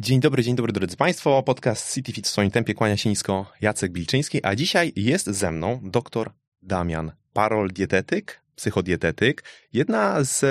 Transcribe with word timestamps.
Dzień 0.00 0.20
dobry, 0.20 0.42
dzień 0.42 0.56
dobry 0.56 0.72
drodzy 0.72 0.96
Państwo. 0.96 1.42
Podcast 1.42 1.94
City 1.94 2.12
Fit 2.12 2.26
w 2.26 2.30
swoim 2.30 2.50
tempie 2.50 2.74
kłania 2.74 2.96
się 2.96 3.08
nisko. 3.10 3.52
Jacek 3.60 3.92
Bilczyński, 3.92 4.46
a 4.46 4.54
dzisiaj 4.54 4.92
jest 4.96 5.26
ze 5.26 5.52
mną 5.52 5.80
dr 5.82 6.30
Damian 6.62 7.12
Parol, 7.32 7.68
dietetyk, 7.72 8.40
psychodietetyk, 8.54 9.44
jedna 9.72 10.24
z 10.24 10.44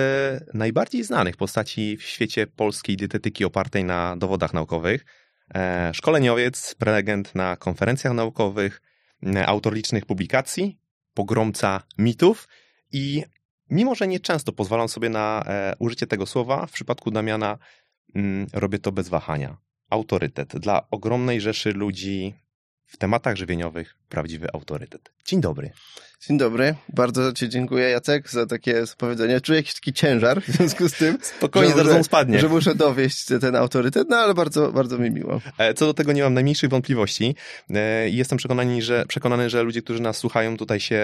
najbardziej 0.54 1.04
znanych 1.04 1.38
postaci 1.38 1.98
w 1.98 2.04
świecie 2.04 2.48
polskiej 2.48 2.98
dietetyki 2.98 3.46
opartej 3.46 3.84
na 3.84 4.18
dowodach 4.18 4.54
naukowych, 4.54 5.06
e, 5.56 5.92
szkoleniowiec, 5.94 6.76
prelegent 6.76 7.36
na 7.36 7.56
konferencjach 7.56 8.14
naukowych, 8.14 8.82
e, 9.36 9.48
autor 9.48 9.74
licznych 9.74 10.06
publikacji, 10.06 10.80
pogromca 11.14 11.84
mitów 11.98 12.48
i 12.92 13.24
mimo, 13.70 13.96
że 13.96 14.08
nie 14.08 14.20
często 14.20 14.52
pozwalam 14.52 14.90
sobie 14.90 15.10
na 15.10 15.44
e, 15.46 15.74
użycie 15.80 16.08
tego 16.08 16.26
słowa, 16.26 16.66
w 16.66 16.72
przypadku 16.72 17.12
Damiana 17.12 17.58
robię 18.54 18.80
to 18.80 18.92
bez 18.92 19.10
wahania. 19.10 19.58
Autorytet. 19.90 20.58
Dla 20.58 20.90
ogromnej 20.90 21.42
rzeszy 21.42 21.72
ludzi 21.72 22.34
w 22.86 22.98
tematach 22.98 23.36
żywieniowych 23.36 23.98
prawdziwy 24.10 24.48
autorytet. 24.54 25.12
Dzień 25.26 25.42
dobry. 25.42 25.72
Dzień 26.28 26.38
dobry. 26.38 26.76
Bardzo 26.94 27.34
Ci 27.34 27.50
dziękuję, 27.50 27.90
Jacek, 27.90 28.30
za 28.30 28.46
takie 28.46 28.84
powiedzenie. 28.98 29.42
Czuję 29.42 29.60
jakiś 29.60 29.74
taki 29.74 29.94
ciężar 29.94 30.42
w 30.42 30.48
związku 30.48 30.90
z 30.90 30.94
tym. 30.94 31.18
Spokojnie, 31.22 31.74
zaraz 31.74 31.94
on 31.94 32.04
spadnie. 32.04 32.40
Że 32.40 32.50
muszę 32.50 32.76
dowieść 32.76 33.26
ten 33.42 33.56
autorytet, 33.56 34.10
no 34.10 34.18
ale 34.18 34.34
bardzo, 34.34 34.72
bardzo 34.72 34.98
mi 34.98 35.12
miło. 35.12 35.42
E, 35.58 35.74
co 35.74 35.86
do 35.86 35.94
tego 35.94 36.14
nie 36.14 36.24
mam 36.24 36.34
najmniejszych 36.34 36.70
wątpliwości. 36.70 37.36
E, 37.70 38.10
jestem 38.10 38.38
przekonany, 38.38 38.82
że, 38.82 39.06
przekonany, 39.08 39.50
że 39.50 39.64
ludzie, 39.64 39.82
którzy 39.82 40.02
nas 40.02 40.18
słuchają, 40.18 40.58
tutaj 40.58 40.80
się 40.80 41.02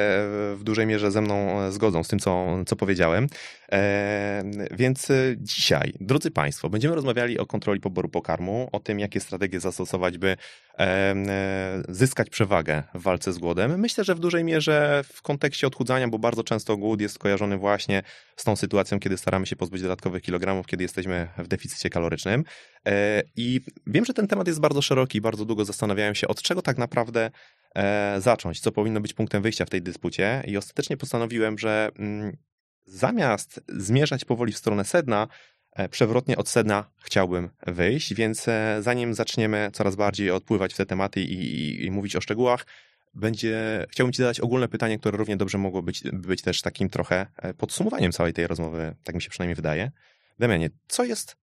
w 0.55 0.59
dużej 0.63 0.85
mierze 0.85 1.11
ze 1.11 1.21
mną 1.21 1.61
e, 1.61 1.71
zgodzą 1.71 2.03
z 2.03 2.07
tym, 2.07 2.19
co, 2.19 2.47
co 2.65 2.75
powiedziałem. 2.75 3.27
Więc 4.71 5.07
dzisiaj, 5.37 5.93
drodzy 5.99 6.31
Państwo, 6.31 6.69
będziemy 6.69 6.95
rozmawiali 6.95 7.39
o 7.39 7.45
kontroli 7.45 7.79
poboru 7.79 8.09
pokarmu, 8.09 8.69
o 8.71 8.79
tym, 8.79 8.99
jakie 8.99 9.19
strategie 9.19 9.59
zastosować, 9.59 10.17
by 10.17 10.37
zyskać 11.89 12.29
przewagę 12.29 12.83
w 12.93 13.01
walce 13.01 13.33
z 13.33 13.37
głodem. 13.37 13.79
Myślę, 13.79 14.03
że 14.03 14.15
w 14.15 14.19
dużej 14.19 14.43
mierze 14.43 15.03
w 15.13 15.21
kontekście 15.21 15.67
odchudzania, 15.67 16.07
bo 16.07 16.19
bardzo 16.19 16.43
często 16.43 16.77
głód 16.77 17.01
jest 17.01 17.19
kojarzony 17.19 17.57
właśnie 17.57 18.03
z 18.35 18.43
tą 18.43 18.55
sytuacją, 18.55 18.99
kiedy 18.99 19.17
staramy 19.17 19.45
się 19.45 19.55
pozbyć 19.55 19.81
dodatkowych 19.81 20.23
kilogramów, 20.23 20.67
kiedy 20.67 20.83
jesteśmy 20.83 21.27
w 21.37 21.47
deficycie 21.47 21.89
kalorycznym. 21.89 22.43
E, 22.87 23.23
I 23.35 23.61
wiem, 23.87 24.05
że 24.05 24.13
ten 24.13 24.27
temat 24.27 24.47
jest 24.47 24.59
bardzo 24.59 24.81
szeroki, 24.81 25.21
bardzo 25.21 25.45
długo 25.45 25.65
zastanawiałem 25.65 26.15
się, 26.15 26.27
od 26.27 26.41
czego 26.41 26.61
tak 26.61 26.77
naprawdę 26.77 27.31
e, 27.75 28.15
zacząć, 28.21 28.59
co 28.59 28.71
powinno 28.71 29.01
być 29.01 29.13
punktem 29.13 29.41
wyjścia 29.41 29.65
w 29.65 29.69
tej 29.69 29.81
dyspucie 29.81 30.43
i 30.47 30.57
ostatecznie 30.57 30.97
postanowiłem, 30.97 31.57
że 31.57 31.89
mm, 31.99 32.37
zamiast 32.85 33.61
zmierzać 33.69 34.25
powoli 34.25 34.53
w 34.53 34.57
stronę 34.57 34.85
sedna, 34.85 35.27
przewrotnie 35.91 36.37
od 36.37 36.49
sedna 36.49 36.85
chciałbym 37.03 37.49
wyjść, 37.67 38.13
więc 38.13 38.45
zanim 38.79 39.13
zaczniemy 39.13 39.69
coraz 39.73 39.95
bardziej 39.95 40.31
odpływać 40.31 40.73
w 40.73 40.77
te 40.77 40.85
tematy 40.85 41.21
i, 41.21 41.33
i, 41.33 41.85
i 41.85 41.91
mówić 41.91 42.15
o 42.15 42.21
szczegółach, 42.21 42.65
będzie, 43.13 43.85
chciałbym 43.89 44.13
Ci 44.13 44.17
zadać 44.17 44.39
ogólne 44.39 44.67
pytanie, 44.67 44.99
które 44.99 45.17
równie 45.17 45.37
dobrze 45.37 45.57
mogło 45.57 45.81
być, 45.81 46.03
być 46.13 46.41
też 46.41 46.61
takim 46.61 46.89
trochę 46.89 47.27
e, 47.37 47.53
podsumowaniem 47.53 48.11
całej 48.11 48.33
tej 48.33 48.47
rozmowy, 48.47 48.95
tak 49.03 49.15
mi 49.15 49.21
się 49.21 49.29
przynajmniej 49.29 49.55
wydaje. 49.55 49.91
Damianie, 50.39 50.69
co 50.87 51.03
jest 51.03 51.42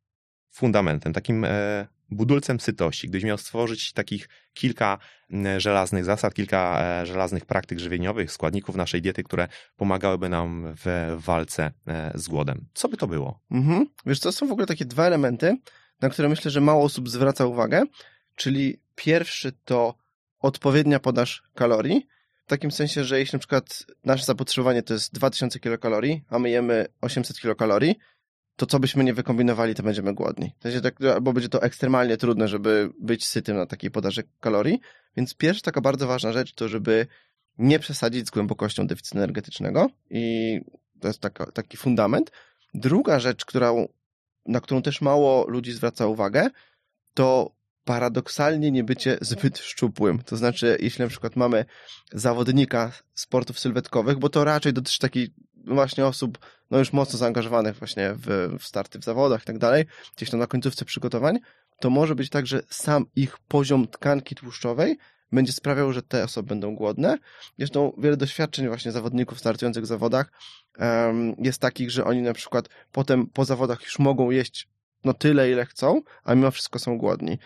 fundamentem, 0.50 1.12
takim 1.12 1.44
e, 1.44 1.86
budulcem 2.10 2.60
sytości? 2.60 3.08
Gdybyś 3.08 3.24
miał 3.24 3.38
stworzyć 3.38 3.92
takich 3.92 4.28
kilka 4.54 4.98
żelaznych 5.58 6.04
zasad, 6.04 6.34
kilka 6.34 6.82
e, 6.82 7.06
żelaznych 7.06 7.46
praktyk 7.46 7.78
żywieniowych, 7.78 8.32
składników 8.32 8.76
naszej 8.76 9.02
diety, 9.02 9.22
które 9.22 9.48
pomagałyby 9.76 10.28
nam 10.28 10.74
w 10.84 11.16
walce 11.18 11.70
z 12.14 12.28
głodem. 12.28 12.66
Co 12.74 12.88
by 12.88 12.96
to 12.96 13.06
było? 13.06 13.40
Mhm. 13.50 13.86
Wiesz, 14.06 14.20
to 14.20 14.32
są 14.32 14.48
w 14.48 14.52
ogóle 14.52 14.66
takie 14.66 14.84
dwa 14.84 15.06
elementy, 15.06 15.56
na 16.00 16.08
które 16.08 16.28
myślę, 16.28 16.50
że 16.50 16.60
mało 16.60 16.84
osób 16.84 17.08
zwraca 17.08 17.46
uwagę, 17.46 17.82
czyli 18.36 18.80
pierwszy 18.94 19.52
to 19.64 19.94
odpowiednia 20.40 21.00
podaż 21.00 21.42
kalorii. 21.54 22.06
W 22.46 22.48
takim 22.50 22.70
sensie, 22.70 23.04
że 23.04 23.18
jeśli 23.18 23.36
na 23.36 23.38
przykład 23.38 23.86
nasze 24.04 24.24
zapotrzebowanie 24.24 24.82
to 24.82 24.94
jest 24.94 25.14
2000 25.14 25.60
kilokalorii, 25.60 26.24
a 26.28 26.38
my 26.38 26.50
jemy 26.50 26.86
800 27.00 27.40
kilokalorii, 27.40 27.98
to 28.60 28.66
co 28.66 28.80
byśmy 28.80 29.04
nie 29.04 29.14
wykombinowali, 29.14 29.74
to 29.74 29.82
będziemy 29.82 30.14
głodni. 30.14 30.52
To 30.58 30.68
jest 30.68 30.82
tak, 30.82 31.02
albo 31.14 31.32
będzie 31.32 31.48
to 31.48 31.62
ekstremalnie 31.62 32.16
trudne, 32.16 32.48
żeby 32.48 32.90
być 33.00 33.26
sytym 33.26 33.56
na 33.56 33.66
takiej 33.66 33.90
podaży 33.90 34.22
kalorii. 34.40 34.80
Więc 35.16 35.34
pierwsza 35.34 35.62
taka 35.62 35.80
bardzo 35.80 36.06
ważna 36.06 36.32
rzecz 36.32 36.54
to, 36.54 36.68
żeby 36.68 37.06
nie 37.58 37.78
przesadzić 37.78 38.26
z 38.26 38.30
głębokością 38.30 38.86
deficytu 38.86 39.18
energetycznego 39.18 39.90
i 40.10 40.60
to 41.00 41.08
jest 41.08 41.20
taka, 41.20 41.46
taki 41.46 41.76
fundament. 41.76 42.32
Druga 42.74 43.20
rzecz, 43.20 43.44
na 44.46 44.60
którą 44.60 44.82
też 44.82 45.00
mało 45.00 45.46
ludzi 45.48 45.72
zwraca 45.72 46.06
uwagę, 46.06 46.50
to 47.14 47.54
paradoksalnie 47.84 48.70
nie 48.70 48.84
bycie 48.84 49.18
zbyt 49.20 49.58
szczupłym. 49.58 50.22
To 50.22 50.36
znaczy, 50.36 50.76
jeśli 50.80 51.02
na 51.02 51.08
przykład 51.08 51.36
mamy 51.36 51.64
zawodnika 52.12 52.92
sportów 53.14 53.58
sylwetkowych, 53.58 54.18
bo 54.18 54.28
to 54.28 54.44
raczej 54.44 54.72
dotyczy 54.72 54.98
takich 54.98 55.28
właśnie 55.66 56.06
osób, 56.06 56.38
no 56.70 56.78
już 56.78 56.92
mocno 56.92 57.18
zaangażowanych 57.18 57.76
właśnie 57.76 58.14
w, 58.14 58.56
w 58.58 58.64
starty 58.64 58.98
w 58.98 59.04
zawodach 59.04 59.42
i 59.42 59.46
tak 59.46 59.58
dalej, 59.58 59.84
gdzieś 60.16 60.30
tam 60.30 60.40
na 60.40 60.46
końcówce 60.46 60.84
przygotowań, 60.84 61.38
to 61.80 61.90
może 61.90 62.14
być 62.14 62.30
tak, 62.30 62.46
że 62.46 62.62
sam 62.70 63.06
ich 63.16 63.38
poziom 63.38 63.88
tkanki 63.88 64.34
tłuszczowej 64.34 64.98
będzie 65.32 65.52
sprawiał, 65.52 65.92
że 65.92 66.02
te 66.02 66.24
osoby 66.24 66.48
będą 66.48 66.74
głodne. 66.74 67.18
Zresztą 67.58 67.92
wiele 67.98 68.16
doświadczeń 68.16 68.68
właśnie 68.68 68.92
zawodników 68.92 69.38
startujących 69.38 69.84
w 69.84 69.86
zawodach 69.86 70.32
um, 70.78 71.34
jest 71.38 71.60
takich, 71.60 71.90
że 71.90 72.04
oni 72.04 72.22
na 72.22 72.32
przykład 72.32 72.68
potem 72.92 73.26
po 73.26 73.44
zawodach 73.44 73.82
już 73.82 73.98
mogą 73.98 74.30
jeść 74.30 74.68
no 75.04 75.14
tyle, 75.14 75.50
ile 75.50 75.66
chcą, 75.66 76.02
a 76.24 76.34
mimo 76.34 76.50
wszystko 76.50 76.78
są 76.78 76.98
głodni. 76.98 77.38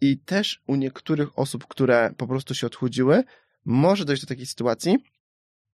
I 0.00 0.18
też 0.18 0.62
u 0.66 0.74
niektórych 0.74 1.38
osób, 1.38 1.66
które 1.66 2.14
po 2.16 2.26
prostu 2.26 2.54
się 2.54 2.66
odchudziły, 2.66 3.24
może 3.64 4.04
dojść 4.04 4.22
do 4.22 4.28
takiej 4.28 4.46
sytuacji, 4.46 4.96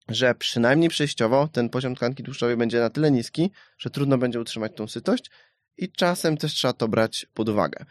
że 0.09 0.35
przynajmniej 0.35 0.89
przejściowo 0.89 1.47
ten 1.51 1.69
poziom 1.69 1.95
tkanki 1.95 2.23
tłuszczowej 2.23 2.57
będzie 2.57 2.79
na 2.79 2.89
tyle 2.89 3.11
niski, 3.11 3.51
że 3.77 3.89
trudno 3.89 4.17
będzie 4.17 4.39
utrzymać 4.39 4.71
tą 4.75 4.87
sytość 4.87 5.31
i 5.77 5.91
czasem 5.91 6.37
też 6.37 6.53
trzeba 6.53 6.73
to 6.73 6.87
brać 6.87 7.25
pod 7.33 7.49
uwagę. 7.49 7.85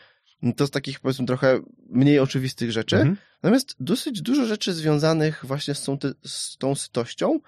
To 0.57 0.67
z 0.67 0.71
takich 0.71 1.01
powiedzmy 1.01 1.27
trochę 1.27 1.61
mniej 1.89 2.19
oczywistych 2.19 2.73
rzeczy. 2.73 2.97
Mhm. 2.97 3.17
Natomiast 3.43 3.77
dosyć 3.81 4.23
dużo 4.23 4.47
rzeczy 4.47 4.75
związanych 4.75 5.45
właśnie 5.45 5.75
z 5.75 5.85
tą, 5.85 5.99
z 6.25 6.57
tą 6.57 6.75
sytością 6.75 7.41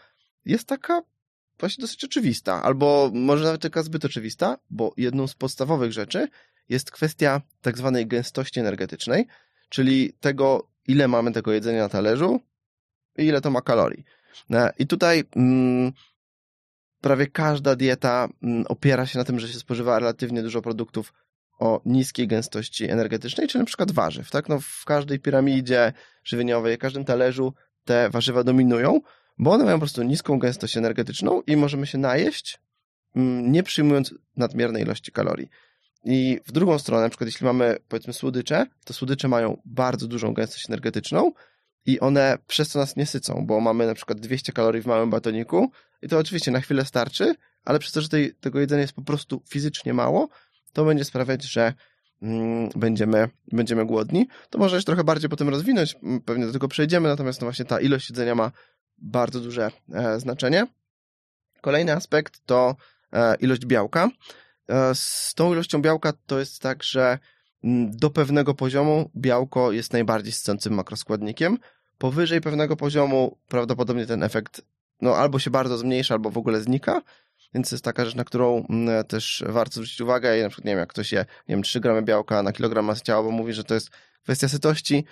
jest 0.45 0.69
taka 0.69 1.03
właśnie 1.61 1.83
dosyć 1.83 2.05
oczywista, 2.05 2.63
albo 2.63 3.11
może 3.15 3.45
nawet 3.45 3.63
taka 3.63 3.83
zbyt 3.83 4.05
oczywista, 4.05 4.59
bo 4.71 4.93
jedną 4.97 5.27
z 5.27 5.35
podstawowych 5.35 5.93
rzeczy 5.93 6.29
jest 6.69 6.91
kwestia 6.91 7.41
tak 7.61 7.79
zwanej 7.79 8.07
gęstości 8.07 8.61
energetycznej, 8.61 9.27
czyli 9.69 10.13
tego, 10.21 10.69
ile 10.87 11.09
mamy 11.09 11.33
tego 11.33 11.53
jedzenia 11.53 11.83
na 11.83 11.89
talerzu 11.89 12.41
i 13.19 13.25
ile 13.25 13.41
to 13.41 13.51
ma 13.51 13.61
kalorii. 13.61 14.05
No, 14.51 14.69
I 14.79 14.87
tutaj 14.87 15.25
mm, 15.37 15.93
prawie 17.01 17.27
każda 17.27 17.77
dieta 17.77 18.29
mm, 18.43 18.65
opiera 18.69 19.07
się 19.07 19.19
na 19.19 19.25
tym, 19.25 19.41
że 19.41 19.49
się 19.49 19.59
spożywa 19.59 19.99
relatywnie 19.99 20.43
dużo 20.43 20.63
produktów 20.63 21.13
o 21.59 21.81
niskiej 21.85 22.29
gęstości 22.29 22.91
energetycznej, 22.91 23.49
czyli 23.49 23.63
na 23.63 23.67
przykład 23.67 23.93
warzyw. 23.93 24.31
Tak? 24.31 24.49
No, 24.49 24.61
w 24.61 24.85
każdej 24.85 25.21
piramidzie 25.21 25.93
żywieniowej, 26.25 26.77
w 26.77 26.79
każdym 26.79 27.05
talerzu 27.05 27.55
te 27.85 28.11
warzywa 28.11 28.45
dominują, 28.45 29.01
bo 29.39 29.53
one 29.53 29.65
mają 29.65 29.77
po 29.77 29.81
prostu 29.81 30.03
niską 30.03 30.39
gęstość 30.39 30.77
energetyczną 30.77 31.43
i 31.47 31.57
możemy 31.57 31.87
się 31.87 31.99
najeść, 31.99 32.59
mm, 33.17 33.53
nie 33.53 33.63
przyjmując 33.63 34.15
nadmiernej 34.37 34.83
ilości 34.83 35.13
kalorii. 35.13 35.49
I 36.05 36.41
w 36.47 36.53
drugą 36.53 36.79
stronę, 36.79 37.03
na 37.03 37.09
przykład 37.09 37.29
jeśli 37.29 37.47
mamy 37.47 37.77
powiedzmy 37.89 38.13
słodycze, 38.13 38.67
to 38.85 38.95
słodycze 38.95 39.29
mają 39.29 39.63
bardzo 39.65 40.07
dużą 40.07 40.35
gęstość 40.35 40.69
energetyczną 40.69 41.33
i 41.87 42.01
one 42.01 42.39
przez 42.47 42.69
to 42.69 42.79
nas 42.79 42.97
nie 42.97 43.07
sycą, 43.07 43.47
bo 43.47 43.61
mamy 43.61 43.87
na 43.87 43.95
przykład 43.95 44.21
200 44.21 44.53
kalorii 44.53 44.83
w 44.83 44.87
małym 44.87 45.11
batoniku 45.11 45.71
i 46.03 46.09
to 46.09 46.19
oczywiście 46.19 46.51
na 46.51 46.61
chwilę 46.61 46.85
starczy, 46.85 47.35
ale 47.65 47.79
przez 47.79 47.93
to, 47.93 48.01
że 48.01 48.09
tej, 48.09 48.35
tego 48.35 48.61
jedzenia 48.61 48.83
jest 48.83 48.93
po 48.93 49.03
prostu 49.03 49.43
fizycznie 49.49 49.95
mało, 49.95 50.29
to 50.73 50.85
będzie 50.85 51.05
sprawiać, 51.05 51.45
że 51.45 51.75
mm, 52.23 52.69
będziemy, 52.77 53.29
będziemy 53.53 53.87
głodni. 53.87 54.29
To 54.51 54.59
może 54.59 54.77
jeszcze 54.77 54.87
trochę 54.87 55.05
bardziej 55.05 55.31
potem 55.31 55.49
rozwinąć, 55.49 55.97
pewnie 56.25 56.47
do 56.47 56.53
tego 56.53 56.69
przejdziemy, 56.69 57.09
natomiast 57.09 57.41
no 57.41 57.45
właśnie 57.45 57.65
ta 57.65 57.81
ilość 57.81 58.11
jedzenia 58.11 58.35
ma 58.35 58.53
bardzo 58.99 59.41
duże 59.41 59.71
e, 59.93 60.21
znaczenie. 60.21 60.67
Kolejny 61.61 61.93
aspekt 61.93 62.41
to 62.47 62.77
e, 63.13 63.35
ilość 63.35 63.67
białka. 63.67 64.09
E, 64.69 64.95
z 64.95 65.33
tą 65.37 65.53
ilością 65.53 65.83
białka 65.83 66.13
to 66.27 66.39
jest 66.39 66.63
tak, 66.63 66.83
że 66.83 67.19
do 67.91 68.11
pewnego 68.11 68.55
poziomu 68.55 69.11
białko 69.17 69.73
jest 69.73 69.93
najbardziej 69.93 70.33
sycącym 70.33 70.75
makroskładnikiem. 70.75 71.59
Powyżej 71.99 72.41
pewnego 72.41 72.77
poziomu 72.77 73.39
prawdopodobnie 73.49 74.07
ten 74.07 74.23
efekt 74.23 74.63
no, 75.03 75.17
albo 75.17 75.39
się 75.39 75.51
bardzo 75.51 75.79
zmniejsza, 75.79 76.15
albo 76.15 76.31
w 76.31 76.39
ogóle 76.39 76.61
znika. 76.61 77.03
Więc 77.55 77.71
to 77.71 77.75
jest 77.77 77.85
taka 77.85 78.05
rzecz, 78.05 78.15
na 78.15 78.25
którą 78.25 78.67
mm, 78.71 79.05
też 79.05 79.45
warto 79.47 79.73
zwrócić 79.73 80.01
uwagę. 80.01 80.39
I 80.39 80.43
na 80.43 80.49
przykład, 80.49 80.65
nie 80.65 80.73
wiem, 80.73 80.79
jak 80.79 80.89
ktoś 80.89 81.13
je, 81.13 81.19
nie 81.49 81.55
wiem, 81.55 81.63
3 81.63 81.81
gramy 81.81 82.03
białka 82.03 82.43
na 82.43 82.53
kilogram 82.53 82.85
masy 82.85 83.03
ciała, 83.03 83.23
bo 83.23 83.31
mówi, 83.31 83.53
że 83.53 83.65
to 83.65 83.75
jest 83.75 83.91
kwestia 84.23 84.49
sytości, 84.49 85.05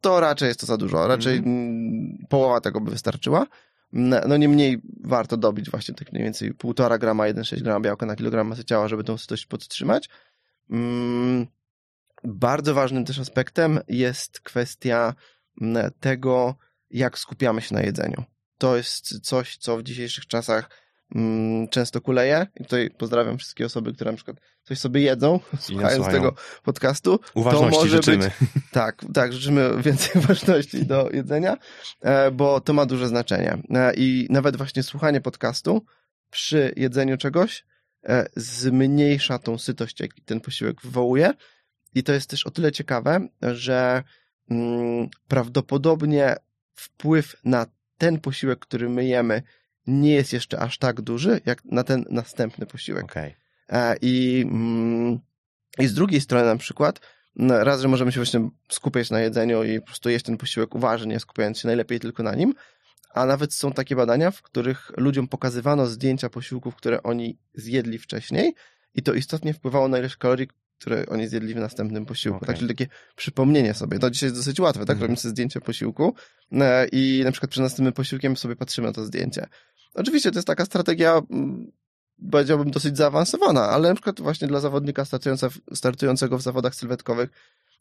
to 0.00 0.20
raczej 0.20 0.48
jest 0.48 0.60
to 0.60 0.66
za 0.66 0.76
dużo. 0.76 1.06
Raczej 1.06 1.36
mm. 1.36 2.26
połowa 2.28 2.60
tego 2.60 2.80
by 2.80 2.90
wystarczyła. 2.90 3.46
No, 3.92 4.20
no 4.28 4.36
niemniej 4.36 4.80
warto 5.04 5.36
dobić 5.36 5.70
właśnie 5.70 5.94
tak 5.94 6.12
mniej 6.12 6.24
więcej 6.24 6.54
1,5 6.54 6.98
grama, 6.98 7.24
1,6 7.24 7.62
grama 7.62 7.80
białka 7.80 8.06
na 8.06 8.16
kilogram 8.16 8.48
masy 8.48 8.64
ciała, 8.64 8.88
żeby 8.88 9.04
tą 9.04 9.18
sytość 9.18 9.46
podtrzymać. 9.46 10.08
Bardzo 12.24 12.74
ważnym 12.74 13.04
też 13.04 13.18
aspektem 13.18 13.80
jest 13.88 14.40
kwestia 14.40 15.14
tego, 16.00 16.56
jak 16.90 17.18
skupiamy 17.18 17.60
się 17.60 17.74
na 17.74 17.82
jedzeniu. 17.82 18.24
To 18.58 18.76
jest 18.76 19.20
coś, 19.20 19.56
co 19.56 19.76
w 19.76 19.82
dzisiejszych 19.82 20.26
czasach 20.26 20.84
często 21.70 22.00
kuleje. 22.00 22.46
I 22.60 22.62
tutaj 22.62 22.90
pozdrawiam 22.98 23.38
wszystkie 23.38 23.66
osoby, 23.66 23.92
które 23.92 24.10
na 24.10 24.16
przykład 24.16 24.36
coś 24.62 24.78
sobie 24.78 25.00
jedzą, 25.00 25.40
słuchając 25.60 26.06
tego 26.06 26.34
podcastu. 26.62 27.20
Uważności 27.34 27.70
to 27.70 27.84
może 27.84 27.96
życzymy. 27.96 28.30
Być, 28.40 28.50
tak, 28.72 29.04
tak, 29.14 29.32
życzymy 29.32 29.82
więcej 29.82 30.22
uważności 30.22 30.86
do 30.86 31.10
jedzenia, 31.10 31.56
e, 32.00 32.30
bo 32.30 32.60
to 32.60 32.72
ma 32.72 32.86
duże 32.86 33.08
znaczenie. 33.08 33.58
E, 33.70 33.94
I 33.94 34.26
nawet 34.30 34.56
właśnie 34.56 34.82
słuchanie 34.82 35.20
podcastu 35.20 35.84
przy 36.30 36.72
jedzeniu 36.76 37.16
czegoś 37.16 37.64
e, 38.04 38.26
zmniejsza 38.36 39.38
tą 39.38 39.58
sytość, 39.58 40.00
jaki 40.00 40.22
ten 40.22 40.40
posiłek 40.40 40.82
wywołuje. 40.82 41.34
I 41.94 42.02
to 42.02 42.12
jest 42.12 42.30
też 42.30 42.46
o 42.46 42.50
tyle 42.50 42.72
ciekawe, 42.72 43.28
że 43.42 44.02
mm, 44.50 45.08
prawdopodobnie 45.28 46.36
wpływ 46.74 47.36
na 47.44 47.66
ten 47.98 48.20
posiłek, 48.20 48.58
który 48.58 48.88
my 48.88 49.04
jemy, 49.04 49.42
nie 49.86 50.14
jest 50.14 50.32
jeszcze 50.32 50.58
aż 50.58 50.78
tak 50.78 51.00
duży, 51.00 51.40
jak 51.46 51.64
na 51.64 51.84
ten 51.84 52.04
następny 52.10 52.66
posiłek. 52.66 53.04
Okay. 53.04 53.34
E, 53.68 53.96
I, 54.00 54.44
mm, 54.46 55.18
I 55.78 55.86
z 55.86 55.94
drugiej 55.94 56.20
strony 56.20 56.44
na 56.44 56.56
przykład, 56.56 57.00
raz, 57.36 57.80
że 57.80 57.88
możemy 57.88 58.12
się 58.12 58.20
właśnie 58.20 58.48
skupiać 58.68 59.10
na 59.10 59.20
jedzeniu 59.20 59.64
i 59.64 59.80
po 59.80 59.86
prostu 59.86 60.10
jeść 60.10 60.24
ten 60.24 60.36
posiłek 60.36 60.74
uważnie, 60.74 61.20
skupiając 61.20 61.58
się 61.58 61.68
najlepiej 61.68 62.00
tylko 62.00 62.22
na 62.22 62.34
nim, 62.34 62.54
a 63.14 63.26
nawet 63.26 63.54
są 63.54 63.72
takie 63.72 63.96
badania, 63.96 64.30
w 64.30 64.42
których 64.42 64.90
ludziom 64.96 65.28
pokazywano 65.28 65.86
zdjęcia 65.86 66.30
posiłków, 66.30 66.76
które 66.76 67.02
oni 67.02 67.38
zjedli 67.54 67.98
wcześniej 67.98 68.54
i 68.94 69.02
to 69.02 69.14
istotnie 69.14 69.54
wpływało 69.54 69.88
na 69.88 69.98
ilość 69.98 70.16
kalorii, 70.16 70.48
które 70.78 71.06
oni 71.06 71.28
zjedli 71.28 71.54
w 71.54 71.56
następnym 71.56 72.06
posiłku. 72.06 72.36
Okay. 72.36 72.46
Tak, 72.46 72.56
czyli 72.56 72.68
takie 72.68 72.86
przypomnienie 73.16 73.74
sobie. 73.74 73.98
To 73.98 74.10
dzisiaj 74.10 74.26
jest 74.26 74.40
dosyć 74.40 74.60
łatwe, 74.60 74.80
tak? 74.80 74.90
Mm. 74.90 75.02
Robimy 75.02 75.16
sobie 75.16 75.30
zdjęcie 75.30 75.60
posiłku 75.60 76.14
e, 76.52 76.88
i 76.88 77.22
na 77.24 77.32
przykład 77.32 77.50
przed 77.50 77.62
następnym 77.62 77.92
posiłkiem 77.92 78.36
sobie 78.36 78.56
patrzymy 78.56 78.86
na 78.86 78.92
to 78.92 79.04
zdjęcie. 79.04 79.46
Oczywiście 79.94 80.30
to 80.30 80.38
jest 80.38 80.46
taka 80.46 80.64
strategia, 80.64 81.22
mm, 81.30 81.72
powiedziałbym, 82.30 82.70
dosyć 82.70 82.96
zaawansowana, 82.96 83.62
ale 83.70 83.88
na 83.88 83.94
przykład 83.94 84.20
właśnie 84.20 84.48
dla 84.48 84.60
zawodnika 84.60 85.04
startującego 85.74 86.38
w 86.38 86.42
zawodach 86.42 86.74
sylwetkowych, 86.74 87.30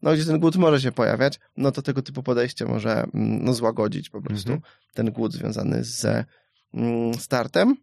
no 0.01 0.13
gdzie 0.13 0.25
ten 0.25 0.39
głód 0.39 0.55
może 0.55 0.81
się 0.81 0.91
pojawiać, 0.91 1.39
no 1.57 1.71
to 1.71 1.81
tego 1.81 2.01
typu 2.01 2.23
podejście 2.23 2.65
może 2.65 2.91
mm, 2.91 3.43
no, 3.45 3.53
złagodzić 3.53 4.09
po 4.09 4.21
prostu 4.21 4.49
mm 4.49 4.61
-hmm. 4.61 4.93
ten 4.93 5.11
głód 5.11 5.33
związany 5.33 5.83
z 5.83 6.25
mm, 6.73 7.13
startem. 7.13 7.75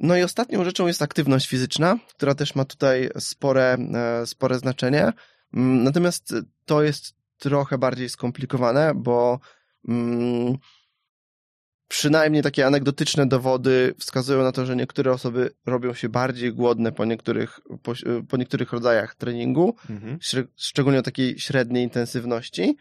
No 0.00 0.16
i 0.16 0.22
ostatnią 0.22 0.64
rzeczą 0.64 0.86
jest 0.86 1.02
aktywność 1.02 1.48
fizyczna, 1.48 1.98
która 2.08 2.34
też 2.34 2.54
ma 2.54 2.64
tutaj 2.64 3.10
spore, 3.18 3.76
e, 3.94 4.26
spore 4.26 4.58
znaczenie. 4.58 5.12
Natomiast 5.52 6.34
to 6.64 6.82
jest 6.82 7.14
trochę 7.38 7.78
bardziej 7.78 8.08
skomplikowane, 8.08 8.92
bo 8.94 9.40
przynajmniej 11.88 12.42
takie 12.42 12.66
anegdotyczne 12.66 13.26
dowody 13.26 13.94
wskazują 13.98 14.42
na 14.42 14.52
to, 14.52 14.66
że 14.66 14.76
niektóre 14.76 15.12
osoby 15.12 15.50
robią 15.66 15.94
się 15.94 16.08
bardziej 16.08 16.52
głodne 16.52 16.92
po 16.92 17.04
niektórych, 17.04 17.60
po, 17.82 17.92
po 18.28 18.36
niektórych 18.36 18.72
rodzajach 18.72 19.14
treningu, 19.14 19.76
mhm. 19.90 20.18
szczególnie 20.56 20.98
o 20.98 21.02
takiej 21.02 21.38
średniej 21.38 21.84
intensywności. 21.84 22.76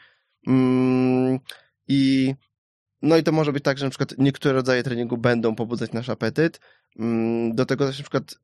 Mm, 0.48 1.40
I 1.88 2.34
no 3.02 3.18
i 3.18 3.24
to 3.24 3.32
może 3.32 3.54
być 3.54 3.64
tak, 3.64 3.78
że 3.78 3.86
na 3.86 3.90
przykład 3.90 4.14
niektóre 4.18 4.54
rodzaje 4.54 4.84
treningu 4.84 5.18
będą 5.18 5.56
pobudzać 5.56 5.92
nasz 5.92 6.10
apetyt. 6.10 6.60
Mm, 7.00 7.56
do 7.56 7.66
tego 7.66 7.88
też 7.88 7.98
na 7.98 8.04
przykład 8.04 8.36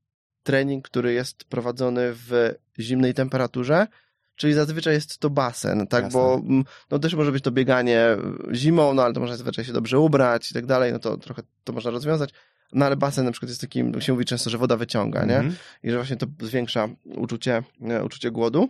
trening, 0.43 0.85
który 0.85 1.13
jest 1.13 1.43
prowadzony 1.43 2.13
w 2.13 2.53
zimnej 2.79 3.13
temperaturze, 3.13 3.87
czyli 4.35 4.53
zazwyczaj 4.53 4.93
jest 4.93 5.17
to 5.17 5.29
basen, 5.29 5.87
tak, 5.87 6.03
Jasne. 6.03 6.19
bo 6.19 6.41
mm, 6.45 6.63
no 6.91 6.99
też 6.99 7.13
może 7.13 7.31
być 7.31 7.43
to 7.43 7.51
bieganie 7.51 8.07
zimą, 8.53 8.93
no 8.93 9.03
ale 9.03 9.13
to 9.13 9.19
można 9.19 9.35
zazwyczaj 9.35 9.65
się 9.65 9.73
dobrze 9.73 9.99
ubrać 9.99 10.51
i 10.51 10.53
tak 10.53 10.65
dalej, 10.65 10.93
no 10.93 10.99
to 10.99 11.17
trochę 11.17 11.41
to 11.63 11.73
można 11.73 11.91
rozwiązać. 11.91 12.29
No 12.73 12.85
ale 12.85 12.95
basen 12.95 13.25
na 13.25 13.31
przykład 13.31 13.49
jest 13.49 13.61
takim, 13.61 14.01
się 14.01 14.13
mówi 14.13 14.25
często, 14.25 14.49
że 14.49 14.57
woda 14.57 14.77
wyciąga, 14.77 15.25
nie? 15.25 15.39
-hmm. 15.39 15.51
I 15.83 15.91
że 15.91 15.95
właśnie 15.95 16.15
to 16.15 16.25
zwiększa 16.41 16.87
uczucie, 17.05 17.63
uczucie 18.03 18.31
głodu. 18.31 18.69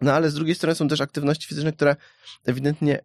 No 0.00 0.12
ale 0.12 0.30
z 0.30 0.34
drugiej 0.34 0.54
strony 0.54 0.74
są 0.74 0.88
też 0.88 1.00
aktywności 1.00 1.48
fizyczne, 1.48 1.72
które 1.72 1.96
ewidentnie 2.46 3.00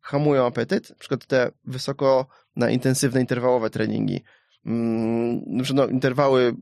hamują 0.00 0.46
apetyt, 0.46 0.90
na 0.90 0.96
przykład 0.96 1.26
te 1.26 1.50
wysoko 1.64 2.26
na 2.56 2.70
intensywne 2.70 3.20
interwałowe 3.20 3.70
treningi. 3.70 4.22
Mm, 4.66 5.42
no, 5.74 5.86
interwały 5.86 6.56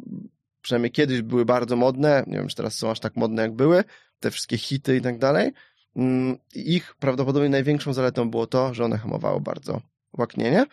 przynajmniej 0.63 0.93
kiedyś 0.93 1.23
były 1.23 1.45
bardzo 1.45 1.77
modne, 1.77 2.25
nie 2.27 2.37
wiem, 2.37 2.49
czy 2.49 2.57
teraz 2.57 2.75
są 2.75 2.91
aż 2.91 3.01
tak 3.01 3.17
modne 3.17 3.43
jak 3.43 3.53
były, 3.53 3.85
te 4.21 4.31
wszystkie 4.31 4.59
hity 4.59 4.97
i 4.97 5.01
tak 5.01 5.19
dalej. 5.19 5.53
Mm, 5.97 6.39
ich 6.55 6.95
prawdopodobnie 6.95 7.49
największą 7.49 7.93
zaletą 7.93 8.31
było 8.31 8.47
to, 8.47 8.75
że 8.75 8.85
one 8.85 8.99
hamowały 8.99 9.41
bardzo 9.41 9.81
łaknienie. 10.19 10.67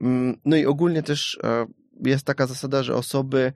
Mm, 0.00 0.40
no 0.44 0.56
i 0.56 0.66
ogólnie 0.66 1.02
też 1.02 1.38
e, 1.44 1.66
jest 2.04 2.26
taka 2.26 2.46
zasada, 2.46 2.82
że 2.82 2.94
osoby, 2.94 3.52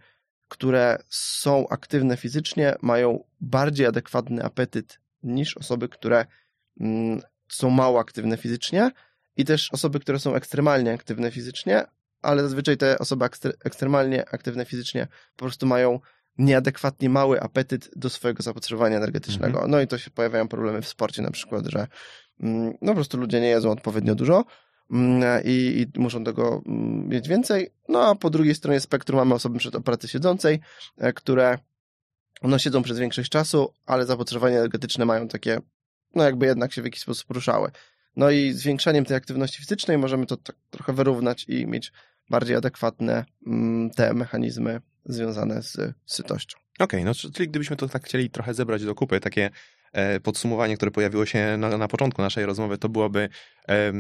które 0.49 0.99
są 1.09 1.69
aktywne 1.69 2.17
fizycznie, 2.17 2.75
mają 2.83 3.25
bardziej 3.41 3.87
adekwatny 3.87 4.45
apetyt 4.45 5.01
niż 5.23 5.57
osoby, 5.57 5.89
które 5.89 6.27
są 7.55 7.71
mało 7.71 8.01
aktywne 8.01 8.37
fizycznie 8.37 8.91
i 9.37 9.45
też 9.45 9.73
osoby, 9.73 10.01
które 10.01 10.19
są 10.19 10.35
ekstremalnie 10.35 10.93
aktywne 10.93 11.31
fizycznie, 11.31 11.85
ale 12.23 12.43
zazwyczaj 12.43 12.77
te 12.77 12.99
osoby 12.99 13.29
ekstremalnie 13.65 14.29
aktywne 14.29 14.65
fizycznie 14.65 15.09
po 15.37 15.45
prostu 15.45 15.67
mają 15.67 16.01
nieadekwatnie 16.39 17.11
mały 17.11 17.41
apetyt 17.41 17.91
do 17.97 18.11
swojego 18.11 18.43
zapotrzebowania 18.43 18.97
energetycznego. 18.97 19.55
Mhm. 19.55 19.71
No 19.71 19.81
i 19.81 19.87
to 19.87 19.99
się 19.99 20.11
pojawiają 20.11 20.49
problemy 20.49 20.83
w 20.83 20.89
sporcie 20.89 21.23
na 21.23 21.31
przykład, 21.31 21.67
że 21.67 21.87
mm, 22.41 22.75
no 22.83 22.89
po 22.89 22.95
prostu 22.95 23.19
ludzie 23.19 23.41
nie 23.41 23.49
jedzą 23.49 23.71
odpowiednio 23.71 24.15
dużo 24.15 24.45
mm, 24.91 25.43
i, 25.45 25.87
i 25.97 26.01
muszą 26.01 26.25
tego 26.25 26.63
mm, 26.67 27.09
mieć 27.09 27.29
więcej. 27.29 27.71
No 27.89 28.09
a 28.09 28.15
po 28.15 28.31
drugiej 28.31 28.55
stronie 28.55 28.81
spektrum 28.81 29.19
mamy 29.19 29.35
osoby 29.35 29.59
przed 29.59 29.85
pracy 29.85 30.09
siedzącej, 30.09 30.61
e, 30.99 31.13
które 31.13 31.59
no 32.43 32.59
siedzą 32.59 32.83
przez 32.83 32.99
większość 32.99 33.31
czasu, 33.31 33.73
ale 33.87 34.07
zapotrzebowanie 34.07 34.57
energetyczne 34.57 35.05
mają 35.05 35.29
takie, 35.29 35.61
no 36.15 36.25
jakby 36.25 36.47
jednak 36.47 36.73
się 36.73 36.83
w 36.83 36.85
jakiś 36.85 37.01
sposób 37.01 37.31
ruszały. 37.31 37.71
No 38.17 38.31
i 38.31 38.53
zwiększaniem 38.53 39.05
tej 39.05 39.17
aktywności 39.17 39.59
fizycznej 39.59 39.99
możemy 39.99 40.27
to 40.27 40.37
tak 40.37 40.57
trochę 40.71 40.93
wyrównać 40.93 41.45
i 41.49 41.67
mieć 41.67 41.93
bardziej 42.31 42.57
adekwatne 42.57 43.25
te 43.97 44.15
mechanizmy 44.15 44.81
związane 45.05 45.63
z 45.63 45.95
sytością. 46.07 46.59
Okej, 46.79 47.01
okay, 47.01 47.05
no 47.05 47.31
czyli 47.33 47.49
gdybyśmy 47.49 47.77
to 47.77 47.89
tak 47.89 48.05
chcieli 48.05 48.31
trochę 48.31 48.55
zebrać 48.55 48.85
do 48.85 48.95
kupy, 48.95 49.21
takie 49.21 49.51
podsumowanie, 50.23 50.77
które 50.77 50.91
pojawiło 50.91 51.27
się 51.27 51.57
na, 51.57 51.79
na 51.79 51.89
początku 51.89 52.23
naszej 52.23 52.47
rozmowy, 52.47 52.79
to 52.79 52.89
byłoby 52.89 53.29
e, 53.69 53.93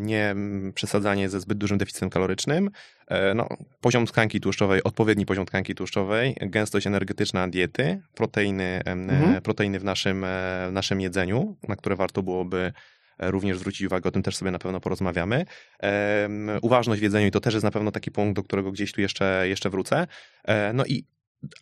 nie 0.00 0.34
przesadzanie 0.74 1.28
ze 1.28 1.40
zbyt 1.40 1.58
dużym 1.58 1.78
deficytem 1.78 2.10
kalorycznym, 2.10 2.70
e, 3.08 3.34
no, 3.34 3.48
poziom 3.80 4.06
tkanki 4.06 4.40
tłuszczowej, 4.40 4.82
odpowiedni 4.82 5.26
poziom 5.26 5.46
tkanki 5.46 5.74
tłuszczowej, 5.74 6.36
gęstość 6.40 6.86
energetyczna 6.86 7.48
diety, 7.48 8.02
proteiny, 8.14 8.82
mhm. 8.84 9.42
proteiny 9.42 9.78
w 9.78 9.84
naszym, 9.84 10.26
w 10.68 10.72
naszym 10.72 11.00
jedzeniu, 11.00 11.56
na 11.68 11.76
które 11.76 11.96
warto 11.96 12.22
byłoby 12.22 12.72
również 13.18 13.58
zwrócić 13.58 13.86
uwagę, 13.86 14.08
o 14.08 14.10
tym 14.10 14.22
też 14.22 14.36
sobie 14.36 14.50
na 14.50 14.58
pewno 14.58 14.80
porozmawiamy. 14.80 15.44
Uważność 16.62 17.00
w 17.00 17.02
jedzeniu 17.02 17.26
i 17.26 17.30
to 17.30 17.40
też 17.40 17.54
jest 17.54 17.64
na 17.64 17.70
pewno 17.70 17.90
taki 17.90 18.10
punkt, 18.10 18.36
do 18.36 18.42
którego 18.42 18.72
gdzieś 18.72 18.92
tu 18.92 19.00
jeszcze, 19.00 19.48
jeszcze 19.48 19.70
wrócę. 19.70 20.06
E, 20.44 20.72
no 20.72 20.84
i 20.86 21.04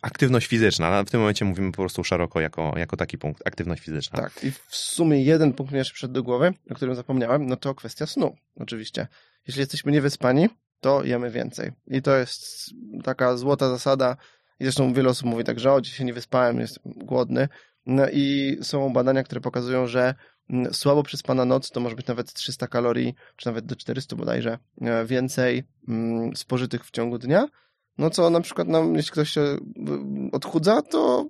aktywność 0.01 0.47
fizyczna. 0.47 1.03
W 1.03 1.09
tym 1.09 1.19
momencie 1.19 1.45
mówimy 1.45 1.71
po 1.71 1.77
prostu 1.77 2.03
szeroko 2.03 2.39
jako, 2.41 2.73
jako 2.77 2.97
taki 2.97 3.17
punkt, 3.17 3.47
aktywność 3.47 3.83
fizyczna. 3.83 4.19
Tak, 4.19 4.43
i 4.43 4.51
w 4.51 4.75
sumie 4.75 5.23
jeden 5.23 5.53
punkt 5.53 5.71
mi 5.71 5.77
jeszcze 5.77 5.93
przyszedł 5.93 6.13
do 6.13 6.23
głowy, 6.23 6.53
o 6.69 6.75
którym 6.75 6.95
zapomniałem, 6.95 7.45
no 7.45 7.55
to 7.55 7.75
kwestia 7.75 8.05
snu, 8.05 8.35
oczywiście. 8.55 9.07
Jeśli 9.47 9.59
jesteśmy 9.59 9.91
niewyspani, 9.91 10.49
to 10.79 11.03
jemy 11.03 11.31
więcej. 11.31 11.71
I 11.87 12.01
to 12.01 12.17
jest 12.17 12.69
taka 13.03 13.37
złota 13.37 13.69
zasada, 13.69 14.17
i 14.59 14.63
zresztą 14.63 14.93
wiele 14.93 15.09
osób 15.09 15.27
mówi 15.27 15.43
tak, 15.43 15.59
że 15.59 15.73
o, 15.73 15.81
dzisiaj 15.81 16.05
nie 16.05 16.13
wyspałem, 16.13 16.59
jestem 16.59 16.93
głodny. 16.95 17.47
No 17.85 18.09
i 18.09 18.57
są 18.61 18.93
badania, 18.93 19.23
które 19.23 19.41
pokazują, 19.41 19.87
że 19.87 20.15
Mm, 20.49 20.73
słabo 20.73 21.03
przespana 21.03 21.45
noc 21.45 21.71
to 21.71 21.79
może 21.79 21.95
być 21.95 22.07
nawet 22.07 22.33
300 22.33 22.67
kalorii, 22.67 23.15
czy 23.35 23.47
nawet 23.47 23.65
do 23.65 23.75
400 23.75 24.15
bodajże 24.15 24.57
e, 24.81 25.05
więcej 25.05 25.63
mm, 25.87 26.35
spożytych 26.35 26.85
w 26.85 26.91
ciągu 26.91 27.17
dnia. 27.17 27.47
No 27.97 28.09
co 28.09 28.29
na 28.29 28.41
przykład 28.41 28.67
nam, 28.67 28.95
jeśli 28.95 29.11
ktoś 29.11 29.29
się 29.29 29.57
odchudza, 30.31 30.81
to 30.81 31.29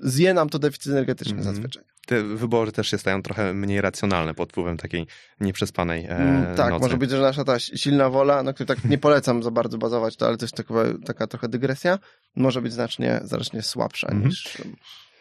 zje 0.00 0.34
nam 0.34 0.48
to 0.48 0.58
deficyt 0.58 0.92
energetyczny 0.92 1.32
mm 1.32 1.44
-hmm. 1.44 1.46
zazwyczaj. 1.46 1.84
Te 2.06 2.22
wybory 2.22 2.72
też 2.72 2.88
się 2.88 2.98
stają 2.98 3.22
trochę 3.22 3.54
mniej 3.54 3.80
racjonalne 3.80 4.34
pod 4.34 4.52
wpływem 4.52 4.76
takiej 4.76 5.06
nieprzespanej 5.40 6.04
e, 6.04 6.08
mm, 6.08 6.56
Tak, 6.56 6.70
nocy. 6.70 6.82
może 6.82 6.96
być, 6.96 7.10
że 7.10 7.20
nasza 7.20 7.44
ta 7.44 7.58
silna 7.58 8.10
wola, 8.10 8.42
na 8.42 8.52
której 8.52 8.76
tak 8.76 8.84
nie 8.84 8.98
polecam 9.08 9.42
za 9.42 9.50
bardzo 9.50 9.78
bazować, 9.78 10.16
to, 10.16 10.26
ale 10.26 10.36
też 10.36 10.52
taka, 10.52 10.74
taka 11.04 11.26
trochę 11.26 11.48
dygresja, 11.48 11.98
może 12.36 12.62
być 12.62 12.72
znacznie, 12.72 13.20
znacznie 13.24 13.62
słabsza 13.62 14.08
mm 14.08 14.22
-hmm. 14.22 14.26
niż 14.26 14.62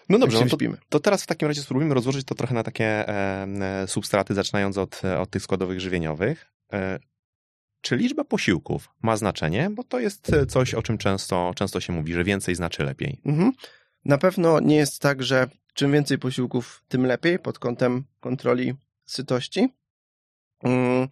no 0.10 0.20
dobrze, 0.20 0.40
no 0.40 0.58
to, 0.58 0.58
to, 0.90 1.00
teraz 1.00 1.24
w 1.24 1.28
takim 1.28 1.48
razie 1.48 1.62
spróbujmy 1.62 1.94
rozłożyć 1.94 2.26
to 2.26 2.36
trochę 2.36 2.56
na 2.56 2.64
takie 2.64 3.10
e, 3.10 3.88
substraty, 3.88 4.34
zaczynając 4.34 4.78
od, 4.78 5.02
od 5.20 5.30
tych 5.30 5.42
składowych 5.42 5.80
żywieniowych. 5.80 6.46
E, 6.74 7.00
czy 7.88 7.98
liczba 7.98 8.24
posiłków 8.24 8.89
ma 9.01 9.17
znaczenie? 9.17 9.70
Bo 9.70 9.84
to 9.84 10.00
jest 10.00 10.32
coś, 10.48 10.74
o 10.74 10.82
czym 10.82 10.98
często, 10.98 11.51
często 11.56 11.79
się 11.79 11.94
mówi, 11.94 12.13
że 12.13 12.24
więcej 12.24 12.56
znaczy 12.56 12.84
lepiej. 12.84 13.22
Mhm. 13.25 13.51
Na 14.06 14.17
pewno 14.17 14.60
nie 14.60 14.75
jest 14.75 15.01
tak, 15.01 15.24
że 15.24 15.50
czym 15.74 15.91
więcej 15.91 16.17
posiłków, 16.17 16.84
tym 16.88 17.06
lepiej 17.06 17.39
pod 17.39 17.60
kątem 17.60 18.03
kontroli 18.20 18.74
sytości. 19.06 19.74
Mm, 20.63 21.08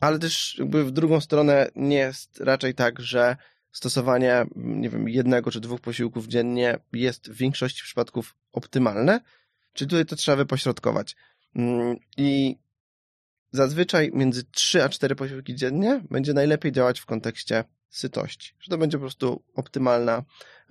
ale 0.00 0.18
też 0.18 0.56
jakby 0.58 0.84
w 0.84 0.90
drugą 0.90 1.20
stronę 1.20 1.70
nie 1.76 1.96
jest 1.96 2.40
raczej 2.40 2.74
tak, 2.74 3.00
że 3.00 3.36
stosowanie, 3.72 4.46
nie 4.56 4.90
wiem, 4.90 5.08
jednego 5.08 5.50
czy 5.50 5.60
dwóch 5.60 5.80
posiłków 5.80 6.26
dziennie 6.26 6.78
jest 6.92 7.30
w 7.30 7.36
większości 7.36 7.82
przypadków 7.82 8.34
optymalne. 8.52 9.20
Czy 9.72 9.86
tutaj 9.86 10.06
to 10.06 10.16
trzeba 10.16 10.36
wypośrodkować? 10.36 11.16
Mm, 11.56 11.96
I 12.16 12.56
zazwyczaj 13.52 14.10
między 14.14 14.44
3 14.44 14.84
a 14.84 14.88
4 14.88 15.14
posiłki 15.14 15.54
dziennie 15.54 16.02
będzie 16.10 16.34
najlepiej 16.34 16.72
działać 16.72 17.00
w 17.00 17.06
kontekście 17.06 17.64
sytości. 17.88 18.54
Że 18.60 18.70
to 18.70 18.78
będzie 18.78 18.98
po 18.98 19.02
prostu 19.02 19.44
optymalna, 19.54 20.22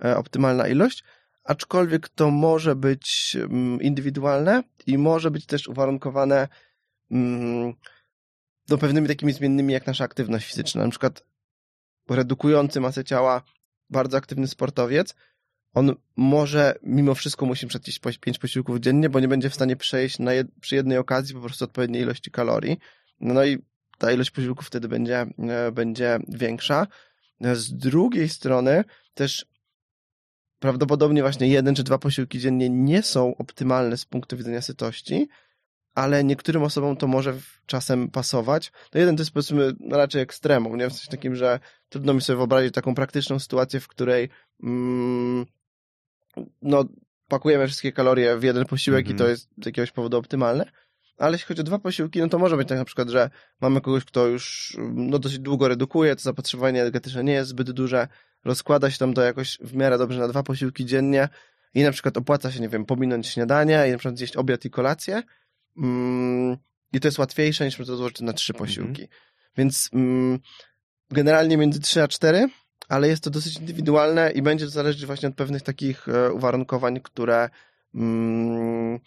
e, 0.04 0.16
optymalna 0.16 0.68
ilość, 0.68 1.04
aczkolwiek 1.44 2.08
to 2.08 2.30
może 2.30 2.76
być 2.76 3.36
mm, 3.40 3.82
indywidualne 3.82 4.62
i 4.86 4.98
może 4.98 5.30
być 5.30 5.46
też 5.46 5.68
uwarunkowane 5.68 6.48
mm, 7.10 7.74
no, 8.68 8.78
pewnymi 8.78 9.08
takimi 9.08 9.32
zmiennymi 9.32 9.72
jak 9.72 9.86
nasza 9.86 10.04
aktywność 10.04 10.46
fizyczna. 10.46 10.84
Na 10.84 10.90
przykład 10.90 11.24
redukujący 12.10 12.80
masę 12.80 13.04
ciała 13.04 13.42
bardzo 13.90 14.16
aktywny 14.16 14.48
sportowiec, 14.48 15.14
on 15.76 15.94
może 16.16 16.74
mimo 16.82 17.14
wszystko 17.14 17.46
musi 17.46 17.66
przejść 17.66 18.18
5 18.20 18.38
posiłków 18.38 18.78
dziennie, 18.78 19.08
bo 19.08 19.20
nie 19.20 19.28
będzie 19.28 19.50
w 19.50 19.54
stanie 19.54 19.76
przejść 19.76 20.18
na 20.18 20.32
jed 20.32 20.46
przy 20.60 20.74
jednej 20.74 20.98
okazji 20.98 21.34
po 21.34 21.40
prostu 21.40 21.64
odpowiedniej 21.64 22.02
ilości 22.02 22.30
kalorii. 22.30 22.78
No 23.20 23.44
i 23.44 23.58
ta 23.98 24.12
ilość 24.12 24.30
posiłków 24.30 24.66
wtedy 24.66 24.88
będzie, 24.88 25.26
e, 25.38 25.72
będzie 25.72 26.18
większa. 26.28 26.86
Z 27.40 27.72
drugiej 27.72 28.28
strony 28.28 28.84
też 29.14 29.46
prawdopodobnie 30.58 31.22
właśnie 31.22 31.48
jeden 31.48 31.74
czy 31.74 31.84
dwa 31.84 31.98
posiłki 31.98 32.38
dziennie 32.38 32.70
nie 32.70 33.02
są 33.02 33.36
optymalne 33.36 33.96
z 33.96 34.04
punktu 34.04 34.36
widzenia 34.36 34.60
sytości, 34.60 35.28
ale 35.94 36.24
niektórym 36.24 36.62
osobom 36.62 36.96
to 36.96 37.06
może 37.06 37.34
czasem 37.66 38.10
pasować. 38.10 38.72
No 38.94 39.00
jeden 39.00 39.16
to 39.16 39.20
jest 39.20 39.32
powiedzmy 39.32 39.72
raczej 39.90 40.22
ekstremum, 40.22 40.76
nie? 40.76 40.88
W 40.88 40.92
sensie 40.92 41.10
takim, 41.10 41.36
że 41.36 41.60
trudno 41.88 42.14
mi 42.14 42.20
sobie 42.20 42.36
wyobrazić 42.36 42.74
taką 42.74 42.94
praktyczną 42.94 43.38
sytuację, 43.38 43.80
w 43.80 43.88
której 43.88 44.28
mm, 44.62 45.46
no, 46.62 46.84
pakujemy 47.28 47.66
wszystkie 47.66 47.92
kalorie 47.92 48.36
w 48.36 48.42
jeden 48.42 48.64
posiłek 48.64 49.06
mm-hmm. 49.06 49.10
i 49.10 49.14
to 49.14 49.24
mhm. 49.24 49.30
jest 49.30 49.48
z 49.62 49.66
jakiegoś 49.66 49.92
powodu 49.92 50.16
optymalne. 50.16 50.70
Ale 51.18 51.32
jeśli 51.32 51.46
chodzi 51.46 51.60
o 51.60 51.64
dwa 51.64 51.78
posiłki, 51.78 52.20
no 52.20 52.28
to 52.28 52.38
może 52.38 52.56
być 52.56 52.68
tak 52.68 52.78
na 52.78 52.84
przykład, 52.84 53.08
że 53.08 53.30
mamy 53.60 53.80
kogoś, 53.80 54.04
kto 54.04 54.26
już 54.26 54.76
no, 54.94 55.18
dosyć 55.18 55.38
długo 55.38 55.68
redukuje, 55.68 56.16
to 56.16 56.22
zapotrzebowanie 56.22 56.80
energetyczne 56.80 57.24
nie 57.24 57.32
jest 57.32 57.50
zbyt 57.50 57.70
duże, 57.70 58.08
rozkłada 58.44 58.90
się 58.90 58.98
tam 58.98 59.14
to 59.14 59.22
jakoś 59.22 59.58
w 59.60 59.76
miarę 59.76 59.98
dobrze 59.98 60.20
na 60.20 60.28
dwa 60.28 60.42
posiłki 60.42 60.84
dziennie 60.84 61.28
i 61.74 61.82
na 61.82 61.92
przykład 61.92 62.16
opłaca 62.16 62.52
się, 62.52 62.60
nie 62.60 62.68
wiem, 62.68 62.84
pominąć 62.84 63.26
śniadanie 63.26 63.84
i 63.88 63.90
na 63.90 63.98
przykład 63.98 64.18
zjeść 64.18 64.36
obiad 64.36 64.64
i 64.64 64.70
kolację, 64.70 65.22
Mm, 65.76 66.56
I 66.92 67.00
to 67.00 67.08
jest 67.08 67.18
łatwiejsze 67.18 67.64
niż 67.64 67.76
to 67.76 67.96
złożyć 67.96 68.20
na 68.20 68.32
trzy 68.32 68.52
mhm. 68.52 68.68
posiłki. 68.68 69.02
Mm 69.02 69.06
-hmm. 69.06 69.56
Więc 69.56 69.90
mm, 69.92 70.38
generalnie 71.10 71.56
między 71.56 71.80
3 71.80 72.02
a 72.02 72.08
4, 72.08 72.48
ale 72.88 73.08
jest 73.08 73.24
to 73.24 73.30
dosyć 73.30 73.56
indywidualne 73.56 74.30
i 74.30 74.42
będzie 74.42 74.64
to 74.64 74.70
zależeć 74.70 75.06
właśnie 75.06 75.28
od 75.28 75.34
pewnych 75.34 75.62
takich 75.62 76.08
e, 76.08 76.32
uwarunkowań, 76.32 77.00
które 77.00 77.50
mm, 77.94 79.00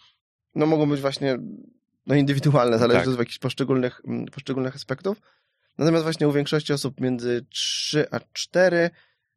no 0.54 0.66
mogą 0.66 0.88
być 0.90 1.00
właśnie 1.00 1.38
no 2.06 2.14
indywidualne, 2.14 2.78
zależy 2.78 3.00
tak. 3.00 3.08
od 3.08 3.18
jakichś 3.18 3.38
poszczególnych, 3.38 4.00
mm, 4.04 4.26
poszczególnych 4.26 4.74
aspektów. 4.74 5.20
Natomiast 5.78 6.04
właśnie 6.04 6.28
u 6.28 6.32
większości 6.32 6.72
osób 6.72 7.00
między 7.00 7.46
3 7.48 8.06
a 8.10 8.20
4 8.32 8.90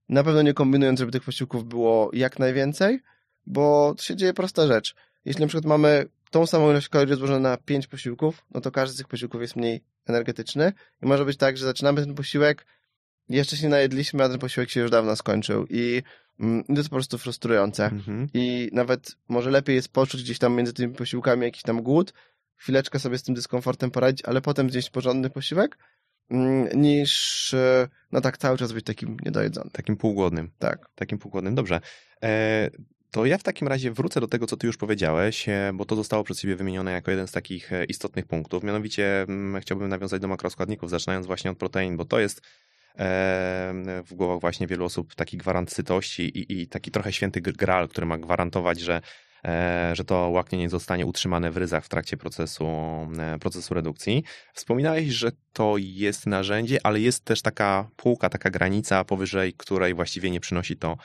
na 0.10 0.24
pewno 0.24 0.42
nie 0.42 0.54
kombinując, 0.54 1.00
żeby 1.00 1.12
tych 1.12 1.24
posiłków 1.24 1.66
było 1.66 2.10
jak 2.14 2.40
najwięcej, 2.40 3.00
bo 3.46 3.94
to 3.98 4.04
się 4.04 4.16
dzieje 4.16 4.34
prosta 4.34 4.68
rzecz. 4.68 4.96
Jeśli 5.26 5.42
na 5.42 5.48
przykład 5.48 5.66
mamy 5.66 6.06
tą 6.32 6.46
samą 6.46 6.72
ilość 6.72 6.90
kalorii 6.90 7.12
rozłożoną 7.12 7.40
na 7.40 7.58
5 7.58 7.88
posiłków, 7.88 8.46
no 8.52 8.62
to 8.62 8.72
każdy 8.72 8.94
z 8.94 8.98
tych 8.98 9.08
posiłków 9.08 9.42
jest 9.42 9.56
mniej 9.56 9.82
energetyczny 10.06 10.74
i 11.02 11.06
może 11.06 11.26
być 11.26 11.38
tak, 11.38 11.58
że 11.58 11.66
zaczynamy 11.66 12.06
ten 12.06 12.16
posiłek, 12.16 12.66
jeszcze 13.30 13.58
się 13.58 13.70
najedliśmy, 13.70 14.24
a 14.24 14.30
ten 14.30 14.40
posiłek 14.40 14.70
się 14.70 14.82
już 14.82 14.92
dawno 14.92 15.16
skończył 15.16 15.66
i 15.70 16.04
mm, 16.40 16.64
to 16.64 16.74
jest 16.74 16.90
po 16.90 16.96
prostu 16.96 17.18
frustrujące. 17.18 17.86
Mhm. 17.86 18.28
I 18.34 18.70
nawet 18.74 19.16
może 19.30 19.52
lepiej 19.52 19.76
jest 19.76 19.90
poczuć 19.90 20.24
gdzieś 20.24 20.40
tam 20.40 20.56
między 20.56 20.74
tymi 20.74 20.94
posiłkami 20.94 21.44
jakiś 21.44 21.64
tam 21.64 21.82
głód, 21.82 22.14
chwileczkę 22.56 23.00
sobie 23.00 23.18
z 23.18 23.24
tym 23.24 23.36
dyskomfortem 23.36 23.92
poradzić, 23.92 24.26
ale 24.26 24.42
potem 24.42 24.70
zjeść 24.70 24.90
porządny 24.90 25.30
posiłek, 25.30 25.78
mm, 26.30 26.82
niż 26.82 27.54
e, 27.54 27.88
no 28.12 28.22
tak 28.22 28.38
cały 28.38 28.58
czas 28.58 28.72
być 28.72 28.86
takim 28.86 29.18
niedojedzonym. 29.26 29.72
Takim 29.72 29.98
półgłodnym. 29.98 30.52
Tak. 30.60 30.90
Takim 30.96 31.18
półgłodnym, 31.18 31.56
dobrze. 31.56 31.80
E, 32.24 32.70
to 33.14 33.26
ja 33.26 33.38
w 33.38 33.44
takim 33.44 33.68
razie 33.68 33.92
wrócę 33.92 34.20
do 34.20 34.28
tego, 34.28 34.48
co 34.48 34.58
ty 34.58 34.68
już 34.68 34.78
powiedziałeś, 34.78 35.50
e, 35.50 35.72
bo 35.74 35.86
to 35.86 35.96
zostało 35.96 36.24
przez 36.24 36.40
ciebie 36.40 36.56
wymienione 36.56 36.92
jako 36.92 37.12
jeden 37.12 37.28
z 37.28 37.32
takich 37.32 37.74
e, 37.74 37.86
istotnych 37.86 38.26
punktów. 38.26 38.64
Mianowicie 38.64 39.22
mm, 39.22 39.62
chciałbym 39.62 39.90
nawiązać 39.90 40.22
do 40.22 40.28
makroskładników, 40.28 40.90
zaczynając 40.90 41.28
właśnie 41.28 41.52
od 41.52 41.58
protein, 41.58 41.98
bo 41.98 42.06
to 42.06 42.20
jest 42.20 42.42
w 44.04 44.10
głowach 44.12 44.40
właśnie 44.40 44.68
wielu 44.68 44.86
osób 44.86 45.16
taki 45.16 45.38
gwarant 45.38 45.72
sytości 45.72 46.24
i, 46.24 46.62
i 46.62 46.68
taki 46.68 46.92
trochę 46.92 47.14
święty 47.14 47.42
gral, 47.42 47.88
który 47.88 48.08
ma 48.08 48.18
gwarantować, 48.18 48.80
że 48.80 49.02
e, 49.46 49.92
że 49.96 50.04
to 50.04 50.30
łaknienie 50.30 50.70
zostanie 50.70 51.06
utrzymane 51.06 51.52
w 51.52 51.58
ryzach 51.58 51.86
w 51.86 51.90
trakcie 51.90 52.18
procesu, 52.18 52.68
procesu 53.40 53.74
redukcji. 53.74 54.24
Wspominałeś, 54.54 55.08
że 55.08 55.32
to 55.54 55.76
jest 55.78 56.28
narzędzie, 56.28 56.80
ale 56.84 57.00
jest 57.00 57.26
też 57.26 57.42
taka 57.42 57.90
półka, 57.96 58.30
taka 58.30 58.50
granica, 58.50 59.04
powyżej 59.04 59.54
której 59.54 59.94
właściwie 59.94 60.32
nie 60.32 60.40
przynosi 60.40 60.78
to 60.78 60.98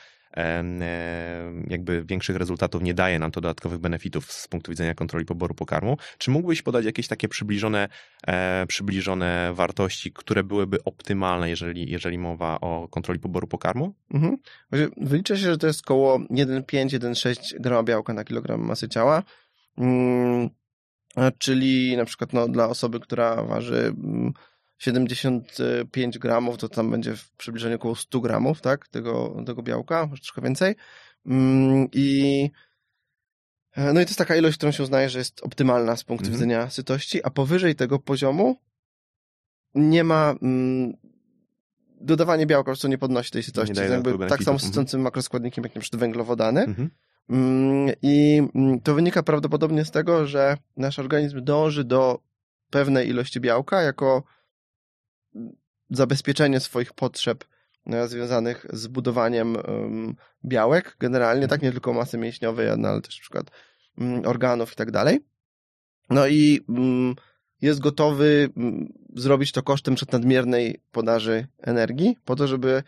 jakby 1.67 2.05
większych 2.05 2.35
rezultatów, 2.35 2.83
nie 2.83 2.93
daje 2.93 3.19
nam 3.19 3.31
to 3.31 3.41
dodatkowych 3.41 3.79
benefitów 3.79 4.31
z 4.31 4.47
punktu 4.47 4.71
widzenia 4.71 4.95
kontroli 4.95 5.25
poboru 5.25 5.53
pokarmu. 5.55 5.97
Czy 6.17 6.31
mógłbyś 6.31 6.61
podać 6.61 6.85
jakieś 6.85 7.07
takie 7.07 7.27
przybliżone, 7.27 7.89
e, 8.27 8.65
przybliżone 8.67 9.51
wartości, 9.53 10.11
które 10.11 10.43
byłyby 10.43 10.83
optymalne, 10.83 11.49
jeżeli, 11.49 11.91
jeżeli 11.91 12.17
mowa 12.17 12.59
o 12.61 12.87
kontroli 12.87 13.19
poboru 13.19 13.47
pokarmu? 13.47 13.93
Mhm. 14.13 14.37
Wylicza 14.97 15.35
się, 15.35 15.41
że 15.41 15.57
to 15.57 15.67
jest 15.67 15.81
około 15.81 16.19
1,5-1,6 16.19 17.59
grama 17.59 17.83
białka 17.83 18.13
na 18.13 18.23
kilogram 18.23 18.61
masy 18.61 18.89
ciała. 18.89 19.23
Mm, 19.77 20.49
czyli 21.37 21.97
na 21.97 22.05
przykład 22.05 22.33
no, 22.33 22.47
dla 22.47 22.69
osoby, 22.69 22.99
która 22.99 23.43
waży 23.43 23.93
mm, 23.97 24.33
75 24.79 26.19
gramów, 26.19 26.57
to 26.57 26.69
tam 26.69 26.91
będzie 26.91 27.15
w 27.15 27.31
przybliżeniu 27.31 27.75
około 27.75 27.95
100 27.95 28.19
gramów, 28.19 28.61
tak, 28.61 28.87
tego, 28.87 29.43
tego 29.45 29.63
białka, 29.63 30.07
może 30.07 30.21
troszkę 30.21 30.41
więcej. 30.41 30.75
Mm, 31.25 31.87
I 31.93 32.51
e, 33.71 33.93
no 33.93 34.01
i 34.01 34.05
to 34.05 34.09
jest 34.09 34.17
taka 34.17 34.35
ilość, 34.35 34.57
którą 34.57 34.71
się 34.71 34.83
uznaje, 34.83 35.09
że 35.09 35.19
jest 35.19 35.43
optymalna 35.43 35.95
z 35.95 36.03
punktu 36.03 36.25
mm 36.25 36.33
-hmm. 36.33 36.39
widzenia 36.39 36.69
sytości, 36.69 37.23
a 37.23 37.29
powyżej 37.29 37.75
tego 37.75 37.99
poziomu 37.99 38.55
nie 39.75 40.03
ma 40.03 40.35
mm, 40.41 40.93
dodawanie 42.01 42.45
białka 42.45 42.65
prostu 42.65 42.87
nie 42.87 42.97
podnosi 42.97 43.31
tej 43.31 43.43
sytości. 43.43 43.73
Nie 43.75 43.81
jakby 43.81 44.27
tak 44.27 44.43
samo 44.43 44.59
sycącym 44.59 45.01
makroskładnikiem 45.01 45.63
jak 45.63 45.75
na 45.75 45.81
przykład 45.81 45.99
węglowodany. 45.99 46.61
Mm 46.63 46.75
-hmm. 46.75 46.89
I 48.01 48.41
mm, 48.55 48.79
to 48.81 48.93
wynika 48.95 49.23
prawdopodobnie 49.23 49.85
z 49.85 49.91
tego, 49.91 50.27
że 50.27 50.57
nasz 50.77 50.99
organizm 50.99 51.43
dąży 51.43 51.83
do 51.83 52.19
pewnej 52.69 53.09
ilości 53.09 53.39
białka 53.39 53.81
jako 53.81 54.23
zabezpieczenie 55.89 56.59
swoich 56.59 56.93
potrzeb 56.93 57.45
e, 57.85 58.07
związanych 58.07 58.65
z 58.69 58.87
budowaniem 58.87 59.57
białek, 60.45 60.95
generalnie, 60.99 61.47
tak, 61.47 61.61
nie 61.61 61.71
tylko 61.71 61.93
masy 61.93 62.17
mięśniowej, 62.17 62.67
no, 62.77 62.87
ale 62.87 63.01
też 63.01 63.17
na 63.17 63.21
przykład 63.21 63.51
mm, 63.97 64.25
organów 64.25 64.73
i 64.73 64.75
tak 64.75 64.91
dalej. 64.91 65.19
No 66.09 66.27
i 66.27 66.65
mm, 66.69 67.15
jest 67.61 67.79
gotowy 67.79 68.49
mm, 68.57 68.93
zrobić 69.15 69.51
to 69.51 69.63
kosztem 69.63 69.95
nadmiernej 70.11 70.81
podaży 70.91 71.47
energii, 71.57 72.17
po 72.25 72.35
to, 72.35 72.47
żeby 72.47 72.83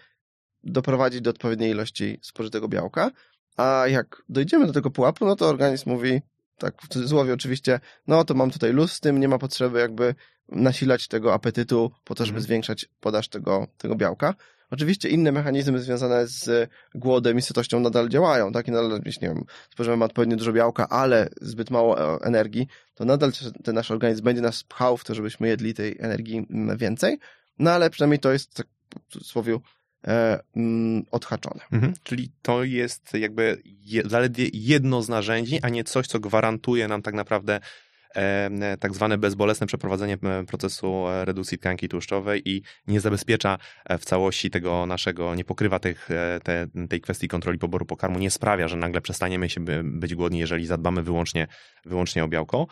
doprowadzić 0.64 1.22
do 1.22 1.30
odpowiedniej 1.30 1.72
ilości 1.72 2.20
spożytego 2.22 2.68
białka. 2.68 3.12
A 3.58 3.84
jak 3.88 4.24
dojdziemy 4.30 4.68
do 4.68 4.74
tego 4.74 4.92
pułapu, 4.92 5.26
no 5.26 5.36
to 5.36 5.50
organizm 5.50 5.90
mówi, 5.90 6.22
tak 6.62 6.82
w 6.82 6.88
cudzysłowie 6.88 7.34
oczywiście, 7.34 7.80
no 8.08 8.24
to 8.24 8.34
mam 8.34 8.52
tutaj 8.52 8.74
luz 8.74 8.92
z 8.92 9.00
tym, 9.00 9.20
nie 9.20 9.28
ma 9.28 9.38
potrzeby 9.38 9.80
jakby 9.80 10.16
nasilać 10.50 11.08
tego 11.08 11.34
apetytu 11.34 11.92
po 12.04 12.16
to, 12.16 12.26
żeby 12.26 12.38
mm. 12.38 12.44
zwiększać 12.44 12.86
podaż 13.00 13.28
tego, 13.28 13.68
tego 13.78 13.96
białka. 13.96 14.36
Oczywiście 14.72 15.10
inne 15.10 15.32
mechanizmy 15.32 15.80
związane 15.80 16.28
z 16.28 16.70
głodem 16.96 17.38
i 17.38 17.42
sytością 17.42 17.80
nadal 17.80 18.10
działają, 18.10 18.52
tak? 18.52 18.68
I 18.68 18.72
nadal, 18.72 19.02
jeśli 19.06 19.28
nie 19.28 19.34
wiem, 19.34 19.44
spożywamy 19.70 20.06
odpowiednio 20.06 20.38
dużo 20.38 20.54
białka, 20.54 20.90
ale 20.90 21.30
zbyt 21.42 21.72
mało 21.72 22.16
e, 22.16 22.20
energii, 22.22 22.68
to 22.96 23.06
nadal 23.06 23.32
ten 23.64 23.76
nasz 23.76 23.92
organizm 23.92 24.24
będzie 24.24 24.42
nas 24.42 24.64
pchał 24.64 24.98
w 24.98 25.04
to, 25.04 25.16
żebyśmy 25.16 25.48
jedli 25.48 25.74
tej 25.74 25.96
energii 26.00 26.48
więcej, 26.76 27.20
no 27.60 27.72
ale 27.72 27.90
przynajmniej 27.90 28.20
to 28.20 28.32
jest, 28.32 28.54
tak 28.54 28.68
w 29.10 29.14
cudzysłowie, 29.14 29.52
mm, 29.52 29.64
odhaczone. 31.12 31.62
Mhm. 31.72 31.94
Czyli 32.04 32.32
to 32.42 32.64
jest 32.64 33.14
jakby 33.14 33.62
je, 33.66 34.02
zaledwie 34.06 34.48
jedno 34.54 35.02
z 35.02 35.10
narzędzi, 35.10 35.60
a 35.62 35.70
nie 35.70 35.84
coś, 35.84 36.08
co 36.08 36.20
gwarantuje 36.20 36.88
nam 36.88 37.02
tak 37.02 37.14
naprawdę 37.14 37.60
tak 38.80 38.94
zwane 38.94 39.18
bezbolesne 39.18 39.68
przeprowadzenie 39.68 40.18
procesu 40.48 41.04
redukcji 41.24 41.58
tkanki 41.58 41.90
tłuszczowej 41.90 42.50
i 42.50 42.62
nie 42.88 43.00
zabezpiecza 43.00 43.58
w 44.00 44.06
całości 44.06 44.50
tego 44.50 44.86
naszego, 44.86 45.36
nie 45.36 45.44
pokrywa 45.44 45.80
tych, 45.80 46.10
te, 46.44 46.68
tej 46.90 47.02
kwestii 47.02 47.28
kontroli 47.28 47.60
poboru 47.60 47.86
pokarmu, 47.86 48.20
nie 48.20 48.32
sprawia, 48.32 48.68
że 48.68 48.78
nagle 48.78 49.02
przestaniemy 49.02 49.50
się 49.50 49.62
być 49.84 50.16
głodni, 50.16 50.40
jeżeli 50.40 50.66
zadbamy 50.66 51.04
wyłącznie, 51.04 51.48
wyłącznie 51.86 52.24
o 52.24 52.28
białko. 52.28 52.68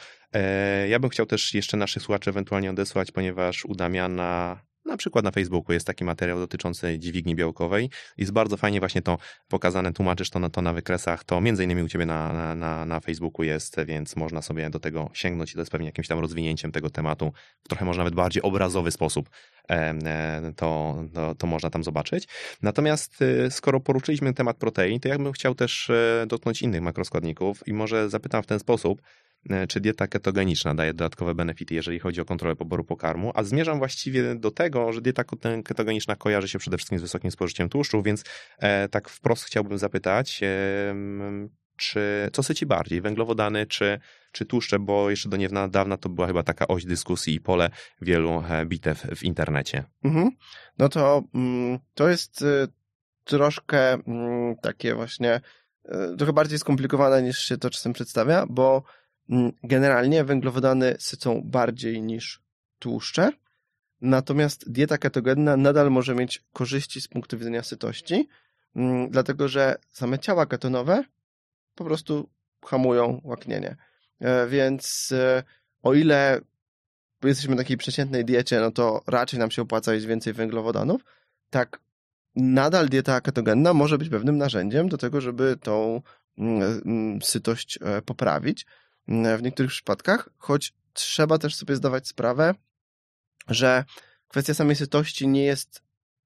Ja 0.89 0.99
bym 0.99 1.09
chciał 1.09 1.25
też 1.25 1.53
jeszcze 1.53 1.77
naszych 1.77 2.03
słuchaczy 2.03 2.29
ewentualnie 2.29 2.69
odesłać, 2.69 3.11
ponieważ 3.11 3.65
u 3.65 3.75
Damiana 3.75 4.61
na 4.85 4.97
przykład 4.97 5.25
na 5.25 5.31
Facebooku 5.31 5.73
jest 5.73 5.87
taki 5.87 6.03
materiał 6.03 6.39
dotyczący 6.39 6.99
dźwigni 6.99 7.35
białkowej. 7.35 7.89
Jest 8.17 8.31
bardzo 8.31 8.57
fajnie 8.57 8.79
właśnie 8.79 9.01
to 9.01 9.17
pokazane, 9.47 9.93
tłumaczysz 9.93 10.29
to 10.29 10.39
na, 10.39 10.49
to 10.49 10.61
na 10.61 10.73
wykresach. 10.73 11.23
To 11.23 11.41
między 11.41 11.63
innymi 11.63 11.83
u 11.83 11.87
ciebie 11.87 12.05
na, 12.05 12.55
na, 12.55 12.85
na 12.85 12.99
Facebooku 12.99 13.43
jest, 13.43 13.75
więc 13.85 14.15
można 14.15 14.41
sobie 14.41 14.69
do 14.69 14.79
tego 14.79 15.09
sięgnąć 15.13 15.51
i 15.51 15.53
to 15.53 15.59
jest 15.59 15.71
pewnie 15.71 15.87
jakimś 15.87 16.07
tam 16.07 16.19
rozwinięciem 16.19 16.71
tego 16.71 16.89
tematu 16.89 17.33
w 17.63 17.67
trochę 17.67 17.85
może 17.85 17.97
nawet 17.97 18.15
bardziej 18.15 18.43
obrazowy 18.43 18.91
sposób. 18.91 19.29
To, 20.55 20.95
to, 21.13 21.35
to 21.35 21.47
można 21.47 21.69
tam 21.69 21.83
zobaczyć. 21.83 22.27
Natomiast 22.61 23.21
y, 23.21 23.51
skoro 23.51 23.79
poruszyliśmy 23.79 24.33
temat 24.33 24.57
protein, 24.57 24.99
to 24.99 25.09
ja 25.09 25.17
bym 25.17 25.31
chciał 25.31 25.55
też 25.55 25.89
e, 25.89 26.25
dotknąć 26.27 26.61
innych 26.61 26.81
makroskładników 26.81 27.67
i 27.67 27.73
może 27.73 28.09
zapytam 28.09 28.43
w 28.43 28.45
ten 28.45 28.59
sposób, 28.59 29.01
czy 29.69 29.79
dieta 29.79 30.07
ketogeniczna 30.07 30.75
daje 30.75 30.93
dodatkowe 30.93 31.35
benefity, 31.35 31.75
jeżeli 31.75 31.99
chodzi 31.99 32.21
o 32.21 32.25
kontrolę 32.25 32.55
poboru 32.55 32.83
pokarmu, 32.83 33.31
a 33.35 33.43
zmierzam 33.43 33.77
właściwie 33.77 34.35
do 34.35 34.51
tego, 34.51 34.93
że 34.93 35.01
dieta 35.01 35.23
ketogeniczna 35.65 36.15
kojarzy 36.15 36.47
się 36.47 36.59
przede 36.59 36.77
wszystkim 36.77 36.99
z 36.99 37.01
wysokim 37.01 37.31
spożyciem 37.31 37.69
tłuszczów, 37.69 38.03
więc 38.03 38.23
e, 38.59 38.89
tak 38.89 39.09
wprost 39.09 39.43
chciałbym 39.43 39.77
zapytać, 39.77 40.41
czy 41.75 42.29
co 42.33 42.43
syci 42.43 42.65
bardziej, 42.65 43.01
węglowodany 43.01 43.65
czy, 43.65 43.99
czy 44.31 44.45
tłuszcze, 44.45 44.79
bo 44.79 45.09
jeszcze 45.09 45.29
do 45.29 45.37
niedawna 45.37 45.97
to 45.97 46.09
była 46.09 46.27
chyba 46.27 46.43
taka 46.43 46.67
oś 46.67 46.85
dyskusji 46.85 47.35
i 47.35 47.41
pole 47.41 47.69
wielu 48.01 48.43
e, 48.49 48.65
bitew 48.65 49.01
w 49.15 49.23
internecie. 49.23 49.83
Mhm. 50.03 50.31
No 50.77 50.89
to 50.89 51.23
mm, 51.33 51.79
to 51.93 52.09
jest 52.09 52.45
troszkę 53.23 53.93
mm, 53.93 54.55
takie 54.61 54.95
właśnie 54.95 55.41
trochę 56.17 56.33
bardziej 56.33 56.59
skomplikowane 56.59 57.21
niż 57.21 57.39
się 57.39 57.57
to 57.57 57.69
czasem 57.69 57.93
przedstawia, 57.93 58.45
bo 58.49 58.83
generalnie 59.63 60.23
węglowodany 60.23 60.95
sycą 60.99 61.41
bardziej 61.45 62.01
niż 62.01 62.41
tłuszcze, 62.79 63.31
natomiast 64.01 64.71
dieta 64.71 64.97
ketogenna 64.97 65.57
nadal 65.57 65.91
może 65.91 66.15
mieć 66.15 66.43
korzyści 66.53 67.01
z 67.01 67.07
punktu 67.07 67.37
widzenia 67.37 67.63
sytości, 67.63 68.27
mm, 68.75 69.09
dlatego 69.09 69.47
że 69.47 69.75
same 69.91 70.19
ciała 70.19 70.45
ketonowe 70.45 71.03
po 71.75 71.85
prostu 71.85 72.29
hamują 72.65 73.21
łaknienie. 73.23 73.75
E, 74.19 74.47
więc 74.47 75.11
e, 75.11 75.43
o 75.83 75.93
ile 75.93 76.41
jesteśmy 77.23 77.55
na 77.55 77.61
takiej 77.61 77.77
przeciętnej 77.77 78.25
diecie, 78.25 78.59
no 78.59 78.71
to 78.71 79.03
raczej 79.07 79.39
nam 79.39 79.51
się 79.51 79.61
opłaca 79.61 79.93
jeść 79.93 80.05
więcej 80.05 80.33
węglowodanów, 80.33 81.01
tak 81.49 81.79
nadal 82.35 82.89
dieta 82.89 83.21
ketogenna 83.21 83.73
może 83.73 83.97
być 83.97 84.09
pewnym 84.09 84.37
narzędziem 84.37 84.89
do 84.89 84.97
tego, 84.97 85.21
żeby 85.21 85.57
tą 85.61 86.01
mm, 86.37 87.21
sytość 87.21 87.79
e, 87.81 88.01
poprawić 88.01 88.65
w 89.37 89.41
niektórych 89.41 89.71
przypadkach, 89.71 90.29
choć 90.37 90.73
trzeba 90.93 91.37
też 91.37 91.55
sobie 91.55 91.75
zdawać 91.75 92.07
sprawę, 92.07 92.55
że 93.47 93.83
kwestia 94.27 94.53
samej 94.53 94.75
sytości 94.75 95.27
nie 95.27 95.43
jest 95.43 95.81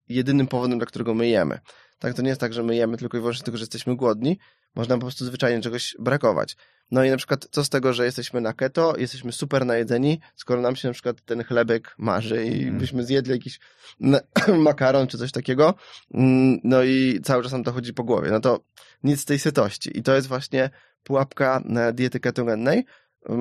jedynym 0.09 0.47
powodem, 0.47 0.79
dla 0.79 0.85
którego 0.85 1.13
my 1.13 1.27
jemy. 1.27 1.59
Tak, 1.99 2.13
to 2.13 2.21
nie 2.21 2.29
jest 2.29 2.41
tak, 2.41 2.53
że 2.53 2.63
my 2.63 2.75
jemy 2.75 2.97
tylko 2.97 3.17
i 3.17 3.19
wyłącznie 3.19 3.43
tylko, 3.43 3.57
że 3.57 3.63
jesteśmy 3.63 3.95
głodni. 3.95 4.37
Można 4.75 4.95
po 4.95 5.01
prostu 5.01 5.25
zwyczajnie 5.25 5.61
czegoś 5.61 5.95
brakować. 5.99 6.55
No 6.91 7.03
i 7.03 7.09
na 7.09 7.17
przykład 7.17 7.47
co 7.51 7.63
z 7.63 7.69
tego, 7.69 7.93
że 7.93 8.05
jesteśmy 8.05 8.41
na 8.41 8.53
keto, 8.53 8.93
jesteśmy 8.97 9.31
super 9.31 9.65
najedzeni, 9.65 10.19
skoro 10.35 10.61
nam 10.61 10.75
się 10.75 10.87
na 10.87 10.93
przykład 10.93 11.21
ten 11.25 11.43
chlebek 11.43 11.95
marzy 11.97 12.45
i 12.45 12.63
mm. 12.63 12.77
byśmy 12.77 13.03
zjedli 13.03 13.31
jakiś 13.31 13.59
makaron 14.57 15.07
czy 15.07 15.17
coś 15.17 15.31
takiego, 15.31 15.73
mm, 16.13 16.59
no 16.63 16.83
i 16.83 17.21
cały 17.23 17.43
czas 17.43 17.51
nam 17.51 17.63
to 17.63 17.71
chodzi 17.71 17.93
po 17.93 18.03
głowie. 18.03 18.31
No 18.31 18.39
to 18.39 18.59
nic 19.03 19.21
z 19.21 19.25
tej 19.25 19.39
sytości. 19.39 19.97
I 19.97 20.03
to 20.03 20.15
jest 20.15 20.27
właśnie 20.27 20.69
pułapka 21.03 21.63
diety 21.93 22.19
ketogennej, 22.19 22.85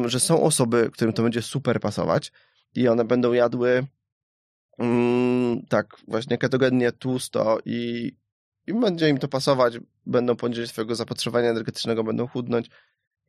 że 0.06 0.20
są 0.20 0.42
osoby, 0.42 0.90
którym 0.92 1.12
to 1.12 1.22
będzie 1.22 1.42
super 1.42 1.80
pasować 1.80 2.32
i 2.74 2.88
one 2.88 3.04
będą 3.04 3.32
jadły 3.32 3.86
mm, 4.78 5.66
tak 5.68 5.96
właśnie 6.08 6.38
ketogennie 6.38 6.92
tłusto 6.92 7.58
i, 7.64 8.12
i 8.66 8.74
będzie 8.74 9.08
im 9.08 9.18
to 9.18 9.28
pasować, 9.28 9.78
będą 10.06 10.36
poniżej 10.36 10.66
swojego 10.66 10.94
zapotrzebowania 10.94 11.50
energetycznego, 11.50 12.04
będą 12.04 12.26
chudnąć 12.26 12.70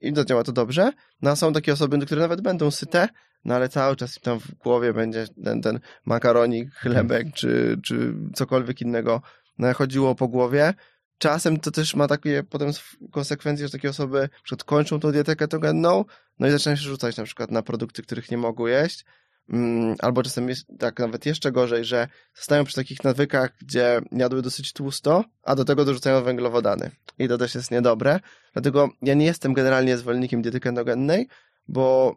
i 0.02 0.16
zadziała 0.16 0.44
to 0.44 0.52
dobrze. 0.52 0.92
No 1.22 1.32
a 1.32 1.36
są 1.36 1.54
takie 1.54 1.74
osoby, 1.74 2.06
które 2.06 2.22
nawet 2.22 2.42
będą 2.42 2.72
syte, 2.72 3.08
no 3.46 3.56
ale 3.56 3.70
cały 3.70 3.96
czas 3.96 4.20
tam 4.22 4.40
w 4.40 4.54
głowie 4.54 4.94
będzie 4.94 5.26
ten, 5.44 5.62
ten 5.62 5.80
makaronik, 6.06 6.74
chlebek 6.74 7.28
czy, 7.34 7.80
czy 7.84 8.14
cokolwiek 8.34 8.82
innego 8.82 9.22
no, 9.58 9.74
chodziło 9.74 10.16
po 10.16 10.28
głowie 10.28 10.74
czasem 11.18 11.60
to 11.60 11.72
też 11.72 11.96
ma 11.96 12.08
takie 12.08 12.44
potem 12.44 12.72
konsekwencje, 13.12 13.68
że 13.68 13.72
takie 13.72 13.90
osoby 13.90 14.20
na 14.22 14.44
przykład 14.44 14.64
kończą 14.64 15.00
tą 15.00 15.12
dietę 15.12 15.36
ketogenną, 15.36 16.06
no 16.40 16.48
i 16.48 16.52
zaczynają 16.52 16.76
się 16.76 16.84
rzucać 16.84 17.18
na 17.18 17.24
przykład 17.24 17.52
na 17.52 17.62
produkty, 17.62 18.04
których 18.04 18.32
nie 18.32 18.38
mogą 18.38 18.68
jeść, 18.68 19.06
mm, 19.50 19.96
albo 20.00 20.24
czasem 20.24 20.50
jest 20.50 20.66
tak 20.80 21.00
nawet 21.00 21.26
jeszcze 21.26 21.52
gorzej, 21.52 21.86
że 21.86 22.08
zostają 22.36 22.64
przy 22.64 22.76
takich 22.76 23.04
nawykach, 23.04 23.52
gdzie 23.62 24.02
jadły 24.12 24.42
dosyć 24.42 24.74
tłusto, 24.74 25.24
a 25.44 25.56
do 25.56 25.66
tego 25.66 25.86
dorzucają 25.86 26.24
węglowodany. 26.24 26.92
I 27.20 27.28
to 27.28 27.38
też 27.38 27.56
jest 27.56 27.72
niedobre. 27.72 28.20
Dlatego 28.54 28.90
ja 29.02 29.14
nie 29.14 29.26
jestem 29.26 29.54
generalnie 29.54 29.98
zwolennikiem 29.98 30.42
diety 30.42 30.60
ketogennej, 30.60 31.28
bo 31.68 32.16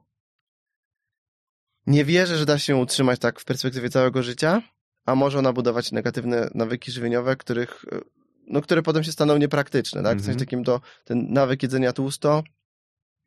nie 1.87 2.05
wierzę, 2.05 2.37
że 2.37 2.47
da 2.47 2.59
się 2.59 2.77
utrzymać 2.77 3.19
tak 3.21 3.41
w 3.41 3.45
perspektywie 3.45 3.91
całego 3.91 4.23
życia, 4.23 4.63
a 5.05 5.15
może 5.15 5.39
ona 5.39 5.53
budować 5.53 5.93
negatywne 5.93 6.51
nawyki 6.55 6.93
żywieniowe, 6.93 7.37
których 7.37 7.85
no, 8.47 8.61
które 8.61 8.83
potem 8.83 9.05
się 9.05 9.13
staną 9.13 9.37
niepraktyczne, 9.37 10.03
tak? 10.03 10.19
W 10.19 10.21
sensie 10.21 10.33
mhm. 10.33 10.47
takim 10.47 10.65
to, 10.65 10.81
ten 11.05 11.33
nawyk 11.33 11.63
jedzenia 11.63 11.93
tłusto 11.93 12.43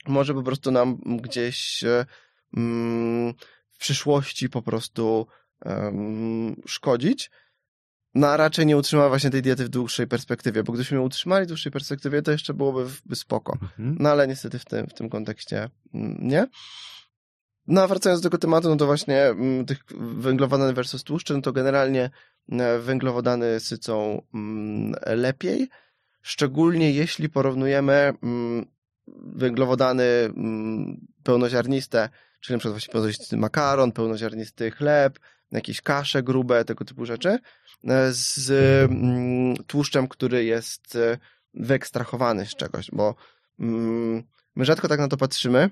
może 0.08 0.34
po 0.34 0.44
prostu 0.44 0.72
nam 0.72 0.98
gdzieś 1.06 1.84
mm, 2.58 3.34
w 3.72 3.78
przyszłości 3.78 4.50
po 4.50 4.62
prostu 4.62 5.28
um, 5.66 6.56
szkodzić, 6.66 7.32
no 8.16 8.28
a 8.28 8.38
raczej 8.38 8.66
nie 8.66 8.78
utrzyma 8.78 9.10
właśnie 9.10 9.30
tej 9.30 9.42
diety 9.42 9.66
w 9.66 9.70
dłuższej 9.70 10.08
perspektywie, 10.08 10.64
bo 10.64 10.74
gdybyśmy 10.74 10.98
ją 10.98 11.04
utrzymali 11.04 11.46
w 11.46 11.48
dłuższej 11.48 11.72
perspektywie, 11.72 12.22
to 12.22 12.32
jeszcze 12.32 12.54
byłoby 12.54 12.86
by 13.06 13.16
spoko. 13.16 13.54
Mhm. 13.54 13.98
No 14.00 14.10
ale 14.10 14.28
niestety 14.28 14.60
w 14.60 14.66
tym, 14.66 14.88
w 14.88 14.94
tym 14.94 15.10
kontekście 15.10 15.70
mm, 15.94 16.18
nie. 16.22 16.48
No 17.68 17.82
a 17.82 17.88
wracając 17.88 18.22
do 18.22 18.30
tego 18.30 18.38
tematu, 18.38 18.70
no 18.70 18.76
to 18.76 18.86
właśnie 18.86 19.22
mm, 19.22 19.66
tych 19.66 19.84
węglowodany 20.00 20.74
versus 20.74 21.04
tłuszcze, 21.04 21.34
no 21.34 21.42
to 21.42 21.54
generalnie 21.54 22.04
e, 22.04 22.10
węglowodany 22.80 23.60
sycą 23.60 24.22
mm, 24.34 24.96
lepiej, 25.06 25.70
szczególnie 26.22 26.92
jeśli 26.92 27.30
porównujemy 27.30 28.14
mm, 28.24 28.66
węglowodany 29.18 30.04
pełnoziarniste, 31.24 32.10
czyli 32.40 32.56
na 32.56 32.60
przykład 32.60 32.74
właśnie 32.74 32.92
pełnoziarnisty 32.92 33.38
makaron, 33.38 33.92
pełnoziarnisty 33.92 34.72
chleb, 34.72 35.20
jakieś 35.52 35.82
kasze 35.82 36.24
grube, 36.24 36.66
tego 36.66 36.86
typu 36.86 37.06
rzeczy, 37.06 37.30
e, 37.30 37.40
z 38.12 38.52
tłuszczem, 39.68 40.08
który 40.08 40.44
jest 40.44 40.96
e, 40.96 41.18
wyekstrahowany 41.54 42.46
z 42.46 42.56
czegoś, 42.56 42.92
bo 42.92 43.16
my 44.56 44.66
rzadko 44.66 44.88
tak 44.88 45.00
na 45.00 45.08
to 45.08 45.18
patrzymy, 45.18 45.70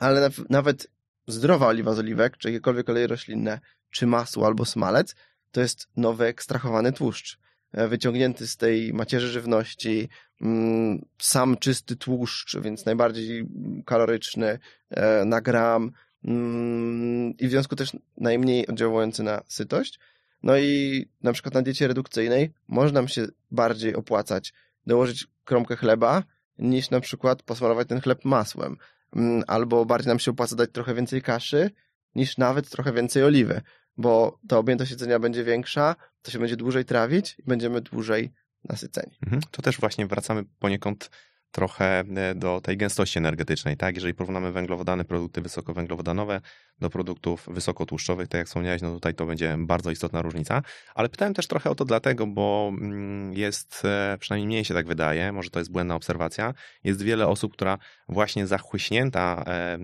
ale 0.00 0.30
nawet 0.48 0.86
zdrowa 1.26 1.66
oliwa 1.66 1.94
z 1.94 1.98
oliwek, 1.98 2.36
czy 2.36 2.48
jakiekolwiek 2.48 2.88
oleje 2.88 3.06
roślinne, 3.06 3.60
czy 3.90 4.06
masło 4.06 4.46
albo 4.46 4.64
smalec, 4.64 5.14
to 5.52 5.60
jest 5.60 5.88
nowy 5.96 6.24
ekstrahowany 6.24 6.92
tłuszcz. 6.92 7.38
E, 7.72 7.88
wyciągnięty 7.88 8.46
z 8.46 8.56
tej 8.56 8.94
macierzy 8.94 9.28
żywności, 9.28 10.08
mm, 10.40 11.04
sam 11.18 11.56
czysty 11.56 11.96
tłuszcz, 11.96 12.56
więc 12.58 12.86
najbardziej 12.86 13.46
kaloryczny 13.86 14.58
e, 14.90 15.24
na 15.24 15.40
gram 15.40 15.92
mm, 16.24 17.36
i 17.36 17.48
w 17.48 17.50
związku 17.50 17.76
też 17.76 17.92
najmniej 18.16 18.66
oddziałujący 18.66 19.22
na 19.22 19.42
sytość. 19.46 19.98
No 20.42 20.58
i 20.58 21.06
na 21.22 21.32
przykład 21.32 21.54
na 21.54 21.62
diecie 21.62 21.88
redukcyjnej 21.88 22.52
może 22.68 22.94
nam 22.94 23.08
się 23.08 23.26
bardziej 23.50 23.94
opłacać 23.94 24.52
dołożyć 24.86 25.26
kromkę 25.44 25.76
chleba, 25.76 26.22
niż 26.58 26.90
na 26.90 27.00
przykład 27.00 27.42
posmarować 27.42 27.88
ten 27.88 28.00
chleb 28.00 28.24
masłem. 28.24 28.76
Mm, 29.16 29.44
albo 29.46 29.84
bardziej 29.84 30.08
nam 30.08 30.18
się 30.18 30.30
opłaca 30.30 30.56
dać 30.56 30.70
trochę 30.72 30.94
więcej 30.94 31.22
kaszy, 31.22 31.70
niż 32.14 32.38
nawet 32.38 32.70
trochę 32.70 32.92
więcej 32.92 33.24
oliwy, 33.24 33.60
bo 33.96 34.38
ta 34.48 34.58
objętość 34.58 34.90
jedzenia 34.90 35.18
będzie 35.18 35.44
większa, 35.44 35.96
to 36.22 36.30
się 36.30 36.38
będzie 36.38 36.56
dłużej 36.56 36.84
trawić 36.84 37.36
i 37.38 37.42
będziemy 37.42 37.80
dłużej 37.80 38.32
nasyceni. 38.64 39.12
Mhm. 39.22 39.42
To 39.50 39.62
też 39.62 39.80
właśnie 39.80 40.06
wracamy 40.06 40.44
poniekąd 40.58 41.10
trochę 41.52 42.00
e, 42.00 42.34
do 42.34 42.60
tej 42.60 42.76
gęstości 42.76 43.18
energetycznej, 43.18 43.76
tak? 43.76 43.94
Jeżeli 43.94 44.14
porównamy 44.14 44.52
węglowodany, 44.52 45.04
produkty 45.04 45.40
wysokowęglowodanowe 45.40 46.40
do 46.80 46.90
produktów 46.90 47.46
wysokotłuszczowych, 47.50 48.28
tak 48.28 48.38
jak 48.38 48.46
wspomniałeś, 48.46 48.82
no 48.82 48.92
tutaj 48.94 49.14
to 49.14 49.26
będzie 49.26 49.56
bardzo 49.58 49.90
istotna 49.90 50.22
różnica, 50.22 50.62
ale 50.94 51.08
pytałem 51.08 51.34
też 51.34 51.46
trochę 51.46 51.70
o 51.70 51.74
to 51.74 51.84
dlatego, 51.84 52.26
bo 52.26 52.72
mm, 52.72 53.32
jest, 53.32 53.82
e, 53.84 54.16
przynajmniej 54.20 54.46
mnie 54.46 54.64
się 54.64 54.74
tak 54.74 54.86
wydaje, 54.86 55.32
może 55.32 55.50
to 55.50 55.58
jest 55.58 55.72
błędna 55.72 55.94
obserwacja, 55.94 56.54
jest 56.84 57.02
wiele 57.02 57.28
osób, 57.28 57.52
która 57.52 57.78
właśnie 58.08 58.46
zachłyśnięta 58.46 59.44
e, 59.46 59.78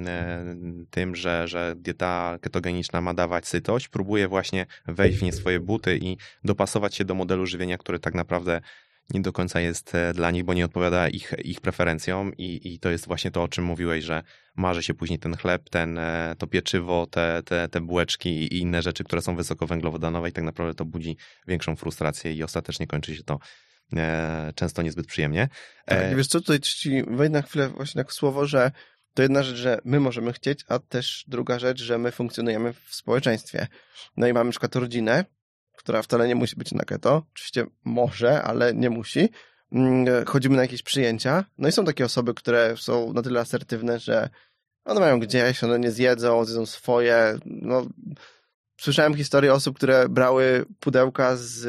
tym, 0.91 1.17
że, 1.17 1.49
że 1.49 1.75
dieta 1.77 2.39
ketogeniczna 2.41 3.01
ma 3.01 3.15
dawać 3.15 3.47
sytość, 3.47 3.89
próbuje 3.89 4.29
właśnie 4.29 4.67
wejść 4.87 5.19
w 5.19 5.23
nie 5.23 5.33
swoje 5.33 5.61
buty 5.61 5.99
i 6.03 6.17
dopasować 6.45 6.95
się 6.95 7.05
do 7.05 7.15
modelu 7.15 7.47
żywienia, 7.47 7.79
który 7.79 7.99
tak 7.99 8.15
naprawdę 8.15 8.61
nie 9.11 9.21
do 9.21 9.33
końca 9.33 9.61
jest 9.61 9.95
e, 9.95 10.13
dla 10.13 10.31
nich, 10.31 10.45
bo 10.45 10.55
nie 10.55 10.65
odpowiada 10.65 11.09
ich, 11.09 11.33
ich 11.45 11.61
preferencjom 11.61 12.37
i, 12.37 12.75
i 12.75 12.79
to 12.79 12.91
jest 12.91 13.07
właśnie 13.07 13.31
to, 13.31 13.43
o 13.43 13.49
czym 13.49 13.65
mówiłeś, 13.65 14.05
że 14.05 14.23
marzy 14.57 14.83
się 14.83 14.95
później 14.95 15.19
ten 15.19 15.37
chleb, 15.37 15.71
ten, 15.71 15.99
e, 15.99 16.35
to 16.39 16.47
pieczywo, 16.47 17.07
te, 17.07 17.43
te, 17.45 17.69
te 17.69 17.81
bułeczki 17.81 18.31
i 18.31 18.59
inne 18.59 18.83
rzeczy, 18.83 19.05
które 19.05 19.23
są 19.23 19.37
wysokowęglowodanowe 19.37 20.29
i 20.29 20.33
tak 20.33 20.45
naprawdę 20.45 20.75
to 20.75 20.85
budzi 20.85 21.17
większą 21.47 21.77
frustrację 21.77 22.33
i 22.33 22.43
ostatecznie 22.43 22.87
kończy 22.87 23.17
się 23.17 23.23
to 23.23 23.39
e, 23.97 24.53
często 24.55 24.83
niezbyt 24.83 25.07
przyjemnie. 25.07 25.49
Tak, 25.87 26.17
wiesz 26.17 26.27
co, 26.27 26.41
tutaj 26.41 26.61
ci 26.61 27.03
wejdę 27.03 27.33
na 27.33 27.43
chwilę 27.43 27.69
właśnie 27.69 28.05
tak 28.05 28.13
słowo, 28.13 28.47
że 28.47 28.71
to 29.15 29.23
jedna 29.23 29.43
rzecz, 29.43 29.57
że 29.57 29.79
my 29.85 30.01
możemy 30.01 30.33
chcieć, 30.33 30.65
a 30.69 30.79
też 30.79 31.25
druga 31.29 31.59
rzecz, 31.59 31.83
że 31.83 31.99
my 31.99 32.13
funkcjonujemy 32.13 32.73
w 32.73 32.95
społeczeństwie. 32.95 33.67
No 34.17 34.27
i 34.27 34.33
mamy 34.33 34.45
na 34.45 34.51
przykład 34.51 34.77
rodzinę, 34.77 35.25
która 35.89 36.03
wcale 36.03 36.29
nie 36.29 36.35
musi 36.35 36.57
być 36.57 36.73
na 36.73 36.85
keto. 36.85 37.23
Oczywiście 37.35 37.67
może, 37.85 38.43
ale 38.43 38.75
nie 38.75 38.91
musi. 38.91 39.29
Mm, 39.73 40.25
chodzimy 40.27 40.57
na 40.57 40.63
jakieś 40.63 40.83
przyjęcia. 40.83 41.45
No 41.59 41.69
i 41.69 41.73
są 41.73 41.85
takie 41.85 42.05
osoby, 42.05 42.35
które 42.35 42.75
są 42.77 43.13
na 43.13 43.23
tyle 43.23 43.41
asertywne, 43.41 43.99
że 43.99 44.29
one 44.85 45.01
mają 45.01 45.21
gdzieś, 45.21 45.65
one 45.65 45.79
nie 45.79 45.91
zjedzą, 45.91 46.45
zjedzą 46.45 46.67
swoje. 46.67 47.39
No, 47.47 47.87
słyszałem 48.81 49.15
historię 49.15 49.55
osób, 49.55 49.77
które 49.77 50.09
brały 50.09 50.65
pudełka 50.81 51.37
z 51.37 51.67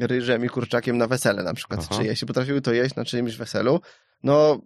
ryżem 0.00 0.44
i 0.44 0.48
kurczakiem 0.48 0.98
na 0.98 1.06
wesele 1.06 1.42
na 1.42 1.54
przykład 1.54 1.80
Aha. 1.84 1.94
czyjeś 1.98 2.22
i 2.22 2.26
potrafiły 2.26 2.60
to 2.60 2.72
jeść 2.72 2.94
na 2.94 3.04
czyimś 3.04 3.36
weselu. 3.36 3.80
No, 4.22 4.60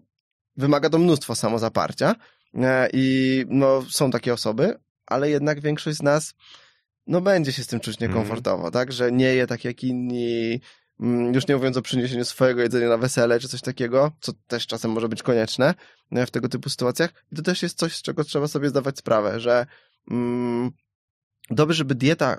wymaga 0.57 0.91
to 0.91 0.99
mnóstwo 0.99 1.35
samozaparcia 1.35 2.15
e, 2.55 2.89
i 2.93 3.45
no, 3.49 3.83
są 3.91 4.11
takie 4.11 4.33
osoby, 4.33 4.79
ale 5.07 5.31
jednak 5.31 5.61
większość 5.61 5.99
z 5.99 6.03
nas 6.03 6.35
no 7.07 7.21
będzie 7.21 7.53
się 7.53 7.63
z 7.63 7.67
tym 7.67 7.81
czuć 7.81 8.01
niekomfortowo, 8.01 8.61
mm. 8.61 8.73
tak? 8.73 8.93
Że 8.93 9.13
nie 9.13 9.35
je 9.35 9.47
tak 9.47 9.65
jak 9.65 9.85
inni, 9.85 10.61
mm, 11.01 11.35
już 11.35 11.49
nie 11.49 11.57
mówiąc 11.57 11.77
o 11.77 11.83
przyniesieniu 11.83 12.25
swojego 12.25 12.63
jedzenia 12.63 12.89
na 12.89 12.97
wesele 12.97 13.41
czy 13.41 13.49
coś 13.49 13.61
takiego, 13.61 14.13
co 14.21 14.33
też 14.47 14.67
czasem 14.67 14.91
może 14.91 15.09
być 15.09 15.23
konieczne 15.23 15.75
w 16.13 16.31
tego 16.31 16.49
typu 16.49 16.69
sytuacjach. 16.69 17.11
I 17.33 17.37
to 17.37 17.43
też 17.43 17.63
jest 17.63 17.79
coś, 17.79 17.97
z 17.97 18.03
czego 18.03 18.25
trzeba 18.25 18.49
sobie 18.49 18.69
zdawać 18.69 18.99
sprawę, 18.99 19.41
że 19.41 19.67
mm, 20.11 20.71
dobrze, 21.51 21.75
żeby 21.75 21.95
dieta, 21.95 22.39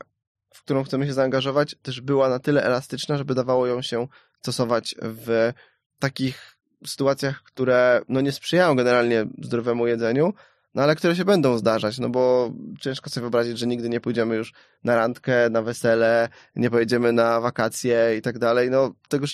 w 0.53 0.63
którą 0.63 0.83
chcemy 0.83 1.05
się 1.05 1.13
zaangażować, 1.13 1.75
też 1.81 2.01
była 2.01 2.29
na 2.29 2.39
tyle 2.39 2.63
elastyczna, 2.63 3.17
żeby 3.17 3.35
dawało 3.35 3.67
ją 3.67 3.81
się 3.81 4.07
stosować 4.41 4.95
w 5.01 5.51
takich 5.99 6.57
sytuacjach, 6.85 7.43
które 7.43 8.01
no 8.09 8.21
nie 8.21 8.31
sprzyjają 8.31 8.75
generalnie 8.75 9.25
zdrowemu 9.41 9.87
jedzeniu, 9.87 10.33
no 10.75 10.83
ale 10.83 10.95
które 10.95 11.15
się 11.15 11.25
będą 11.25 11.57
zdarzać, 11.57 11.99
no 11.99 12.09
bo 12.09 12.53
ciężko 12.79 13.09
sobie 13.09 13.21
wyobrazić, 13.21 13.59
że 13.59 13.67
nigdy 13.67 13.89
nie 13.89 14.01
pójdziemy 14.01 14.35
już 14.35 14.53
na 14.83 14.95
randkę, 14.95 15.49
na 15.49 15.61
wesele, 15.61 16.29
nie 16.55 16.69
pojedziemy 16.69 17.11
na 17.11 17.41
wakacje 17.41 18.15
i 18.17 18.21
tak 18.21 18.39
dalej, 18.39 18.69
no 18.69 18.93
tego 19.09 19.25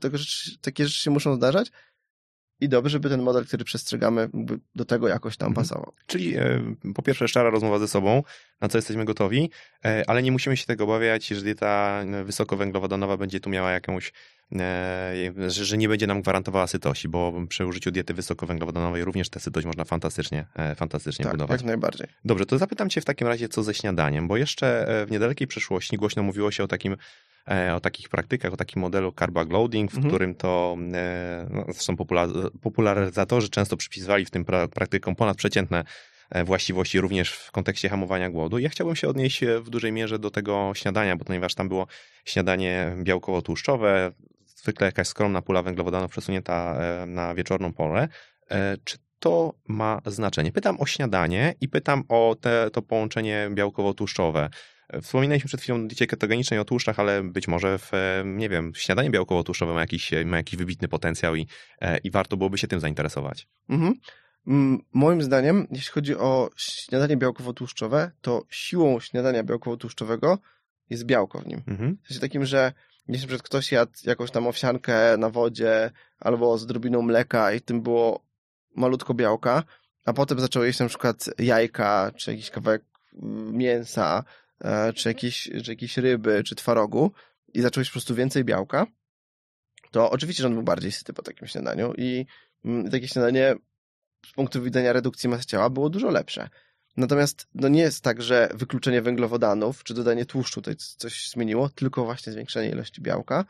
tego 0.00 0.18
rzeczy, 0.18 0.58
takie 0.60 0.84
rzeczy 0.84 1.02
się 1.02 1.10
muszą 1.10 1.34
zdarzać 1.34 1.70
i 2.60 2.68
dobrze, 2.68 2.90
żeby 2.90 3.08
ten 3.08 3.22
model, 3.22 3.46
który 3.46 3.64
przestrzegamy, 3.64 4.28
do 4.74 4.84
tego 4.84 5.08
jakoś 5.08 5.36
tam 5.36 5.48
mhm. 5.48 5.66
pasował. 5.66 5.92
Czyli 6.06 6.36
e, 6.36 6.74
po 6.94 7.02
pierwsze 7.02 7.28
szczera 7.28 7.50
rozmowa 7.50 7.78
ze 7.78 7.88
sobą, 7.88 8.22
na 8.60 8.68
co 8.68 8.78
jesteśmy 8.78 9.04
gotowi, 9.04 9.50
e, 9.84 10.04
ale 10.06 10.22
nie 10.22 10.32
musimy 10.32 10.56
się 10.56 10.66
tego 10.66 10.84
obawiać, 10.84 11.26
że 11.26 11.42
dieta 11.42 12.04
wysokowęglowodanowa 12.24 13.16
będzie 13.16 13.40
tu 13.40 13.50
miała 13.50 13.72
jakąś 13.72 14.12
E, 14.52 15.50
że 15.50 15.78
nie 15.78 15.88
będzie 15.88 16.06
nam 16.06 16.22
gwarantowała 16.22 16.66
sytości, 16.66 17.08
bo 17.08 17.32
przy 17.48 17.66
użyciu 17.66 17.90
diety 17.90 18.14
wysokowęglowodanowej 18.14 19.04
również 19.04 19.28
tę 19.28 19.40
sytość 19.40 19.66
można 19.66 19.84
fantastycznie, 19.84 20.46
e, 20.54 20.74
fantastycznie 20.74 21.22
tak, 21.22 21.32
budować. 21.32 21.60
jak 21.60 21.66
najbardziej. 21.66 22.06
Dobrze, 22.24 22.46
to 22.46 22.58
zapytam 22.58 22.90
cię 22.90 23.00
w 23.00 23.04
takim 23.04 23.26
razie, 23.26 23.48
co 23.48 23.62
ze 23.62 23.74
śniadaniem, 23.74 24.28
bo 24.28 24.36
jeszcze 24.36 24.88
e, 24.88 25.06
w 25.06 25.10
niedalekiej 25.10 25.46
przeszłości 25.46 25.96
głośno 25.96 26.22
mówiło 26.22 26.50
się 26.50 26.64
o 26.64 26.68
takim 26.68 26.96
o 27.74 27.80
takich 27.80 28.08
praktykach, 28.08 28.52
o 28.52 28.56
takim 28.56 28.82
modelu 28.82 29.12
carb 29.12 29.50
loading, 29.50 29.90
w 29.90 29.94
mhm. 29.94 30.14
którym 30.14 30.34
to 30.34 30.76
no, 31.50 31.64
zresztą 31.68 31.96
popularyzatorzy 32.62 33.48
często 33.48 33.76
przypisywali 33.76 34.24
w 34.24 34.30
tym 34.30 34.44
praktykom 34.74 35.14
ponadprzeciętne 35.14 35.84
właściwości 36.44 37.00
również 37.00 37.32
w 37.32 37.52
kontekście 37.52 37.88
hamowania 37.88 38.30
głodu. 38.30 38.58
Ja 38.58 38.68
chciałbym 38.68 38.96
się 38.96 39.08
odnieść 39.08 39.44
w 39.60 39.70
dużej 39.70 39.92
mierze 39.92 40.18
do 40.18 40.30
tego 40.30 40.72
śniadania, 40.74 41.16
bo 41.16 41.24
ponieważ 41.24 41.54
tam 41.54 41.68
było 41.68 41.86
śniadanie 42.24 42.96
białkowo-tłuszczowe, 43.02 44.12
zwykle 44.66 44.86
jakaś 44.86 45.08
skromna 45.08 45.42
pula 45.42 45.62
węglowodanów 45.62 46.10
przesunięta 46.10 46.76
e, 46.78 47.06
na 47.06 47.34
wieczorną 47.34 47.72
porę. 47.72 48.08
E, 48.50 48.76
czy 48.84 48.98
to 49.18 49.54
ma 49.68 50.00
znaczenie? 50.06 50.52
Pytam 50.52 50.80
o 50.80 50.86
śniadanie 50.86 51.54
i 51.60 51.68
pytam 51.68 52.04
o 52.08 52.36
te, 52.40 52.70
to 52.72 52.82
połączenie 52.82 53.48
białkowo-tłuszczowe. 53.54 54.48
Wspominaliśmy 55.02 55.48
przed 55.48 55.60
chwilą 55.60 55.84
o 55.84 55.86
diecie 55.86 56.06
ketogenicznej 56.06 56.60
o 56.60 56.64
tłuszczach, 56.64 57.00
ale 57.00 57.22
być 57.22 57.48
może 57.48 57.78
w, 57.78 57.94
e, 57.94 58.22
nie 58.26 58.48
wiem, 58.48 58.72
śniadanie 58.74 59.10
białkowo-tłuszczowe 59.10 59.74
ma 59.74 59.80
jakiś, 59.80 60.10
ma 60.24 60.36
jakiś 60.36 60.56
wybitny 60.56 60.88
potencjał 60.88 61.36
i, 61.36 61.46
i 62.04 62.10
warto 62.10 62.36
byłoby 62.36 62.58
się 62.58 62.68
tym 62.68 62.80
zainteresować. 62.80 63.48
Mhm. 63.68 63.94
Moim 64.92 65.22
zdaniem, 65.22 65.66
jeśli 65.70 65.92
chodzi 65.92 66.16
o 66.16 66.50
śniadanie 66.56 67.16
białkowo-tłuszczowe, 67.16 68.10
to 68.20 68.42
siłą 68.50 69.00
śniadania 69.00 69.44
białkowo-tłuszczowego 69.44 70.38
jest 70.90 71.04
białko 71.04 71.38
w 71.38 71.46
nim. 71.46 71.62
Mhm. 71.66 71.98
W 72.02 72.08
sensie 72.08 72.20
takim, 72.20 72.44
że 72.44 72.72
jeśli 73.08 73.28
przed 73.28 73.42
ktoś 73.42 73.72
jadł 73.72 73.92
jakąś 74.04 74.30
tam 74.30 74.46
owsiankę 74.46 75.16
na 75.16 75.30
wodzie 75.30 75.90
albo 76.20 76.58
z 76.58 76.66
drobiną 76.66 77.02
mleka 77.02 77.52
i 77.52 77.60
tym 77.60 77.82
było 77.82 78.24
malutko 78.74 79.14
białka, 79.14 79.62
a 80.04 80.12
potem 80.12 80.40
zaczął 80.40 80.64
jeść 80.64 80.78
na 80.78 80.88
przykład 80.88 81.30
jajka, 81.38 82.12
czy 82.16 82.30
jakiś 82.30 82.50
kawałek 82.50 82.82
mm, 83.22 83.56
mięsa, 83.56 84.24
e, 84.60 84.92
czy 84.92 85.08
jakieś, 85.08 85.50
czy 85.64 85.70
jakieś 85.70 85.96
ryby, 85.96 86.44
czy 86.44 86.54
twarogu 86.54 87.12
i 87.54 87.60
zaczął 87.60 87.80
jeść 87.80 87.90
po 87.90 87.94
prostu 87.94 88.14
więcej 88.14 88.44
białka, 88.44 88.86
to 89.90 90.10
oczywiście, 90.10 90.42
że 90.42 90.46
on 90.46 90.54
był 90.54 90.62
bardziej 90.62 90.92
syty 90.92 91.12
po 91.12 91.22
takim 91.22 91.48
śniadaniu 91.48 91.94
i 91.98 92.26
mm, 92.64 92.90
takie 92.90 93.08
śniadanie 93.08 93.54
z 94.26 94.32
punktu 94.32 94.62
widzenia 94.62 94.92
redukcji 94.92 95.28
masy 95.28 95.46
ciała 95.46 95.70
było 95.70 95.90
dużo 95.90 96.10
lepsze. 96.10 96.48
Natomiast 96.96 97.46
no 97.54 97.68
nie 97.68 97.80
jest 97.80 98.04
tak, 98.04 98.22
że 98.22 98.48
wykluczenie 98.54 99.02
węglowodanów 99.02 99.84
czy 99.84 99.94
dodanie 99.94 100.26
tłuszczu 100.26 100.62
to 100.62 100.70
coś 100.96 101.30
zmieniło, 101.30 101.68
tylko 101.68 102.04
właśnie 102.04 102.32
zwiększenie 102.32 102.70
ilości 102.70 103.02
białka. 103.02 103.44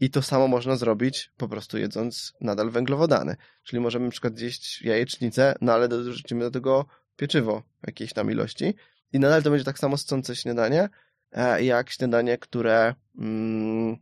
I 0.00 0.10
to 0.10 0.22
samo 0.22 0.48
można 0.48 0.76
zrobić 0.76 1.30
po 1.36 1.48
prostu 1.48 1.78
jedząc 1.78 2.32
nadal 2.40 2.70
węglowodany. 2.70 3.36
Czyli 3.62 3.80
możemy 3.80 4.04
na 4.04 4.10
przykład 4.10 4.38
zjeść 4.38 4.82
jajecznicę, 4.82 5.54
no 5.60 5.72
ale 5.72 5.88
dorzucimy 5.88 6.44
do 6.44 6.50
tego 6.50 6.86
pieczywo 7.16 7.62
jakiejś 7.86 8.12
tam 8.12 8.30
ilości. 8.30 8.74
I 9.12 9.20
nadal 9.20 9.42
to 9.42 9.50
będzie 9.50 9.64
tak 9.64 9.78
samo 9.78 9.96
scące 9.96 10.36
śniadanie, 10.36 10.88
e, 11.32 11.64
jak 11.64 11.90
śniadanie, 11.90 12.38
które, 12.38 12.94
mm, 13.18 13.96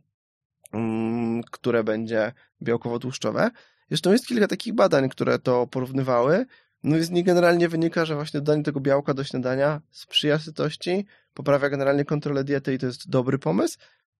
mm, 0.73 1.43
które 1.43 1.83
będzie 1.83 2.31
białkowo-tłuszczowe. 2.61 3.49
Zresztą 3.89 4.11
jest 4.11 4.27
kilka 4.27 4.47
takich 4.47 4.73
badań, 4.73 5.09
które 5.09 5.39
to 5.39 5.67
porównywały 5.67 6.45
no 6.83 7.03
z 7.03 7.09
nich 7.09 7.25
generalnie 7.25 7.69
wynika, 7.69 8.05
że 8.05 8.15
właśnie 8.15 8.41
dodanie 8.41 8.63
tego 8.63 8.79
białka 8.79 9.13
do 9.13 9.23
śniadania 9.23 9.81
sprzyja 9.91 10.39
sytości, 10.39 11.05
poprawia 11.33 11.69
generalnie 11.69 12.05
kontrolę 12.05 12.43
diety 12.43 12.73
i 12.73 12.77
to 12.77 12.85
jest 12.85 13.09
dobry 13.09 13.39
pomysł, 13.39 13.77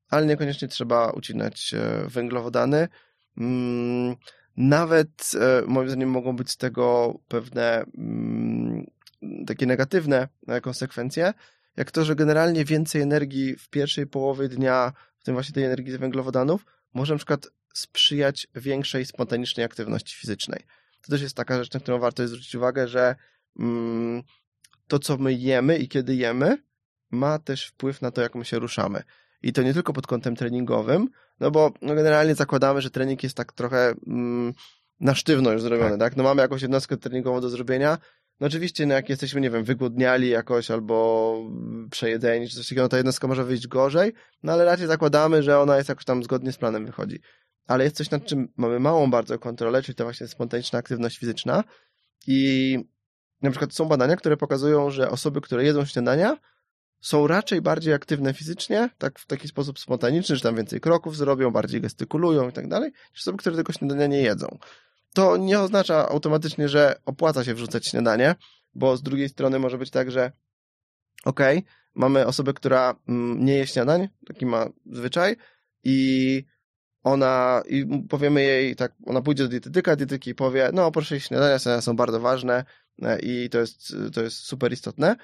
ale 0.10 0.26
niekoniecznie 0.26 0.68
trzeba 0.68 1.12
ucinać 1.12 1.74
e, 1.74 2.08
węglowodany. 2.08 2.88
Mm, 3.38 4.16
nawet 4.58 5.32
e, 5.40 5.62
moim 5.68 5.90
zdaniem 5.90 6.10
mogą 6.10 6.36
być 6.36 6.52
z 6.52 6.58
tego 6.58 7.20
pewne 7.28 7.86
mm, 7.98 8.86
takie 9.48 9.66
negatywne 9.66 10.28
e, 10.48 10.62
konsekwencje, 10.62 11.34
jak 11.78 11.92
to, 11.92 12.06
że 12.06 12.16
generalnie 12.16 12.66
więcej 12.66 13.02
energii 13.02 13.56
w 13.56 13.70
pierwszej 13.70 14.08
połowie 14.08 14.50
dnia, 14.50 14.94
w 15.18 15.24
tym 15.24 15.34
właśnie 15.34 15.54
tej 15.54 15.64
energii 15.64 15.94
z 15.94 15.96
węglowodanów, 15.96 16.66
może 16.94 17.14
na 17.14 17.18
przykład 17.18 17.48
sprzyjać 17.74 18.48
większej 18.56 19.06
spontanicznej 19.06 19.66
aktywności 19.66 20.16
fizycznej 20.16 20.64
to 21.02 21.12
też 21.12 21.22
jest 21.22 21.36
taka 21.36 21.58
rzecz, 21.58 21.74
na 21.74 21.80
którą 21.80 22.00
warto 22.00 22.28
zwrócić 22.28 22.56
uwagę, 22.56 22.88
że 22.88 23.16
mm, 23.60 24.24
to, 24.88 25.00
co 25.00 25.18
my 25.18 25.34
jemy 25.34 25.78
i 25.78 25.88
kiedy 25.88 26.16
jemy, 26.16 26.58
ma 27.12 27.40
też 27.40 27.66
wpływ 27.66 28.02
na 28.02 28.12
to, 28.12 28.22
jak 28.22 28.36
my 28.36 28.46
się 28.46 28.60
ruszamy. 28.60 29.04
I 29.42 29.54
to 29.54 29.64
nie 29.64 29.74
tylko 29.74 29.94
pod 29.94 30.08
kątem 30.08 30.36
treningowym, 30.36 31.10
no 31.40 31.52
bo 31.52 31.72
no 31.82 31.96
generalnie 31.96 32.36
zakładamy, 32.36 32.82
że 32.82 32.90
trening 32.90 33.24
jest 33.24 33.38
tak 33.38 33.54
trochę 33.54 33.94
mm, 34.08 34.54
na 35.00 35.16
sztywno 35.16 35.52
już 35.52 35.62
zrobiony, 35.62 35.90
tak. 35.90 36.00
tak? 36.00 36.18
No 36.18 36.24
mamy 36.24 36.42
jakąś 36.42 36.62
jednostkę 36.62 36.98
treningową 36.98 37.42
do 37.42 37.50
zrobienia, 37.50 37.98
No 38.40 38.48
oczywiście, 38.48 38.86
no 38.86 38.94
jak 38.94 39.10
jesteśmy, 39.10 39.42
nie 39.42 39.50
wiem, 39.50 39.64
wygłodniali 39.64 40.30
jakoś 40.30 40.72
albo 40.72 41.38
przejedzeni 41.92 42.50
czy 42.50 42.56
coś 42.56 42.66
takiego, 42.66 42.82
no 42.82 42.90
ta 42.90 42.98
jednostka 42.98 43.28
może 43.28 43.44
wyjść 43.44 43.68
gorzej, 43.68 44.14
no 44.44 44.54
ale 44.54 44.66
raczej 44.66 44.88
zakładamy, 44.88 45.44
że 45.44 45.60
ona 45.60 45.78
jest 45.78 45.90
jakoś 45.90 46.06
tam 46.06 46.24
zgodnie 46.24 46.52
z 46.52 46.58
planem 46.58 46.86
wychodzi. 46.86 47.22
Ale 47.68 47.84
jest 47.84 47.96
coś, 47.96 48.10
nad 48.10 48.26
czym 48.26 48.48
mamy 48.58 48.80
małą 48.80 49.12
bardzo 49.12 49.40
kontrolę, 49.40 49.82
czyli 49.84 49.96
to 49.96 50.04
właśnie 50.04 50.28
spontaniczna 50.28 50.80
aktywność 50.80 51.18
fizyczna 51.18 51.64
i 52.28 52.78
na 53.42 53.50
przykład 53.50 53.74
są 53.74 53.86
badania, 53.86 54.16
które 54.16 54.38
pokazują, 54.38 54.92
że 54.92 55.10
osoby, 55.10 55.42
które 55.42 55.64
jedzą 55.64 55.86
śniadania, 55.86 56.38
są 57.02 57.28
raczej 57.28 57.62
bardziej 57.62 57.94
aktywne 57.94 58.34
fizycznie, 58.34 58.90
tak 58.98 59.20
w 59.20 59.26
taki 59.26 59.48
sposób 59.48 59.80
spontaniczny, 59.80 60.36
że 60.36 60.42
tam 60.42 60.56
więcej 60.56 60.82
kroków 60.82 61.18
zrobią, 61.18 61.52
bardziej 61.52 61.82
gestykulują 61.82 62.50
i 62.50 62.54
tak 62.54 62.68
dalej, 62.68 62.92
niż 63.12 63.22
osoby, 63.22 63.38
które 63.38 63.56
tego 63.56 63.74
śniadania 63.74 64.08
nie 64.08 64.22
jedzą. 64.22 64.58
To 65.14 65.38
nie 65.38 65.60
oznacza 65.60 66.10
automatycznie, 66.10 66.70
że 66.70 67.00
opłaca 67.06 67.44
się 67.44 67.54
wrzucać 67.54 67.88
śniadanie, 67.88 68.36
bo 68.74 68.98
z 68.98 69.04
drugiej 69.04 69.30
strony 69.30 69.60
może 69.60 69.78
być 69.78 69.90
tak, 69.90 70.12
że 70.12 70.32
okej, 71.26 71.58
okay, 71.58 71.72
mamy 71.96 72.26
osobę, 72.26 72.54
która 72.54 72.96
mm, 73.08 73.46
nie 73.46 73.54
je 73.54 73.68
śniadań, 73.68 74.10
taki 74.28 74.46
ma 74.46 74.66
zwyczaj 74.86 75.36
i 75.84 76.44
ona, 77.04 77.64
i 77.70 77.86
powiemy 78.10 78.44
jej, 78.44 78.76
tak, 78.76 78.92
ona 79.06 79.22
pójdzie 79.22 79.44
do 79.44 79.50
dietetyka, 79.50 79.96
dietetyk 79.96 80.36
powie, 80.36 80.70
no 80.74 80.92
proszę, 80.92 81.20
śniadania, 81.20 81.60
śniadania 81.60 81.82
są 81.82 81.96
bardzo 81.96 82.20
ważne 82.20 82.66
e, 83.02 83.20
i 83.20 83.50
to 83.50 83.60
jest, 83.60 83.96
to 84.14 84.22
jest 84.22 84.38
super 84.38 84.74
istotne, 84.74 85.16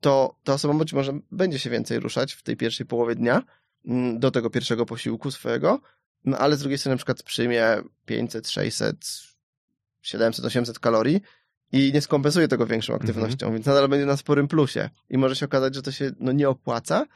to 0.00 0.36
ta 0.44 0.54
osoba 0.54 0.74
być 0.74 0.92
może 0.92 1.18
będzie 1.30 1.58
się 1.58 1.70
więcej 1.70 2.00
ruszać 2.00 2.32
w 2.32 2.42
tej 2.42 2.56
pierwszej 2.56 2.86
połowie 2.86 3.14
dnia 3.14 3.42
mm, 3.86 4.18
do 4.18 4.30
tego 4.30 4.50
pierwszego 4.50 4.86
posiłku 4.86 5.30
swojego, 5.30 5.80
no 6.26 6.38
ale 6.38 6.56
z 6.56 6.60
drugiej 6.60 6.78
strony 6.78 6.94
na 6.94 6.96
przykład 6.96 7.22
przyjmie 7.22 7.76
500, 8.06 8.48
600, 8.48 8.96
700, 10.02 10.44
800 10.44 10.78
kalorii 10.78 11.20
i 11.72 11.92
nie 11.92 12.00
skompensuje 12.00 12.48
tego 12.48 12.66
większą 12.66 12.92
mhm. 12.92 13.10
aktywnością, 13.10 13.52
więc 13.52 13.66
nadal 13.66 13.88
będzie 13.88 14.06
na 14.06 14.16
sporym 14.16 14.48
plusie 14.48 14.90
i 15.10 15.18
może 15.18 15.36
się 15.36 15.46
okazać, 15.46 15.74
że 15.74 15.82
to 15.82 15.92
się 15.92 16.10
no, 16.20 16.32
nie 16.32 16.48
opłaca, 16.48 17.06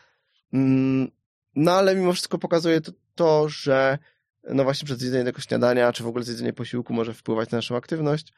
mm, 0.52 1.10
no 1.54 1.72
ale 1.72 1.96
mimo 1.96 2.12
wszystko 2.12 2.38
pokazuje 2.38 2.80
to, 2.80 2.92
to, 3.14 3.48
że 3.48 3.98
no 4.44 4.64
właśnie 4.64 4.86
przez 4.86 5.02
jedzenie 5.02 5.24
tego 5.24 5.40
śniadania, 5.40 5.92
czy 5.92 6.02
w 6.02 6.06
ogóle 6.06 6.24
jedzenie 6.28 6.52
posiłku 6.52 6.94
może 6.94 7.14
wpływać 7.14 7.50
na 7.50 7.58
naszą 7.58 7.76
aktywność 7.76 8.32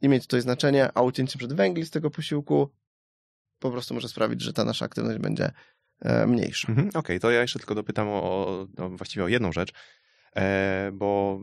i 0.00 0.08
mieć 0.08 0.22
tutaj 0.22 0.40
znaczenie, 0.40 0.88
a 0.94 1.02
ucięcie 1.02 1.38
przed 1.38 1.52
węgli 1.52 1.86
z 1.86 1.90
tego 1.90 2.10
posiłku 2.10 2.70
po 3.58 3.70
prostu 3.70 3.94
może 3.94 4.08
sprawić, 4.08 4.42
że 4.42 4.52
ta 4.52 4.64
nasza 4.64 4.84
aktywność 4.84 5.18
będzie 5.18 5.50
e, 6.00 6.26
mniejsza. 6.26 6.68
Mhm, 6.68 6.88
Okej, 6.88 7.00
okay, 7.00 7.20
to 7.20 7.30
ja 7.30 7.40
jeszcze 7.40 7.58
tylko 7.58 7.74
dopytam 7.74 8.08
o, 8.08 8.46
o, 8.76 8.88
właściwie 8.88 9.24
o 9.24 9.28
jedną 9.28 9.52
rzecz, 9.52 9.72
bo 10.92 11.40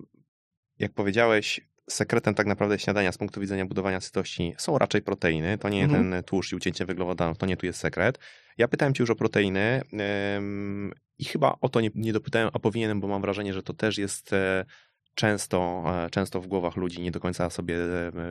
jak 0.80 0.94
powiedziałeś, 0.94 1.62
sekretem 1.90 2.34
tak 2.34 2.48
naprawdę 2.48 2.80
śniadania 2.80 3.12
z 3.12 3.18
punktu 3.18 3.42
widzenia 3.42 3.66
budowania 3.66 4.02
sytości 4.02 4.54
są 4.58 4.78
raczej 4.78 5.02
proteiny. 5.02 5.58
To 5.58 5.70
nie 5.70 5.84
mhm. 5.84 6.12
ten 6.12 6.24
tłuszcz 6.24 6.52
i 6.52 6.56
ucięcie 6.56 6.86
węglowodanów, 6.86 7.38
to 7.38 7.46
nie 7.46 7.58
tu 7.58 7.66
jest 7.66 7.80
sekret. 7.80 8.20
Ja 8.58 8.68
pytałem 8.68 8.94
cię 8.94 9.04
już 9.04 9.10
o 9.10 9.16
proteiny 9.16 9.82
i 11.18 11.26
chyba 11.26 11.58
o 11.62 11.70
to 11.70 11.82
nie, 11.82 11.90
nie 11.96 12.14
dopytałem, 12.14 12.50
a 12.54 12.60
powinienem, 12.60 13.00
bo 13.00 13.08
mam 13.08 13.22
wrażenie, 13.22 13.54
że 13.54 13.64
to 13.64 13.74
też 13.74 13.98
jest 13.98 14.34
e, 14.34 14.66
często, 15.18 15.84
e, 16.06 16.10
często 16.10 16.42
w 16.42 16.48
głowach 16.48 16.76
ludzi 16.76 17.02
nie 17.02 17.12
do 17.12 17.20
końca 17.20 17.50
sobie 17.50 17.76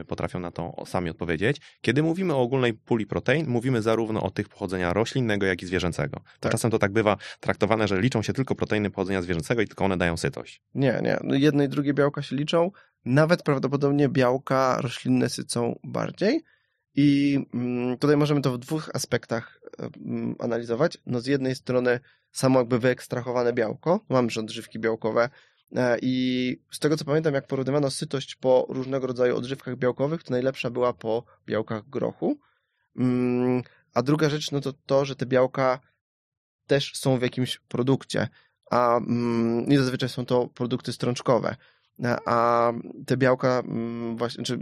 e, 0.01 0.05
potrafią 0.05 0.40
na 0.40 0.51
to 0.51 0.85
sami 0.87 1.11
odpowiedzieć. 1.11 1.61
Kiedy 1.81 2.03
mówimy 2.03 2.35
o 2.35 2.40
ogólnej 2.40 2.75
puli 2.75 3.07
protein, 3.07 3.49
mówimy 3.49 3.83
zarówno 3.83 4.22
o 4.22 4.31
tych 4.31 4.49
pochodzenia 4.49 4.92
roślinnego, 4.92 5.46
jak 5.46 5.62
i 5.62 5.66
zwierzęcego. 5.66 6.20
Tak. 6.40 6.53
Czasem 6.53 6.70
to 6.70 6.79
tak 6.79 6.92
bywa 6.92 7.16
traktowane, 7.40 7.88
że 7.88 8.01
liczą 8.01 8.22
się 8.22 8.33
tylko 8.33 8.55
proteiny 8.55 8.90
pochodzenia 8.90 9.22
zwierzęcego 9.22 9.62
i 9.62 9.66
tylko 9.66 9.85
one 9.85 9.96
dają 9.96 10.16
sytość. 10.16 10.61
Nie, 10.75 11.01
nie. 11.03 11.18
No 11.25 11.35
jedne 11.35 11.64
i 11.64 11.68
drugie 11.68 11.94
białka 11.94 12.22
się 12.22 12.37
liczą. 12.37 12.70
Nawet 13.05 13.42
prawdopodobnie 13.42 14.09
białka 14.09 14.79
roślinne 14.81 15.29
sycą 15.29 15.79
bardziej. 15.85 16.42
I 16.94 17.38
mm, 17.55 17.99
tutaj 17.99 18.16
możemy 18.16 18.40
to 18.40 18.53
w 18.53 18.59
dwóch 18.59 18.90
aspektach 18.94 19.61
mm, 19.79 20.35
analizować. 20.38 20.99
No 21.07 21.20
z 21.20 21.27
jednej 21.27 21.55
strony 21.55 22.01
samo 22.33 22.59
jakby 22.59 22.79
wyekstrahowane 22.79 23.53
białko, 23.53 24.01
mamy 24.09 24.29
odżywki 24.38 24.79
białkowe, 24.79 25.29
E, 25.29 25.56
I 26.02 26.57
z 26.70 26.79
tego 26.79 26.96
co 26.96 27.05
pamiętam, 27.05 27.35
jak 27.35 27.46
porównywano 27.46 27.90
sytość 27.90 28.35
po 28.35 28.66
różnego 28.68 29.07
rodzaju 29.07 29.37
odżywkach 29.37 29.76
białkowych, 29.76 30.22
to 30.22 30.31
najlepsza 30.31 30.70
była 30.70 30.92
po 30.92 31.24
białkach 31.46 31.88
grochu. 31.88 32.38
Mm, 32.96 33.62
a 33.94 34.02
druga 34.02 34.31
rzecz, 34.31 34.50
no 34.50 34.61
to 34.61 34.72
to, 34.87 35.05
że 35.05 35.16
te 35.16 35.26
białka 35.26 35.81
też 36.66 36.92
są 36.94 37.18
w 37.18 37.22
jakimś 37.22 37.59
produkcie, 37.59 38.29
a 38.70 38.96
mm, 38.96 39.68
nie 39.68 39.79
zazwyczaj 39.79 40.09
są 40.09 40.26
to 40.26 40.46
produkty 40.46 40.92
strączkowe. 40.92 41.57
E, 42.05 42.16
a 42.26 42.72
te 43.07 43.16
białka, 43.16 43.59
mm, 43.59 44.16
właśnie, 44.16 44.44
czy 44.44 44.59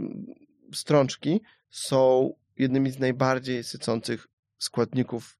strączki 0.73 1.41
są 1.69 2.33
jednymi 2.57 2.91
z 2.91 2.99
najbardziej 2.99 3.63
sycących 3.63 4.27
składników 4.57 5.37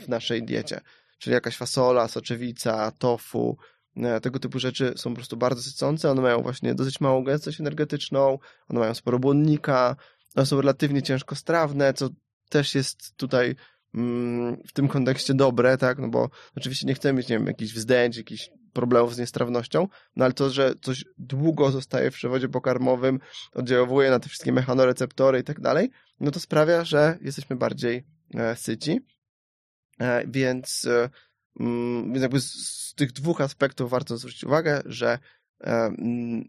w 0.00 0.08
naszej 0.08 0.42
diecie. 0.42 0.80
Czyli 1.18 1.34
jakaś 1.34 1.56
fasola, 1.56 2.08
soczewica, 2.08 2.90
tofu, 2.90 3.56
E, 3.56 3.79
tego 4.22 4.38
typu 4.38 4.58
rzeczy 4.58 4.92
są 4.96 5.10
po 5.10 5.16
prostu 5.16 5.36
bardzo 5.36 5.62
sycące, 5.62 6.10
one 6.10 6.22
mają 6.22 6.42
właśnie 6.42 6.74
dosyć 6.74 7.00
małą 7.00 7.24
gęstość 7.24 7.60
energetyczną, 7.60 8.38
one 8.68 8.80
mają 8.80 8.94
sporo 8.94 9.18
błonnika, 9.18 9.96
one 10.36 10.46
są 10.46 10.60
relatywnie 10.60 11.02
ciężkostrawne, 11.02 11.94
co 11.94 12.08
też 12.48 12.74
jest 12.74 13.16
tutaj 13.16 13.54
mm, 13.94 14.56
w 14.66 14.72
tym 14.72 14.88
kontekście 14.88 15.34
dobre, 15.34 15.78
tak, 15.78 15.98
no 15.98 16.08
bo 16.08 16.28
oczywiście 16.56 16.86
nie 16.86 16.94
chcemy 16.94 17.18
mieć, 17.18 17.28
nie 17.28 17.38
wiem, 17.38 17.46
jakichś 17.46 17.72
wzdęć, 17.72 18.16
jakichś 18.16 18.50
problemów 18.72 19.14
z 19.14 19.18
niestrawnością, 19.18 19.88
no 20.16 20.24
ale 20.24 20.34
to, 20.34 20.50
że 20.50 20.74
coś 20.82 21.04
długo 21.18 21.70
zostaje 21.70 22.10
w 22.10 22.14
przewodzie 22.14 22.48
pokarmowym, 22.48 23.20
oddziałuje 23.54 24.10
na 24.10 24.20
te 24.20 24.28
wszystkie 24.28 24.52
mechanoreceptory 24.52 25.38
i 25.38 25.44
tak 25.44 25.60
dalej, 25.60 25.90
no 26.20 26.30
to 26.30 26.40
sprawia, 26.40 26.84
że 26.84 27.18
jesteśmy 27.20 27.56
bardziej 27.56 28.06
e, 28.34 28.56
syci, 28.56 29.00
e, 30.00 30.26
więc 30.26 30.84
e, 30.84 31.10
więc 32.04 32.22
jakby 32.22 32.40
z 32.40 32.94
tych 32.96 33.12
dwóch 33.12 33.40
aspektów 33.40 33.90
warto 33.90 34.16
zwrócić 34.16 34.44
uwagę, 34.44 34.82
że 34.86 35.18
e, 35.60 35.92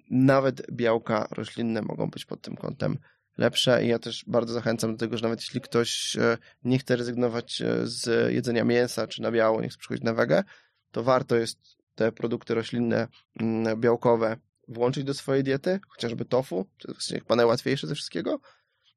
nawet 0.10 0.72
białka 0.72 1.28
roślinne 1.32 1.82
mogą 1.82 2.10
być 2.10 2.26
pod 2.26 2.42
tym 2.42 2.56
kątem 2.56 2.98
lepsze 3.38 3.86
i 3.86 3.88
ja 3.88 4.00
też 4.00 4.24
bardzo 4.28 4.54
zachęcam 4.54 4.92
do 4.92 4.98
tego, 4.98 5.18
że 5.18 5.24
nawet 5.24 5.40
jeśli 5.40 5.62
ktoś 5.62 6.16
e, 6.16 6.38
nie 6.64 6.80
chce 6.80 6.96
rezygnować 6.96 7.62
e, 7.62 7.88
z 7.88 8.32
jedzenia 8.34 8.64
mięsa 8.64 9.08
czy 9.08 9.22
na 9.22 9.32
biało, 9.32 9.62
nie 9.62 9.70
chce 9.70 9.78
przychodzić 9.78 10.04
na 10.04 10.14
wegę, 10.14 10.44
to 10.92 11.04
warto 11.04 11.36
jest 11.36 11.60
te 11.96 12.12
produkty 12.12 12.54
roślinne 12.54 13.08
mm, 13.40 13.80
białkowe 13.80 14.38
włączyć 14.68 15.04
do 15.04 15.14
swojej 15.14 15.44
diety, 15.44 15.80
chociażby 15.88 16.26
tofu, 16.26 16.66
to 16.78 16.88
jest 16.88 17.00
właśnie 17.00 17.20
chyba 17.20 17.36
najłatwiejsze 17.36 17.88
ze 17.88 17.96
wszystkiego, 17.96 18.40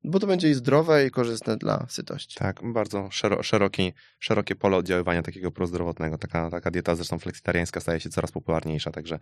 bo 0.05 0.19
to 0.19 0.27
będzie 0.27 0.51
i 0.51 0.55
zdrowe, 0.55 1.07
i 1.07 1.11
korzystne 1.11 1.57
dla 1.57 1.87
sytości. 1.89 2.39
Tak, 2.39 2.61
bardzo 2.73 3.09
szero, 3.11 3.43
szeroki, 3.43 3.93
szerokie 4.19 4.55
pole 4.55 4.77
oddziaływania 4.77 5.23
takiego 5.23 5.51
prozdrowotnego. 5.51 6.19
Taka, 6.19 6.51
taka 6.51 6.71
dieta 6.71 6.97
zresztą 6.97 7.19
fleksitariańska 7.19 7.81
staje 7.81 8.01
się 8.01 8.11
coraz 8.11 8.33
popularniejsza, 8.33 8.91
także 8.91 9.19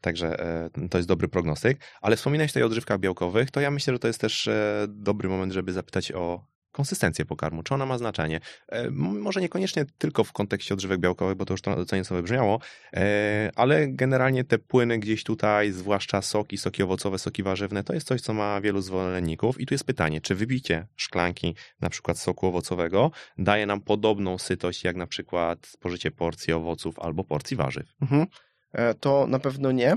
Także 0.00 0.40
e, 0.40 0.88
to 0.90 0.98
jest 0.98 1.08
dobry 1.08 1.28
prognostyk. 1.28 1.80
Ale 2.00 2.16
wspominałeś 2.16 2.50
tutaj 2.50 2.62
o 2.62 2.66
odżywkach 2.66 2.98
białkowych, 2.98 3.50
to 3.50 3.60
ja 3.60 3.70
myślę, 3.70 3.92
że 3.92 3.98
to 3.98 4.06
jest 4.06 4.20
też 4.20 4.48
e, 4.48 4.86
dobry 4.88 5.28
moment, 5.28 5.52
żeby 5.52 5.72
zapytać 5.72 6.12
o 6.12 6.46
konsystencję 6.72 7.24
pokarmu, 7.24 7.62
czy 7.62 7.74
ona 7.74 7.86
ma 7.86 7.98
znaczenie. 7.98 8.40
E, 8.68 8.90
może 8.90 9.40
niekoniecznie 9.40 9.84
tylko 9.98 10.24
w 10.24 10.32
kontekście 10.32 10.74
odżywek 10.74 11.00
białkowych, 11.00 11.36
bo 11.36 11.44
to 11.44 11.54
już 11.54 11.62
to 11.62 11.84
co 11.84 11.96
nieco 11.96 12.14
wybrzmiało, 12.14 12.60
e, 12.94 13.50
ale 13.56 13.88
generalnie 13.88 14.44
te 14.44 14.58
płyny 14.58 14.98
gdzieś 14.98 15.24
tutaj, 15.24 15.72
zwłaszcza 15.72 16.22
soki, 16.22 16.58
soki 16.58 16.82
owocowe, 16.82 17.18
soki 17.18 17.42
warzywne, 17.42 17.84
to 17.84 17.94
jest 17.94 18.06
coś, 18.06 18.20
co 18.20 18.34
ma 18.34 18.60
wielu 18.60 18.80
zwolenników. 18.80 19.60
I 19.60 19.66
tu 19.66 19.74
jest 19.74 19.84
pytanie, 19.84 20.20
czy 20.20 20.34
wybicie 20.34 20.86
szklanki 20.96 21.54
na 21.80 21.90
przykład 21.90 22.18
soku 22.18 22.46
owocowego 22.46 23.10
daje 23.38 23.66
nam 23.66 23.80
podobną 23.80 24.38
sytość, 24.38 24.84
jak 24.84 24.96
na 24.96 25.06
przykład 25.06 25.66
spożycie 25.66 26.10
porcji 26.10 26.52
owoców 26.52 26.98
albo 26.98 27.24
porcji 27.24 27.56
warzyw? 27.56 27.86
Mhm. 28.02 28.26
E, 28.72 28.94
to 28.94 29.26
na 29.26 29.38
pewno 29.38 29.72
nie. 29.72 29.96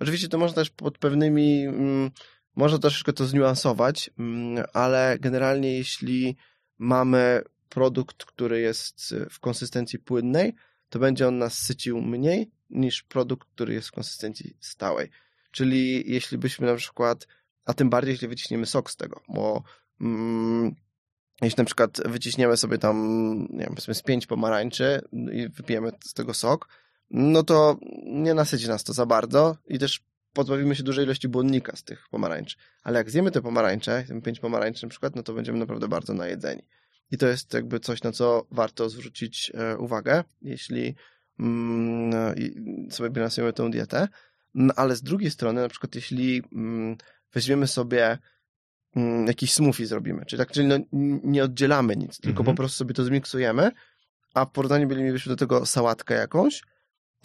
Oczywiście 0.00 0.28
to 0.28 0.38
można 0.38 0.54
też 0.54 0.70
pod 0.70 0.98
pewnymi... 0.98 1.66
Można 2.56 2.78
troszeczkę 2.78 3.12
to 3.12 3.26
zniuansować, 3.26 4.10
mm, 4.18 4.64
ale 4.72 5.16
generalnie 5.20 5.72
jeśli 5.72 6.36
mamy 6.78 7.42
produkt, 7.68 8.24
który 8.24 8.60
jest 8.60 9.14
w 9.30 9.40
konsystencji 9.40 9.98
płynnej, 9.98 10.54
to 10.88 10.98
będzie 10.98 11.28
on 11.28 11.38
nas 11.38 11.58
sycił 11.58 12.00
mniej 12.00 12.50
niż 12.70 13.02
produkt, 13.02 13.48
który 13.48 13.74
jest 13.74 13.88
w 13.88 13.92
konsystencji 13.92 14.56
stałej. 14.60 15.10
Czyli 15.50 16.12
jeśli 16.12 16.38
byśmy 16.38 16.66
na 16.66 16.74
przykład, 16.74 17.26
a 17.64 17.74
tym 17.74 17.90
bardziej 17.90 18.12
jeśli 18.12 18.28
wyciśniemy 18.28 18.66
sok 18.66 18.90
z 18.90 18.96
tego, 18.96 19.20
bo 19.28 19.62
mm, 20.00 20.74
jeśli 21.42 21.58
na 21.58 21.64
przykład 21.64 22.00
wyciśniemy 22.04 22.56
sobie 22.56 22.78
tam, 22.78 22.96
nie 23.50 23.64
wiem, 23.64 23.94
z 23.94 24.02
pięć 24.02 24.26
pomarańczy 24.26 25.00
i 25.32 25.48
wypijemy 25.48 25.92
z 26.04 26.14
tego 26.14 26.34
sok, 26.34 26.68
no 27.10 27.42
to 27.42 27.78
nie 28.06 28.34
nasyci 28.34 28.68
nas 28.68 28.84
to 28.84 28.92
za 28.92 29.06
bardzo 29.06 29.56
i 29.66 29.78
też 29.78 30.00
pozbawimy 30.36 30.76
się 30.76 30.82
dużej 30.82 31.04
ilości 31.04 31.28
błonnika 31.28 31.76
z 31.76 31.82
tych 31.84 32.08
pomarańczy. 32.10 32.56
Ale 32.82 32.98
jak 32.98 33.10
zjemy 33.10 33.30
te 33.30 33.42
pomarańcze, 33.42 34.04
pięć 34.24 34.40
pomarańczy 34.40 34.86
na 34.86 34.90
przykład, 34.90 35.16
no 35.16 35.22
to 35.22 35.32
będziemy 35.32 35.58
naprawdę 35.58 35.88
bardzo 35.88 36.14
najedzeni. 36.14 36.62
I 37.10 37.18
to 37.18 37.26
jest 37.26 37.54
jakby 37.54 37.80
coś, 37.80 38.02
na 38.02 38.12
co 38.12 38.46
warto 38.50 38.88
zwrócić 38.88 39.52
e, 39.54 39.78
uwagę, 39.78 40.24
jeśli 40.42 40.94
mm, 41.40 42.90
sobie 42.90 43.10
bilansujemy 43.10 43.52
tę 43.52 43.70
dietę. 43.70 44.08
No, 44.54 44.74
ale 44.76 44.96
z 44.96 45.02
drugiej 45.02 45.30
strony, 45.30 45.60
na 45.60 45.68
przykład 45.68 45.94
jeśli 45.94 46.42
mm, 46.52 46.96
weźmiemy 47.32 47.66
sobie 47.66 48.18
mm, 48.96 49.26
jakiś 49.26 49.52
smoothie 49.52 49.86
zrobimy. 49.86 50.26
Czyli 50.26 50.38
tak, 50.38 50.52
czyli 50.52 50.66
no, 50.66 50.78
nie 51.24 51.44
oddzielamy 51.44 51.96
nic, 51.96 52.20
tylko 52.20 52.40
Mhm. 52.40 52.56
po 52.56 52.60
prostu 52.60 52.78
sobie 52.78 52.94
to 52.94 53.04
zmiksujemy, 53.04 53.70
a 54.34 54.44
w 54.44 54.50
porównaniu 54.50 54.88
mielibyśmy 54.88 55.30
do 55.30 55.36
tego 55.36 55.66
sałatkę 55.66 56.14
jakąś, 56.14 56.62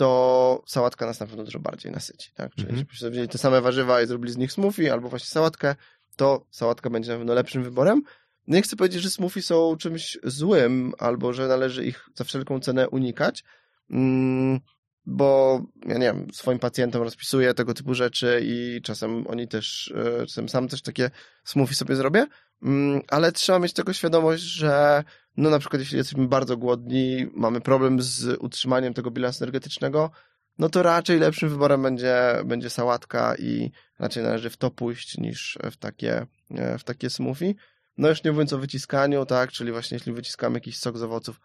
to 0.01 0.63
sałatka 0.67 1.05
nas 1.05 1.19
na 1.19 1.27
pewno 1.27 1.43
dużo 1.43 1.59
bardziej 1.59 1.91
nasyci, 1.91 2.31
tak? 2.35 2.55
Czyli 2.55 2.79
jeśli 2.79 2.97
sobie 2.97 3.11
wzięli 3.11 3.27
te 3.27 3.37
same 3.37 3.61
warzywa 3.61 4.01
i 4.01 4.07
zrobili 4.07 4.33
z 4.33 4.37
nich 4.37 4.51
smoothie 4.51 4.93
albo 4.93 5.09
właśnie 5.09 5.27
sałatkę, 5.27 5.75
to 6.15 6.45
sałatka 6.51 6.89
będzie 6.89 7.11
na 7.11 7.17
pewno 7.17 7.33
lepszym 7.33 7.63
wyborem. 7.63 8.01
No 8.47 8.55
nie 8.55 8.61
chcę 8.61 8.75
powiedzieć, 8.75 9.01
że 9.01 9.09
smoothie 9.09 9.41
są 9.41 9.77
czymś 9.77 10.17
złym, 10.23 10.93
albo 10.99 11.33
że 11.33 11.47
należy 11.47 11.85
ich 11.85 12.09
za 12.15 12.23
wszelką 12.23 12.59
cenę 12.59 12.89
unikać, 12.89 13.43
mm, 13.89 14.59
bo 15.05 15.61
ja 15.85 15.93
nie 15.93 16.05
wiem, 16.05 16.27
swoim 16.33 16.59
pacjentom 16.59 17.01
rozpisuję 17.01 17.53
tego 17.53 17.73
typu 17.73 17.93
rzeczy 17.93 18.41
i 18.43 18.81
czasem 18.83 19.27
oni 19.27 19.47
też, 19.47 19.93
e, 19.95 20.25
czasem 20.25 20.49
sam 20.49 20.67
też 20.67 20.81
takie 20.81 21.11
smoothie 21.43 21.75
sobie 21.75 21.95
zrobię, 21.95 22.25
mm, 22.63 23.01
ale 23.07 23.31
trzeba 23.31 23.59
mieć 23.59 23.73
tego 23.73 23.93
świadomość, 23.93 24.43
że 24.43 25.03
no 25.37 25.49
na 25.49 25.59
przykład 25.59 25.79
jeśli 25.79 25.97
jesteśmy 25.97 26.27
bardzo 26.27 26.57
głodni, 26.57 27.27
mamy 27.33 27.61
problem 27.61 28.01
z 28.01 28.37
utrzymaniem 28.39 28.93
tego 28.93 29.11
bilansu 29.11 29.43
energetycznego, 29.43 30.11
no 30.57 30.69
to 30.69 30.83
raczej 30.83 31.19
lepszym 31.19 31.49
wyborem 31.49 31.81
będzie, 31.81 32.15
będzie 32.45 32.69
sałatka 32.69 33.35
i 33.35 33.71
raczej 33.99 34.23
należy 34.23 34.49
w 34.49 34.57
to 34.57 34.71
pójść 34.71 35.17
niż 35.17 35.57
w 35.71 35.77
takie, 35.77 36.25
e, 36.51 36.77
w 36.77 36.83
takie 36.83 37.09
smoothie. 37.09 37.53
No 37.97 38.09
już 38.09 38.23
nie 38.23 38.31
mówiąc 38.31 38.53
o 38.53 38.57
wyciskaniu, 38.57 39.25
tak, 39.25 39.51
czyli 39.51 39.71
właśnie 39.71 39.95
jeśli 39.95 40.13
wyciskamy 40.13 40.57
jakiś 40.57 40.77
sok 40.77 40.97
z 40.97 41.03
owoców, 41.03 41.39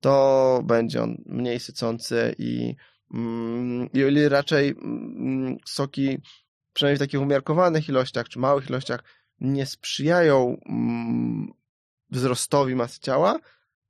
to 0.00 0.62
będzie 0.64 1.02
on 1.02 1.16
mniej 1.26 1.60
sycący 1.60 2.34
i, 2.38 2.74
mm, 3.14 3.88
i 3.92 4.04
o 4.04 4.08
ile 4.08 4.28
raczej 4.28 4.68
mm, 4.68 5.56
soki, 5.66 6.18
przynajmniej 6.72 6.96
w 6.96 7.00
takich 7.00 7.20
umiarkowanych 7.20 7.88
ilościach 7.88 8.28
czy 8.28 8.38
małych 8.38 8.70
ilościach, 8.70 9.04
nie 9.40 9.66
sprzyjają 9.66 10.56
mm, 10.66 11.52
wzrostowi 12.10 12.74
masy 12.74 13.00
ciała, 13.00 13.38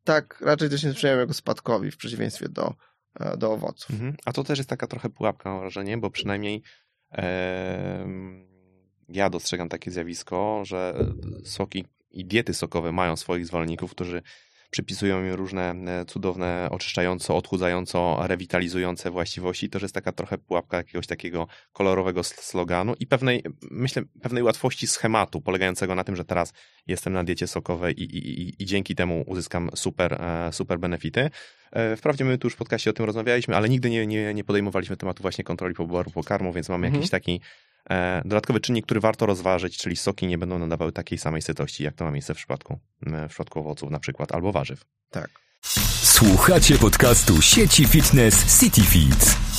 tak 0.04 0.40
raczej 0.40 0.70
też 0.70 0.83
nie 0.85 0.92
sprzyjają 0.92 1.20
jego 1.20 1.35
spadkowi 1.35 1.90
w 1.90 1.96
przeciwieństwie 1.96 2.48
do, 2.48 2.74
e, 3.20 3.37
do 3.37 3.52
owoców. 3.52 3.90
Mhm. 3.90 4.16
A 4.24 4.33
to 4.33 4.44
też 4.44 4.59
jest 4.59 4.70
taka 4.70 4.87
trochę 4.87 5.11
pułapka, 5.11 5.50
mam 5.50 5.61
wrażenie, 5.61 5.98
bo 5.98 6.11
przynajmniej 6.11 6.62
em, 7.11 8.48
ja 9.09 9.30
dostrzegam 9.30 9.68
takie 9.68 9.90
zjawisko, 9.90 10.62
że 10.64 10.94
soki 11.44 11.85
i 12.11 12.24
diety 12.24 12.54
sokowe 12.54 12.92
mają 12.92 13.16
swoich 13.16 13.46
zwolenników, 13.46 13.90
którzy 13.90 14.22
przypisują 14.70 15.24
im 15.24 15.35
różne 15.35 15.70
e, 15.70 16.04
cudowne, 16.04 16.68
oczyszczająco, 16.70 17.37
odchudzająco, 17.37 18.18
rewitalizujące 18.22 19.11
właściwości. 19.11 19.70
To, 19.70 19.78
jest 19.78 19.94
taka 19.94 20.12
trochę 20.12 20.38
pułapka 20.38 20.76
jakiegoś 20.76 21.06
takiego 21.06 21.46
kolorowego 21.72 22.24
sloganu 22.24 22.94
i 23.00 23.06
pewnej, 23.06 23.44
myślę, 23.70 24.02
pewnej 24.22 24.42
łatwości 24.42 24.87
schematu, 24.87 25.40
polegającego 25.40 25.94
na 25.94 26.04
tym, 26.04 26.16
że 26.16 26.24
teraz 26.24 26.52
jestem 26.87 27.12
na 27.12 27.24
diecie 27.24 27.46
sokowej 27.46 28.02
i, 28.02 28.04
i, 28.04 28.42
i, 28.42 28.62
i 28.62 28.66
dzięki 28.66 28.94
temu 28.94 29.24
uzyskam 29.26 29.70
super, 29.74 30.12
e, 30.12 30.52
super 30.52 30.78
benefity. 30.78 31.30
E, 31.72 31.96
Wprawdzie 31.96 32.24
my 32.24 32.38
tu 32.38 32.46
już 32.46 32.54
w 32.54 32.56
podcaście 32.56 32.90
o 32.90 32.92
tym 32.92 33.06
rozmawialiśmy, 33.06 33.56
ale 33.56 33.68
nigdy 33.68 33.90
nie, 33.90 34.06
nie, 34.06 34.35
nie 34.35 34.44
podejmowaliśmy 34.44 34.96
tematu 34.96 35.22
właśnie 35.22 35.44
kontroli 35.44 35.74
poboru 35.74 36.11
pokarmu, 36.11 36.52
więc 36.52 36.68
mamy 36.68 36.87
Mhm. 36.87 36.94
jakiś 37.00 37.11
taki 37.11 37.40
e, 37.90 38.22
dodatkowy 38.24 38.61
czynnik, 38.61 38.85
który 38.85 39.00
warto 39.00 39.26
rozważyć, 39.26 39.78
czyli 39.78 39.96
soki 39.96 40.26
nie 40.26 40.38
będą 40.38 40.59
nadawały 40.59 40.92
takiej 40.92 41.18
samej 41.18 41.42
sytości, 41.42 41.85
jak 41.85 41.94
to 41.94 42.04
ma 42.04 42.11
miejsce 42.11 42.35
w 42.35 42.37
przypadku, 42.37 42.78
w 43.02 43.28
przypadku 43.28 43.61
owoców 43.61 43.90
na 43.90 43.98
przykład, 43.98 44.33
albo 44.33 44.52
warzyw. 44.52 44.85
Tak. 45.11 45.30
Słuchacie 46.02 46.78
podcastu 46.78 47.42
sieci 47.42 47.87
fitness 47.87 48.61
CityFit. 48.61 49.49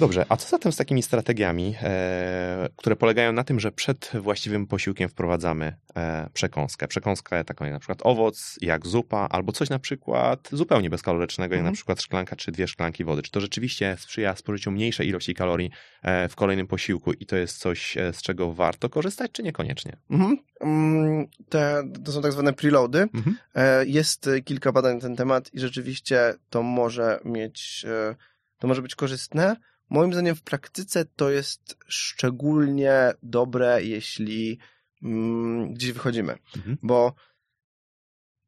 Dobrze, 0.00 0.26
a 0.28 0.36
co 0.36 0.48
zatem 0.48 0.72
z 0.72 0.76
takimi 0.76 1.02
strategiami, 1.02 1.74
e, 1.82 2.68
które 2.76 2.96
polegają 2.96 3.32
na 3.32 3.44
tym, 3.44 3.60
że 3.60 3.72
przed 3.72 4.10
właściwym 4.14 4.66
posiłkiem 4.66 5.08
wprowadzamy 5.08 5.76
e, 5.96 6.28
przekąskę? 6.32 6.88
Przekąskę 6.88 7.44
taką 7.44 7.64
jak 7.64 7.74
na 7.74 7.80
przykład 7.80 7.98
owoc, 8.02 8.58
jak 8.60 8.86
zupa, 8.86 9.28
albo 9.30 9.52
coś 9.52 9.70
na 9.70 9.78
przykład 9.78 10.48
zupełnie 10.52 10.90
bezkalorycznego, 10.90 11.54
jak 11.54 11.58
Mhm. 11.60 11.72
na 11.72 11.76
przykład 11.76 12.02
szklanka 12.02 12.36
czy 12.36 12.52
dwie 12.52 12.68
szklanki 12.68 13.04
wody. 13.04 13.22
Czy 13.22 13.30
to 13.30 13.40
rzeczywiście 13.40 13.96
sprzyja 14.00 14.36
spożyciu 14.36 14.70
mniejszej 14.70 15.08
ilości 15.08 15.34
kalorii 15.34 15.70
e, 16.02 16.28
w 16.28 16.36
kolejnym 16.36 16.66
posiłku 16.66 17.12
i 17.12 17.26
to 17.26 17.36
jest 17.36 17.58
coś, 17.58 17.96
e, 17.96 18.12
z 18.12 18.22
czego 18.22 18.52
warto 18.52 18.88
korzystać, 18.88 19.30
czy 19.32 19.42
niekoniecznie? 19.42 19.96
Mhm. 20.10 20.36
Mm, 20.60 21.26
Te, 21.48 21.82
to 22.04 22.12
są 22.12 22.22
tak 22.22 22.32
zwane 22.32 22.52
preloady. 22.52 22.98
Mhm. 23.14 23.36
E, 23.54 23.86
Jest 23.86 24.30
kilka 24.44 24.72
badań 24.72 24.94
na 24.94 25.00
ten 25.00 25.16
temat 25.16 25.54
i 25.54 25.60
rzeczywiście 25.60 26.34
to 26.50 26.62
może 26.62 27.20
mieć, 27.24 27.84
e, 27.88 28.14
to 28.58 28.68
może 28.68 28.82
być 28.82 28.94
korzystne. 28.94 29.56
Moim 29.90 30.12
zdaniem 30.12 30.34
w 30.34 30.42
praktyce 30.42 31.04
to 31.16 31.30
jest 31.30 31.76
szczególnie 31.86 33.12
dobre, 33.22 33.82
jeśli 33.82 34.58
mm, 35.02 35.74
gdzieś 35.74 35.92
wychodzimy. 35.92 36.38
Mhm. 36.56 36.78
Bo 36.82 37.14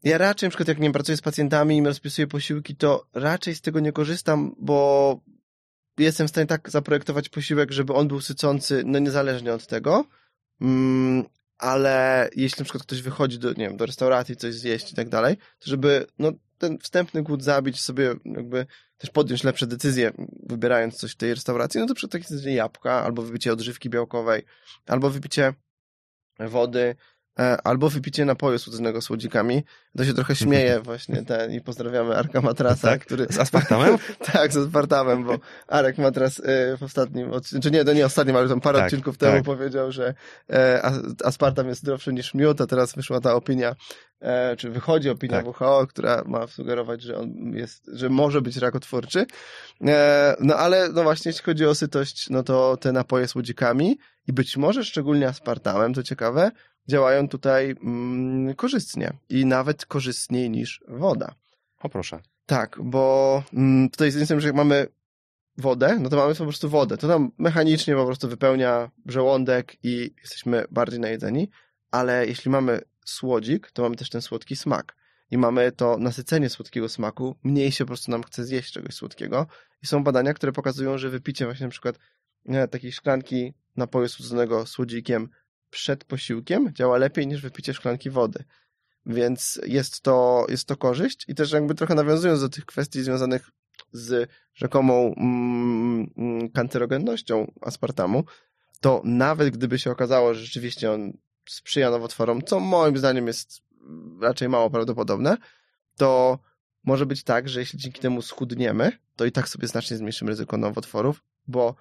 ja 0.03 0.19
raczej, 0.19 0.47
na 0.47 0.51
przykład 0.51 0.69
jak 0.69 0.79
nie 0.79 0.83
wiem, 0.83 0.93
pracuję 0.93 1.17
z 1.17 1.23
pacjentami 1.23 1.79
i 1.79 1.85
rozpisuję 1.85 2.27
posiłki, 2.27 2.77
to 2.77 3.07
raczej 3.13 3.55
z 3.55 3.61
tego 3.61 3.81
nie 3.81 3.93
korzystam, 3.93 4.55
bo 4.59 5.21
jestem 5.99 6.27
w 6.27 6.31
stanie 6.31 6.47
tak 6.47 6.71
zaprojektować 6.71 7.29
posiłek, 7.29 7.73
żeby 7.73 7.93
on 7.93 8.09
był 8.09 8.21
sycący, 8.21 8.83
no 8.87 8.99
niezależnie 8.99 9.55
od 9.55 9.67
tego. 9.67 10.05
Mm, 10.61 11.25
ale 11.59 12.29
jeśli 12.37 12.61
na 12.61 12.65
przykład 12.65 12.83
ktoś 12.83 13.03
wychodzi 13.03 13.39
do, 13.39 13.49
nie 13.49 13.69
wiem, 13.69 13.77
do 13.77 13.87
restauracji, 13.87 14.37
coś 14.37 14.55
zjeść 14.55 14.93
i 14.93 14.95
tak 14.95 15.09
dalej, 15.09 15.37
to 15.37 15.71
żeby 15.71 16.07
no, 16.19 16.33
ten 16.59 16.79
wstępny 16.79 17.23
głód 17.23 17.43
zabić, 17.43 17.81
sobie 17.81 18.15
jakby 18.25 18.67
też 19.03 19.11
podjąć 19.11 19.45
lepsze 19.45 19.67
decyzje, 19.67 20.13
wybierając 20.43 20.97
coś 20.97 21.13
w 21.13 21.17
tej 21.17 21.35
restauracji, 21.35 21.81
no 21.81 21.87
to 21.87 21.95
przy 21.95 22.09
takiej 22.09 22.55
jabłka, 22.55 22.93
albo 23.05 23.23
wypicie 23.23 23.53
odżywki 23.53 23.91
białkowej, 23.91 24.43
albo 24.87 25.11
wypicie 25.11 25.55
wody, 26.39 26.97
albo 27.65 27.91
wypicie 27.91 28.25
napoju 28.25 28.59
słodzonego 28.59 29.01
słodzikami. 29.01 29.65
To 29.97 30.05
się 30.05 30.15
trochę 30.15 30.37
śmieje 30.37 30.81
właśnie 30.85 31.23
ten 31.23 31.53
i 31.53 31.61
pozdrawiamy 31.61 32.17
Arka 32.17 32.41
Matrasa, 32.41 32.89
Tak? 32.89 33.01
który... 33.01 33.27
Z 33.31 33.39
aspartamem? 33.39 33.97
tak, 34.33 34.53
z 34.53 34.57
aspartamem, 34.57 35.25
bo 35.25 35.39
Arek 35.69 35.99
Matras 35.99 36.41
e, 36.45 36.77
w 36.77 36.83
ostatnim 36.83 37.33
odcinku, 37.33 37.63
czy 37.63 37.71
nie, 37.71 37.85
to 37.85 37.93
nie 37.93 38.07
ostatnim, 38.07 38.37
ale 38.37 38.49
tam 38.49 38.61
parę 38.61 38.79
Tak, 38.79 38.87
odcinków 38.87 39.19
temu 39.19 39.37
tak. 39.37 39.45
powiedział, 39.45 39.93
że 39.93 40.15
e, 40.51 40.83
as- 40.83 41.01
aspartam 41.25 41.69
jest 41.69 41.81
zdrowszy 41.81 42.13
niż 42.13 42.35
miód, 42.35 42.61
a 42.61 42.67
teraz 42.67 42.95
wyszła 42.95 43.21
ta 43.21 43.35
opinia, 43.35 43.75
e, 44.21 44.57
czy 44.57 44.71
wychodzi 44.71 45.11
opinia 45.11 45.43
Tak. 45.43 45.61
WHO, 45.61 45.87
która 45.87 46.23
ma 46.27 46.47
sugerować, 46.47 47.03
że 47.03 47.17
on 47.19 47.31
jest, 47.55 47.91
że 47.93 48.09
może 48.09 48.43
być 48.43 48.57
rakotwórczy. 48.57 49.27
E, 49.87 50.37
no 50.41 50.57
ale 50.57 50.89
no 50.89 51.03
właśnie, 51.03 51.29
jeśli 51.29 51.45
chodzi 51.45 51.67
o 51.67 51.75
sytość, 51.75 52.31
no 52.31 52.43
to 52.43 52.77
te 52.77 52.93
napoje 52.93 53.29
słodzikami 53.29 53.99
i 54.29 54.33
być 54.33 54.57
może 54.57 54.85
szczególnie 54.85 55.29
aspartamem, 55.29 55.95
to 55.95 56.03
ciekawe, 56.03 56.51
działają 56.89 57.29
tutaj 57.29 57.75
mm, 57.85 58.55
korzystnie 58.55 59.13
i 59.29 59.47
nawet 59.47 59.87
korzystniej 59.87 60.51
niż 60.51 60.85
woda. 60.89 61.35
O 61.83 61.89
proszę. 61.89 62.21
Tak, 62.47 62.79
bo 62.83 63.43
mm, 63.53 63.91
tutaj 63.91 64.11
z 64.11 64.25
strony, 64.25 64.41
że 64.41 64.49
jak 64.49 64.57
mamy 64.57 64.87
wodę, 65.59 65.99
no 66.01 66.09
to 66.09 66.17
mamy 66.17 66.35
po 66.35 66.45
prostu 66.45 66.69
wodę. 66.69 66.97
To 66.97 67.07
nam 67.07 67.31
mechanicznie 67.39 67.95
po 67.95 68.07
prostu 68.07 68.29
wypełnia 68.29 68.91
żołądek 69.07 69.77
i 69.83 70.15
jesteśmy 70.21 70.65
bardziej 70.71 71.01
najedzeni, 71.01 71.51
ale 71.91 72.27
jeśli 72.27 72.51
mamy 72.51 72.81
słodzik, 73.05 73.71
to 73.71 73.83
mamy 73.83 73.97
też 73.97 74.11
ten 74.11 74.23
słodki 74.23 74.57
smak. 74.57 74.97
I 75.31 75.39
mamy 75.39 75.73
to 75.73 75.97
nasycenie 75.99 76.51
słodkiego 76.51 76.89
smaku, 76.89 77.37
mniej 77.45 77.73
się 77.73 77.85
po 77.85 77.89
prostu 77.89 78.11
nam 78.11 78.23
chce 78.23 78.45
zjeść 78.45 78.73
czegoś 78.73 78.95
słodkiego. 78.95 79.47
I 79.83 79.87
są 79.87 80.05
badania, 80.05 80.35
które 80.35 80.53
pokazują, 80.53 80.99
że 80.99 81.11
wypicie 81.11 81.45
właśnie 81.45 81.67
na 81.67 81.71
przykład 81.71 81.99
takiej 82.71 82.93
szklanki 82.93 83.55
napoju 83.77 84.09
słodzonego 84.09 84.67
słodzikiem 84.67 85.29
przed 85.71 86.05
posiłkiem 86.05 86.75
działa 86.75 86.99
lepiej 86.99 87.27
niż 87.27 87.43
wypicie 87.43 87.75
szklanki 87.75 88.11
wody. 88.11 88.45
Więc 89.07 89.61
jest 89.67 90.01
to, 90.01 90.47
jest 90.49 90.69
to 90.69 90.77
korzyść 90.77 91.25
i 91.29 91.35
też 91.35 91.53
jakby 91.53 91.75
trochę 91.75 91.95
nawiązując 91.95 92.41
do 92.41 92.49
tych 92.49 92.67
kwestii 92.67 93.03
związanych 93.03 93.51
z 93.93 94.31
rzekomą 94.55 95.15
mm, 95.17 96.51
kancerogennością 96.51 97.53
aspartamu, 97.61 98.25
to 98.81 99.03
nawet 99.05 99.51
gdyby 99.51 99.79
się 99.79 99.91
okazało, 99.91 100.35
że 100.35 100.41
rzeczywiście 100.41 100.93
on 100.93 101.13
sprzyja 101.49 101.91
nowotworom, 101.91 102.43
co 102.43 102.61
moim 102.61 102.99
zdaniem 102.99 103.27
jest 103.27 103.63
raczej 104.21 104.49
mało 104.49 104.71
prawdopodobne, 104.71 105.37
to 105.97 106.39
może 106.85 107.07
być 107.07 107.25
tak, 107.25 107.49
że 107.49 107.61
jeśli 107.61 107.79
dzięki 107.79 108.01
temu 108.01 108.23
schudniemy, 108.23 108.93
to 109.17 109.25
i 109.25 109.33
tak 109.33 109.49
sobie 109.49 109.69
znacznie 109.69 109.97
zmniejszymy 109.97 110.31
ryzyko 110.31 110.57
nowotworów, 110.57 111.23
bo 111.47 111.75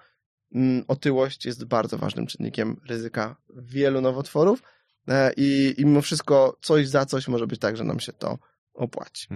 otyłość 0.88 1.46
jest 1.46 1.64
bardzo 1.64 1.98
ważnym 1.98 2.26
czynnikiem 2.26 2.80
ryzyka 2.88 3.36
wielu 3.56 4.00
nowotworów 4.00 4.62
e, 5.08 5.32
i, 5.36 5.74
i 5.78 5.86
mimo 5.86 6.02
wszystko 6.02 6.58
coś 6.62 6.88
za 6.88 7.06
coś 7.06 7.28
może 7.28 7.46
być 7.46 7.60
tak, 7.60 7.76
że 7.76 7.84
nam 7.84 8.00
się 8.00 8.12
to 8.12 8.38
opłaci. 8.74 9.26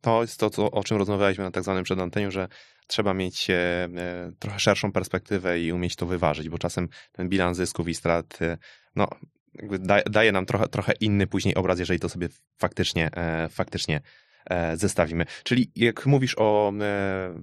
To 0.00 0.22
jest 0.22 0.40
to, 0.40 0.50
co, 0.50 0.70
o 0.70 0.84
czym 0.84 0.96
rozmawialiśmy 0.96 1.44
na 1.44 1.50
tak 1.50 1.62
zwanym 1.62 1.84
przedanteniu, 1.84 2.30
że 2.30 2.48
trzeba 2.86 3.14
mieć 3.14 3.50
e, 3.50 3.54
e, 3.54 4.32
trochę 4.38 4.58
szerszą 4.58 4.92
perspektywę 4.92 5.60
i 5.60 5.72
umieć 5.72 5.96
to 5.96 6.06
wyważyć, 6.06 6.48
bo 6.48 6.58
czasem 6.58 6.88
ten 7.12 7.28
bilans 7.28 7.56
zysków 7.56 7.88
i 7.88 7.94
strat 7.94 8.38
no, 8.96 9.08
daje 10.10 10.32
nam 10.32 10.46
trochę, 10.46 10.68
trochę 10.68 10.92
inny 11.00 11.26
później 11.26 11.54
obraz, 11.54 11.78
jeżeli 11.78 12.00
to 12.00 12.08
sobie 12.08 12.28
faktycznie, 12.58 13.10
faktycznie 13.50 14.00
zestawimy. 14.74 15.26
Czyli 15.44 15.70
jak 15.76 16.06
mówisz 16.06 16.34
o 16.38 16.72
e, 16.80 17.34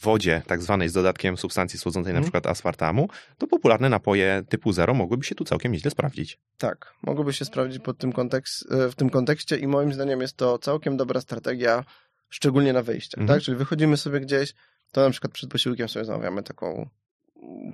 wodzie 0.00 0.42
tak 0.46 0.62
zwanej 0.62 0.88
z 0.88 0.92
dodatkiem 0.92 1.36
substancji 1.36 1.78
słodzącej, 1.78 2.12
na 2.12 2.18
Mhm. 2.18 2.24
przykład 2.24 2.46
aspartamu, 2.46 3.08
to 3.38 3.46
popularne 3.46 3.88
napoje 3.88 4.42
typu 4.48 4.72
zero 4.72 4.94
mogłyby 4.94 5.24
się 5.24 5.34
tu 5.34 5.44
całkiem 5.44 5.72
nieźle 5.72 5.90
sprawdzić. 5.90 6.38
Tak, 6.58 6.94
mogłoby 7.02 7.32
się 7.32 7.44
sprawdzić 7.44 7.82
pod 7.82 7.98
tym 7.98 8.12
kontekst, 8.12 8.72
e, 8.72 8.88
w 8.90 8.94
tym 8.94 9.10
kontekście 9.10 9.56
i 9.56 9.66
moim 9.66 9.92
zdaniem 9.92 10.20
jest 10.20 10.36
to 10.36 10.58
całkiem 10.58 10.96
dobra 10.96 11.20
strategia, 11.20 11.84
szczególnie 12.28 12.72
na 12.72 12.82
wyjściach, 12.82 13.20
Mhm. 13.20 13.38
tak? 13.38 13.44
Czyli 13.44 13.56
wychodzimy 13.56 13.96
sobie 13.96 14.20
gdzieś, 14.20 14.54
to 14.92 15.00
na 15.04 15.10
przykład 15.10 15.32
przed 15.32 15.50
posiłkiem 15.50 15.88
sobie 15.88 16.04
zamawiamy 16.04 16.42
taką 16.42 16.88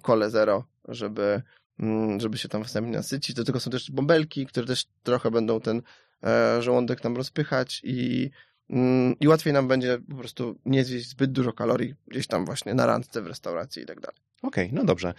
kolę 0.02 0.30
zero, 0.30 0.64
żeby, 0.88 1.42
mm, 1.80 2.20
żeby 2.20 2.38
się 2.38 2.48
tam 2.48 2.64
wstępnie 2.64 2.96
nasycić. 2.96 3.36
Do 3.36 3.44
tego 3.44 3.60
są 3.60 3.70
też 3.70 3.90
bąbelki, 3.90 4.46
które 4.46 4.66
też 4.66 4.84
trochę 5.02 5.30
będą 5.30 5.60
ten 5.60 5.82
e, 6.24 6.62
żołądek 6.62 7.04
nam 7.04 7.16
rozpychać 7.16 7.80
i, 7.84 8.20
mm, 8.20 8.30
i 9.20 9.28
łatwiej 9.28 9.52
nam 9.52 9.68
będzie 9.68 9.98
po 10.10 10.16
prostu 10.16 10.58
nie 10.66 10.84
zjeść 10.84 11.08
zbyt 11.08 11.32
dużo 11.32 11.52
kalorii 11.52 11.94
gdzieś 12.06 12.26
tam 12.26 12.44
właśnie 12.44 12.74
na 12.74 12.86
randce 12.86 13.22
w 13.22 13.26
restauracji 13.26 13.82
i 13.82 13.86
tak 13.86 14.00
dalej. 14.00 14.16
Okej, 14.42 14.70
no 14.72 14.84
dobrze. 14.84 15.14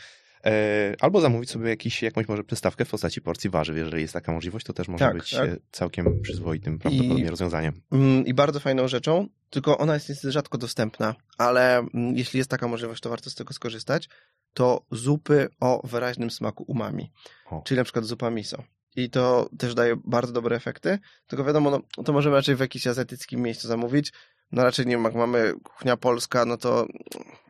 E, 0.46 0.96
Albo 1.00 1.22
zamówić 1.22 1.52
sobie 1.52 1.70
jakiś, 1.70 2.02
jakąś 2.04 2.28
może 2.28 2.44
przystawkę 2.44 2.86
w 2.86 2.90
postaci 2.90 3.22
porcji 3.22 3.50
warzyw. 3.50 3.78
Jeżeli 3.78 4.02
jest 4.02 4.14
taka 4.14 4.32
możliwość, 4.32 4.66
to 4.66 4.74
też 4.74 4.88
może 4.88 5.06
Tak, 5.06 5.14
być 5.18 5.32
tak. 5.32 5.50
e, 5.50 5.58
całkiem 5.72 6.22
przyzwoitym 6.22 6.80
prawdopodobnie 6.80 7.30
rozwiązaniem. 7.30 7.82
Mm, 7.92 8.26
I 8.26 8.34
bardzo 8.34 8.60
fajną 8.60 8.88
rzeczą, 8.88 9.28
tylko 9.50 9.78
ona 9.78 9.94
jest 9.94 10.10
niestety 10.10 10.32
rzadko 10.32 10.58
dostępna, 10.58 11.16
ale 11.38 11.78
mm, 11.78 12.18
jeśli 12.18 12.38
jest 12.38 12.50
taka 12.50 12.68
możliwość, 12.68 13.02
to 13.02 13.10
warto 13.10 13.30
z 13.30 13.36
tego 13.36 13.54
skorzystać, 13.54 14.10
to 14.54 14.86
zupy 14.92 15.50
o 15.60 15.88
wyraźnym 15.88 16.32
smaku 16.32 16.64
umami, 16.68 17.12
O. 17.52 17.62
czyli 17.66 17.78
na 17.78 17.84
przykład 17.84 18.06
zupa 18.06 18.30
miso. 18.30 18.64
I 19.04 19.10
to 19.10 19.50
też 19.58 19.74
daje 19.76 19.96
bardzo 20.06 20.34
dobre 20.34 20.56
efekty, 20.56 21.00
tylko 21.28 21.44
wiadomo, 21.44 21.70
no, 21.72 22.04
to 22.04 22.14
możemy 22.14 22.36
raczej 22.36 22.56
w 22.56 22.60
jakimś 22.60 22.88
azjatyckim 22.88 23.42
miejscu 23.42 23.68
zamówić, 23.68 24.14
no 24.52 24.64
raczej 24.64 24.86
nie 24.86 24.92
wiem, 24.96 25.04
jak 25.04 25.16
mamy 25.16 25.54
kuchnia 25.64 25.98
polska, 25.98 26.46
no 26.46 26.58
to 26.58 26.86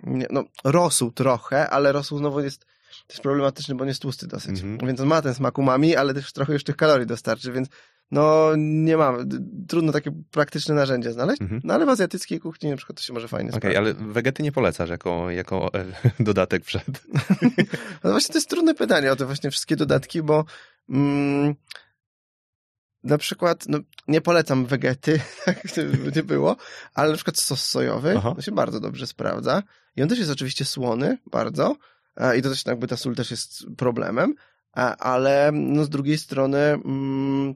nie, 0.04 0.28
no 0.32 0.44
rosół 0.64 1.12
trochę, 1.12 1.70
ale 1.70 1.92
rosół 1.92 2.18
znowu 2.18 2.40
jest, 2.42 2.66
jest 3.10 3.22
problematyczny, 3.22 3.76
bo 3.76 3.82
on 3.82 3.88
jest 3.88 4.02
tłusty 4.02 4.28
dosyć, 4.28 4.62
Mhm. 4.62 4.78
więc 4.88 5.00
on 5.00 5.08
ma 5.08 5.22
ten 5.22 5.34
smak 5.34 5.58
umami, 5.58 5.96
ale 5.96 6.14
też 6.14 6.34
trochę 6.34 6.54
już 6.54 6.64
tych 6.64 6.76
kalorii 6.76 7.08
dostarczy, 7.08 7.52
więc 7.52 7.68
no 8.12 8.50
nie 8.58 8.98
mamy, 8.98 9.24
trudno 9.68 9.92
takie 9.92 10.12
praktyczne 10.32 10.76
narzędzie 10.76 11.12
znaleźć, 11.12 11.42
Mhm. 11.42 11.62
no 11.64 11.74
ale 11.74 11.86
w 11.86 11.90
azjatyckiej 11.90 12.40
kuchni 12.40 12.70
na 12.70 12.78
przykład 12.78 12.98
to 12.98 13.04
się 13.04 13.14
może 13.14 13.28
fajnie 13.28 13.50
Okej, 13.50 13.72
sprawdzić. 13.74 13.78
ale 14.02 14.12
wegety 14.14 14.44
nie 14.44 14.52
polecasz 14.52 14.90
jako, 14.90 15.32
jako 15.32 15.74
e, 15.74 15.86
dodatek 16.20 16.64
przed. 16.64 16.86
No 18.04 18.12
właśnie 18.12 18.34
to 18.34 18.38
jest 18.38 18.50
trudne 18.50 18.76
pytanie 18.76 19.12
o 19.12 19.16
te 19.16 19.26
właśnie 19.26 19.52
wszystkie 19.52 19.76
dodatki, 19.76 20.22
bo 20.24 20.46
mm, 20.90 21.56
na 23.04 23.18
przykład, 23.18 23.66
no 23.68 23.80
nie 24.08 24.22
polecam 24.22 24.66
wegety, 24.66 25.22
tak 25.46 25.64
by 26.04 26.12
nie 26.16 26.24
było, 26.24 26.56
ale 26.94 27.10
na 27.10 27.16
przykład 27.16 27.38
sos 27.38 27.66
sojowy, 27.66 28.14
Aha. 28.18 28.34
to 28.36 28.42
się 28.42 28.52
bardzo 28.52 28.80
dobrze 28.80 29.08
sprawdza 29.08 29.64
i 29.96 30.02
on 30.04 30.10
też 30.10 30.20
jest 30.20 30.32
oczywiście 30.32 30.66
słony, 30.66 31.18
bardzo 31.32 31.76
e, 32.18 32.38
i 32.38 32.42
to 32.42 32.50
też 32.50 32.66
jakby 32.66 32.88
ta 32.88 32.98
sól 32.98 33.16
też 33.16 33.32
jest 33.32 33.66
problemem, 33.78 34.36
e, 34.78 34.82
ale 34.82 35.52
no 35.54 35.86
z 35.86 35.90
drugiej 35.90 36.18
strony 36.18 36.58
mm, 36.58 37.56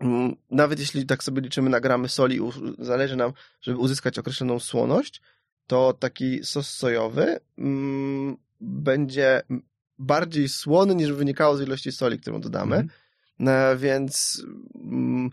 mm, 0.00 0.36
nawet 0.50 0.80
jeśli 0.80 1.06
tak 1.06 1.24
sobie 1.24 1.42
liczymy 1.42 1.70
na 1.70 1.80
gramy 1.80 2.08
soli, 2.08 2.40
zależy 2.78 3.16
nam, 3.16 3.32
żeby 3.60 3.78
uzyskać 3.78 4.18
określoną 4.18 4.60
słoność, 4.60 5.22
to 5.66 5.92
taki 5.92 6.44
sos 6.44 6.70
sojowy 6.70 7.40
mm, 7.58 8.36
będzie 8.60 9.42
bardziej 10.00 10.48
słony 10.48 10.94
niż 10.94 11.12
wynikało 11.12 11.56
z 11.56 11.60
ilości 11.60 11.92
soli, 11.92 12.18
którą 12.18 12.40
dodamy. 12.40 12.86
E, 13.40 13.76
więc 13.76 14.42
mm, 14.74 15.30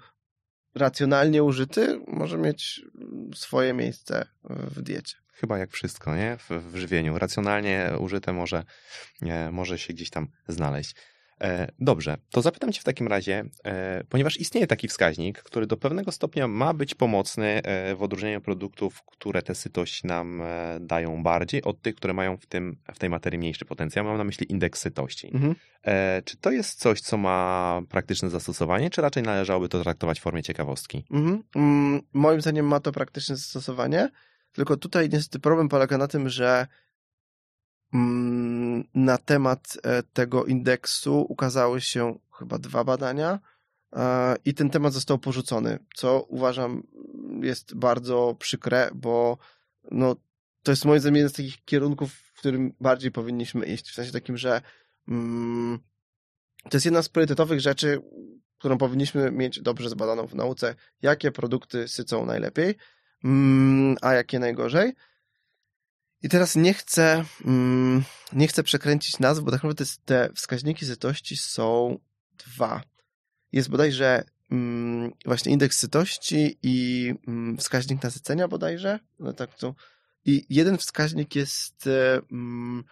racjonalnie 0.75 1.43
użyty 1.43 2.01
może 2.07 2.37
mieć 2.37 2.81
swoje 3.35 3.73
miejsce 3.73 4.27
w 4.49 4.81
diecie. 4.81 5.15
Chyba 5.33 5.57
jak 5.57 5.71
wszystko, 5.71 6.15
nie? 6.15 6.37
W, 6.37 6.49
w 6.49 6.75
żywieniu. 6.75 7.17
Racjonalnie 7.17 7.91
użyte 7.99 8.33
może, 8.33 8.63
nie, 9.21 9.49
może 9.51 9.79
się 9.79 9.93
gdzieś 9.93 10.09
tam 10.09 10.27
znaleźć. 10.47 10.95
E, 11.41 11.71
dobrze, 11.79 12.17
to 12.31 12.41
zapytam 12.41 12.71
Cię 12.71 12.81
w 12.81 12.83
takim 12.83 13.07
razie, 13.07 13.45
e, 13.65 14.03
ponieważ 14.09 14.37
istnieje 14.37 14.67
taki 14.67 14.87
wskaźnik, 14.87 15.43
który 15.43 15.67
do 15.67 15.77
pewnego 15.77 16.11
stopnia 16.11 16.47
ma 16.47 16.73
być 16.73 16.95
pomocny 16.95 17.61
e, 17.63 17.95
w 17.95 18.03
odróżnieniu 18.03 18.41
produktów, 18.41 19.03
które 19.05 19.41
tę 19.41 19.55
sytość 19.55 20.03
nam 20.03 20.41
dają 20.79 21.23
bardziej, 21.23 21.63
od 21.63 21.81
tych, 21.81 21.95
które 21.95 22.13
mają 22.13 22.37
w, 22.37 22.45
tym, 22.45 22.77
w 22.93 22.99
tej 22.99 23.09
materii 23.09 23.39
mniejszy 23.39 23.65
potencjał. 23.65 24.05
Mam 24.05 24.17
na 24.17 24.23
myśli 24.23 24.51
indeks 24.51 24.79
sytości. 24.79 25.31
E, 25.83 26.21
czy 26.25 26.37
to 26.37 26.51
jest 26.51 26.79
coś, 26.79 27.01
co 27.01 27.17
ma 27.17 27.81
praktyczne 27.89 28.29
zastosowanie, 28.29 28.89
czy 28.89 29.01
raczej 29.01 29.23
należałoby 29.23 29.69
to 29.69 29.83
traktować 29.83 30.19
w 30.19 30.23
formie 30.23 30.43
ciekawostki? 30.43 31.05
Mhm. 31.11 31.43
Mm, 31.55 32.01
Moim 32.13 32.41
zdaniem 32.41 32.67
ma 32.67 32.79
to 32.79 32.91
praktyczne 32.91 33.35
zastosowanie, 33.35 34.09
tylko 34.51 34.77
tutaj 34.77 35.09
niestety 35.09 35.39
problem 35.39 35.69
polega 35.69 35.97
na 35.97 36.07
tym, 36.07 36.29
że 36.29 36.67
na 38.95 39.17
temat 39.17 39.77
e, 39.83 40.03
tego 40.03 40.45
indeksu 40.45 41.25
ukazały 41.29 41.81
się 41.81 42.19
chyba 42.39 42.57
dwa 42.57 42.83
badania 42.83 43.39
e, 43.95 44.35
i 44.45 44.53
ten 44.53 44.69
temat 44.69 44.93
został 44.93 45.17
porzucony, 45.17 45.79
co 45.95 46.21
uważam 46.21 46.83
jest 47.41 47.75
bardzo 47.75 48.35
przykre, 48.39 48.89
bo 48.95 49.37
no, 49.91 50.15
to 50.63 50.71
jest 50.71 50.85
moim 50.85 50.99
zdaniem 50.99 51.15
jeden 51.15 51.29
z 51.29 51.33
takich 51.33 51.65
kierunków, 51.65 52.13
w 52.13 52.39
którym 52.39 52.73
bardziej 52.81 53.11
powinniśmy 53.11 53.65
iść, 53.65 53.89
w 53.89 53.93
sensie 53.93 54.11
takim, 54.11 54.37
że 54.37 54.61
mm, 55.07 55.79
to 56.63 56.77
jest 56.77 56.85
jedna 56.85 57.01
z 57.01 57.09
priorytetowych 57.09 57.59
rzeczy, 57.59 58.01
którą 58.57 58.77
powinniśmy 58.77 59.31
mieć 59.31 59.61
dobrze 59.61 59.89
zbadaną 59.89 60.27
w 60.27 60.35
nauce, 60.35 60.75
jakie 61.01 61.31
produkty 61.31 61.87
sycą 61.87 62.25
najlepiej, 62.25 62.75
mm, 63.23 63.97
a 64.01 64.13
jakie 64.13 64.39
najgorzej. 64.39 64.93
I 66.23 66.29
teraz 66.29 66.55
nie 66.55 66.73
chcę, 66.73 67.23
mm, 67.45 68.03
nie 68.33 68.47
chcę 68.47 68.63
przekręcić 68.63 69.19
nazw, 69.19 69.41
bo 69.41 69.51
tak 69.51 69.63
naprawdę 69.63 69.85
te- 70.05 70.29
wskaźniki 70.35 70.85
sytości 70.85 71.37
są 71.37 71.99
dwa. 72.45 72.81
Jest 73.51 73.69
bodajże 73.69 74.23
mm, 74.51 75.11
właśnie 75.25 75.51
indeks 75.51 75.77
sytości 75.77 76.57
i 76.63 77.13
mm, 77.27 77.57
wskaźnik 77.57 78.03
nasycenia 78.03 78.47
bodajże. 78.47 78.99
No 79.19 79.33
tak 79.33 79.53
to. 79.53 79.75
I 80.25 80.45
jeden 80.49 80.77
wskaźnik 80.77 81.35
jest 81.35 81.87
e, 81.87 82.21
mm, 82.31 82.83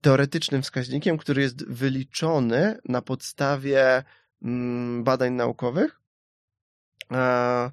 teoretycznym 0.00 0.62
wskaźnikiem, 0.62 1.18
który 1.18 1.42
jest 1.42 1.66
wyliczony 1.66 2.78
na 2.84 3.02
podstawie 3.02 4.04
mm, 4.42 5.04
badań 5.04 5.32
naukowych, 5.32 6.00
e, 7.12 7.70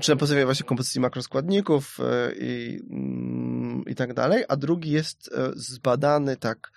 czy 0.00 0.10
na 0.10 0.16
podstawie 0.16 0.44
właśnie 0.44 0.66
kompozycji 0.66 1.00
makroskładników 1.00 1.98
e, 2.00 2.32
i, 2.34 2.80
mm, 2.90 3.61
i 3.86 3.94
tak 3.94 4.14
dalej, 4.14 4.44
a 4.48 4.56
drugi 4.56 4.90
jest 4.90 5.30
e, 5.32 5.50
zbadany 5.54 6.36
tak 6.36 6.72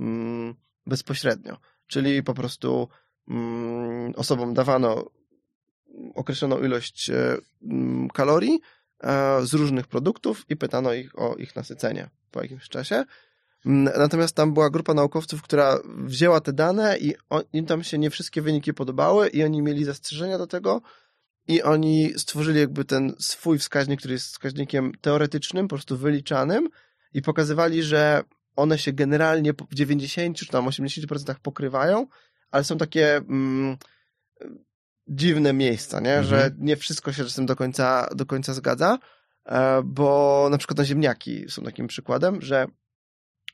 mm, 0.00 0.54
bezpośrednio, 0.86 1.56
czyli 1.86 2.22
po 2.22 2.34
prostu 2.34 2.88
mm, 3.28 4.12
osobom 4.16 4.54
dawano 4.54 5.10
określoną 6.14 6.58
ilość 6.58 7.10
e, 7.10 7.36
mm, 7.62 8.08
kalorii 8.08 8.60
e, 9.00 9.46
z 9.46 9.54
różnych 9.54 9.86
produktów 9.86 10.44
i 10.48 10.56
pytano 10.56 10.92
ich 10.92 11.18
o 11.18 11.34
ich 11.34 11.56
nasycenie 11.56 12.10
po 12.30 12.42
jakimś 12.42 12.68
czasie. 12.68 13.04
Natomiast 13.98 14.36
tam 14.36 14.54
była 14.54 14.70
grupa 14.70 14.94
naukowców, 14.94 15.42
która 15.42 15.78
wzięła 15.84 16.40
te 16.40 16.52
dane 16.52 16.98
i 16.98 17.14
im 17.52 17.66
tam 17.66 17.84
się 17.84 17.98
nie 17.98 18.10
wszystkie 18.10 18.42
wyniki 18.42 18.74
podobały 18.74 19.28
i 19.28 19.44
oni 19.44 19.62
mieli 19.62 19.84
zastrzeżenia 19.84 20.38
do 20.38 20.46
tego 20.46 20.80
i 21.48 21.62
oni 21.62 22.12
stworzyli 22.16 22.60
jakby 22.60 22.84
ten 22.84 23.14
swój 23.18 23.58
wskaźnik, 23.58 23.98
który 23.98 24.14
jest 24.14 24.26
wskaźnikiem 24.26 24.92
teoretycznym, 25.00 25.68
po 25.68 25.76
prostu 25.76 25.96
wyliczanym 25.96 26.68
i 27.14 27.22
pokazywali, 27.22 27.82
że 27.82 28.22
one 28.56 28.78
się 28.78 28.92
generalnie 28.92 29.52
w 29.52 29.74
90 29.74 30.36
czy 30.36 30.46
tam 30.46 30.66
80% 30.66 31.34
pokrywają, 31.42 32.06
ale 32.50 32.64
są 32.64 32.78
takie 32.78 33.16
mm, 33.16 33.76
dziwne 35.08 35.52
miejsca, 35.52 36.00
nie? 36.00 36.14
Mhm. 36.14 36.26
że 36.26 36.50
nie 36.58 36.76
wszystko 36.76 37.12
się 37.12 37.30
z 37.30 37.34
tym 37.34 37.46
do 37.46 37.56
końca, 37.56 38.08
do 38.14 38.26
końca 38.26 38.54
zgadza, 38.54 38.98
e, 39.46 39.82
bo 39.84 40.48
na 40.50 40.58
przykład 40.58 40.78
na 40.78 40.84
ziemniaki 40.84 41.44
są 41.48 41.62
takim 41.62 41.86
przykładem, 41.86 42.42
że 42.42 42.66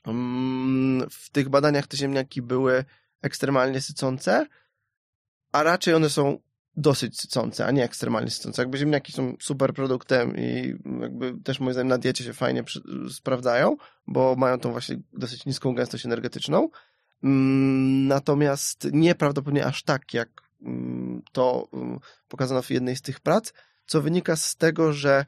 Mm, 0.07 1.09
w 1.09 1.29
tych 1.29 1.49
badaniach 1.49 1.87
te 1.87 1.97
ziemniaki 1.97 2.41
były 2.41 2.85
ekstremalnie 3.21 3.81
sycące, 3.81 4.47
a 5.51 5.63
raczej 5.63 5.93
one 5.93 6.09
są 6.09 6.39
dosyć 6.77 7.19
sycące, 7.19 7.65
a 7.65 7.71
nie 7.71 7.83
ekstremalnie 7.83 8.29
sycące. 8.29 8.61
Jakby 8.61 8.77
ziemniaki 8.77 9.11
są 9.11 9.35
super 9.39 9.73
produktem 9.73 10.37
i 10.37 10.73
jakby 11.01 11.33
też 11.43 11.59
moim 11.59 11.73
zdaniem 11.73 11.87
na 11.87 11.97
diecie 11.97 12.23
się 12.23 12.33
fajnie 12.33 12.63
przy, 12.63 12.81
sprawdzają, 13.13 13.77
bo 14.07 14.35
mają 14.35 14.59
tą 14.59 14.71
właśnie 14.71 14.99
dosyć 15.13 15.45
niską 15.45 15.75
gęstość 15.75 16.05
energetyczną. 16.05 16.69
Mm, 17.23 18.07
Natomiast 18.07 18.87
nieprawdopodobnie 18.91 19.65
aż 19.65 19.83
tak, 19.83 20.13
jak 20.13 20.29
mm, 20.61 21.21
to 21.31 21.67
mm, 21.73 21.99
pokazano 22.27 22.61
w 22.61 22.69
jednej 22.69 22.95
z 22.95 23.01
tych 23.01 23.19
prac, 23.19 23.53
co 23.85 24.01
wynika 24.01 24.35
z 24.35 24.55
tego, 24.55 24.93
że 24.93 25.25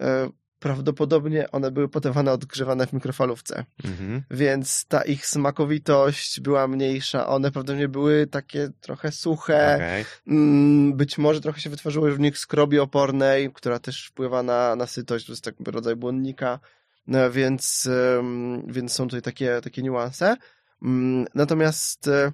e, 0.00 0.28
prawdopodobnie 0.58 1.50
one 1.50 1.70
były 1.70 1.88
podawane 1.88 2.32
odgrzewane 2.32 2.86
w 2.86 2.92
mikrofalówce. 2.92 3.64
Mhm. 3.84 4.22
Więc 4.30 4.84
ta 4.86 5.02
ich 5.02 5.26
smakowitość 5.26 6.40
była 6.40 6.68
mniejsza. 6.68 7.26
One 7.28 7.50
prawdopodobnie 7.52 7.88
były 7.88 8.26
takie 8.26 8.68
trochę 8.80 9.12
suche. 9.12 9.74
Okej. 9.74 10.04
Mm, 10.26 10.96
Być 10.96 11.18
może 11.18 11.40
trochę 11.40 11.60
się 11.60 11.70
wytworzyło 11.70 12.10
w 12.10 12.20
nich 12.20 12.38
skrobi 12.38 12.78
opornej, 12.78 13.52
która 13.52 13.78
też 13.78 14.06
wpływa 14.06 14.42
na, 14.42 14.76
na 14.76 14.86
sytość, 14.86 15.26
to 15.26 15.32
jest 15.32 15.44
taki 15.44 15.64
rodzaj 15.66 15.96
błonnika, 15.96 16.60
no, 17.06 17.30
więc, 17.30 17.88
więc 18.66 18.92
są 18.92 19.04
tutaj 19.08 19.22
takie, 19.22 19.60
takie 19.62 19.82
niuanse. 19.82 20.36
Mm, 20.82 21.26
Natomiast 21.34 22.08
e, 22.08 22.32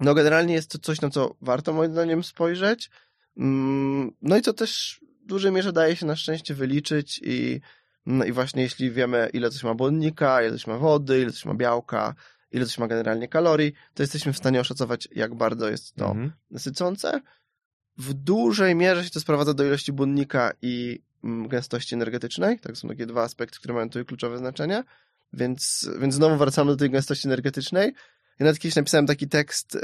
no 0.00 0.14
generalnie 0.14 0.54
jest 0.54 0.70
to 0.70 0.78
coś, 0.78 1.00
na 1.00 1.10
co 1.10 1.34
warto 1.40 1.72
moim 1.72 1.92
zdaniem 1.92 2.24
spojrzeć. 2.24 2.90
Mm, 3.36 4.12
No 4.22 4.36
i 4.36 4.42
co 4.42 4.52
też 4.52 5.00
dużej 5.26 5.52
mierze 5.52 5.72
daje 5.72 5.96
się 5.96 6.06
na 6.06 6.16
szczęście 6.16 6.54
wyliczyć 6.54 7.20
i, 7.24 7.60
no 8.06 8.24
i 8.24 8.32
właśnie 8.32 8.62
jeśli 8.62 8.90
wiemy, 8.90 9.28
ile 9.32 9.50
coś 9.50 9.64
ma 9.64 9.74
błonnika, 9.74 10.42
ile 10.42 10.52
coś 10.52 10.66
ma 10.66 10.78
wody, 10.78 11.22
ile 11.22 11.32
coś 11.32 11.44
ma 11.44 11.54
białka, 11.54 12.14
ile 12.52 12.66
coś 12.66 12.78
ma 12.78 12.88
generalnie 12.88 13.28
kalorii, 13.28 13.72
to 13.94 14.02
jesteśmy 14.02 14.32
w 14.32 14.36
stanie 14.36 14.60
oszacować, 14.60 15.08
jak 15.12 15.34
bardzo 15.34 15.68
jest 15.68 15.94
to 15.94 16.06
Mhm. 16.06 16.32
sycące. 16.56 17.20
W 17.98 18.14
dużej 18.14 18.74
mierze 18.74 19.04
się 19.04 19.10
to 19.10 19.20
sprowadza 19.20 19.54
do 19.54 19.64
ilości 19.64 19.92
błonnika 19.92 20.52
i 20.62 21.02
mm, 21.24 21.48
gęstości 21.48 21.94
energetycznej. 21.94 22.58
Tak 22.58 22.76
są 22.76 22.88
takie 22.88 23.06
dwa 23.06 23.22
aspekty, 23.22 23.58
które 23.58 23.74
mają 23.74 23.88
tutaj 23.88 24.04
kluczowe 24.04 24.38
znaczenie. 24.38 24.84
Więc, 25.32 25.90
więc 25.98 26.14
znowu 26.14 26.36
wracamy 26.36 26.70
do 26.70 26.76
tej 26.76 26.90
gęstości 26.90 27.28
energetycznej. 27.28 27.94
Ja 28.38 28.44
nawet 28.46 28.58
kiedyś 28.58 28.76
napisałem 28.76 29.06
taki 29.06 29.28
tekst, 29.28 29.78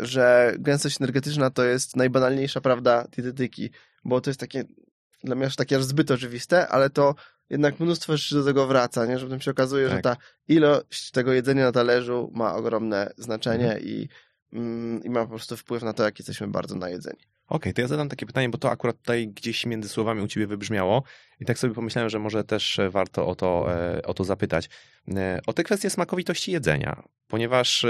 że 0.00 0.54
gęstość 0.58 1.00
energetyczna 1.00 1.50
to 1.50 1.64
jest 1.64 1.96
najbanalniejsza 1.96 2.60
prawda 2.60 3.08
dietetyki, 3.16 3.70
bo 4.04 4.20
to 4.20 4.30
jest 4.30 4.40
takie, 4.40 4.64
dla 5.24 5.36
mnie 5.36 5.46
aż 5.46 5.56
takie 5.56 5.76
aż 5.76 5.84
zbyt 5.84 6.10
oczywiste, 6.10 6.68
ale 6.68 6.90
to 6.90 7.14
jednak 7.50 7.80
mnóstwo 7.80 8.16
rzeczy 8.16 8.34
do 8.34 8.44
tego 8.44 8.66
wraca, 8.66 9.06
nie? 9.06 9.18
że 9.18 9.26
potem 9.26 9.40
się 9.40 9.50
okazuje, 9.50 9.88
że 9.88 9.94
Tak. 9.94 10.02
ta 10.02 10.16
ilość 10.48 11.10
tego 11.10 11.32
jedzenia 11.32 11.64
na 11.64 11.72
talerzu 11.72 12.30
ma 12.34 12.54
ogromne 12.54 13.12
znaczenie 13.16 13.78
i, 13.80 14.08
mm, 14.52 15.04
i 15.04 15.10
ma 15.10 15.22
po 15.22 15.28
prostu 15.28 15.56
wpływ 15.56 15.82
na 15.82 15.92
to, 15.92 16.02
jak 16.04 16.18
jesteśmy 16.18 16.48
bardzo 16.48 16.74
najedzeni. 16.74 17.20
Okej, 17.48 17.74
to 17.74 17.80
ja 17.80 17.88
zadam 17.88 18.08
takie 18.08 18.26
pytanie, 18.26 18.48
bo 18.48 18.58
to 18.58 18.70
akurat 18.70 18.96
tutaj 18.96 19.28
gdzieś 19.28 19.66
między 19.66 19.88
słowami 19.88 20.22
u 20.22 20.28
ciebie 20.28 20.46
wybrzmiało 20.46 21.02
i 21.40 21.44
tak 21.44 21.58
sobie 21.58 21.74
pomyślałem, 21.74 22.10
że 22.10 22.18
może 22.18 22.44
też 22.44 22.78
e, 22.78 22.90
warto 22.90 23.26
o 23.26 23.34
to, 23.34 23.66
e, 23.74 24.02
o 24.02 24.14
to 24.14 24.24
zapytać. 24.24 24.68
E, 25.16 25.40
O 25.46 25.52
tę 25.52 25.64
kwestię 25.64 25.90
smakowitości 25.90 26.52
jedzenia, 26.52 27.02
ponieważ 27.28 27.86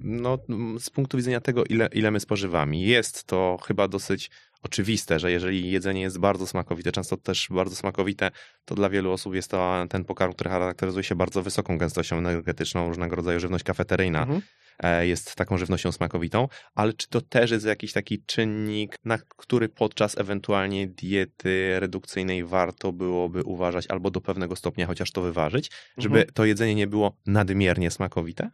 no, 0.00 0.38
z 0.78 0.90
punktu 0.90 1.16
widzenia 1.16 1.40
tego, 1.40 1.64
ile, 1.64 1.88
ile 1.92 2.10
my 2.10 2.20
spożywamy, 2.20 2.76
jest 2.76 3.24
to 3.24 3.58
chyba 3.66 3.88
dosyć 3.88 4.30
oczywiste, 4.64 5.20
że 5.20 5.32
jeżeli 5.32 5.70
jedzenie 5.70 6.00
jest 6.00 6.18
bardzo 6.18 6.46
smakowite, 6.46 6.92
często 6.92 7.16
też 7.16 7.48
bardzo 7.50 7.76
smakowite, 7.76 8.30
to 8.64 8.74
dla 8.74 8.88
wielu 8.90 9.12
osób 9.12 9.34
jest 9.34 9.50
to 9.50 9.86
ten 9.90 10.04
pokarm, 10.04 10.32
który 10.32 10.50
charakteryzuje 10.50 11.04
się 11.04 11.14
bardzo 11.14 11.42
wysoką 11.42 11.78
gęstością 11.78 12.16
energetyczną, 12.18 12.88
różnego 12.88 13.16
rodzaju 13.16 13.40
żywność 13.40 13.64
kafeteryjna 13.64 14.22
Mhm. 14.22 14.40
e, 14.82 15.06
jest 15.06 15.34
taką 15.34 15.58
żywnością 15.58 15.92
smakowitą, 15.92 16.48
ale 16.74 16.92
czy 16.92 17.08
to 17.08 17.20
też 17.20 17.50
jest 17.50 17.66
jakiś 17.66 17.92
taki 17.92 18.22
czynnik, 18.26 18.96
na 19.04 19.18
który 19.18 19.68
podczas 19.68 20.18
ewentualnie 20.18 20.86
diety 20.86 21.80
redukcyjnej 21.80 22.44
warto 22.44 22.92
byłoby 22.92 23.42
uważać 23.42 23.86
albo 23.88 24.10
do 24.10 24.20
pewnego 24.20 24.56
stopnia 24.56 24.86
chociaż 24.86 25.10
to 25.10 25.22
wyważyć, 25.22 25.70
żeby 25.98 26.16
Mhm. 26.18 26.34
to 26.34 26.44
jedzenie 26.44 26.74
nie 26.74 26.86
było 26.86 27.16
nadmiernie 27.26 27.90
smakowite? 27.90 28.50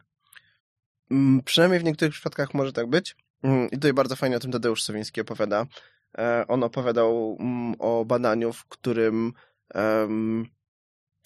Mm, 1.11 1.41
Przynajmniej 1.45 1.79
w 1.79 1.83
niektórych 1.83 2.13
przypadkach 2.13 2.53
może 2.53 2.73
tak 2.73 2.87
być. 2.89 3.15
Mm, 3.43 3.67
I 3.67 3.71
tutaj 3.71 3.93
bardzo 3.93 4.15
fajnie 4.15 4.37
o 4.37 4.39
tym 4.39 4.51
Tadeusz 4.51 4.83
Sowiński 4.83 5.21
opowiada. 5.21 5.65
E, 6.17 6.45
On 6.47 6.63
opowiadał 6.63 7.37
mm, 7.39 7.75
o 7.79 8.05
badaniu, 8.05 8.53
w 8.53 8.65
którym 8.65 9.33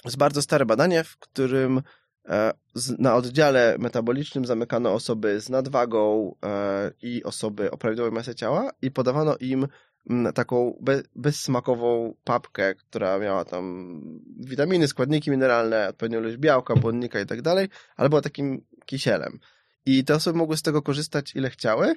jest 0.06 0.18
bardzo 0.18 0.42
stare 0.42 0.66
badanie, 0.66 1.04
w 1.04 1.18
którym 1.18 1.82
e, 2.30 2.54
na 3.00 3.16
oddziale 3.16 3.76
metabolicznym 3.80 4.46
zamykano 4.46 4.94
osoby 4.94 5.42
z 5.42 5.50
nadwagą 5.50 6.36
e, 6.46 6.92
i 7.02 7.24
osoby 7.24 7.72
o 7.72 7.78
prawidłowej 7.78 8.14
masie 8.14 8.36
ciała 8.36 8.72
i 8.82 8.92
podawano 8.92 9.36
im 9.40 9.68
mm, 10.10 10.34
taką 10.34 10.78
be, 10.82 11.02
bezsmakową 11.16 12.16
papkę, 12.24 12.76
która 12.76 13.20
miała 13.20 13.46
tam 13.46 14.02
witaminy, 14.40 14.88
składniki 14.88 15.32
mineralne, 15.32 15.88
odpowiednią 15.90 16.20
ilość 16.20 16.38
białka, 16.38 16.76
błonnika 16.76 17.20
i 17.20 17.26
tak 17.26 17.42
dalej, 17.42 17.70
ale 17.96 18.10
była 18.10 18.22
takim 18.22 18.66
kisielem. 18.86 19.40
I 19.86 20.04
te 20.04 20.16
osoby 20.16 20.38
mogły 20.38 20.58
z 20.58 20.62
tego 20.62 20.82
korzystać 20.82 21.36
ile 21.36 21.50
chciały. 21.50 21.96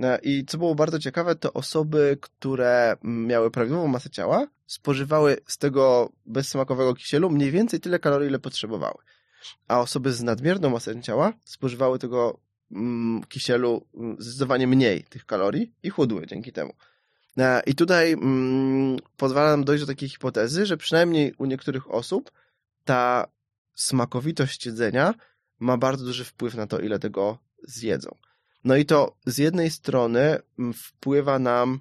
E, 0.00 0.18
I 0.22 0.44
co 0.44 0.58
było 0.58 0.74
bardzo 0.74 0.98
ciekawe, 0.98 1.34
to 1.34 1.52
osoby, 1.52 2.18
które 2.20 2.96
mm, 3.04 3.26
miały 3.26 3.50
prawidłową 3.50 3.88
masę 3.88 4.10
ciała, 4.10 4.46
spożywały 4.66 5.36
z 5.46 5.58
tego 5.58 6.12
bezsmakowego 6.26 6.94
kisielu 6.94 7.30
mniej 7.30 7.50
więcej 7.50 7.80
tyle 7.80 7.98
kalorii, 7.98 8.28
ile 8.28 8.38
potrzebowały. 8.38 8.98
A 9.68 9.80
osoby 9.80 10.12
z 10.12 10.22
nadmierną 10.22 10.70
masą 10.70 11.02
ciała 11.02 11.32
spożywały 11.44 11.98
tego 11.98 12.38
mm, 12.72 13.24
kisielu 13.28 13.86
mm, 13.94 14.16
zdecydowanie 14.18 14.66
mniej 14.66 15.02
tych 15.02 15.26
kalorii 15.26 15.72
i 15.82 15.90
chudły 15.90 16.26
dzięki 16.26 16.52
temu. 16.52 16.72
E, 17.38 17.62
I 17.66 17.74
tutaj 17.74 18.16
pozwala 19.16 19.50
nam 19.50 19.64
dojść 19.64 19.82
do 19.82 19.86
takiej 19.86 20.08
hipotezy, 20.08 20.66
że 20.66 20.76
przynajmniej 20.76 21.34
u 21.38 21.46
niektórych 21.46 21.90
osób 21.90 22.30
ta 22.84 23.26
smakowitość 23.74 24.66
jedzenia 24.66 25.14
ma 25.58 25.76
bardzo 25.76 26.04
duży 26.04 26.24
wpływ 26.24 26.54
na 26.54 26.66
to, 26.66 26.78
ile 26.78 26.98
tego 26.98 27.38
zjedzą. 27.62 28.16
No 28.64 28.76
i 28.76 28.84
to 28.84 29.16
z 29.26 29.38
jednej 29.38 29.70
strony 29.70 30.38
mm, 30.58 30.72
wpływa 30.72 31.38
nam 31.38 31.80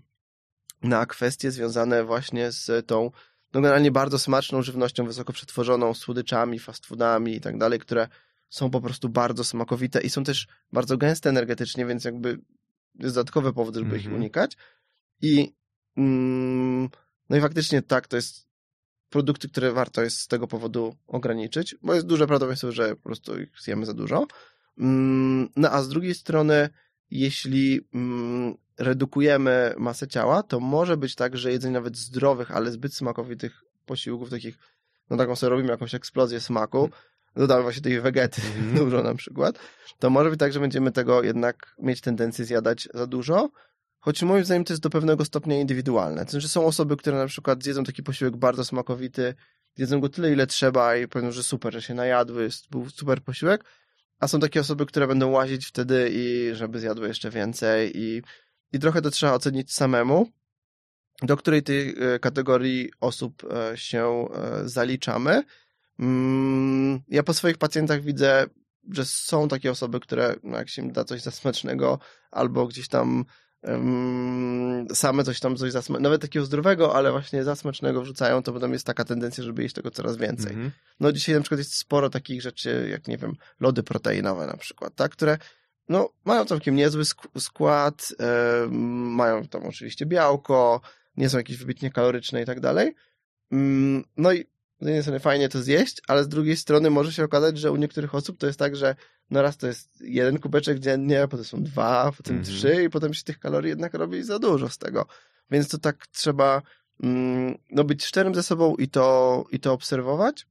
na 0.82 1.06
kwestie 1.06 1.52
związane 1.52 2.04
właśnie 2.04 2.52
z 2.52 2.88
tą 2.88 3.12
no 3.54 3.62
generalnie 3.62 3.92
bardzo 3.92 4.20
smaczną 4.20 4.62
żywnością 4.62 5.06
wysoko 5.06 5.34
przetworzoną, 5.34 5.94
słodyczami, 5.94 6.60
fast 6.60 6.86
foodami 6.86 7.36
i 7.36 7.42
tak 7.42 7.58
dalej, 7.58 7.80
które 7.80 8.08
są 8.50 8.70
po 8.70 8.82
prostu 8.82 9.10
bardzo 9.10 9.44
smakowite 9.44 10.02
i 10.02 10.10
są 10.10 10.24
też 10.24 10.48
bardzo 10.74 10.98
gęste 10.98 11.30
energetycznie, 11.30 11.86
więc 11.86 12.04
jakby 12.04 12.40
jest 13.00 13.16
dodatkowy 13.16 13.54
powód, 13.54 13.76
żeby 13.76 13.98
ich 13.98 14.06
Mhm. 14.06 14.16
unikać. 14.16 14.58
I 15.22 15.54
mm, 15.98 16.90
no 17.30 17.38
i 17.38 17.42
faktycznie 17.42 17.82
tak, 17.82 18.08
to 18.08 18.16
jest 18.16 18.48
produkty, 19.10 19.50
które 19.50 19.72
warto 19.72 20.02
jest 20.02 20.20
z 20.20 20.28
tego 20.28 20.48
powodu 20.48 20.96
ograniczyć, 21.08 21.76
bo 21.82 21.94
jest 21.94 22.06
duże 22.08 22.28
prawdopodobieństwo, 22.28 22.72
że 22.72 22.96
po 22.96 23.04
prostu 23.04 23.42
ich 23.42 23.50
zjemy 23.62 23.86
za 23.86 23.94
dużo. 23.94 24.28
Mm, 24.80 25.50
No 25.56 25.72
a 25.72 25.82
z 25.84 25.90
drugiej 25.90 26.16
strony, 26.16 26.70
jeśli 27.12 27.82
mm, 27.94 28.56
redukujemy 28.78 29.74
masę 29.78 30.08
ciała, 30.08 30.44
to 30.44 30.60
może 30.60 30.98
być 30.98 31.16
tak, 31.16 31.38
że 31.38 31.52
jedzenie 31.52 31.74
nawet 31.74 31.98
zdrowych, 31.98 32.52
ale 32.52 32.72
zbyt 32.72 32.94
smakowitych 32.94 33.64
posiłków, 33.86 34.30
takich, 34.30 34.58
no 35.10 35.18
taką 35.18 35.36
sobie 35.36 35.50
robimy 35.50 35.70
jakąś 35.70 35.96
eksplozję 35.96 36.40
smaku, 36.40 36.90
dodamy 37.36 37.64
właśnie 37.64 37.82
tej 37.82 38.02
wegety 38.02 38.42
Mhm. 38.58 38.76
dużo 38.86 39.04
na 39.04 39.16
przykład, 39.16 39.60
to 40.00 40.10
może 40.10 40.30
być 40.30 40.40
tak, 40.40 40.54
że 40.54 40.60
będziemy 40.60 40.92
tego 40.92 41.24
jednak 41.24 41.76
mieć 41.80 42.02
tendencję 42.02 42.46
zjadać 42.46 42.90
za 42.94 43.08
dużo, 43.08 43.50
choć 44.00 44.24
moim 44.24 44.46
zdaniem 44.46 44.64
to 44.64 44.74
jest 44.74 44.84
do 44.84 44.90
pewnego 44.90 45.26
stopnia 45.26 45.60
indywidualne. 45.60 46.26
To 46.26 46.32
znaczy 46.32 46.48
są 46.48 46.66
osoby, 46.66 46.98
które 46.98 47.18
na 47.18 47.28
przykład 47.28 47.64
zjedzą 47.64 47.84
taki 47.84 48.04
posiłek 48.04 48.38
bardzo 48.38 48.66
smakowity, 48.66 49.34
jedzą 49.78 50.00
go 50.00 50.10
tyle, 50.10 50.32
ile 50.32 50.48
trzeba 50.48 50.96
i 50.96 51.08
powiedzą, 51.08 51.32
że 51.32 51.44
super, 51.44 51.74
że 51.74 51.82
się 51.82 51.94
najadły, 51.94 52.44
jest, 52.44 52.70
był 52.70 52.90
super 52.90 53.22
posiłek, 53.24 53.64
a 54.20 54.28
są 54.28 54.40
takie 54.40 54.60
osoby, 54.60 54.86
które 54.86 55.08
będą 55.08 55.30
łazić 55.30 55.66
wtedy 55.66 56.10
i 56.14 56.50
żeby 56.56 56.80
zjadły 56.80 57.08
jeszcze 57.08 57.30
więcej 57.30 57.92
i, 57.96 58.22
i 58.74 58.80
trochę 58.80 59.02
to 59.02 59.12
trzeba 59.12 59.34
ocenić 59.34 59.74
samemu, 59.74 60.30
do 61.22 61.38
której 61.38 61.64
tej 61.64 61.90
e, 61.90 62.20
kategorii 62.20 62.92
osób 63.00 63.44
e, 63.44 63.78
się 63.78 64.28
e, 64.34 64.70
zaliczamy. 64.70 65.44
Mm, 66.00 67.00
Ja 67.08 67.24
po 67.24 67.34
swoich 67.34 67.58
pacjentach 67.58 68.02
widzę, 68.02 68.46
że 68.92 69.06
są 69.06 69.48
takie 69.48 69.72
osoby, 69.72 70.00
które 70.00 70.36
no 70.44 70.58
jak 70.58 70.70
się 70.70 70.82
im 70.82 70.92
da 70.92 71.04
coś 71.04 71.22
zasmacznego 71.22 72.00
albo 72.32 72.68
gdzieś 72.68 72.88
tam 72.88 73.26
same 74.94 75.24
coś 75.24 75.40
tam 75.40 75.56
coś 75.58 75.72
zasmacznego, 75.72 76.04
nawet 76.10 76.22
takiego 76.22 76.46
zdrowego, 76.46 76.96
ale 76.96 77.12
właśnie 77.12 77.44
zasmacznego 77.44 78.02
wrzucają, 78.02 78.44
to 78.44 78.54
potem 78.54 78.74
jest 78.74 78.86
taka 78.86 79.06
tendencja, 79.06 79.44
żeby 79.44 79.64
jeść 79.64 79.76
tego 79.76 79.92
coraz 79.92 80.18
więcej. 80.18 80.52
Mhm. 80.52 80.72
No 81.00 81.12
dzisiaj 81.12 81.36
na 81.36 81.42
przykład 81.42 81.60
jest 81.60 81.76
sporo 81.76 82.10
takich 82.10 82.42
rzeczy, 82.42 82.88
jak 82.92 83.08
nie 83.08 83.18
wiem, 83.18 83.34
lody 83.60 83.84
proteinowe 83.84 84.46
na 84.48 84.58
przykład, 84.58 84.96
tak, 84.96 85.12
które 85.12 85.38
no, 85.90 86.10
mają 86.26 86.46
całkiem 86.46 86.76
niezły 86.76 87.04
sk- 87.04 87.40
skład, 87.40 88.14
em, 88.20 88.72
mają 89.16 89.48
tam 89.48 89.66
oczywiście 89.66 90.06
białko, 90.06 90.82
nie 91.18 91.30
są 91.30 91.38
jakieś 91.38 91.58
wybitnie 91.58 91.92
kaloryczne 91.92 92.42
i 92.42 92.46
tak 92.46 92.60
dalej. 92.60 92.96
Mm, 93.52 94.04
No 94.18 94.32
i 94.32 94.46
z 94.82 94.86
jednej 94.86 95.02
strony 95.02 95.20
fajnie 95.20 95.50
to 95.50 95.62
zjeść, 95.62 96.02
ale 96.08 96.24
z 96.24 96.28
drugiej 96.28 96.58
strony 96.58 96.90
może 96.90 97.14
się 97.14 97.24
okazać, 97.24 97.58
że 97.58 97.72
u 97.72 97.76
niektórych 97.76 98.16
osób 98.16 98.38
to 98.38 98.48
jest 98.48 98.60
tak, 98.60 98.76
że 98.76 98.96
no 99.30 99.42
raz 99.42 99.58
to 99.58 99.68
jest 99.68 100.02
jeden 100.02 100.40
kubeczek 100.40 100.80
dziennie, 100.80 101.28
potem 101.30 101.46
są 101.46 101.64
dwa, 101.64 102.12
potem 102.18 102.38
Mhm. 102.38 102.58
trzy 102.58 102.84
i 102.84 102.90
potem 102.90 103.14
się 103.14 103.24
tych 103.24 103.40
kalorii 103.40 103.70
jednak 103.70 103.94
robi 103.94 104.24
za 104.24 104.40
dużo 104.40 104.70
z 104.70 104.78
tego. 104.78 105.06
Więc 105.52 105.68
to 105.68 105.78
tak 105.78 106.08
trzeba 106.08 106.62
mm, 107.04 107.58
no 107.72 107.84
być 107.84 108.06
szczerym 108.06 108.36
ze 108.36 108.44
sobą 108.44 108.76
i 108.76 108.88
to, 108.88 109.44
i 109.52 109.60
to 109.60 109.74
obserwować. 109.74 110.46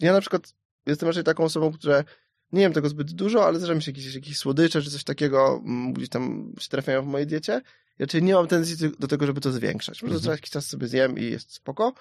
Ja 0.00 0.12
na 0.12 0.20
przykład 0.20 0.54
jestem 0.86 1.08
raczej 1.08 1.24
taką 1.24 1.44
osobą, 1.44 1.72
która 1.72 2.04
nie 2.52 2.62
jem 2.62 2.72
tego 2.72 2.88
zbyt 2.88 3.12
dużo, 3.12 3.46
ale 3.46 3.58
zdarza 3.58 3.74
mi 3.74 3.82
się 3.82 3.90
jakieś, 3.90 4.14
jakieś 4.14 4.36
słodycze 4.38 4.82
czy 4.82 4.90
coś 4.90 5.04
takiego 5.04 5.62
mm, 5.64 5.92
gdzieś 5.92 6.08
tam 6.08 6.52
się 6.60 6.68
trafiają 6.68 7.02
w 7.02 7.06
mojej 7.06 7.26
diecie. 7.26 7.60
Ja 7.98 8.06
czyli 8.06 8.22
nie 8.22 8.34
mam 8.34 8.46
tendencji 8.46 8.90
do 8.98 9.08
tego, 9.08 9.26
żeby 9.26 9.40
to 9.40 9.52
zwiększać. 9.52 9.94
Po 10.00 10.06
prostu 10.06 10.16
Mhm. 10.16 10.24
co 10.24 10.30
jakiś 10.32 10.50
czas 10.50 10.66
sobie 10.66 10.86
zjem 10.88 11.18
i 11.18 11.24
jest 11.24 11.52
spoko. 11.54 11.92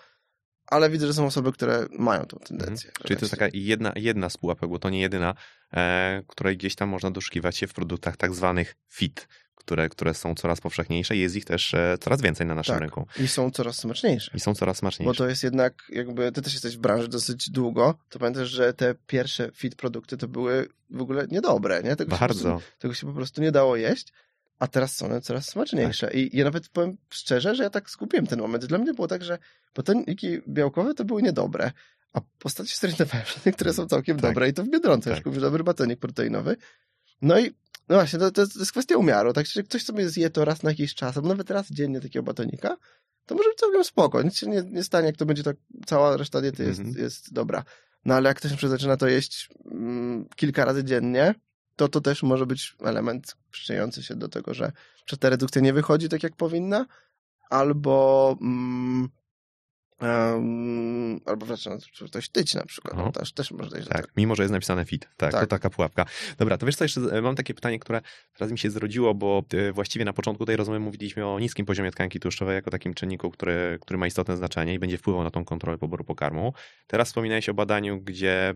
Ale 0.67 0.89
widzę, 0.89 1.07
że 1.07 1.13
są 1.13 1.25
osoby, 1.25 1.51
które 1.51 1.85
mają 1.99 2.25
tą 2.25 2.37
tendencję. 2.37 2.89
Mhm. 2.89 3.07
Czyli 3.07 3.19
to 3.19 3.25
jest 3.25 3.31
taka 3.31 3.47
jedna, 3.53 3.91
jedna 3.95 4.29
z 4.29 4.37
pułapek, 4.37 4.69
bo 4.69 4.79
to 4.79 4.89
nie 4.89 5.01
jedyna, 5.01 5.35
e, 5.73 6.23
której 6.27 6.57
gdzieś 6.57 6.75
tam 6.75 6.89
można 6.89 7.11
doszukiwać 7.11 7.57
się 7.57 7.67
w 7.67 7.73
produktach 7.73 8.17
tak 8.17 8.35
zwanych 8.35 8.75
fit, 8.89 9.27
które, 9.55 9.89
które 9.89 10.13
są 10.13 10.35
coraz 10.35 10.61
powszechniejsze 10.61 11.15
i 11.15 11.19
jest 11.19 11.35
ich 11.35 11.45
też 11.45 11.73
e, 11.73 11.97
coraz 12.01 12.21
więcej 12.21 12.47
na 12.47 12.55
naszym 12.55 12.73
Tak. 12.75 12.81
rynku. 12.81 13.07
I 13.19 13.27
są 13.27 13.51
coraz 13.51 13.75
smaczniejsze. 13.75 14.31
I 14.35 14.39
są 14.39 14.55
coraz 14.55 14.77
smaczniejsze. 14.77 15.09
Bo 15.09 15.17
to 15.17 15.29
jest 15.29 15.43
jednak, 15.43 15.83
jakby 15.89 16.31
ty 16.31 16.41
też 16.41 16.53
jesteś 16.53 16.77
w 16.77 16.79
branży 16.79 17.07
dosyć 17.07 17.49
długo, 17.49 17.97
to 18.09 18.19
pamiętasz, 18.19 18.49
że 18.49 18.73
te 18.73 18.95
pierwsze 19.07 19.51
fit 19.53 19.75
produkty 19.75 20.17
to 20.17 20.27
były 20.27 20.67
w 20.89 21.01
ogóle 21.01 21.27
niedobre, 21.31 21.83
nie? 21.83 21.95
Tego 21.95 22.15
Się 22.15 22.19
Bardzo. 22.19 22.49
prostu, 22.49 22.69
tego 22.79 22.93
się 22.93 23.07
po 23.07 23.13
prostu 23.13 23.41
nie 23.41 23.51
dało 23.51 23.75
jeść, 23.75 24.13
a 24.59 24.67
teraz 24.67 24.95
są 24.95 25.05
one 25.05 25.21
coraz 25.21 25.45
smaczniejsze. 25.45 26.07
Tak. 26.07 26.15
I 26.15 26.37
ja 26.37 26.45
nawet 26.45 26.69
powiem 26.69 26.97
szczerze, 27.09 27.55
że 27.55 27.63
ja 27.63 27.69
tak 27.69 27.89
skupiłem 27.89 28.27
ten 28.27 28.39
moment. 28.39 28.65
Dla 28.65 28.77
mnie 28.77 28.93
było 28.93 29.07
tak, 29.07 29.23
że 29.23 29.37
botoniki 29.75 30.41
białkowe 30.47 30.93
to 30.93 31.05
były 31.05 31.21
niedobre, 31.21 31.71
a 32.13 32.19
w 32.21 32.45
ostatnio 32.45 32.73
zorientowałem 32.75 33.25
się, 33.25 33.39
niektóre 33.45 33.73
są 33.73 33.87
całkiem 33.87 34.17
Tak. 34.19 34.31
dobre 34.31 34.49
i 34.49 34.53
to 34.53 34.63
w 34.63 34.69
Biedronce 34.69 35.09
Tak. 35.09 35.17
już 35.17 35.23
kupisz 35.23 35.41
dobry 35.41 35.63
batonik 35.63 35.99
proteinowy. 35.99 36.55
No 37.21 37.39
i 37.39 37.51
no 37.89 37.95
właśnie, 37.95 38.19
to, 38.19 38.31
to, 38.31 38.41
jest, 38.41 38.71
kwestia 38.71 38.97
umiaru. 38.97 39.33
Tak, 39.33 39.45
że 39.45 39.63
ktoś 39.63 39.83
sobie 39.83 40.09
zje 40.09 40.29
to 40.29 40.45
raz 40.45 40.63
na 40.63 40.69
jakiś 40.69 40.95
czas, 40.95 41.17
albo 41.17 41.29
nawet 41.29 41.49
raz 41.51 41.71
dziennie 41.71 42.01
takiego 42.01 42.23
batonika, 42.23 42.77
to 43.25 43.35
może 43.35 43.49
być 43.49 43.57
całkiem 43.57 43.83
spoko. 43.83 44.21
Nic 44.21 44.37
się 44.37 44.47
nie, 44.47 44.61
nie 44.61 44.83
stanie, 44.83 45.07
jak 45.07 45.17
to 45.17 45.25
będzie 45.25 45.43
tak, 45.43 45.57
cała 45.85 46.17
reszta 46.17 46.41
diety 46.41 46.63
jest, 46.63 46.79
Mhm. 46.79 46.97
jest 47.03 47.33
dobra. 47.33 47.63
No 48.05 48.13
ale 48.15 48.29
jak 48.29 48.37
ktoś 48.37 48.61
zaczyna 48.61 48.97
to 48.97 49.07
jeść 49.07 49.49
mm, 49.71 50.25
kilka 50.35 50.65
razy 50.65 50.83
dziennie, 50.83 51.35
to 51.75 51.87
to 51.87 52.01
też 52.01 52.23
może 52.23 52.45
być 52.45 52.75
element 52.79 53.37
przyczyniający 53.51 54.03
się 54.03 54.15
do 54.15 54.27
tego, 54.29 54.53
że, 54.53 54.71
że 55.05 55.17
ta 55.17 55.29
redukcja 55.29 55.61
nie 55.61 55.73
wychodzi 55.73 56.09
tak, 56.09 56.23
jak 56.23 56.35
powinna, 56.35 56.85
albo 57.49 58.35
mm, 58.41 59.09
em, 60.03 61.19
albo 61.25 61.45
zaczyna 61.45 61.77
ktoś 62.07 62.29
tyć 62.29 62.53
na 62.55 62.65
przykład. 62.65 62.97
No, 62.97 63.11
też, 63.11 63.33
też 63.33 63.51
może 63.51 63.69
dojść 63.69 63.87
do 63.87 63.93
Tak, 63.93 64.01
tego. 64.01 64.13
mimo 64.17 64.35
że 64.35 64.43
jest 64.43 64.53
napisane 64.53 64.85
fit. 64.85 65.09
Tak, 65.17 65.31
Tak. 65.31 65.41
to 65.41 65.47
taka 65.47 65.69
pułapka. 65.69 66.05
Dobra, 66.37 66.57
to 66.57 66.65
wiesz 66.65 66.75
co, 66.75 66.85
jeszcze 66.85 67.21
mam 67.21 67.35
takie 67.35 67.53
pytanie, 67.53 67.79
które 67.79 68.01
teraz 68.37 68.51
mi 68.51 68.57
się 68.59 68.69
zrodziło, 68.69 69.13
bo 69.13 69.43
e, 69.53 69.71
właściwie 69.71 70.05
na 70.05 70.13
początku 70.13 70.45
tej 70.45 70.55
rozmowy 70.55 70.79
mówiliśmy 70.79 71.25
o 71.27 71.39
niskim 71.39 71.65
poziomie 71.65 71.91
tkanki 71.91 72.19
tłuszczowej 72.19 72.55
jako 72.55 72.71
takim 72.71 72.93
czynniku, 72.93 73.31
który, 73.31 73.77
który 73.81 73.97
ma 73.97 74.07
istotne 74.07 74.37
znaczenie 74.37 74.73
i 74.73 74.79
będzie 74.79 74.97
wpływał 74.97 75.23
na 75.23 75.31
tą 75.31 75.45
kontrolę 75.45 75.77
poboru 75.77 76.03
pokarmu. 76.03 76.53
Teraz 76.87 77.07
wspominałeś 77.07 77.49
o 77.49 77.53
badaniu, 77.53 78.01
gdzie 78.01 78.53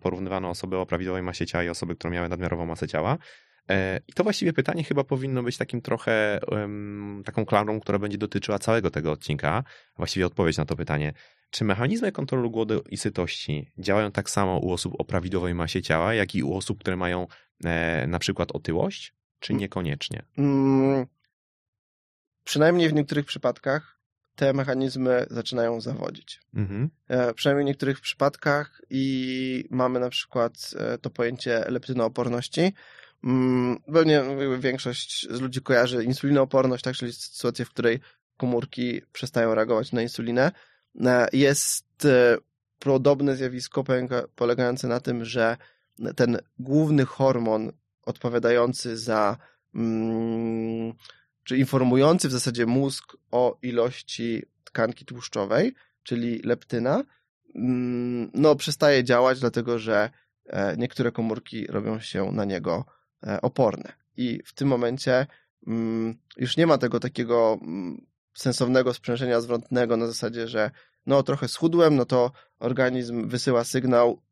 porównywano 0.00 0.50
osoby 0.50 0.76
o 0.76 0.86
prawidłowej 0.86 1.22
masie 1.22 1.46
ciała 1.46 1.64
i 1.64 1.68
osoby, 1.68 1.94
które 1.96 2.10
miały 2.14 2.28
nadmiarową 2.28 2.66
masę 2.66 2.88
ciała. 2.88 3.18
E, 3.70 4.00
I 4.08 4.12
to 4.12 4.24
właściwie 4.24 4.52
pytanie 4.52 4.84
chyba 4.84 5.04
powinno 5.04 5.42
być 5.42 5.56
takim 5.56 5.82
trochę 5.82 6.40
taką 7.24 7.44
klamrą, 7.44 7.80
która 7.80 7.98
będzie 7.98 8.18
dotyczyła 8.18 8.58
całego 8.58 8.90
tego 8.90 9.12
odcinka. 9.12 9.64
Właściwie 9.96 10.26
odpowiedź 10.26 10.56
na 10.56 10.64
to 10.64 10.76
pytanie. 10.76 11.12
Czy 11.50 11.64
mechanizmy 11.64 12.12
kontroli 12.12 12.50
głodu 12.50 12.82
i 12.90 12.96
sytości 12.96 13.72
działają 13.78 14.12
tak 14.12 14.30
samo 14.30 14.58
u 14.58 14.72
osób 14.72 14.94
o 14.98 15.04
prawidłowej 15.04 15.54
masie 15.54 15.82
ciała, 15.82 16.14
jak 16.14 16.34
i 16.34 16.42
u 16.42 16.54
osób, 16.54 16.80
które 16.80 16.96
mają 16.96 17.26
e, 17.64 18.06
na 18.06 18.18
przykład 18.18 18.52
otyłość, 18.52 19.14
czy 19.38 19.54
niekoniecznie? 19.54 20.22
Mm, 20.38 21.06
przynajmniej 22.44 22.88
w 22.88 22.92
niektórych 22.92 23.26
przypadkach 23.26 23.98
te 24.36 24.52
mechanizmy 24.52 25.26
zaczynają 25.30 25.80
zawodzić. 25.80 26.40
Mhm. 26.54 26.90
E, 27.08 27.34
przynajmniej 27.34 27.64
w 27.64 27.68
niektórych 27.68 28.00
przypadkach 28.00 28.80
i 28.90 29.64
mamy 29.70 30.00
na 30.00 30.10
przykład 30.10 30.70
to 31.02 31.10
pojęcie 31.10 31.64
leptynooporności. 31.68 32.72
Mm, 33.24 33.78
Pewnie 33.92 34.12
jakby 34.12 34.58
większość 34.58 35.26
z 35.30 35.40
ludzi 35.40 35.60
kojarzy 35.62 36.04
insulinooporność, 36.04 36.84
tak, 36.84 36.94
czyli 36.94 37.12
sytuację, 37.12 37.64
w 37.64 37.70
której 37.70 38.00
komórki 38.36 39.02
przestają 39.12 39.54
reagować 39.54 39.92
na 39.92 40.02
insulinę. 40.02 40.52
E, 41.04 41.28
Jest 41.32 42.04
e, 42.04 42.36
podobne 42.78 43.36
zjawisko 43.36 43.82
polega- 43.84 44.26
polegające 44.36 44.88
na 44.88 45.00
tym, 45.00 45.24
że 45.24 45.56
ten 46.16 46.38
główny 46.58 47.04
hormon 47.04 47.72
odpowiadający 48.02 48.98
za, 48.98 49.36
mm, 49.74 50.92
czy 51.44 51.56
informujący 51.56 52.28
w 52.28 52.32
zasadzie 52.32 52.66
mózg 52.66 53.16
o 53.30 53.58
ilości 53.62 54.42
tkanki 54.64 55.04
tłuszczowej, 55.04 55.74
czyli 56.02 56.38
leptyna, 56.44 57.04
mm, 57.54 58.30
no 58.34 58.56
przestaje 58.56 59.04
działać, 59.04 59.40
dlatego 59.40 59.78
że 59.78 60.10
e, 60.46 60.76
niektóre 60.76 61.12
komórki 61.12 61.66
robią 61.66 62.00
się 62.00 62.32
na 62.32 62.44
niego 62.44 62.84
oporne. 63.42 63.92
I 64.16 64.40
w 64.44 64.52
tym 64.54 64.68
momencie 64.68 65.26
mm, 65.66 66.18
już 66.36 66.56
nie 66.56 66.66
ma 66.66 66.78
tego 66.78 67.00
takiego 67.00 67.58
mm, 67.62 68.06
sensownego 68.34 68.94
sprzężenia 68.94 69.40
zwrotnego 69.40 69.96
na 69.96 70.06
zasadzie, 70.06 70.48
że 70.48 70.70
no 71.06 71.22
trochę 71.22 71.48
schudłem, 71.48 71.96
no 71.96 72.04
to 72.04 72.32
organizm 72.58 73.28
wysyła 73.28 73.64
sygnał, 73.64 74.22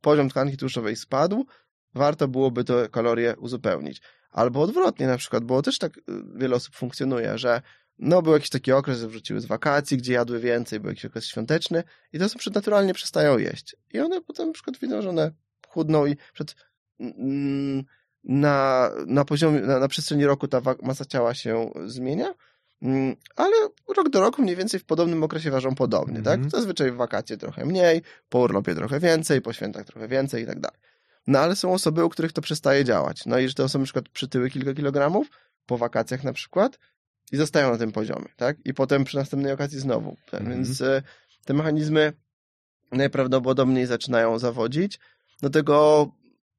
poziom 0.00 0.28
tkanki 0.28 0.56
tłuszczowej 0.56 0.96
spadł, 0.96 1.46
warto 1.94 2.28
byłoby 2.28 2.64
te 2.64 2.88
kalorie 2.88 3.36
uzupełnić. 3.38 4.02
Albo 4.30 4.62
odwrotnie 4.62 5.06
na 5.06 5.16
przykład, 5.16 5.44
bo 5.44 5.62
też 5.62 5.78
tak 5.78 5.98
y, 5.98 6.02
wiele 6.34 6.56
osób 6.56 6.74
funkcjonuje, 6.74 7.38
że 7.38 7.62
no 7.98 8.22
był 8.22 8.32
jakiś 8.32 8.50
taki 8.50 8.72
okres, 8.72 8.98
że 8.98 9.08
wróciły 9.08 9.40
z 9.40 9.46
wakacji, 9.46 9.96
gdzie 9.96 10.12
jadły 10.12 10.40
więcej, 10.40 10.80
był 10.80 10.90
jakiś 10.90 11.04
okres 11.04 11.26
świąteczny 11.26 11.82
i 12.12 12.18
te 12.18 12.24
osoby 12.24 12.44
naturalnie 12.54 12.94
przestają 12.94 13.38
jeść. 13.38 13.76
I 13.92 14.00
one 14.00 14.20
potem 14.20 14.46
na 14.46 14.52
przykład 14.52 14.78
widzą, 14.78 15.02
że 15.02 15.10
one 15.10 15.30
chudną 15.68 16.06
i 16.06 16.16
przed, 16.34 16.56
mm, 17.00 17.84
na, 18.26 18.90
na 19.06 19.24
poziomie, 19.24 19.60
na, 19.60 19.78
na 19.78 19.88
przestrzeni 19.88 20.24
roku 20.26 20.48
ta 20.48 20.60
masa 20.82 21.04
ciała 21.04 21.34
się 21.34 21.70
zmienia, 21.86 22.34
mm, 22.82 23.16
ale 23.36 23.52
rok 23.96 24.08
do 24.08 24.20
roku 24.20 24.42
mniej 24.42 24.56
więcej 24.56 24.80
w 24.80 24.84
podobnym 24.84 25.22
okresie 25.22 25.50
ważą 25.50 25.74
podobnie, 25.74 26.18
Mhm. 26.18 26.40
tak? 26.42 26.50
Zazwyczaj 26.50 26.92
w 26.92 26.96
wakacje 26.96 27.36
trochę 27.36 27.64
mniej, 27.66 28.02
po 28.28 28.38
urlopie 28.38 28.74
trochę 28.74 29.00
więcej, 29.00 29.42
po 29.42 29.52
świętach 29.52 29.86
trochę 29.86 30.08
więcej 30.08 30.42
i 30.42 30.46
tak 30.46 30.60
dalej. 30.60 30.78
No 31.26 31.38
ale 31.38 31.56
są 31.56 31.72
osoby, 31.72 32.04
u 32.04 32.08
których 32.08 32.32
to 32.32 32.42
przestaje 32.42 32.84
działać. 32.84 33.26
No 33.26 33.38
i 33.38 33.48
że 33.48 33.54
te 33.54 33.64
osoby 33.64 33.82
na 33.82 33.84
przykład 33.84 34.08
przytyły 34.08 34.50
kilka 34.50 34.74
kilogramów, 34.74 35.26
po 35.66 35.78
wakacjach 35.78 36.24
na 36.24 36.32
przykład, 36.32 36.78
i 37.32 37.36
zostają 37.36 37.70
na 37.70 37.78
tym 37.78 37.92
poziomie, 37.92 38.28
tak? 38.36 38.56
I 38.64 38.74
potem 38.74 39.04
przy 39.04 39.16
następnej 39.16 39.52
okazji 39.52 39.80
znowu. 39.80 40.16
Tak? 40.30 40.40
Mhm. 40.40 40.56
Więc 40.64 40.80
e, 40.80 41.02
te 41.44 41.54
mechanizmy 41.54 42.12
najprawdopodobniej 42.92 43.86
zaczynają 43.86 44.38
zawodzić. 44.38 44.98
Do 45.42 45.50
tego 45.50 46.08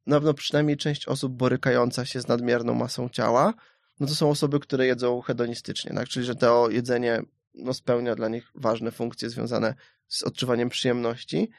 na 0.07 0.15
pewno 0.15 0.33
przynajmniej 0.33 0.77
część 0.77 1.07
osób 1.07 1.33
borykająca 1.33 2.05
się 2.05 2.21
z 2.21 2.27
nadmierną 2.27 2.73
masą 2.73 3.09
ciała, 3.09 3.53
no 3.99 4.07
to 4.07 4.15
są 4.15 4.29
osoby, 4.29 4.59
które 4.59 4.87
jedzą 4.87 5.21
hedonistycznie, 5.21 5.93
tak? 5.93 6.07
Czyli 6.07 6.25
że 6.25 6.35
to 6.35 6.69
jedzenie 6.69 7.21
no, 7.53 7.73
spełnia 7.73 8.15
dla 8.15 8.27
nich 8.27 8.51
ważne 8.55 8.91
funkcje 8.91 9.29
związane 9.29 9.73
z 10.07 10.23
odczuwaniem 10.23 10.69
przyjemności, 10.69 11.49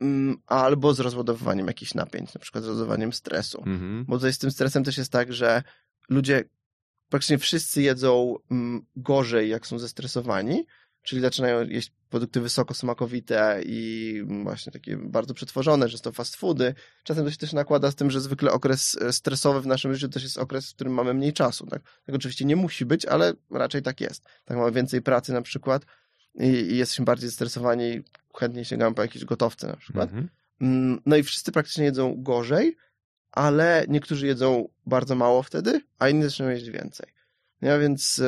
mm, 0.00 0.36
albo 0.46 0.94
z 0.94 1.00
rozładowywaniem 1.00 1.66
jakichś 1.66 1.94
napięć, 1.94 2.34
na 2.34 2.40
przykład 2.40 2.64
z 2.64 2.66
rozładowaniem 2.66 3.12
stresu. 3.12 3.58
Mhm. 3.58 4.04
Bo 4.08 4.16
tutaj 4.16 4.32
z 4.32 4.38
tym 4.38 4.50
stresem 4.50 4.84
też 4.84 4.98
jest 4.98 5.12
tak, 5.12 5.32
że 5.32 5.62
ludzie 6.08 6.44
praktycznie 7.08 7.38
wszyscy 7.38 7.82
jedzą 7.82 8.36
mm, 8.50 8.86
gorzej, 8.96 9.48
jak 9.48 9.66
są 9.66 9.78
zestresowani, 9.78 10.66
czyli 11.06 11.20
zaczynają 11.22 11.66
jeść 11.68 11.92
produkty 12.10 12.40
wysoko 12.40 12.74
smakowite 12.74 13.60
i 13.66 14.22
właśnie 14.42 14.72
takie 14.72 14.96
bardzo 14.96 15.34
przetworzone, 15.34 15.88
często 15.88 16.12
fast 16.12 16.36
foody. 16.36 16.74
Czasem 17.04 17.24
to 17.24 17.30
się 17.30 17.36
też 17.36 17.52
nakłada 17.52 17.90
z 17.90 17.94
tym, 17.94 18.10
że 18.10 18.20
zwykle 18.20 18.52
okres 18.52 18.98
e, 19.00 19.12
stresowy 19.12 19.60
w 19.60 19.66
naszym 19.66 19.94
życiu 19.94 20.08
też 20.08 20.22
jest 20.22 20.38
okres, 20.38 20.70
w 20.70 20.74
którym 20.74 20.92
mamy 20.92 21.14
mniej 21.14 21.32
czasu. 21.32 21.66
Tak, 21.66 21.82
tak 22.06 22.14
oczywiście 22.14 22.44
nie 22.44 22.56
musi 22.56 22.84
być, 22.86 23.06
ale 23.06 23.32
raczej 23.50 23.82
tak 23.82 24.00
jest. 24.00 24.24
Tak 24.44 24.56
mamy 24.56 24.72
więcej 24.72 25.02
pracy 25.02 25.32
na 25.32 25.42
przykład 25.42 25.86
i, 26.34 26.46
i 26.46 26.76
jesteśmy 26.76 27.04
bardziej 27.04 27.28
zestresowani, 27.28 28.02
chętnie 28.38 28.64
sięgamy 28.64 28.94
po 28.94 29.02
jakieś 29.02 29.24
gotowce 29.24 29.66
na 29.66 29.76
przykład. 29.76 30.08
Mhm. 30.08 30.28
Mm, 30.60 31.00
No 31.06 31.16
i 31.16 31.22
wszyscy 31.22 31.52
praktycznie 31.52 31.84
jedzą 31.84 32.22
gorzej, 32.22 32.76
ale 33.32 33.84
niektórzy 33.88 34.26
jedzą 34.26 34.68
bardzo 34.86 35.14
mało 35.14 35.42
wtedy, 35.42 35.80
a 35.98 36.08
inni 36.08 36.22
zaczynają 36.22 36.54
jeść 36.54 36.70
więcej. 36.70 37.15
Ja 37.60 37.78
więc 37.78 38.22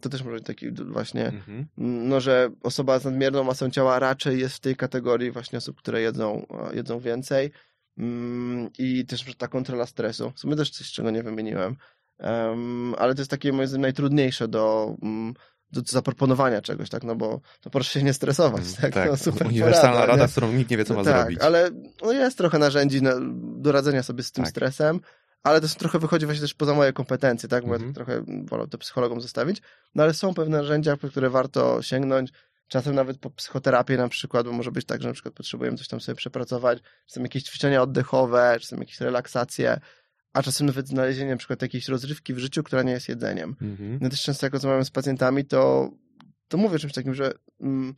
to 0.00 0.08
też 0.08 0.22
może 0.22 0.36
być 0.36 0.46
taki 0.46 0.70
właśnie, 0.72 1.26
Mhm. 1.26 1.66
no, 1.76 2.20
że 2.20 2.50
osoba 2.62 2.98
z 2.98 3.04
nadmierną 3.04 3.44
masą 3.44 3.70
ciała 3.70 3.98
raczej 3.98 4.40
jest 4.40 4.56
w 4.56 4.60
tej 4.60 4.76
kategorii 4.76 5.30
właśnie 5.30 5.58
osób, 5.58 5.76
które 5.78 6.00
jedzą, 6.02 6.46
e, 6.70 6.76
jedzą 6.76 7.00
więcej. 7.00 7.50
Mm, 7.98 8.70
I 8.78 9.06
też 9.06 9.24
ta 9.38 9.48
kontrola 9.48 9.86
stresu. 9.86 10.32
W 10.36 10.40
sumie 10.40 10.56
też 10.56 10.70
coś, 10.70 10.92
czego 10.92 11.10
nie 11.10 11.22
wymieniłem. 11.22 11.76
Em, 12.18 12.94
ale 12.98 13.14
to 13.14 13.20
jest 13.20 13.30
takie 13.30 13.52
moim 13.52 13.68
zdaniem 13.68 13.82
najtrudniejsze 13.82 14.48
do, 14.48 14.94
mm, 15.02 15.34
do 15.72 15.80
zaproponowania 15.86 16.60
czegoś, 16.62 16.88
tak? 16.90 17.04
No 17.04 17.16
bo 17.16 17.40
to 17.60 17.70
proszę 17.70 17.90
się 18.00 18.02
nie 18.04 18.12
stresować, 18.12 18.62
tak? 18.80 18.94
tak. 18.94 19.10
No, 19.10 19.16
super 19.16 19.46
Uniwersalna 19.46 19.88
porada, 19.92 20.06
rada, 20.06 20.22
nie? 20.22 20.28
z 20.28 20.32
którą 20.32 20.52
nikt 20.52 20.70
nie 20.70 20.76
wie, 20.76 20.84
co 20.84 20.94
ma 20.94 21.04
tak, 21.04 21.16
zrobić. 21.20 21.40
ale 21.40 21.70
no 22.02 22.12
jest 22.12 22.38
trochę 22.38 22.58
narzędzi 22.58 23.02
na, 23.02 23.12
do 23.56 23.72
radzenia 23.72 24.02
sobie 24.02 24.22
z 24.22 24.32
tym 24.32 24.44
Tak. 24.44 24.50
stresem, 24.50 25.00
ale 25.42 25.60
to 25.60 25.68
są 25.68 25.78
trochę 25.78 25.98
wychodzi 25.98 26.26
właśnie 26.26 26.42
też 26.42 26.54
poza 26.54 26.74
moje 26.74 26.92
kompetencje, 26.92 27.48
tak? 27.48 27.66
Bo 27.66 27.74
Mhm. 27.74 27.82
ja 27.82 27.94
tak 27.94 28.06
trochę 28.06 28.24
wolę 28.44 28.66
to 28.68 28.78
psychologom 28.78 29.20
zostawić, 29.20 29.62
no 29.94 30.02
ale 30.02 30.14
są 30.14 30.34
pewne 30.34 30.58
narzędzia, 30.58 30.96
po 30.96 31.08
które 31.08 31.30
warto 31.30 31.82
sięgnąć, 31.82 32.32
czasem 32.68 32.94
nawet 32.94 33.18
po 33.18 33.30
psychoterapię 33.30 33.96
na 33.96 34.08
przykład, 34.08 34.46
bo 34.46 34.52
może 34.52 34.72
być 34.72 34.86
tak, 34.86 35.02
że 35.02 35.08
na 35.08 35.14
przykład 35.14 35.34
potrzebujemy 35.34 35.76
coś 35.76 35.88
tam 35.88 36.00
sobie 36.00 36.16
przepracować, 36.16 36.78
czasem 37.06 37.22
jakieś 37.22 37.42
ćwiczenia 37.42 37.82
oddechowe, 37.82 38.56
czasem 38.60 38.78
jakieś 38.78 39.00
relaksacje, 39.00 39.80
a 40.32 40.42
czasem 40.42 40.66
nawet 40.66 40.88
znalezienie 40.88 41.30
na 41.30 41.36
przykład 41.36 41.62
jakiejś 41.62 41.88
rozrywki 41.88 42.34
w 42.34 42.38
życiu, 42.38 42.62
która 42.62 42.82
nie 42.82 42.92
jest 42.92 43.08
jedzeniem. 43.08 43.56
Mhm. 43.62 43.98
Ja 44.02 44.08
też 44.08 44.22
często 44.22 44.46
jak 44.46 44.52
rozmawiam 44.52 44.84
z 44.84 44.90
pacjentami, 44.90 45.44
to, 45.44 45.90
to 46.48 46.58
mówię 46.58 46.78
czymś 46.78 46.92
takim, 46.92 47.14
że 47.14 47.32
mm, 47.60 47.94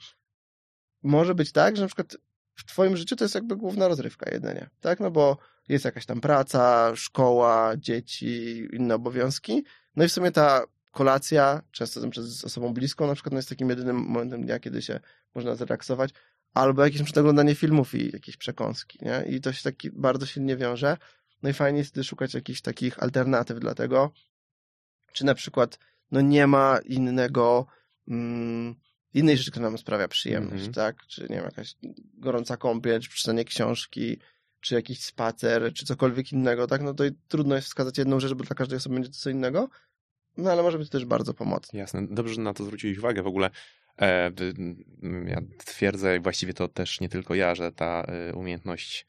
może 1.02 1.34
być 1.34 1.52
tak, 1.52 1.76
że 1.76 1.82
na 1.82 1.88
przykład 1.88 2.16
w 2.54 2.64
twoim 2.64 2.96
życiu 2.96 3.16
to 3.16 3.24
jest 3.24 3.34
jakby 3.34 3.56
główna 3.56 3.88
rozrywka 3.88 4.30
jedynie, 4.30 4.70
tak? 4.80 5.00
No 5.00 5.10
bo 5.10 5.38
jest 5.68 5.84
jakaś 5.84 6.06
tam 6.06 6.20
praca, 6.20 6.92
szkoła, 6.96 7.72
dzieci, 7.76 8.66
inne 8.72 8.94
obowiązki. 8.94 9.64
No 9.96 10.04
i 10.04 10.08
w 10.08 10.12
sumie 10.12 10.32
ta 10.32 10.64
kolacja, 10.92 11.62
często 11.70 12.00
z 12.14 12.44
osobą 12.44 12.74
bliską 12.74 13.06
na 13.06 13.14
przykład, 13.14 13.32
no 13.32 13.38
jest 13.38 13.48
takim 13.48 13.70
jedynym 13.70 13.96
momentem 13.96 14.42
dnia, 14.42 14.58
kiedy 14.58 14.82
się 14.82 15.00
można 15.34 15.54
zrelaksować, 15.54 16.10
albo 16.54 16.84
jakieś 16.84 17.18
oglądanie 17.18 17.54
filmów 17.54 17.94
i 17.94 18.12
jakieś 18.12 18.36
przekąski, 18.36 18.98
nie? 19.02 19.24
I 19.36 19.40
to 19.40 19.52
się 19.52 19.62
taki 19.62 19.90
bardzo 19.90 20.26
silnie 20.26 20.56
wiąże. 20.56 20.96
No 21.42 21.50
i 21.50 21.52
fajnie 21.52 21.78
jest 21.78 21.90
wtedy 21.90 22.04
szukać 22.04 22.34
jakichś 22.34 22.60
takich 22.60 23.02
alternatyw 23.02 23.60
dla 23.60 23.74
tego, 23.74 24.12
czy 25.12 25.24
na 25.24 25.34
przykład 25.34 25.78
no 26.10 26.20
nie 26.20 26.46
ma 26.46 26.78
innego 26.84 27.66
mm, 28.08 28.74
innej 29.14 29.36
rzeczy, 29.36 29.50
która 29.50 29.66
nam 29.66 29.78
sprawia 29.78 30.08
przyjemność, 30.08 30.62
mm 30.62 30.72
-hmm. 30.72 30.74
tak? 30.74 31.06
Czy 31.06 31.22
nie 31.22 31.36
wiem, 31.36 31.44
jakaś 31.44 31.74
gorąca 32.14 32.56
kąpiel, 32.56 33.00
czy 33.00 33.08
przeczytanie 33.08 33.44
książki, 33.44 34.18
czy 34.62 34.74
jakiś 34.74 35.00
spacer, 35.00 35.72
czy 35.74 35.86
cokolwiek 35.86 36.32
innego, 36.32 36.66
tak? 36.66 36.82
No 36.82 36.94
to 36.94 37.04
trudno 37.28 37.54
jest 37.54 37.66
wskazać 37.66 37.98
jedną 37.98 38.20
rzecz, 38.20 38.34
bo 38.34 38.44
dla 38.44 38.56
każdej 38.56 38.76
osoby 38.76 38.94
będzie 38.94 39.10
to 39.10 39.16
co 39.16 39.30
innego, 39.30 39.68
no 40.36 40.50
ale 40.50 40.62
może 40.62 40.78
być 40.78 40.90
też 40.90 41.04
bardzo 41.04 41.34
pomocne. 41.34 41.78
Jasne. 41.78 42.06
Dobrze, 42.10 42.34
że 42.34 42.40
na 42.40 42.54
to 42.54 42.64
zwróciłeś 42.64 42.98
uwagę. 42.98 43.22
W 43.22 43.26
ogóle 43.26 43.50
e, 44.00 44.30
ja 45.26 45.40
twierdzę, 45.64 46.20
właściwie 46.20 46.54
to 46.54 46.68
też 46.68 47.00
nie 47.00 47.08
tylko 47.08 47.34
ja, 47.34 47.54
że 47.54 47.72
ta 47.72 48.04
e, 48.08 48.34
umiejętność 48.34 49.06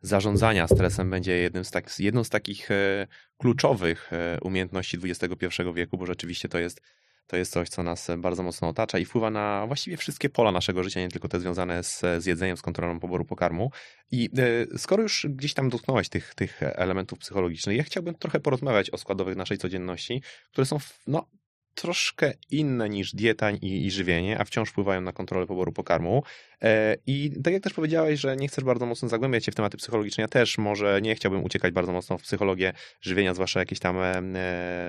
zarządzania 0.00 0.68
stresem 0.68 1.10
będzie 1.10 1.32
jednym 1.32 1.64
z 1.64 1.70
tak, 1.70 1.98
jedną 1.98 2.24
z 2.24 2.28
takich 2.28 2.70
e, 2.70 3.06
kluczowych 3.38 4.12
e, 4.12 4.38
umiejętności 4.40 4.98
XXI 5.04 5.46
wieku, 5.74 5.98
bo 5.98 6.06
rzeczywiście 6.06 6.48
to 6.48 6.58
jest 6.58 6.80
to 7.28 7.36
jest 7.36 7.52
coś, 7.52 7.68
co 7.68 7.82
nas 7.82 8.08
bardzo 8.18 8.42
mocno 8.42 8.68
otacza 8.68 8.98
i 8.98 9.04
wpływa 9.04 9.30
na 9.30 9.66
właściwie 9.66 9.96
wszystkie 9.96 10.28
pola 10.28 10.52
naszego 10.52 10.84
życia, 10.84 11.00
nie 11.00 11.08
tylko 11.08 11.28
te 11.28 11.40
związane 11.40 11.84
z, 11.84 12.00
z 12.18 12.26
jedzeniem, 12.26 12.56
z 12.56 12.62
kontrolą 12.62 13.00
poboru 13.00 13.24
pokarmu. 13.24 13.70
I 14.10 14.30
e, 14.72 14.78
skoro 14.78 15.02
już 15.02 15.26
gdzieś 15.30 15.54
tam 15.54 15.68
dotknąłeś 15.68 16.08
tych, 16.08 16.34
tych 16.34 16.62
elementów 16.62 17.18
psychologicznych, 17.18 17.76
ja 17.76 17.82
chciałbym 17.82 18.14
trochę 18.14 18.40
porozmawiać 18.40 18.90
o 18.90 18.98
składowych 18.98 19.36
naszej 19.36 19.58
codzienności, 19.58 20.22
które 20.52 20.64
są 20.64 20.78
no, 21.06 21.26
troszkę 21.74 22.32
inne 22.50 22.88
niż 22.88 23.14
dieta 23.14 23.50
i, 23.50 23.86
i, 23.86 23.90
żywienie, 23.90 24.40
a 24.40 24.44
wciąż 24.44 24.70
wpływają 24.70 25.00
na 25.00 25.12
kontrolę 25.12 25.46
poboru 25.46 25.72
pokarmu. 25.72 26.22
E, 26.62 26.96
I 27.06 27.32
tak 27.44 27.52
jak 27.52 27.62
też 27.62 27.72
powiedziałeś, 27.72 28.20
że 28.20 28.36
nie 28.36 28.48
chcesz 28.48 28.64
bardzo 28.64 28.86
mocno 28.86 29.08
zagłębiać 29.08 29.44
się 29.44 29.52
w 29.52 29.54
tematy 29.54 29.76
psychologiczne, 29.76 30.22
ja 30.22 30.28
też 30.28 30.58
może 30.58 31.00
nie 31.02 31.14
chciałbym 31.14 31.44
uciekać 31.44 31.72
bardzo 31.72 31.92
mocno 31.92 32.18
w 32.18 32.22
psychologię 32.22 32.72
żywienia, 33.00 33.34
zwłaszcza 33.34 33.60
jakieś 33.60 33.78
tam 33.78 33.96
e, 33.98 34.22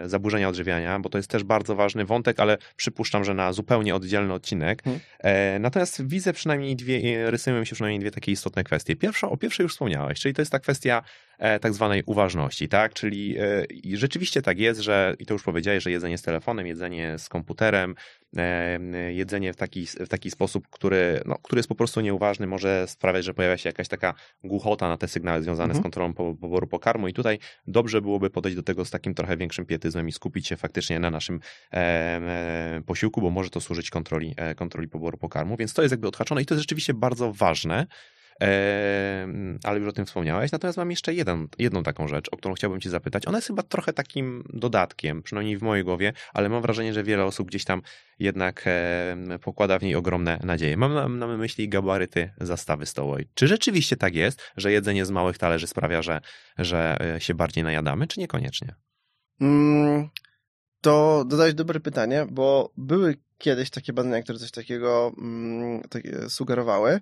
zaburzenia 0.05 0.49
odżywiania, 0.49 0.99
bo 0.99 1.09
to 1.09 1.17
jest 1.17 1.29
też 1.29 1.43
bardzo 1.43 1.75
ważny 1.75 2.05
wątek, 2.05 2.39
ale 2.39 2.57
przypuszczam, 2.75 3.23
że 3.23 3.33
na 3.33 3.53
zupełnie 3.53 3.95
oddzielny 3.95 4.33
odcinek. 4.33 4.83
Hmm. 4.83 5.01
E, 5.19 5.59
natomiast 5.59 6.07
widzę 6.07 6.33
przynajmniej 6.33 6.75
dwie, 6.75 7.31
rysują 7.31 7.59
mi 7.59 7.67
się 7.67 7.75
przynajmniej 7.75 7.99
dwie 7.99 8.11
takie 8.11 8.31
istotne 8.31 8.63
kwestie. 8.63 8.95
Pierwsza, 8.95 9.29
o 9.29 9.37
pierwszej 9.37 9.63
już 9.63 9.73
wspomniałeś, 9.73 10.19
czyli 10.19 10.33
to 10.33 10.41
jest 10.41 10.51
ta 10.51 10.59
kwestia 10.59 11.03
tak 11.61 11.73
zwanej 11.73 12.03
uważności, 12.05 12.67
tak? 12.67 12.93
Czyli 12.93 13.35
rzeczywiście 13.93 14.41
tak 14.41 14.59
jest, 14.59 14.81
że 14.81 15.15
i 15.19 15.25
to 15.25 15.33
już 15.33 15.43
powiedziałeś, 15.43 15.83
że 15.83 15.91
jedzenie 15.91 16.17
z 16.17 16.21
telefonem, 16.21 16.67
jedzenie 16.67 17.17
z 17.17 17.29
komputerem, 17.29 17.95
jedzenie 19.09 19.53
w 19.53 19.55
taki, 19.55 19.85
w 19.85 20.07
taki 20.07 20.31
sposób, 20.31 20.67
który, 20.67 21.21
no, 21.25 21.37
który 21.43 21.59
jest 21.59 21.69
po 21.69 21.75
prostu 21.75 22.01
nieuważny, 22.01 22.47
może 22.47 22.87
sprawiać, 22.87 23.25
że 23.25 23.33
pojawia 23.33 23.57
się 23.57 23.69
jakaś 23.69 23.87
taka 23.87 24.13
głuchota 24.43 24.87
na 24.87 24.97
te 24.97 25.07
sygnały 25.07 25.43
związane 25.43 25.73
mhm. 25.73 25.81
z 25.81 25.83
kontrolą 25.83 26.13
poboru 26.13 26.67
pokarmu 26.67 27.07
i 27.07 27.13
tutaj 27.13 27.39
dobrze 27.67 28.01
byłoby 28.01 28.29
podejść 28.29 28.55
do 28.55 28.63
tego 28.63 28.85
z 28.85 28.89
takim 28.89 29.13
trochę 29.13 29.37
większym 29.37 29.65
pietyzmem 29.65 30.07
i 30.07 30.11
skupić 30.11 30.47
się 30.47 30.57
faktycznie 30.57 30.99
na 30.99 31.11
naszym 31.11 31.39
e, 31.73 32.81
posiłku, 32.85 33.21
bo 33.21 33.29
może 33.29 33.49
to 33.49 33.61
służyć 33.61 33.89
kontroli, 33.89 34.33
e, 34.37 34.55
kontroli 34.55 34.87
poboru 34.87 35.17
pokarmu, 35.17 35.57
więc 35.57 35.73
to 35.73 35.81
jest 35.81 35.91
jakby 35.91 36.07
odhaczone 36.07 36.41
i 36.41 36.45
to 36.45 36.53
jest 36.53 36.61
rzeczywiście 36.61 36.93
bardzo 36.93 37.33
ważne, 37.33 37.87
ale 39.63 39.79
już 39.79 39.89
o 39.89 39.91
tym 39.91 40.05
wspomniałeś. 40.05 40.51
Natomiast 40.51 40.77
mam 40.77 40.91
jeszcze 40.91 41.13
jeden, 41.13 41.47
jedną 41.59 41.83
taką 41.83 42.07
rzecz, 42.07 42.27
o 42.31 42.37
którą 42.37 42.53
chciałbym 42.53 42.81
Cię 42.81 42.89
zapytać. 42.89 43.27
Ona 43.27 43.37
jest 43.37 43.47
chyba 43.47 43.63
trochę 43.63 43.93
takim 43.93 44.43
dodatkiem, 44.53 45.23
przynajmniej 45.23 45.57
w 45.57 45.61
mojej 45.61 45.83
głowie, 45.83 46.13
ale 46.33 46.49
mam 46.49 46.61
wrażenie, 46.61 46.93
że 46.93 47.03
wiele 47.03 47.25
osób 47.25 47.47
gdzieś 47.47 47.65
tam 47.65 47.81
jednak 48.19 48.65
pokłada 49.41 49.79
w 49.79 49.83
niej 49.83 49.95
ogromne 49.95 50.39
nadzieje. 50.43 50.77
Mam 50.77 51.19
na, 51.19 51.27
myśli 51.27 51.69
gabaryty 51.69 52.31
zastawy 52.41 52.85
stołowej. 52.85 53.27
Czy 53.33 53.47
rzeczywiście 53.47 53.97
tak 53.97 54.15
jest, 54.15 54.51
że 54.57 54.71
jedzenie 54.71 55.05
z 55.05 55.11
małych 55.11 55.37
talerzy 55.37 55.67
sprawia, 55.67 56.01
że, 56.01 56.21
że 56.57 56.97
e, 57.15 57.21
się 57.21 57.33
bardziej 57.33 57.63
najadamy, 57.63 58.07
czy 58.07 58.19
niekoniecznie? 58.19 58.75
Mm, 59.41 60.09
to 60.81 61.25
dodać 61.27 61.53
dobre 61.53 61.79
pytanie, 61.79 62.25
bo 62.31 62.73
były 62.77 63.15
kiedyś 63.37 63.69
takie 63.69 63.93
badania, 63.93 64.21
które 64.21 64.39
coś 64.39 64.51
takiego 64.51 65.11
mm, 65.17 65.81
sugerowały. 66.29 66.99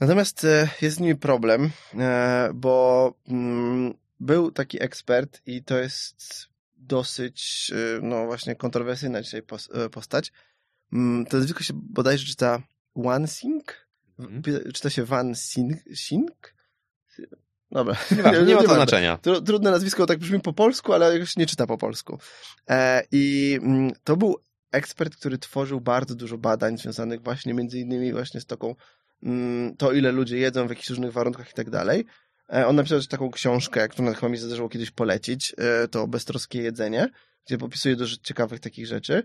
Natomiast 0.00 0.44
e, 0.44 0.68
jest 0.82 0.96
z 0.96 1.00
nimi 1.00 1.16
problem, 1.16 1.70
e, 1.98 2.50
bo 2.54 3.14
mm, 3.28 3.94
był 4.20 4.50
taki 4.50 4.82
ekspert 4.82 5.42
i 5.46 5.64
to 5.64 5.78
jest 5.78 6.48
dosyć, 6.76 7.70
e, 7.74 8.00
no 8.02 8.26
właśnie, 8.26 8.56
kontrowersyjna 8.56 9.22
dzisiaj 9.22 9.42
postać. 9.92 10.32
Mm, 10.92 11.26
to 11.26 11.36
nazwisko 11.36 11.62
się 11.62 11.74
bodajże 11.74 12.26
czyta 12.26 12.62
Wansing? 12.96 13.86
Mm. 14.18 14.42
Czyta 14.74 14.90
się 14.90 15.04
Van 15.04 15.34
Sing? 15.34 16.54
Dobra. 17.70 17.96
Nie, 18.16 18.22
ma, 18.22 18.30
nie 18.30 18.54
ma 18.54 18.62
to 18.62 18.74
znaczenia. 18.84 19.18
Trudne 19.46 19.70
nazwisko 19.70 20.06
tak 20.06 20.18
brzmi 20.18 20.40
po 20.40 20.52
polsku, 20.52 20.92
ale 20.92 21.18
już 21.18 21.36
nie 21.36 21.46
czyta 21.46 21.66
po 21.66 21.78
polsku. 21.78 22.18
I 23.12 23.58
mm, 23.62 23.92
to 24.04 24.16
był 24.16 24.36
ekspert, 24.72 25.16
który 25.16 25.38
tworzył 25.38 25.80
bardzo 25.80 26.14
dużo 26.14 26.38
badań 26.38 26.78
związanych 26.78 27.22
właśnie 27.22 27.54
między 27.54 27.78
innymi 27.78 28.12
właśnie 28.12 28.40
z 28.40 28.46
taką 28.46 28.74
to, 29.78 29.92
ile 29.92 30.12
ludzie 30.12 30.38
jedzą 30.38 30.66
w 30.66 30.70
jakichś 30.70 30.90
różnych 30.90 31.12
warunkach 31.12 31.50
i 31.50 31.54
tak 31.54 31.70
dalej. 31.70 32.06
E, 32.52 32.66
on 32.66 32.76
napisał 32.76 32.98
też 32.98 33.08
taką 33.08 33.30
książkę, 33.30 33.88
którą 33.88 34.14
chyba 34.14 34.28
mi 34.28 34.36
zdarzyło 34.36 34.68
kiedyś 34.68 34.90
polecić, 34.90 35.54
e, 35.58 35.88
to 35.88 36.06
Beztroskie 36.08 36.62
jedzenie, 36.62 37.08
gdzie 37.46 37.58
popisuje 37.58 37.96
dużo 37.96 38.16
ciekawych 38.22 38.60
takich 38.60 38.86
rzeczy, 38.86 39.22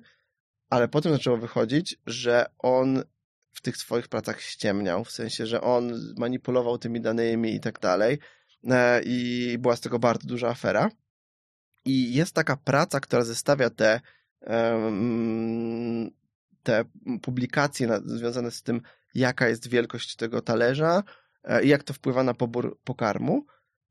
ale 0.70 0.88
potem 0.88 1.12
zaczęło 1.12 1.38
wychodzić, 1.38 1.98
że 2.06 2.46
on 2.60 3.04
w 3.52 3.62
tych 3.62 3.78
swoich 3.78 4.08
pracach 4.08 4.42
ściemniał, 4.42 5.04
w 5.04 5.12
sensie, 5.12 5.46
że 5.46 5.62
on 5.62 6.14
manipulował 6.18 6.78
tymi 6.78 7.02
danymi 7.02 7.56
i 7.56 7.60
tak 7.60 7.80
dalej 7.80 8.20
e, 8.70 9.02
i 9.06 9.58
była 9.60 9.76
z 9.76 9.82
tego 9.82 10.00
bardzo 10.00 10.28
duża 10.28 10.50
afera. 10.50 10.90
I 11.86 12.14
jest 12.14 12.36
taka 12.36 12.58
praca, 12.58 13.00
która 13.00 13.24
zestawia 13.24 13.70
te, 13.70 14.02
te 16.64 16.86
publikacje 17.22 18.00
związane 18.06 18.52
z 18.52 18.64
tym, 18.64 18.82
jaka 19.16 19.48
jest 19.48 19.68
wielkość 19.68 20.16
tego 20.16 20.42
talerza 20.42 21.04
e, 21.44 21.64
i 21.64 21.68
jak 21.68 21.84
to 21.84 21.94
wpływa 21.94 22.24
na 22.24 22.34
pobór 22.34 22.80
pokarmu. 22.84 23.46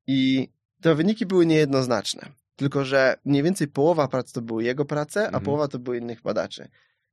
I 0.07 0.49
te 0.81 0.95
wyniki 0.95 1.27
były 1.27 1.47
niejednoznaczne. 1.47 2.33
Tylko, 2.57 2.85
że 2.85 3.17
mniej 3.25 3.43
więcej 3.43 3.69
połowa 3.69 4.09
prac 4.09 4.33
to 4.33 4.43
były 4.43 4.65
jego 4.65 4.85
prace, 4.85 5.23
a 5.23 5.27
mhm. 5.27 5.45
połowa 5.45 5.69
to 5.69 5.79
były 5.79 5.99
innych 5.99 6.23
badaczy. 6.23 6.69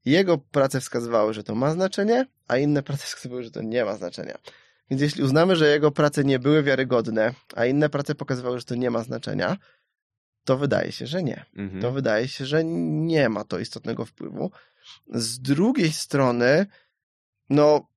Jego 0.05 0.37
prace 0.37 0.81
wskazywały, 0.81 1.33
że 1.33 1.43
to 1.43 1.55
ma 1.55 1.71
znaczenie, 1.71 2.25
a 2.47 2.57
inne 2.57 2.83
prace 2.83 3.05
wskazywały, 3.07 3.43
że 3.43 3.51
to 3.51 3.61
nie 3.61 3.85
ma 3.85 3.95
znaczenia. 3.95 4.37
Więc 4.89 5.01
jeśli 5.01 5.23
uznamy, 5.23 5.55
że 5.55 5.67
jego 5.67 5.91
prace 5.91 6.23
nie 6.23 6.39
były 6.39 6.63
wiarygodne, 6.63 7.33
a 7.55 7.65
inne 7.65 7.89
prace 7.89 8.15
pokazywały, 8.15 8.59
że 8.59 8.65
to 8.65 8.75
nie 8.75 8.91
ma 8.91 9.03
znaczenia, 9.03 9.57
to 10.43 10.57
wydaje 10.57 10.91
się, 10.91 11.07
że 11.07 11.23
nie. 11.23 11.45
Mhm. 11.55 11.81
To 11.81 11.91
wydaje 11.91 12.27
się, 12.27 12.45
że 12.45 12.63
nie 12.63 13.29
ma 13.29 13.43
to 13.43 13.59
istotnego 13.59 14.05
wpływu. 14.05 14.51
Z 15.13 15.39
drugiej 15.39 15.91
strony, 15.91 16.65
no, 17.49 17.87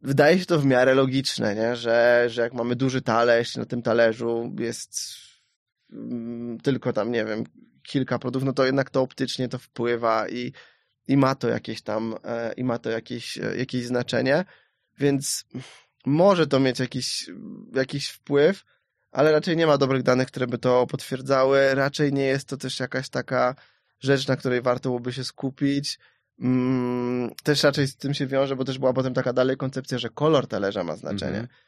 wydaje 0.00 0.38
się 0.38 0.46
to 0.46 0.58
w 0.58 0.64
miarę 0.64 0.94
logiczne, 0.94 1.54
nie? 1.54 1.76
Że, 1.76 2.24
że 2.28 2.42
jak 2.42 2.54
mamy 2.54 2.76
duży 2.76 3.02
talerz, 3.02 3.56
na 3.56 3.64
tym 3.64 3.82
talerzu 3.82 4.54
jest 4.58 4.98
mm, 5.92 6.58
tylko 6.60 6.92
tam, 6.92 7.12
nie 7.12 7.24
wiem, 7.24 7.44
kilka 7.82 8.18
produktów, 8.18 8.46
no 8.46 8.52
to 8.52 8.66
jednak 8.66 8.90
to 8.90 9.02
optycznie 9.02 9.48
to 9.48 9.58
wpływa 9.58 10.28
i, 10.28 10.52
i 11.08 11.16
ma 11.16 11.34
to 11.34 11.48
jakieś 11.48 11.82
tam, 11.82 12.14
e, 12.24 12.52
i 12.52 12.64
ma 12.64 12.78
to 12.78 12.90
jakieś, 12.90 13.38
e, 13.38 13.56
jakieś 13.56 13.84
znaczenie, 13.84 14.44
więc 14.98 15.44
może 16.06 16.46
to 16.46 16.60
mieć 16.60 16.80
jakiś, 16.80 17.30
jakiś 17.74 18.08
wpływ, 18.08 18.64
ale 19.10 19.32
raczej 19.32 19.56
nie 19.56 19.66
ma 19.66 19.78
dobrych 19.78 20.02
danych, 20.02 20.28
które 20.28 20.46
by 20.46 20.58
to 20.58 20.86
potwierdzały. 20.86 21.74
Raczej 21.74 22.12
nie 22.12 22.24
jest 22.24 22.48
to 22.48 22.56
też 22.56 22.80
jakaś 22.80 23.08
taka 23.08 23.54
rzecz, 24.00 24.28
na 24.28 24.36
której 24.36 24.62
warto 24.62 24.88
byłoby 24.88 25.12
się 25.12 25.24
skupić. 25.24 25.98
Mm, 26.40 27.30
też 27.42 27.62
raczej 27.62 27.88
z 27.88 27.96
tym 27.96 28.14
się 28.14 28.26
wiąże, 28.26 28.56
bo 28.56 28.64
też 28.64 28.78
była 28.78 28.92
potem 28.92 29.14
taka 29.14 29.32
dalej 29.32 29.56
koncepcja, 29.56 29.98
że 29.98 30.08
kolor 30.08 30.46
talerza 30.46 30.84
ma 30.84 30.96
znaczenie. 30.96 31.38
Mm 31.38 31.46
-hmm. 31.46 31.66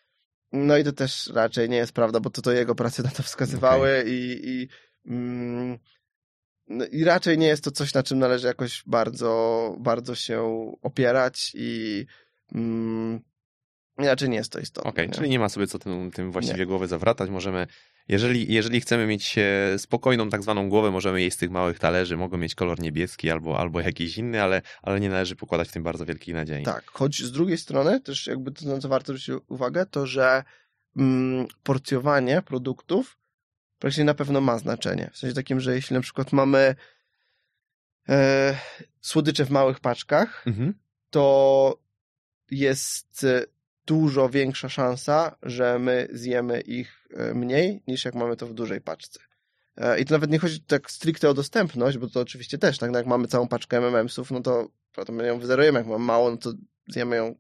No 0.53 0.77
i 0.77 0.85
to 0.85 0.93
też 0.93 1.31
raczej 1.35 1.69
nie 1.69 1.77
jest 1.77 1.93
prawda, 1.93 2.21
bo 2.21 2.31
to, 2.31 2.43
to 2.43 2.53
jego 2.53 2.75
prace 2.75 3.03
na 3.03 3.11
to 3.11 3.23
wskazywały 3.23 3.99
okay. 3.99 4.11
i, 4.11 4.41
i, 4.45 4.69
mm, 5.07 5.79
no 6.69 6.87
i 6.87 7.05
raczej 7.05 7.39
nie 7.39 7.47
jest 7.47 7.65
to 7.65 7.71
coś, 7.71 7.95
na 7.95 8.03
czym 8.03 8.19
należy 8.19 8.47
jakoś 8.47 8.83
bardzo, 8.87 9.77
bardzo 9.81 10.15
się 10.15 10.73
opierać 10.83 11.53
i 11.55 12.07
mm, 12.55 13.21
raczej 13.99 14.29
nie 14.29 14.37
jest 14.37 14.53
to 14.53 14.59
istotne. 14.59 14.91
Okej, 14.91 15.07
okay, 15.07 15.17
czyli 15.17 15.31
nie 15.31 15.39
ma 15.39 15.49
sobie 15.49 15.67
co 15.67 15.79
tym, 15.79 16.11
tym 16.11 16.33
właściwie 16.33 16.59
nie. 16.59 16.67
głowy 16.67 16.87
zawratać. 16.87 17.31
Możemy 17.31 17.67
Jeżeli, 18.09 18.53
jeżeli 18.53 18.81
chcemy 18.81 19.07
mieć 19.07 19.39
e, 19.39 19.79
spokojną 19.79 20.29
tak 20.31 20.43
zwaną 20.43 20.69
głowę, 20.69 20.91
możemy 20.91 21.21
jeść 21.23 21.37
z 21.37 21.41
tych 21.41 21.51
małych 21.51 21.79
talerzy, 21.79 22.17
mogą 22.17 22.37
mieć 22.37 22.55
kolor 22.55 22.81
niebieski 22.81 23.31
albo, 23.31 23.59
albo 23.59 23.81
jakiś 23.81 24.19
inny, 24.19 24.43
ale, 24.43 24.63
ale 24.83 25.01
nie 25.01 25.09
należy 25.09 25.37
pokładać 25.37 25.69
w 25.69 25.73
tym 25.73 25.83
bardzo 25.83 26.07
wielkiej 26.07 26.35
nadziei. 26.35 26.65
Tak, 26.65 26.91
choć 26.91 27.23
z 27.23 27.33
drugiej 27.33 27.59
strony 27.59 28.01
też 28.01 28.27
jakby 28.27 28.53
to, 28.53 28.67
na 28.67 28.79
co 28.79 28.89
warto 28.89 29.07
zwrócić 29.13 29.35
uwagę, 29.49 29.87
to 29.87 30.07
że 30.07 30.45
mm, 30.97 31.47
porcjowanie 31.63 32.43
produktów 32.43 33.19
praktycznie 33.79 34.05
na 34.05 34.15
pewno 34.15 34.41
ma 34.41 34.59
znaczenie. 34.59 35.11
W 35.13 35.19
sensie 35.19 35.35
takim, 35.35 35.61
że 35.61 35.75
jeśli 35.75 35.95
na 35.95 36.01
przykład 36.01 36.33
mamy 36.33 36.75
e, 38.09 38.59
słodycze 39.01 39.45
w 39.45 39.51
małych 39.51 39.81
paczkach, 39.81 40.45
Mhm. 40.47 40.75
to 41.11 41.79
jest 42.51 43.27
dużo 43.89 44.29
większa 44.29 44.69
szansa, 44.69 45.37
że 45.43 45.79
my 45.79 46.09
zjemy 46.13 46.61
ich 46.61 47.09
e, 47.17 47.35
mniej, 47.35 47.83
niż 47.87 48.05
jak 48.05 48.15
mamy 48.15 48.37
to 48.37 48.47
w 48.47 48.55
dużej 48.55 48.81
paczce. 48.81 49.21
E, 49.77 50.01
I 50.01 50.05
to 50.05 50.15
nawet 50.15 50.31
nie 50.31 50.39
chodzi 50.39 50.61
tak 50.61 50.91
stricte 50.91 51.31
o 51.31 51.35
dostępność, 51.35 51.99
bo 51.99 52.09
to 52.09 52.21
oczywiście 52.21 52.59
też, 52.59 52.79
tak 52.79 52.91
no 52.91 52.99
jak 52.99 53.07
mamy 53.07 53.29
całą 53.29 53.49
paczkę 53.49 53.77
M&M'sów, 53.77 54.31
no 54.31 54.41
to, 54.41 54.69
my 55.13 55.27
ją 55.27 55.39
wyzerujemy, 55.39 55.79
jak 55.79 55.87
mamy 55.87 56.05
mało, 56.05 56.31
no 56.31 56.37
to 56.37 56.53
zjemy 56.89 57.17
ją 57.17 57.35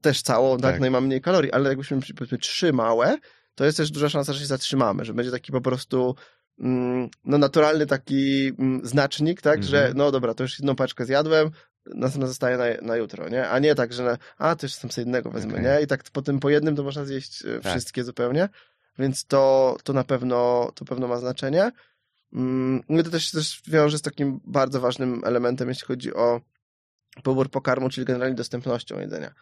też 0.00 0.22
całą, 0.22 0.58
tak? 0.58 0.72
Tak. 0.72 0.80
no 0.80 0.86
i 0.86 0.90
ma 0.90 1.00
mniej 1.00 1.20
kalorii, 1.20 1.52
ale 1.52 1.68
jakbyśmy 1.68 2.00
powiedzmy 2.16 2.38
trzy 2.38 2.72
małe, 2.72 3.18
to 3.54 3.64
jest 3.64 3.76
też 3.76 3.90
duża 3.90 4.08
szansa, 4.08 4.32
że 4.32 4.40
się 4.40 4.46
zatrzymamy, 4.46 5.04
że 5.04 5.14
będzie 5.14 5.30
taki 5.30 5.52
po 5.52 5.60
prostu 5.60 6.14
mm, 6.60 7.08
no 7.24 7.38
naturalny 7.38 7.86
taki 7.86 8.52
mm, 8.58 8.86
znacznik, 8.86 9.42
tak, 9.42 9.56
Mhm. 9.56 9.70
że 9.70 9.92
no 9.96 10.10
dobra, 10.10 10.34
to 10.34 10.44
już 10.44 10.58
jedną 10.58 10.76
paczkę 10.76 11.04
zjadłem, 11.04 11.50
następna 11.94 12.26
zostaje 12.26 12.56
na, 12.56 12.64
na 12.86 12.96
jutro, 12.96 13.28
nie? 13.28 13.48
A 13.48 13.58
nie 13.58 13.74
tak, 13.74 13.92
że 13.92 14.02
na, 14.02 14.18
a 14.38 14.56
to 14.56 14.66
już 14.66 14.74
sam 14.74 14.90
sobie 14.90 15.02
jednego 15.02 15.30
wezmę, 15.30 15.52
Okej. 15.52 15.64
nie? 15.64 15.82
I 15.82 15.86
tak 15.86 16.02
po 16.12 16.22
tym 16.22 16.40
po 16.40 16.50
jednym 16.50 16.76
to 16.76 16.82
można 16.82 17.04
zjeść 17.04 17.44
e, 17.44 17.60
Tak. 17.60 17.72
wszystkie 17.72 18.04
zupełnie, 18.04 18.48
więc 18.98 19.24
to, 19.24 19.76
to 19.84 19.92
na 19.92 20.04
pewno 20.04 20.70
to 20.74 20.84
pewno 20.84 21.08
ma 21.08 21.16
znaczenie. 21.16 21.72
No 22.88 23.02
to 23.02 23.10
też 23.10 23.30
też 23.30 23.62
wiąże 23.68 23.98
z 23.98 24.02
takim 24.02 24.40
bardzo 24.44 24.80
ważnym 24.80 25.22
elementem, 25.24 25.68
jeśli 25.68 25.86
chodzi 25.86 26.14
o 26.14 26.40
pobór 27.22 27.50
pokarmu, 27.50 27.88
czyli 27.88 28.04
generalnie 28.04 28.34
dostępnością 28.34 28.98
jedzenia. 29.00 29.34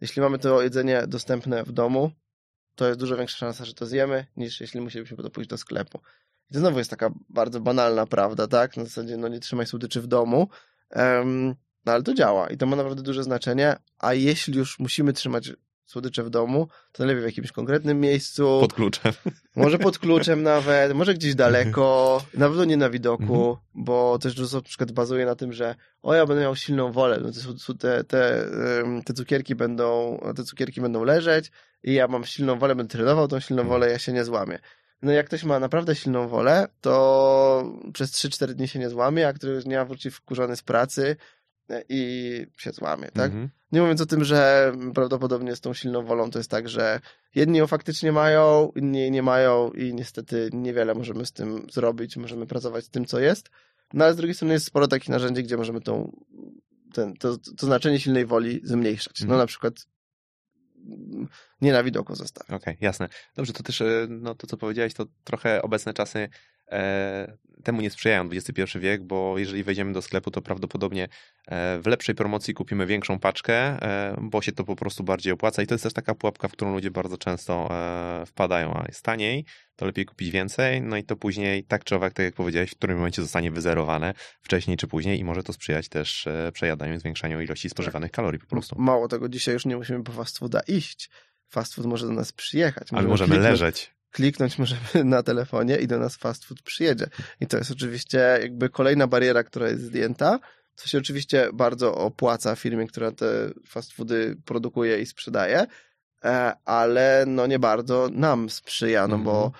Jeśli 0.00 0.22
mamy 0.22 0.38
to 0.38 0.62
jedzenie 0.62 1.06
dostępne 1.06 1.64
w 1.64 1.72
domu, 1.72 2.10
to 2.74 2.88
jest 2.88 3.00
dużo 3.00 3.16
większa 3.16 3.36
szansa, 3.36 3.64
że 3.64 3.74
to 3.74 3.86
zjemy, 3.86 4.26
niż 4.36 4.60
jeśli 4.60 4.80
musielibyśmy 4.80 5.16
po 5.16 5.22
to 5.22 5.30
pójść 5.30 5.50
do 5.50 5.58
sklepu. 5.58 6.00
I 6.50 6.52
to 6.54 6.58
znowu 6.60 6.78
jest 6.78 6.90
taka 6.90 7.10
bardzo 7.28 7.60
banalna 7.60 8.06
prawda, 8.06 8.46
tak? 8.46 8.76
Na 8.76 8.84
zasadzie, 8.84 9.16
no 9.16 9.28
nie 9.28 9.40
trzymaj 9.40 9.66
słodyczy 9.66 10.00
w 10.00 10.06
domu, 10.06 10.48
no 11.86 11.92
ale 11.92 12.02
to 12.02 12.14
działa 12.14 12.48
i 12.50 12.56
to 12.56 12.66
ma 12.66 12.76
naprawdę 12.76 13.02
duże 13.02 13.24
znaczenie, 13.24 13.76
a 13.98 14.14
jeśli 14.14 14.58
już 14.58 14.78
musimy 14.78 15.12
trzymać 15.12 15.52
słodycze 15.84 16.22
w 16.22 16.30
domu, 16.30 16.68
to 16.92 17.02
najlepiej 17.04 17.22
w 17.22 17.26
jakimś 17.26 17.52
konkretnym 17.52 18.00
miejscu, 18.00 18.58
Pod 18.60 18.72
kluczem. 18.72 19.12
może 19.56 19.78
pod 19.78 19.98
kluczem 19.98 20.42
nawet, 20.42 20.92
może 20.94 21.14
gdzieś 21.14 21.34
daleko, 21.34 22.22
na 22.34 22.48
pewno 22.48 22.64
nie 22.64 22.76
na 22.76 22.90
widoku, 22.90 23.22
Mhm. 23.22 23.56
bo 23.74 24.18
też 24.18 24.34
dużo 24.34 24.56
na 24.56 24.62
przykład 24.62 24.92
bazuje 24.92 25.26
na 25.26 25.34
tym, 25.34 25.52
że 25.52 25.74
o, 26.02 26.14
ja 26.14 26.26
będę 26.26 26.42
miał 26.42 26.56
silną 26.56 26.92
wolę, 26.92 27.20
no 27.22 27.30
te, 27.78 28.04
te, 28.04 28.44
te, 29.04 29.14
cukierki 29.14 29.54
będą, 29.54 30.18
te 30.36 30.44
cukierki 30.44 30.80
będą 30.80 31.04
leżeć 31.04 31.50
i 31.82 31.94
ja 31.94 32.08
mam 32.08 32.24
silną 32.24 32.58
wolę, 32.58 32.74
będę 32.74 32.92
trenował 32.92 33.28
tą 33.28 33.40
silną 33.40 33.64
wolę, 33.64 33.90
ja 33.90 33.98
się 33.98 34.12
nie 34.12 34.24
złamię. 34.24 34.58
No 35.02 35.12
jak 35.12 35.26
ktoś 35.26 35.44
ma 35.44 35.60
naprawdę 35.60 35.94
silną 35.94 36.28
wolę, 36.28 36.68
to 36.80 37.72
przez 37.92 38.12
3-4 38.12 38.46
dni 38.54 38.68
się 38.68 38.78
nie 38.78 38.88
złamie, 38.88 39.28
a 39.28 39.32
któregoś 39.32 39.64
dnia 39.64 39.84
wróci 39.84 40.10
wkurzony 40.10 40.56
z 40.56 40.62
pracy 40.62 41.16
i 41.88 42.46
się 42.58 42.72
złamie, 42.72 43.08
tak? 43.10 43.26
Mhm. 43.26 43.48
Nie 43.72 43.80
mówiąc 43.80 44.00
o 44.00 44.06
tym, 44.06 44.24
że 44.24 44.72
prawdopodobnie 44.94 45.56
z 45.56 45.60
tą 45.60 45.74
silną 45.74 46.04
wolą 46.04 46.30
to 46.30 46.38
jest 46.38 46.50
tak, 46.50 46.68
że 46.68 47.00
jedni 47.34 47.58
ją 47.58 47.66
faktycznie 47.66 48.12
mają, 48.12 48.72
inni 48.76 48.98
jej 48.98 49.10
nie 49.10 49.22
mają 49.22 49.70
i 49.70 49.94
niestety 49.94 50.50
niewiele 50.52 50.94
możemy 50.94 51.26
z 51.26 51.32
tym 51.32 51.66
zrobić, 51.72 52.16
możemy 52.16 52.46
pracować 52.46 52.84
z 52.84 52.90
tym, 52.90 53.04
co 53.04 53.20
jest. 53.20 53.50
No 53.92 54.04
ale 54.04 54.14
z 54.14 54.16
drugiej 54.16 54.34
strony 54.34 54.54
jest 54.54 54.66
sporo 54.66 54.88
takich 54.88 55.08
narzędzi, 55.08 55.42
gdzie 55.42 55.56
możemy 55.56 55.80
tą, 55.80 56.16
ten, 56.92 57.14
to, 57.14 57.36
to 57.56 57.66
znaczenie 57.66 58.00
silnej 58.00 58.26
woli 58.26 58.60
zmniejszać. 58.64 59.20
No 59.20 59.24
Mhm. 59.24 59.38
na 59.40 59.46
przykład 59.46 59.74
mm, 60.86 61.28
nie 61.60 61.72
na 61.72 61.82
widoku 61.82 62.14
zostawić. 62.14 62.50
Okej, 62.50 62.76
jasne. 62.80 63.08
Dobrze, 63.36 63.52
to 63.52 63.62
też 63.62 63.80
e, 63.80 64.06
no, 64.08 64.34
to, 64.34 64.46
co 64.46 64.56
powiedziałeś, 64.56 64.94
to 64.94 65.06
trochę 65.24 65.62
obecne 65.62 65.94
czasy 65.94 66.18
e, 66.18 66.28
temu 67.64 67.80
nie 67.80 67.90
sprzyjają 67.90 68.28
XXI 68.32 68.78
wiek, 68.78 69.02
bo 69.02 69.38
jeżeli 69.38 69.64
wejdziemy 69.64 69.92
do 69.92 70.02
sklepu, 70.02 70.30
to 70.30 70.42
prawdopodobnie 70.42 71.08
e, 71.46 71.78
w 71.80 71.86
lepszej 71.86 72.14
promocji 72.14 72.54
kupimy 72.54 72.86
większą 72.86 73.18
paczkę, 73.18 73.54
e, 73.54 74.16
bo 74.20 74.42
się 74.42 74.52
to 74.52 74.64
po 74.64 74.76
prostu 74.76 75.04
bardziej 75.04 75.32
opłaca 75.32 75.62
i 75.62 75.66
to 75.66 75.74
jest 75.74 75.82
też 75.84 75.92
taka 75.92 76.14
pułapka, 76.14 76.48
w 76.48 76.52
którą 76.52 76.72
ludzie 76.72 76.90
bardzo 76.90 77.18
często 77.18 77.68
e, 77.70 78.26
wpadają, 78.26 78.74
a 78.74 78.84
jest 78.88 79.02
taniej, 79.02 79.44
to 79.76 79.86
lepiej 79.86 80.04
kupić 80.04 80.30
więcej, 80.30 80.82
no 80.82 80.96
i 80.96 81.04
to 81.04 81.16
później 81.16 81.64
tak 81.64 81.84
czy 81.84 81.96
owak, 81.96 82.12
tak 82.12 82.24
jak 82.24 82.34
powiedziałeś, 82.34 82.70
w 82.70 82.76
którym 82.76 82.96
momencie 82.96 83.22
zostanie 83.22 83.50
wyzerowane, 83.50 84.14
wcześniej 84.42 84.76
czy 84.76 84.86
później 84.86 85.18
i 85.18 85.24
może 85.24 85.42
to 85.42 85.52
sprzyjać 85.52 85.88
też 85.88 86.26
e, 86.26 86.50
przejadaniu 86.52 87.00
zwiększaniu 87.00 87.40
ilości 87.40 87.70
spożywanych 87.70 88.10
kalorii 88.10 88.40
po 88.40 88.46
prostu. 88.46 88.76
Mało 88.78 89.08
tego, 89.08 89.28
dzisiaj 89.28 89.54
już 89.54 89.66
nie 89.66 89.76
musimy 89.76 90.02
po 90.04 90.12
fast 90.12 90.38
fooda 90.38 90.60
iść. 90.68 91.10
Fast 91.48 91.74
food 91.74 91.86
może 91.86 92.06
do 92.06 92.12
nas 92.12 92.32
przyjechać. 92.32 92.88
Ale 92.92 93.08
możemy 93.08 93.34
kliknąć- 93.34 93.50
leżeć. 93.50 93.95
Kliknąć 94.16 94.58
możemy 94.58 95.04
na 95.14 95.22
telefonie 95.22 95.76
i 95.76 95.86
do 95.86 95.98
nas 95.98 96.16
fast 96.16 96.44
food 96.44 96.62
przyjedzie. 96.62 97.06
I 97.40 97.46
to 97.46 97.56
jest 97.56 97.70
oczywiście 97.70 98.18
jakby 98.18 98.68
kolejna 98.68 99.06
bariera, 99.06 99.44
która 99.44 99.68
jest 99.68 99.82
zdjęta, 99.82 100.38
co 100.74 100.88
się 100.88 100.98
oczywiście 100.98 101.48
bardzo 101.54 101.94
opłaca 101.94 102.56
firmie, 102.56 102.86
która 102.86 103.12
te 103.12 103.26
fast 103.66 103.92
foody 103.92 104.36
produkuje 104.44 105.00
i 105.00 105.06
sprzedaje, 105.06 105.66
e, 106.24 106.52
ale 106.64 107.24
no 107.26 107.46
nie 107.46 107.58
bardzo 107.58 108.08
nam 108.12 108.50
sprzyja, 108.50 109.08
no 109.08 109.18
bo 109.18 109.52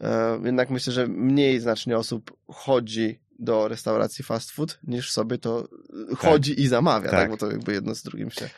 e, 0.00 0.40
jednak 0.44 0.70
myślę, 0.70 0.92
że 0.92 1.06
mniej 1.06 1.60
znacznie 1.60 1.98
osób 1.98 2.36
chodzi 2.48 3.20
do 3.38 3.68
restauracji 3.68 4.24
fast 4.24 4.50
food, 4.50 4.78
niż 4.82 5.12
sobie 5.12 5.38
to 5.38 5.68
e, 6.12 6.16
chodzi 6.16 6.60
i 6.60 6.68
zamawia, 6.68 7.10
tak. 7.10 7.20
Tak. 7.20 7.30
Bo 7.30 7.36
to 7.36 7.50
jakby 7.50 7.72
jedno 7.72 7.94
z 7.94 8.02
drugim 8.02 8.30
się 8.30 8.48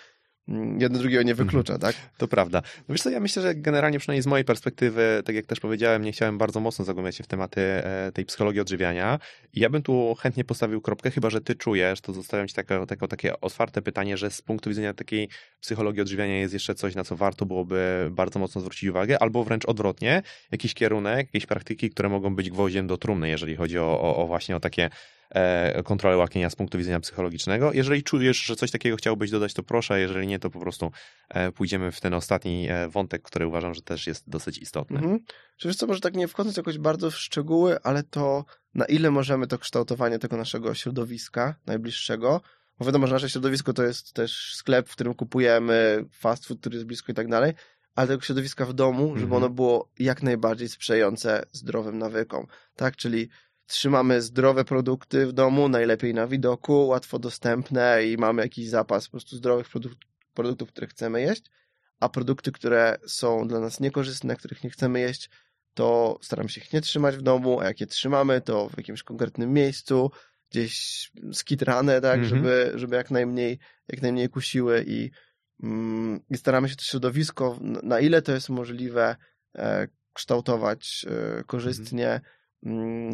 jedno 0.78 0.99
drugiego 0.99 1.22
nie 1.22 1.34
wyklucza, 1.34 1.78
tak? 1.78 1.97
To 2.18 2.28
prawda. 2.28 2.62
No 2.88 2.92
wiesz 2.92 3.03
co, 3.03 3.11
ja 3.11 3.20
myślę, 3.20 3.42
że 3.42 3.55
generalnie 3.55 3.99
przynajmniej 3.99 4.22
z 4.22 4.26
mojej 4.26 4.45
perspektywy, 4.45 5.22
tak 5.24 5.36
jak 5.36 5.47
też 5.47 5.61
powiedziałem, 5.61 6.03
nie 6.03 6.12
chciałem 6.12 6.38
bardzo 6.38 6.61
mocno 6.61 6.84
zagłębiać 6.84 7.16
się 7.16 7.24
w 7.24 7.26
tematy 7.26 7.61
e, 7.61 8.12
tej 8.12 8.24
psychologii 8.24 8.61
odżywiania 8.61 9.18
i 9.53 9.61
ja 9.61 9.70
bym 9.70 9.82
tu 9.82 10.14
chętnie 10.14 10.45
postawił 10.45 10.80
kropkę, 10.80 11.11
chyba 11.11 11.30
że 11.30 11.40
ty 11.40 11.55
czujesz, 11.55 12.01
to 12.01 12.12
zostawiam 12.12 12.49
ci 12.49 12.55
takie, 12.55 12.86
takie, 12.86 13.09
takie 13.09 13.40
otwarte 13.40 13.82
pytanie, 13.82 14.16
że 14.16 14.30
z 14.30 14.42
punktu 14.42 14.70
widzenia 14.70 14.95
takiej 14.95 15.28
psychologii 15.61 16.03
odżywiania 16.03 16.38
jest 16.38 16.55
jeszcze 16.55 16.74
coś, 16.74 16.95
na 16.95 17.05
co 17.05 17.16
warto 17.16 17.47
byłoby 17.47 18.09
bardzo 18.11 18.38
mocno 18.38 18.61
zwrócić 18.61 18.88
uwagę, 18.88 19.22
albo 19.22 19.45
wręcz 19.45 19.64
odwrotnie, 19.64 20.22
jakiś 20.53 20.74
kierunek, 20.74 21.26
jakieś 21.26 21.47
praktyki, 21.47 21.90
które 21.90 22.09
mogą 22.09 22.34
być 22.36 22.51
gwoździem 22.51 22.86
do 22.86 22.97
trumny, 22.97 23.28
jeżeli 23.28 23.57
chodzi 23.57 23.78
o, 23.78 24.01
o, 24.01 24.16
o 24.16 24.26
właśnie 24.26 24.57
o 24.57 24.61
takie 24.61 24.90
kontrolę 25.85 26.16
łaknienia 26.16 26.51
z 26.51 26.57
punktu 26.57 26.79
widzenia 26.79 27.01
psychologicznego. 27.01 27.72
Jeżeli 27.72 28.03
czujesz, 28.03 28.43
że 28.43 28.57
coś 28.57 28.70
takiego 28.70 28.97
chciałbyś 28.97 29.31
dodać, 29.31 29.55
to 29.55 29.62
proszę, 29.62 30.01
jeżeli 30.01 30.27
nie, 30.27 30.39
to 30.39 30.51
po 30.51 30.61
prostu 30.61 30.91
e, 31.29 31.53
pójdziemy 31.53 31.93
w 31.93 32.01
ten 32.01 32.14
ostatni 32.14 32.66
e, 32.70 32.89
wątek, 32.89 33.22
który 33.22 33.47
uważam, 33.47 33.75
że 33.75 33.83
też 33.83 34.07
jest 34.07 34.31
dosyć 34.31 34.59
istotny. 34.59 34.99
Mhm. 34.99 35.18
Czy 35.57 35.75
co, 35.75 35.87
może 35.87 36.01
tak 36.01 36.14
nie 36.14 36.29
wchodząc 36.29 36.57
jakoś 36.57 36.79
bardzo 36.79 37.11
w 37.11 37.16
szczegóły, 37.16 37.79
ale 37.83 38.03
to 38.03 38.45
na 38.75 38.85
ile 38.85 39.11
możemy 39.11 39.47
to 39.47 39.59
kształtowanie 39.59 40.18
tego 40.18 40.37
naszego 40.37 40.75
środowiska 40.75 41.55
najbliższego, 41.66 42.41
bo 42.79 42.85
wiadomo, 42.85 43.07
że 43.07 43.12
nasze 43.12 43.31
środowisko 43.31 43.72
to 43.72 43.83
jest 43.83 44.12
też 44.12 44.55
sklep, 44.55 44.89
w 44.89 44.93
którym 44.93 45.14
kupujemy 45.14 46.05
fast 46.12 46.47
food, 46.47 46.61
który 46.61 46.77
jest 46.77 46.87
blisko 46.87 47.12
i 47.12 47.14
tak 47.14 47.29
dalej, 47.29 47.53
ale 47.95 48.09
tego 48.09 48.22
środowiska 48.22 48.66
w 48.66 48.72
domu, 48.72 49.07
żeby 49.07 49.22
Mhm. 49.22 49.33
ono 49.33 49.51
było 49.51 49.89
jak 49.99 50.22
najbardziej 50.22 50.68
sprzyjające 50.68 51.43
zdrowym 51.53 51.99
nawykom, 51.99 52.47
tak? 52.77 52.97
Czyli 52.97 53.29
trzymamy 53.67 54.23
zdrowe 54.23 54.65
produkty 54.65 55.27
w 55.27 55.33
domu, 55.33 55.69
najlepiej 55.69 56.15
na 56.15 56.27
widoku, 56.27 56.87
łatwo 56.87 57.19
dostępne 57.19 58.05
i 58.07 58.17
mamy 58.17 58.43
jakiś 58.43 58.69
zapas 58.69 59.05
po 59.05 59.11
prostu 59.11 59.37
zdrowych 59.37 59.69
produkt, 59.69 59.99
produktów, 60.35 60.69
które 60.69 60.87
chcemy 60.87 61.21
jeść, 61.21 61.43
a 62.01 62.09
produkty, 62.09 62.53
które 62.53 62.97
są 63.07 63.49
dla 63.49 63.61
nas 63.61 63.81
niekorzystne, 63.81 64.37
których 64.37 64.65
nie 64.65 64.71
chcemy 64.71 65.01
jeść, 65.01 65.31
to 65.75 66.19
staramy 66.23 66.49
się 66.49 66.61
ich 66.61 66.73
nie 66.73 66.81
trzymać 66.81 67.17
w 67.17 67.23
domu, 67.23 67.61
a 67.61 67.65
jak 67.65 67.81
je 67.81 67.87
trzymamy, 67.87 68.41
to 68.41 68.69
w 68.69 68.77
jakimś 68.77 69.03
konkretnym 69.03 69.53
miejscu, 69.53 70.11
gdzieś 70.51 71.11
skitrane, 71.33 72.01
tak, 72.01 72.21
Mhm. 72.21 72.29
żeby, 72.29 72.73
żeby 72.75 72.97
jak 72.97 73.11
najmniej, 73.11 73.59
jak 73.89 74.03
najmniej 74.03 74.29
kusiły 74.29 74.85
i, 74.87 75.11
mm, 75.62 76.21
i 76.31 76.37
staramy 76.37 76.69
się 76.69 76.77
to 76.77 76.85
środowisko, 76.85 77.59
na 77.83 78.01
ile 78.01 78.23
to 78.23 78.33
jest 78.33 78.49
możliwe, 78.49 79.17
e, 79.57 79.89
kształtować 80.12 81.07
e, 81.09 81.45
korzystnie 81.45 82.09
mm, 82.09 82.21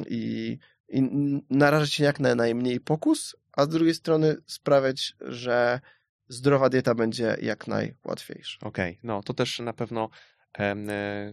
i, 0.09 0.59
i 0.89 0.99
n- 0.99 1.41
narażać 1.51 1.93
się 1.93 2.05
jak 2.05 2.21
na 2.21 2.35
najmniej 2.35 2.81
pokus, 2.81 3.37
a 3.53 3.65
z 3.65 3.69
drugiej 3.69 3.95
strony 3.95 4.37
sprawiać, 4.47 5.15
że 5.21 5.81
zdrowa 6.29 6.69
dieta 6.69 6.95
będzie 6.95 7.37
jak 7.43 7.67
najłatwiejsza. 7.67 8.59
Okej, 8.63 8.99
no 9.03 9.23
to 9.23 9.35
też 9.35 9.59
na 9.59 9.73
pewno 9.73 10.09
e, 10.59 10.77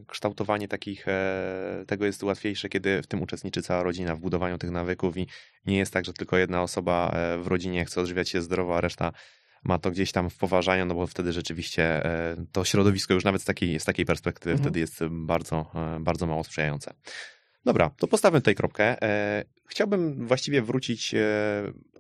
kształtowanie 0.08 0.68
takich, 0.68 1.08
e, 1.08 1.84
tego 1.88 2.06
jest 2.06 2.24
łatwiejsze, 2.24 2.70
kiedy 2.70 3.02
w 3.02 3.08
tym 3.08 3.22
uczestniczy 3.22 3.62
cała 3.62 3.84
rodzina 3.84 4.16
w 4.16 4.20
budowaniu 4.20 4.58
tych 4.58 4.72
nawyków 4.72 5.18
i 5.18 5.28
nie 5.66 5.78
jest 5.78 5.94
tak, 5.94 6.06
że 6.06 6.14
tylko 6.14 6.38
jedna 6.38 6.62
osoba 6.64 7.12
e, 7.14 7.38
w 7.38 7.48
rodzinie 7.48 7.86
chce 7.86 8.02
odżywiać 8.02 8.30
się 8.30 8.42
zdrowo, 8.42 8.78
a 8.78 8.82
reszta 8.82 9.12
ma 9.64 9.80
to 9.80 9.92
gdzieś 9.92 10.12
tam 10.12 10.30
w 10.30 10.38
poważaniu, 10.38 10.86
no 10.86 10.96
bo 10.96 11.08
wtedy 11.08 11.34
rzeczywiście 11.34 12.02
to 12.52 12.66
środowisko 12.66 13.14
już 13.14 13.24
nawet 13.24 13.42
z 13.42 13.46
takiej, 13.46 13.80
z 13.80 13.86
takiej 13.86 14.06
perspektywy 14.06 14.52
Mhm. 14.52 14.64
wtedy 14.64 14.80
jest 14.80 15.00
bardzo, 15.12 15.72
bardzo 16.00 16.28
mało 16.28 16.44
sprzyjające. 16.44 16.94
Dobra, 17.68 17.90
to 17.98 18.08
postawmy 18.08 18.40
tutaj 18.42 18.56
kropkę. 18.56 19.02
E, 19.02 19.44
Chciałbym 19.66 20.28
właściwie 20.28 20.62
wrócić, 20.62 21.14
e, 21.14 21.18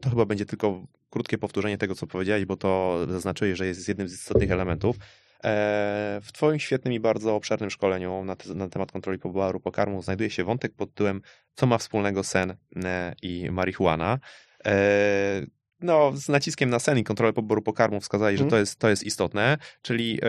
to 0.02 0.10
chyba 0.10 0.26
będzie 0.26 0.46
tylko 0.46 0.84
krótkie 1.10 1.38
powtórzenie 1.38 1.78
tego, 1.78 1.96
co 1.96 2.08
powiedziałeś, 2.08 2.46
bo 2.46 2.58
to 2.58 3.00
zaznaczyłeś, 3.10 3.58
że 3.58 3.68
jest 3.68 3.88
jednym 3.88 4.08
z 4.10 4.14
istotnych 4.14 4.52
elementów. 4.52 4.96
E, 5.44 6.20
W 6.24 6.32
Twoim 6.32 6.60
świetnym 6.60 6.94
i 6.94 7.00
bardzo 7.00 7.36
obszernym 7.36 7.70
szkoleniu 7.70 8.24
na, 8.26 8.36
te, 8.36 8.54
na 8.54 8.70
temat 8.70 8.92
kontroli 8.92 9.20
poboru 9.20 9.60
pokarmu 9.60 10.02
znajduje 10.02 10.30
się 10.30 10.44
wątek 10.44 10.74
pod 10.74 10.90
tytułem 10.90 11.22
Co 11.56 11.66
ma 11.66 11.78
wspólnego 11.78 12.24
sen 12.24 12.56
e, 12.86 13.14
i 13.22 13.52
marihuana. 13.52 14.20
E, 14.66 15.42
No, 15.82 16.12
z 16.16 16.30
naciskiem 16.30 16.70
na 16.70 16.80
sen 16.80 16.98
i 16.98 17.04
kontrolę 17.04 17.34
poboru 17.34 17.62
pokarmu 17.62 18.00
wskazali, 18.02 18.38
że 18.38 18.44
Mhm. 18.44 18.50
to 18.52 18.58
jest, 18.60 18.80
to 18.80 18.90
jest 18.90 19.04
istotne, 19.04 19.58
czyli 19.82 20.20
e, 20.24 20.28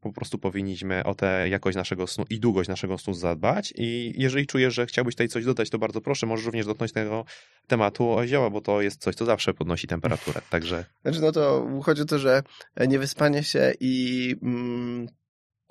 po 0.00 0.12
prostu 0.12 0.38
powinniśmy 0.38 1.04
o 1.04 1.14
tę 1.14 1.48
jakość 1.48 1.76
naszego 1.76 2.06
snu 2.06 2.24
i 2.30 2.40
długość 2.40 2.68
naszego 2.68 2.98
snu 2.98 3.14
zadbać. 3.14 3.74
I 3.76 4.14
jeżeli 4.16 4.46
czujesz, 4.46 4.74
że 4.74 4.86
chciałbyś 4.86 5.14
tutaj 5.14 5.28
coś 5.28 5.44
dodać, 5.44 5.70
to 5.70 5.78
bardzo 5.78 6.00
proszę, 6.00 6.26
możesz 6.26 6.46
również 6.46 6.66
dotknąć 6.66 6.92
tego 6.92 7.24
tematu 7.66 8.10
o 8.10 8.26
zioła, 8.26 8.50
bo 8.50 8.60
to 8.60 8.82
jest 8.82 9.00
coś, 9.00 9.14
co 9.14 9.24
zawsze 9.24 9.54
podnosi 9.54 9.86
temperaturę. 9.86 10.40
Także 10.50 10.84
Znaczy, 11.02 11.20
no 11.20 11.32
to 11.32 11.68
chodzi 11.82 12.02
o 12.02 12.04
to, 12.04 12.18
że 12.18 12.42
niewyspanie 12.88 13.42
się 13.42 13.72
i 13.80 14.34
mm, 14.42 15.08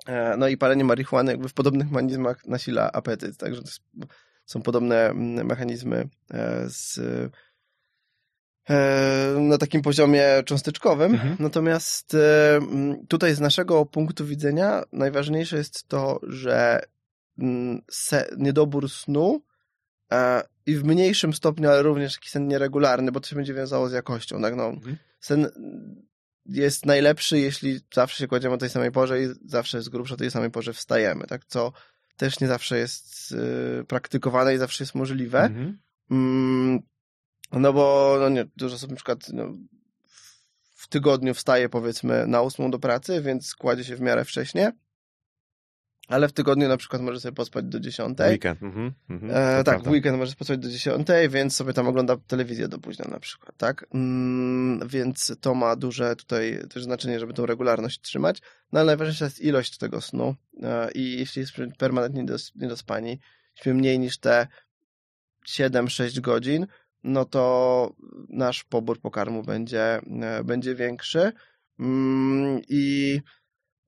e, 0.06 0.36
no 0.38 0.48
i 0.48 0.56
palenie 0.56 0.84
marihuany 0.84 1.32
jakby 1.32 1.48
w 1.48 1.54
podobnych 1.54 1.90
mechanizmach 1.90 2.46
nasila 2.46 2.92
apetyt, 2.92 3.36
także 3.36 3.62
są 4.46 4.62
podobne 4.62 5.06
mm, 5.06 5.46
mechanizmy 5.46 6.08
e, 6.30 6.64
z, 6.68 7.00
na 9.40 9.58
takim 9.58 9.82
poziomie 9.82 10.24
cząsteczkowym. 10.44 11.14
Mhm. 11.14 11.36
Natomiast 11.38 12.14
e, 12.14 12.56
mm, 12.56 13.06
tutaj 13.06 13.34
z 13.34 13.40
naszego 13.40 13.86
punktu 13.86 14.26
widzenia 14.26 14.82
najważniejsze 14.92 15.56
jest 15.56 15.88
to, 15.88 16.20
że 16.22 16.80
mm, 17.38 17.82
niedobór 18.38 18.90
snu 18.90 19.42
e, 20.12 20.42
i 20.66 20.74
w 20.76 20.84
mniejszym 20.84 21.32
stopniu, 21.32 21.68
ale 21.70 21.82
również 21.82 22.14
taki 22.14 22.28
sen 22.28 22.48
nieregularny, 22.48 23.12
bo 23.12 23.20
to 23.20 23.28
się 23.28 23.36
będzie 23.36 23.54
wiązało 23.54 23.88
z 23.88 23.92
jakością. 23.92 24.42
Tak? 24.42 24.56
No, 24.56 24.66
Mhm. 24.66 24.96
sen 25.20 25.48
jest 26.46 26.86
najlepszy, 26.86 27.38
jeśli 27.38 27.80
zawsze 27.94 28.18
się 28.18 28.26
kładziemy 28.28 28.54
o 28.54 28.58
tej 28.58 28.70
samej 28.70 28.92
porze 28.92 29.22
i 29.22 29.26
zawsze 29.46 29.82
z 29.82 29.88
grubsza 29.88 30.14
o 30.14 30.16
tej 30.16 30.30
samej 30.30 30.50
porze 30.50 30.72
wstajemy, 30.72 31.26
tak? 31.26 31.44
Co 31.44 31.72
też 32.16 32.40
nie 32.40 32.46
zawsze 32.46 32.78
jest 32.78 33.34
praktykowane 33.88 34.54
i 34.54 34.58
zawsze 34.58 34.84
jest 34.84 34.94
możliwe. 34.94 35.40
Mhm. 35.40 35.78
No 37.52 37.72
bo 37.72 38.16
no 38.20 38.28
nie, 38.28 38.44
dużo 38.56 38.74
osób 38.76 38.90
na 38.90 38.96
przykład 38.96 39.28
no, 39.32 39.52
w- 40.76 40.88
tygodniu 40.88 41.34
wstaje 41.34 41.68
powiedzmy 41.68 42.26
na 42.26 42.42
ósmą 42.42 42.70
do 42.70 42.78
pracy, 42.78 43.22
więc 43.22 43.54
kładzie 43.54 43.84
się 43.84 43.96
w 43.96 44.00
miarę 44.00 44.24
wcześnie, 44.24 44.72
ale 46.08 46.28
w 46.28 46.32
tygodniu 46.32 46.68
na 46.68 46.76
przykład 46.76 47.02
może 47.02 47.20
sobie 47.20 47.32
pospać 47.34 47.64
do 47.64 47.80
dziesiątej. 47.80 48.30
weekend. 48.30 48.62
Mhm. 48.62 48.92
Mhm. 49.10 49.30
E, 49.34 49.64
tak, 49.64 49.82
w 49.82 49.88
weekend 49.92 50.18
może 50.18 50.32
spać 50.32 50.58
do 50.58 50.68
10, 50.68 51.06
więc 51.28 51.56
sobie 51.56 51.72
tam 51.72 51.88
ogląda 51.88 52.16
telewizję 52.26 52.68
do 52.68 52.78
późna 52.78 53.04
na 53.10 53.20
przykład, 53.20 53.56
tak? 53.56 53.86
Mm, 53.94 54.88
więc 54.88 55.36
to 55.40 55.54
ma 55.54 55.76
duże 55.76 56.16
tutaj 56.16 56.58
też 56.70 56.84
znaczenie, 56.84 57.20
żeby 57.20 57.34
tą 57.34 57.46
regularność 57.46 58.00
trzymać. 58.00 58.38
No 58.72 58.80
ale 58.80 58.86
najważniejsza 58.86 59.24
jest 59.24 59.40
ilość 59.40 59.78
tego 59.78 60.00
snu 60.00 60.34
e, 60.62 60.90
i 60.92 61.18
jeśli 61.18 61.40
jesteśmy 61.40 61.72
permanentnie 61.78 62.24
niedos- 62.24 62.52
niedospani, 62.56 63.20
śpimy 63.54 63.74
mniej 63.74 63.98
niż 63.98 64.18
te 64.18 64.46
7-6 65.48 66.20
godzin, 66.20 66.66
no 67.08 67.24
to 67.24 67.92
nasz 68.28 68.64
pobór 68.64 69.00
pokarmu 69.00 69.42
będzie, 69.42 70.00
e, 70.22 70.44
będzie 70.44 70.74
większy 70.74 71.32
Mm, 71.78 72.60
i 72.68 73.20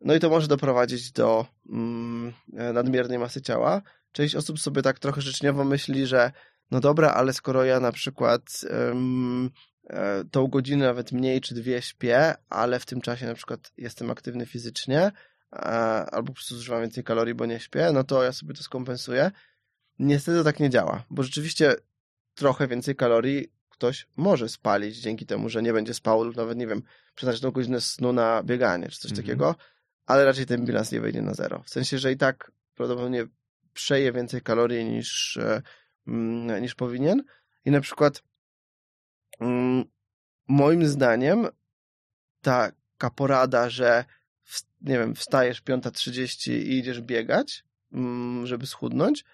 no 0.01 0.15
i 0.15 0.21
to 0.21 0.31
może 0.31 0.49
doprowadzić 0.49 1.13
do 1.13 1.47
mm, 1.69 2.33
e, 2.57 2.73
nadmiernej 2.73 3.19
masy 3.19 3.43
ciała. 3.43 3.83
Część 4.13 4.35
osób 4.35 4.61
sobie 4.61 4.83
tak 4.83 4.99
trochę 4.99 5.21
życzeniowo 5.21 5.65
myśli, 5.65 6.07
że 6.07 6.33
no 6.71 6.81
dobra, 6.81 7.11
ale 7.11 7.33
skoro 7.33 7.65
ja 7.65 7.81
na 7.81 7.93
przykład 7.93 8.61
e, 8.71 10.25
tą 10.31 10.47
godzinę 10.47 10.87
nawet 10.87 11.13
mniej 11.13 11.41
czy 11.41 11.55
dwie 11.55 11.83
śpię, 11.83 12.35
ale 12.49 12.81
w 12.81 12.87
tym 12.87 13.01
czasie 13.01 13.27
na 13.27 13.35
przykład 13.35 13.73
jestem 13.77 14.11
aktywny 14.11 14.47
fizycznie 14.47 15.13
albo 16.11 16.27
po 16.27 16.33
prostu 16.33 16.57
zużywam 16.57 16.81
więcej 16.81 17.05
kalorii, 17.05 17.35
bo 17.35 17.47
nie 17.47 17.61
śpię, 17.61 17.91
no 17.93 18.05
to 18.05 18.23
ja 18.23 18.33
sobie 18.33 18.55
to 18.55 18.63
skompensuję. 18.63 19.31
Niestety 19.99 20.45
tak 20.45 20.61
nie 20.61 20.71
działa, 20.71 21.05
bo 21.11 21.23
rzeczywiście 21.23 21.75
trochę 22.41 22.69
więcej 22.69 22.97
kalorii 22.97 23.53
ktoś 23.71 24.07
może 24.17 24.49
spalić 24.49 24.97
dzięki 24.97 25.27
temu, 25.27 25.49
że 25.49 25.63
nie 25.63 25.73
będzie 25.73 25.95
spał 25.95 26.25
lub 26.25 26.37
nawet, 26.37 26.59
nie 26.59 26.67
wiem, 26.67 26.83
przeznaczyć 27.15 27.43
tą 27.43 27.51
godzinę 27.51 27.81
snu 27.81 28.13
na 28.13 28.43
bieganie 28.43 28.89
czy 28.89 28.99
coś 28.99 29.11
Mhm. 29.11 29.27
takiego, 29.27 29.55
ale 30.07 30.25
raczej 30.25 30.47
ten 30.47 30.65
bilans 30.65 30.93
nie 30.93 31.01
wyjdzie 31.01 31.23
na 31.23 31.35
zero. 31.35 31.63
W 31.63 31.71
sensie, 31.71 31.99
że 31.99 32.13
i 32.13 32.17
tak 32.17 32.53
prawdopodobnie 32.75 33.27
przeje 33.75 34.13
więcej 34.13 34.41
kalorii 34.43 34.85
niż, 34.85 35.37
e, 35.37 35.63
mm, 36.07 36.63
niż 36.63 36.75
powinien. 36.75 37.23
I 37.65 37.71
na 37.71 37.81
przykład 37.81 38.23
mm, 39.41 39.85
moim 40.49 40.87
zdaniem 40.87 41.49
taka 42.41 43.11
porada, 43.15 43.71
że 43.71 44.05
w, 44.43 44.63
nie 44.81 44.99
wiem, 44.99 45.15
wstajesz 45.15 45.63
5.30 45.63 46.53
i 46.53 46.79
idziesz 46.79 47.01
biegać, 47.01 47.65
mm, 47.93 48.47
żeby 48.47 48.67
schudnąć, 48.67 49.25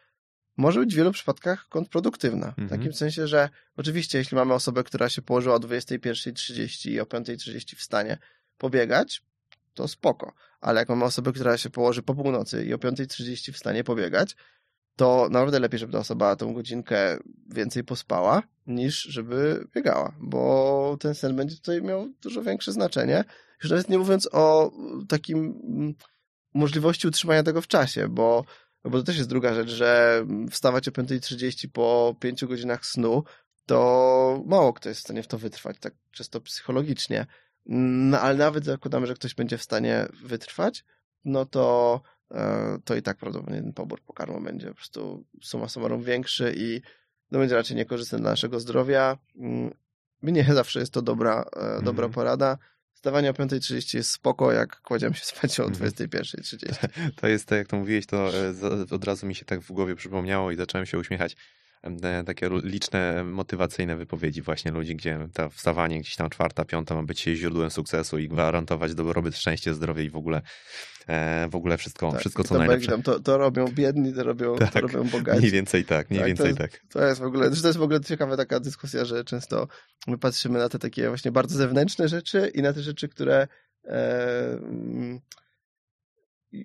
może 0.57 0.81
być 0.81 0.95
w 0.95 0.97
wielu 0.97 1.13
przypadkach 1.13 1.69
kontrproduktywna. 1.69 2.47
W 2.47 2.59
Mhm. 2.59 2.69
takim 2.69 2.93
sensie, 2.93 3.27
że 3.27 3.49
oczywiście 3.77 4.19
jeśli 4.19 4.35
mamy 4.37 4.55
osobę, 4.55 4.85
która 4.85 5.09
się 5.09 5.23
położyła 5.23 5.55
o 5.55 5.59
21.30 5.59 6.91
i 6.91 7.01
o 7.01 7.05
5.30 7.05 7.77
wstanie 7.77 8.19
pobiegać, 8.59 9.23
to 9.75 9.89
spoko. 9.89 10.33
Ale 10.61 10.81
jak 10.81 10.89
mamy 10.89 11.05
osobę, 11.05 11.33
która 11.33 11.59
się 11.59 11.71
położy 11.71 12.03
po 12.03 12.15
północy 12.15 12.65
i 12.65 12.75
o 12.75 12.79
5.30 12.79 13.53
wstanie 13.53 13.85
pobiegać, 13.85 14.37
to 14.97 15.29
naprawdę 15.31 15.61
lepiej, 15.61 15.79
żeby 15.81 15.93
ta 15.93 15.99
osoba 15.99 16.37
tą 16.37 16.55
godzinkę 16.55 17.19
więcej 17.49 17.85
pospała, 17.85 18.43
niż 18.67 19.03
żeby 19.03 19.67
biegała, 19.75 20.15
bo 20.21 20.97
ten 21.01 21.15
sen 21.15 21.37
będzie 21.37 21.57
tutaj 21.57 21.83
miał 21.83 22.09
dużo 22.23 22.43
większe 22.43 22.73
znaczenie. 22.73 23.25
Już 23.63 23.71
nawet 23.71 23.89
nie 23.89 23.99
mówiąc 23.99 24.29
o 24.33 24.73
takim 25.09 25.39
mm, 25.39 25.95
możliwości 26.55 27.09
utrzymania 27.09 27.43
tego 27.43 27.61
w 27.63 27.67
czasie, 27.67 28.09
bo, 28.09 28.45
bo 28.91 28.99
to 28.99 29.05
też 29.05 29.17
jest 29.17 29.29
druga 29.29 29.55
rzecz, 29.55 29.71
że 29.71 30.23
wstawać 30.51 30.89
o 30.89 30.91
5.30 30.91 31.69
po 31.73 32.17
5 32.21 32.45
godzinach 32.45 32.87
snu, 32.87 33.25
to 33.67 34.43
mało 34.47 34.73
kto 34.73 34.89
jest 34.89 35.01
w 35.01 35.05
stanie 35.05 35.23
w 35.23 35.27
to 35.27 35.39
wytrwać, 35.39 35.77
tak 35.81 35.95
czysto 36.11 36.41
psychologicznie. 36.41 37.27
No, 37.67 38.21
ale 38.21 38.37
nawet 38.37 38.65
zakładamy, 38.65 39.07
że 39.07 39.15
ktoś 39.15 39.35
będzie 39.35 39.59
w 39.59 39.63
stanie 39.63 40.07
wytrwać, 40.25 40.85
no 41.25 41.47
to, 41.47 42.01
e, 42.31 42.79
to 42.85 42.95
i 42.97 43.03
tak 43.03 43.17
prawdopodobnie 43.17 43.63
ten 43.63 43.73
pobór 43.73 44.01
pokarmu 44.03 44.41
będzie 44.41 44.69
po 44.69 44.75
prostu 44.75 45.25
suma 45.43 45.69
summarum 45.69 46.03
większy 46.03 46.55
i 46.57 46.81
no, 47.31 47.39
będzie 47.39 47.55
raczej 47.55 47.77
niekorzystny 47.77 48.19
dla 48.19 48.31
naszego 48.31 48.61
zdrowia. 48.61 49.19
Mm, 49.37 49.75
Nie 50.23 50.45
zawsze 50.45 50.81
jest 50.81 50.93
to 50.93 51.03
dobra, 51.03 51.45
e, 51.57 51.83
dobra 51.83 52.07
Mhm. 52.07 52.13
porada. 52.13 52.59
Wstawanie 52.97 53.31
o 53.31 53.33
5.30 53.33 53.97
jest 53.97 54.11
spoko, 54.11 54.53
jak 54.53 54.81
kładziemy 54.81 55.15
się 55.15 55.25
spać 55.25 55.61
o 55.61 55.65
Mhm. 55.65 55.91
21.30. 55.91 56.89
To 57.21 57.29
jest, 57.29 57.47
tak 57.47 57.59
jak 57.59 57.69
to 57.69 57.77
mówiłeś, 57.77 58.07
to 58.07 58.31
e, 58.35 58.53
od 58.91 59.05
razu 59.05 59.27
mi 59.27 59.35
się 59.35 59.45
tak 59.45 59.61
w 59.61 59.73
głowie 59.73 59.95
przypomniało 59.97 60.51
i 60.51 60.57
zacząłem 60.57 60.87
się 60.87 60.99
uśmiechać. 60.99 61.37
E, 61.83 62.25
Takie 62.25 62.51
liczne, 62.63 63.25
motywacyjne 63.25 63.97
wypowiedzi 63.97 64.43
właśnie 64.43 64.73
ludzi, 64.73 64.97
gdzie 64.97 65.29
to 65.33 65.51
wstawanie 65.51 66.01
gdzieś 66.01 66.17
tam 66.17 66.31
czwarta, 66.31 66.65
piąta 66.65 66.95
ma 66.95 67.03
być 67.03 67.23
źródłem 67.23 67.71
sukcesu 67.71 68.19
i 68.19 68.29
gwarantować 68.29 68.95
dobrobyt, 68.95 69.37
szczęście, 69.37 69.75
zdrowie 69.75 70.05
i 70.05 70.11
w 70.11 70.17
ogóle 70.17 70.43
w 71.51 71.55
ogóle 71.55 71.79
wszystko, 71.79 72.11
Tak, 72.11 72.21
wszystko 72.21 72.45
co 72.45 72.55
to, 72.55 72.59
najlepsze. 72.59 72.91
Tam, 72.91 73.03
to, 73.03 73.21
to 73.21 73.39
robią 73.39 73.69
biedni, 73.69 74.15
to 74.15 74.23
robią, 74.23 74.57
Tak, 74.57 74.73
to 74.73 74.81
robią 74.81 75.05
bogaci. 75.05 75.39
Mniej 75.39 75.51
więcej 75.51 75.85
tak, 75.85 76.11
mniej 76.11 76.21
Tak, 76.21 76.27
więcej 76.27 76.51
to 76.53 76.59
tak. 76.59 76.81
To 76.91 77.07
jest 77.07 77.21
w 77.21 77.25
ogóle, 77.25 77.51
to 77.51 77.67
jest 77.67 77.79
w 77.79 77.83
ogóle 77.83 78.01
ciekawa 78.01 78.37
taka 78.37 78.61
dyskusja, 78.61 79.05
że 79.05 79.25
często 79.25 79.69
my 80.07 80.19
patrzymy 80.19 80.59
na 80.59 80.69
te 80.69 80.79
takie 80.79 81.09
właśnie 81.09 81.33
bardzo 81.33 81.57
zewnętrzne 81.57 82.09
rzeczy 82.09 82.51
i 82.55 82.63
na 82.63 82.73
te 82.73 82.81
rzeczy, 82.81 83.09
które 83.09 83.49
e, 83.85 84.59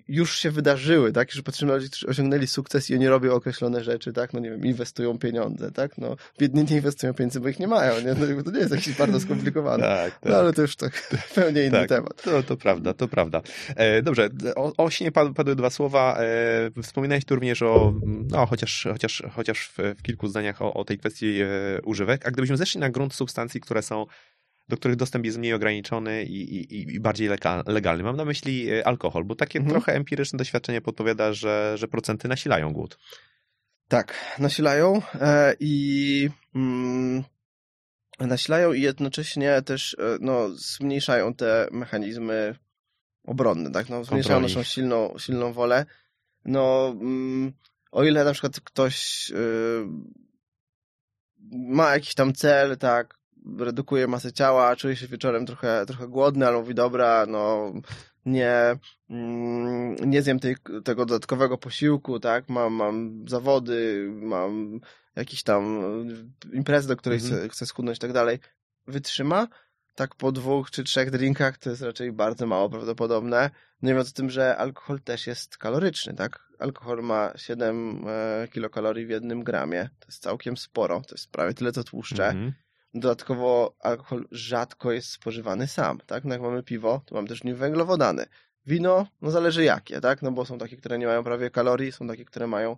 już 0.08 0.38
się 0.38 0.52
wydarzyły, 0.52 1.12
tak? 1.12 1.32
Że 1.32 1.44
patrzymy 1.44 1.72
na 1.72 1.76
ludzi, 1.78 1.90
którzy 1.90 2.08
osiągnęli 2.08 2.48
sukces 2.48 2.90
i 2.90 2.96
oni 2.96 3.08
robią 3.08 3.34
określone 3.34 3.84
rzeczy, 3.84 4.14
tak? 4.14 4.34
No 4.34 4.40
nie 4.40 4.50
wiem, 4.50 4.66
inwestują 4.66 5.18
pieniądze, 5.18 5.72
tak? 5.72 5.98
No 5.98 6.16
biedni 6.40 6.64
nie 6.64 6.76
inwestują 6.76 7.14
pieniędzy, 7.14 7.40
bo 7.40 7.50
ich 7.50 7.60
nie 7.60 7.68
mają, 7.68 8.02
nie? 8.02 8.14
No, 8.14 8.44
to 8.44 8.52
nie 8.52 8.60
jest 8.60 8.72
jakieś 8.72 8.98
bardzo 8.98 9.20
skomplikowane. 9.20 9.84
Tak, 9.84 10.20
tak. 10.20 10.32
No 10.32 10.38
ale 10.38 10.54
to 10.54 10.62
już 10.62 10.76
tak 10.76 11.10
zupełnie 11.30 11.62
inny 11.62 11.72
Tak, 11.72 11.90
temat. 11.90 12.22
To, 12.24 12.44
to 12.44 12.58
prawda, 12.58 12.94
to 12.94 13.08
prawda. 13.08 13.42
E, 13.76 14.02
dobrze, 14.02 14.30
o, 14.56 14.74
o 14.78 14.90
śnie 14.90 15.12
padły, 15.12 15.34
padły 15.34 15.56
dwa 15.56 15.70
słowa. 15.70 16.18
E, 16.20 16.82
wspominałeś 16.84 17.26
tu 17.26 17.36
również 17.36 17.62
o, 17.62 17.94
no 18.06 18.46
chociaż, 18.46 18.88
chociaż, 18.92 19.24
chociaż 19.36 19.68
w, 19.68 19.78
w 20.00 20.02
kilku 20.04 20.28
zdaniach 20.28 20.62
o, 20.62 20.74
o 20.74 20.86
tej 20.86 20.98
kwestii 20.98 21.42
e, 21.42 21.48
używek. 21.86 22.28
A 22.28 22.32
gdybyśmy 22.32 22.58
zeszli 22.58 22.80
na 22.80 22.90
grunt 22.90 23.14
substancji, 23.14 23.62
które 23.62 23.82
są, 23.82 24.06
do 24.72 24.78
których 24.78 24.98
dostęp 24.98 25.26
jest 25.26 25.38
mniej 25.38 25.54
ograniczony 25.54 26.24
i, 26.24 26.56
i, 26.56 26.96
i 26.96 27.00
bardziej 27.00 27.28
lega, 27.28 27.64
legalny. 27.68 28.04
Mam 28.04 28.18
na 28.18 28.26
myśli 28.26 28.72
e, 28.72 28.88
alkohol, 28.88 29.24
bo 29.24 29.36
takie 29.36 29.60
Mhm. 29.60 29.72
trochę 29.74 29.96
empiryczne 29.96 30.38
doświadczenie 30.38 30.82
podpowiada, 30.82 31.34
że, 31.34 31.74
że 31.78 31.88
procenty 31.88 32.28
nasilają 32.28 32.74
głód. 32.74 32.98
Tak, 33.88 34.14
nasilają 34.40 35.02
e, 35.22 35.56
i 35.60 36.30
mm, 36.56 37.24
nasilają 38.20 38.74
i 38.74 38.82
jednocześnie 38.82 39.62
też 39.62 39.94
e, 40.00 40.18
no, 40.22 40.50
zmniejszają 40.50 41.34
te 41.34 41.68
mechanizmy 41.72 42.56
obronne, 43.24 43.72
tak? 43.72 43.90
No, 43.90 44.04
zmniejszają 44.04 44.40
Kontroli. 44.40 44.56
naszą 44.56 44.70
silną, 44.70 45.14
silną 45.18 45.54
wolę. 45.54 45.86
No, 46.46 46.96
mm, 47.02 47.54
o 47.92 48.04
ile 48.04 48.24
na 48.24 48.32
przykład 48.34 48.60
ktoś 48.60 49.30
y, 49.32 49.84
ma 51.52 51.94
jakiś 51.94 52.14
tam 52.14 52.34
cel, 52.34 52.78
tak, 52.78 53.21
redukuje 53.60 54.08
masę 54.08 54.34
ciała, 54.34 54.76
czuje 54.76 54.96
się 54.96 55.08
wieczorem 55.08 55.46
trochę, 55.46 55.86
trochę 55.88 56.08
głodny, 56.08 56.48
ale 56.48 56.58
mówi, 56.58 56.76
dobra, 56.76 57.26
no 57.28 57.74
nie, 58.26 58.76
mm, 59.10 59.96
nie 59.96 60.22
zjem 60.22 60.40
tej, 60.40 60.56
tego 60.84 61.06
dodatkowego 61.06 61.58
posiłku, 61.58 62.20
tak, 62.20 62.50
mam, 62.50 62.74
mam 62.74 63.26
zawody, 63.30 64.10
mam 64.12 64.80
jakiś 65.16 65.44
tam 65.44 65.82
imprezę, 66.54 66.88
do 66.88 66.98
której 66.98 67.20
Mhm. 67.20 67.40
chcę, 67.40 67.50
chcę 67.50 67.66
schudnąć 67.66 67.98
i 67.98 68.02
tak 68.02 68.14
dalej, 68.14 68.40
wytrzyma, 68.88 69.48
tak 69.96 70.16
po 70.16 70.32
dwóch 70.32 70.72
czy 70.72 70.84
trzech 70.84 71.12
drinkach 71.12 71.58
to 71.58 71.70
jest 71.70 71.82
raczej 71.82 72.12
bardzo 72.12 72.48
mało 72.48 72.70
prawdopodobne. 72.70 73.50
No 73.82 73.88
nie 73.88 73.94
mówiąc 73.94 74.10
o 74.10 74.14
tym, 74.14 74.30
że 74.30 74.58
alkohol 74.58 75.00
też 75.00 75.28
jest 75.28 75.58
kaloryczny, 75.58 76.14
tak? 76.14 76.40
Alkohol 76.60 77.04
ma 77.04 77.34
7 77.36 78.06
e, 78.08 78.48
kilokalorii 78.48 79.06
w 79.06 79.10
jednym 79.10 79.44
gramie. 79.44 79.90
To 80.00 80.08
jest 80.08 80.24
całkiem 80.24 80.58
sporo. 80.58 81.02
To 81.08 81.16
jest 81.16 81.32
prawie 81.32 81.54
tyle, 81.54 81.72
co 81.72 81.84
tłuszcze. 81.84 82.28
Mhm. 82.28 82.54
Dodatkowo 82.94 83.76
alkohol 83.80 84.26
rzadko 84.32 84.92
jest 84.92 85.10
spożywany 85.10 85.68
sam, 85.68 86.00
tak? 86.06 86.26
No 86.26 86.34
jak 86.34 86.42
mamy 86.42 86.64
piwo, 86.64 87.02
to 87.06 87.16
mamy 87.16 87.28
też 87.28 87.40
w 87.40 87.44
nim 87.44 87.56
węglowodany. 87.56 88.26
Wino, 88.66 89.08
no 89.22 89.32
zależy 89.32 89.64
jakie, 89.64 90.02
tak? 90.02 90.22
No 90.22 90.32
bo 90.32 90.46
są 90.46 90.58
takie, 90.58 90.78
które 90.78 90.98
nie 90.98 91.06
mają 91.08 91.24
prawie 91.24 91.50
kalorii, 91.50 91.92
są 91.92 92.08
takie, 92.08 92.26
które 92.26 92.48
mają 92.48 92.78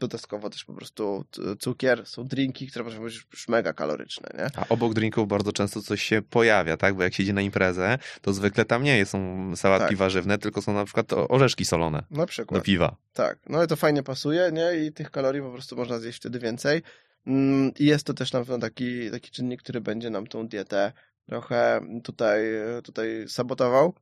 dodatkowo 0.00 0.50
też 0.50 0.64
po 0.64 0.74
prostu 0.74 1.24
cukier, 1.60 2.06
są 2.06 2.24
drinki, 2.24 2.66
które 2.66 2.84
może 2.84 3.00
być 3.00 3.24
już 3.32 3.48
mega 3.48 3.72
kaloryczne, 3.72 4.28
nie? 4.38 4.46
A 4.56 4.68
obok 4.68 4.94
drinków 4.94 5.28
bardzo 5.28 5.52
często 5.52 5.82
coś 5.82 6.02
się 6.02 6.22
pojawia, 6.22 6.76
tak? 6.76 6.94
Bo 6.94 7.02
jak 7.02 7.14
się 7.14 7.22
idzie 7.22 7.32
na 7.32 7.40
imprezę, 7.42 7.98
to 8.22 8.32
zwykle 8.32 8.64
tam 8.64 8.82
nie 8.82 9.06
są 9.06 9.52
sałatki 9.56 9.88
Tak. 9.88 9.96
warzywne, 9.96 10.38
tylko 10.38 10.62
są 10.62 10.74
na 10.74 10.84
przykład 10.84 11.06
orzeszki 11.12 11.64
solone 11.64 12.04
Na 12.10 12.16
do 12.16 12.26
przykład. 12.26 12.64
piwa. 12.64 12.96
Tak, 13.12 13.38
no 13.48 13.64
i 13.64 13.66
to 13.66 13.76
fajnie 13.76 14.02
pasuje, 14.02 14.50
nie? 14.52 14.84
I 14.86 14.92
tych 14.92 15.10
kalorii 15.10 15.42
po 15.42 15.50
prostu 15.52 15.76
można 15.76 15.98
zjeść 15.98 16.18
wtedy 16.18 16.38
więcej. 16.38 16.82
Mm, 17.26 17.72
I 17.78 17.84
jest 17.84 18.06
to 18.06 18.14
też 18.14 18.32
na 18.32 18.38
pewno 18.38 18.58
taki, 18.58 19.10
taki 19.10 19.30
czynnik, 19.30 19.62
który 19.62 19.80
będzie 19.80 20.10
nam 20.10 20.26
tą 20.26 20.48
dietę 20.48 20.92
trochę 21.26 21.80
tutaj, 22.04 22.42
tutaj 22.84 23.24
sabotował. 23.28 23.94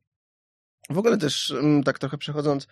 W 0.89 0.97
ogóle 0.97 1.17
też 1.17 1.51
mm, 1.51 1.83
tak 1.83 1.99
trochę 1.99 2.17
przechodząc 2.17 2.67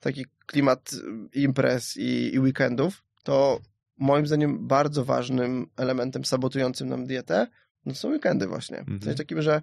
taki 0.00 0.26
klimat 0.46 0.90
mm, 0.92 1.28
imprez 1.32 1.96
i, 1.96 2.34
i 2.34 2.38
weekendów, 2.38 3.02
to 3.22 3.60
moim 3.98 4.26
zdaniem 4.26 4.66
bardzo 4.68 5.04
ważnym 5.04 5.66
elementem 5.76 6.24
sabotującym 6.24 6.88
nam 6.88 7.06
dietę 7.06 7.46
no 7.86 7.94
są 7.94 8.08
weekendy 8.08 8.46
właśnie. 8.46 8.78
Mhm. 8.78 8.98
W 8.98 9.04
sensie 9.04 9.18
takim, 9.18 9.42
że 9.42 9.62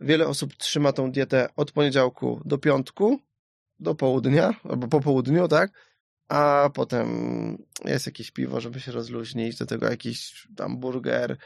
wiele 0.00 0.26
osób 0.26 0.56
trzyma 0.56 0.92
tą 0.92 1.12
dietę 1.12 1.48
od 1.56 1.72
poniedziałku 1.72 2.40
do 2.44 2.58
piątku, 2.58 3.20
do 3.80 3.94
południa, 3.94 4.54
albo 4.64 4.88
po 4.88 5.00
południu, 5.00 5.48
tak? 5.48 5.72
A 6.28 6.70
potem 6.74 7.08
jest 7.84 8.06
jakieś 8.06 8.30
piwo, 8.30 8.60
żeby 8.60 8.80
się 8.80 8.92
rozluźnić, 8.92 9.58
do 9.58 9.66
tego 9.66 9.90
jakiś 9.90 10.48
tam 10.56 10.76
burger, 10.76 11.36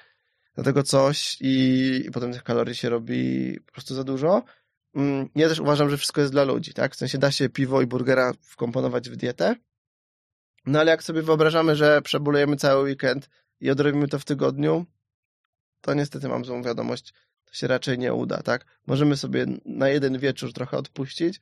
do 0.56 0.62
tego 0.62 0.82
coś 0.82 1.36
i, 1.40 2.02
i 2.06 2.10
potem 2.10 2.32
tych 2.32 2.42
kalorii 2.42 2.74
się 2.74 2.88
robi 2.88 3.60
po 3.66 3.72
prostu 3.72 3.94
za 3.94 4.04
dużo. 4.04 4.42
Mm, 4.94 5.28
Ja 5.34 5.48
też 5.48 5.60
uważam, 5.60 5.90
że 5.90 5.96
wszystko 5.96 6.20
jest 6.20 6.32
dla 6.32 6.44
ludzi, 6.44 6.74
tak? 6.74 6.94
W 6.94 6.98
sensie 6.98 7.18
da 7.18 7.30
się 7.30 7.48
piwo 7.48 7.82
i 7.82 7.86
burgera 7.86 8.32
wkomponować 8.40 9.10
w 9.10 9.16
dietę, 9.16 9.54
no 10.66 10.80
ale 10.80 10.90
jak 10.90 11.02
sobie 11.02 11.22
wyobrażamy, 11.22 11.76
że 11.76 12.02
przebolujemy 12.02 12.56
cały 12.56 12.82
weekend 12.84 13.30
i 13.60 13.70
odrobimy 13.70 14.08
to 14.08 14.18
w 14.18 14.24
tygodniu, 14.24 14.86
to 15.80 15.94
niestety 15.94 16.28
mam 16.28 16.44
złą 16.44 16.62
wiadomość, 16.62 17.14
to 17.44 17.54
się 17.54 17.66
raczej 17.66 17.98
nie 17.98 18.14
uda, 18.14 18.42
tak? 18.42 18.66
Możemy 18.86 19.16
sobie 19.16 19.46
na 19.64 19.88
jeden 19.88 20.18
wieczór 20.18 20.52
trochę 20.52 20.76
odpuścić, 20.76 21.40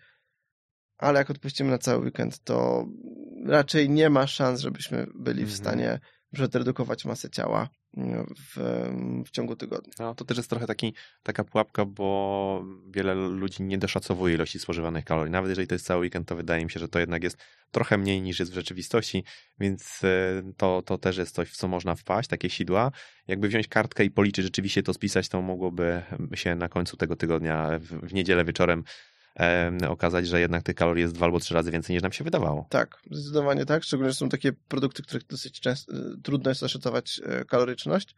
ale 0.99 1.19
jak 1.19 1.31
odpuścimy 1.31 1.71
na 1.71 1.79
cały 1.79 2.05
weekend, 2.05 2.39
to 2.45 2.87
raczej 3.47 3.91
nie 3.91 4.11
ma 4.11 4.27
szans, 4.27 4.61
żebyśmy 4.61 5.07
byli 5.15 5.47
w 5.47 5.53
Mhm. 5.53 5.57
stanie 5.57 6.01
zredukować 6.33 7.05
masę 7.05 7.31
ciała 7.31 7.69
w, 8.37 8.57
w 9.27 9.31
ciągu 9.31 9.57
tygodnia. 9.57 9.93
No, 9.99 10.15
to 10.15 10.25
też 10.25 10.37
jest 10.37 10.51
trochę 10.51 10.67
taki, 10.67 10.95
taka 11.23 11.45
pułapka, 11.45 11.85
bo 11.85 12.65
wiele 12.91 13.15
ludzi 13.15 13.63
nie 13.63 13.79
doszacowuje 13.79 14.35
ilości 14.35 14.59
spożywanych 14.59 15.05
kalorii. 15.05 15.33
Nawet 15.33 15.49
jeżeli 15.49 15.69
to 15.69 15.75
jest 15.75 15.87
cały 15.87 16.01
weekend, 16.01 16.29
to 16.29 16.37
wydaje 16.37 16.65
mi 16.65 16.71
się, 16.71 16.81
że 16.81 16.89
to 16.89 16.99
jednak 16.99 17.23
jest 17.23 17.39
trochę 17.71 17.99
mniej 17.99 18.23
niż 18.23 18.39
jest 18.41 18.53
w 18.53 18.55
rzeczywistości, 18.55 19.25
więc 19.61 20.05
e, 20.05 20.43
to, 20.57 20.83
to 20.83 20.99
też 20.99 21.17
jest 21.17 21.35
coś, 21.35 21.49
w 21.51 21.57
co 21.57 21.69
można 21.69 21.95
wpaść, 21.95 22.29
takie 22.29 22.51
sidła. 22.51 22.93
Jakby 23.29 23.49
wziąć 23.49 23.69
kartkę 23.69 24.05
i 24.05 24.11
policzyć, 24.11 24.45
rzeczywiście 24.45 24.83
to 24.83 24.95
spisać, 24.95 25.29
to 25.29 25.43
mogłoby 25.43 26.03
się 26.35 26.55
na 26.55 26.69
końcu 26.69 26.97
tego 26.97 27.17
tygodnia, 27.17 27.79
w, 27.79 27.85
w 27.85 28.15
niedzielę 28.15 28.45
wieczorem 28.45 28.79
em, 28.79 28.85
okazać, 29.89 30.27
że 30.27 30.41
jednak 30.41 30.63
tych 30.63 30.75
kalorii 30.75 31.03
jest 31.03 31.15
dwa 31.15 31.27
albo 31.27 31.41
trzy 31.41 31.55
razy 31.55 31.71
więcej 31.71 31.95
niż 31.95 32.03
nam 32.03 32.13
się 32.13 32.25
wydawało. 32.25 32.67
Tak, 32.71 33.01
zdecydowanie 33.11 33.67
tak. 33.67 33.85
Szczególnie, 33.85 34.11
że 34.11 34.17
są 34.17 34.29
takie 34.29 34.53
produkty, 34.53 35.03
których 35.03 35.27
dosyć 35.27 35.61
często, 35.61 35.93
trudno 36.23 36.51
jest 36.51 36.63
oszacować 36.63 37.21
e, 37.25 37.45
kaloryczność, 37.45 38.15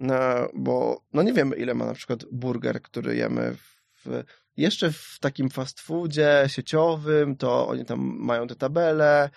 no, 0.00 0.14
bo 0.54 1.04
no 1.12 1.22
nie 1.22 1.32
wiemy, 1.32 1.56
ile 1.56 1.74
ma 1.74 1.86
na 1.86 1.94
przykład 1.94 2.24
burger, 2.32 2.82
który 2.82 3.16
jemy 3.16 3.56
w, 4.04 4.22
jeszcze 4.56 4.92
w 4.92 5.16
takim 5.20 5.50
fast 5.50 5.80
foodzie 5.80 6.44
sieciowym, 6.46 7.36
to 7.36 7.68
oni 7.68 7.84
tam 7.84 8.00
mają 8.00 8.46
te 8.46 8.54
tabele, 8.54 9.30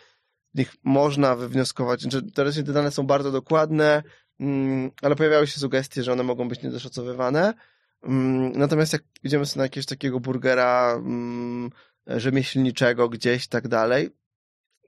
nich 0.53 0.75
można 0.83 1.35
wywnioskować, 1.35 2.01
że 2.01 2.21
teoretycznie 2.21 2.63
te 2.63 2.73
dane 2.73 2.91
są 2.91 3.07
bardzo 3.07 3.31
dokładne, 3.31 4.03
mm, 4.39 4.91
ale 5.01 5.15
pojawiały 5.15 5.47
się 5.47 5.59
sugestie, 5.59 6.03
że 6.03 6.13
one 6.13 6.23
mogą 6.23 6.49
być 6.49 6.63
niedoszacowywane. 6.63 7.53
Mm, 8.03 8.51
Natomiast 8.51 8.93
jak 8.93 9.03
idziemy 9.23 9.45
sobie 9.45 9.57
na 9.59 9.63
jakiegoś 9.65 9.85
takiego 9.85 10.19
burgera 10.19 10.93
mm, 10.95 11.69
rzemieślniczego 12.07 13.09
gdzieś 13.09 13.47
tak 13.47 13.67
dalej, 13.67 14.09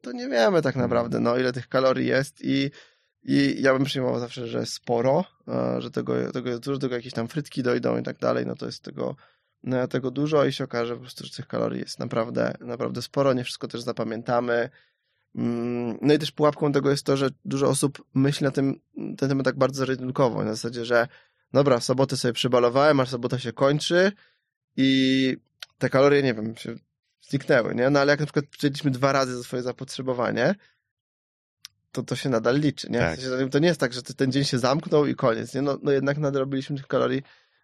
to 0.02 0.12
nie 0.12 0.30
wiemy 0.30 0.62
tak 0.62 0.76
naprawdę, 0.76 1.20
no, 1.20 1.38
ile 1.38 1.54
tych 1.54 1.68
kalorii 1.68 2.08
jest 2.08 2.42
i, 2.42 2.72
i 3.24 3.62
ja 3.62 3.74
bym 3.74 3.84
przyjmował 3.84 4.20
zawsze, 4.20 4.48
że 4.48 4.66
sporo, 4.66 5.26
e, 5.48 5.82
że 5.82 5.92
tego, 5.92 6.32
tego 6.32 6.50
jest 6.50 6.62
dużo, 6.62 6.80
tego 6.80 6.96
jakieś 6.96 7.14
tam 7.14 7.28
frytki 7.28 7.64
dojdą 7.64 7.98
i 7.98 8.04
tak 8.04 8.18
dalej, 8.18 8.46
no 8.46 8.56
to 8.56 8.66
jest 8.66 8.84
tego, 8.84 9.16
no, 9.64 9.88
tego 9.88 10.12
dużo 10.12 10.46
i 10.46 10.54
się 10.54 10.64
okaże 10.64 10.94
po 10.94 11.02
prostu, 11.02 11.26
że 11.26 11.32
tych 11.32 11.48
kalorii 11.48 11.80
jest 11.80 12.00
naprawdę, 12.00 12.54
naprawdę 12.60 13.02
sporo, 13.02 13.34
nie 13.34 13.44
wszystko 13.44 13.68
też 13.68 13.82
zapamiętamy. 13.82 14.70
Mm, 15.36 15.98
No 16.02 16.14
i 16.14 16.20
też 16.20 16.32
pułapką 16.32 16.72
tego 16.72 16.92
jest 16.92 17.06
to, 17.06 17.18
że 17.18 17.30
dużo 17.46 17.68
osób 17.68 18.04
myśli 18.14 18.44
na 18.44 18.52
tym, 18.52 18.80
ten 19.18 19.30
temat 19.30 19.46
tak 19.46 19.58
bardzo 19.58 19.86
rynkowo, 19.86 20.44
na 20.44 20.52
zasadzie, 20.52 20.86
że 20.86 21.08
dobra, 21.54 21.80
w 21.80 21.84
sobotę 21.84 22.18
sobie 22.18 22.34
przybalowałem, 22.34 23.00
aż 23.00 23.10
sobota 23.10 23.40
się 23.40 23.54
kończy 23.54 24.12
i 24.78 25.38
te 25.78 25.90
kalorie, 25.90 26.24
nie 26.24 26.34
wiem, 26.34 26.58
się 26.58 26.76
zniknęły, 27.22 27.76
nie? 27.76 27.90
No 27.90 28.00
ale 28.00 28.12
jak 28.12 28.20
na 28.20 28.26
przykład 28.26 28.46
przyjęliśmy 28.46 28.92
dwa 28.92 29.12
razy 29.12 29.38
za 29.38 29.44
swoje 29.44 29.64
zapotrzebowanie, 29.64 30.56
to 31.92 32.04
to 32.04 32.16
się 32.16 32.30
nadal 32.30 32.60
liczy, 32.60 32.90
nie? 32.90 33.00
Tak. 33.00 33.20
W 33.20 33.24
sensie, 33.24 33.50
to 33.50 33.60
nie 33.60 33.68
jest 33.68 33.80
tak, 33.80 33.94
że 33.94 34.04
ten 34.04 34.32
dzień 34.32 34.44
się 34.44 34.60
zamknął 34.60 35.06
i 35.06 35.16
koniec, 35.16 35.54
nie? 35.54 35.62
No, 35.62 35.78
no 35.84 35.92
jednak 35.92 36.18
nadrobiliśmy 36.18 36.78
tych 36.78 36.88
kalorii 36.88 37.24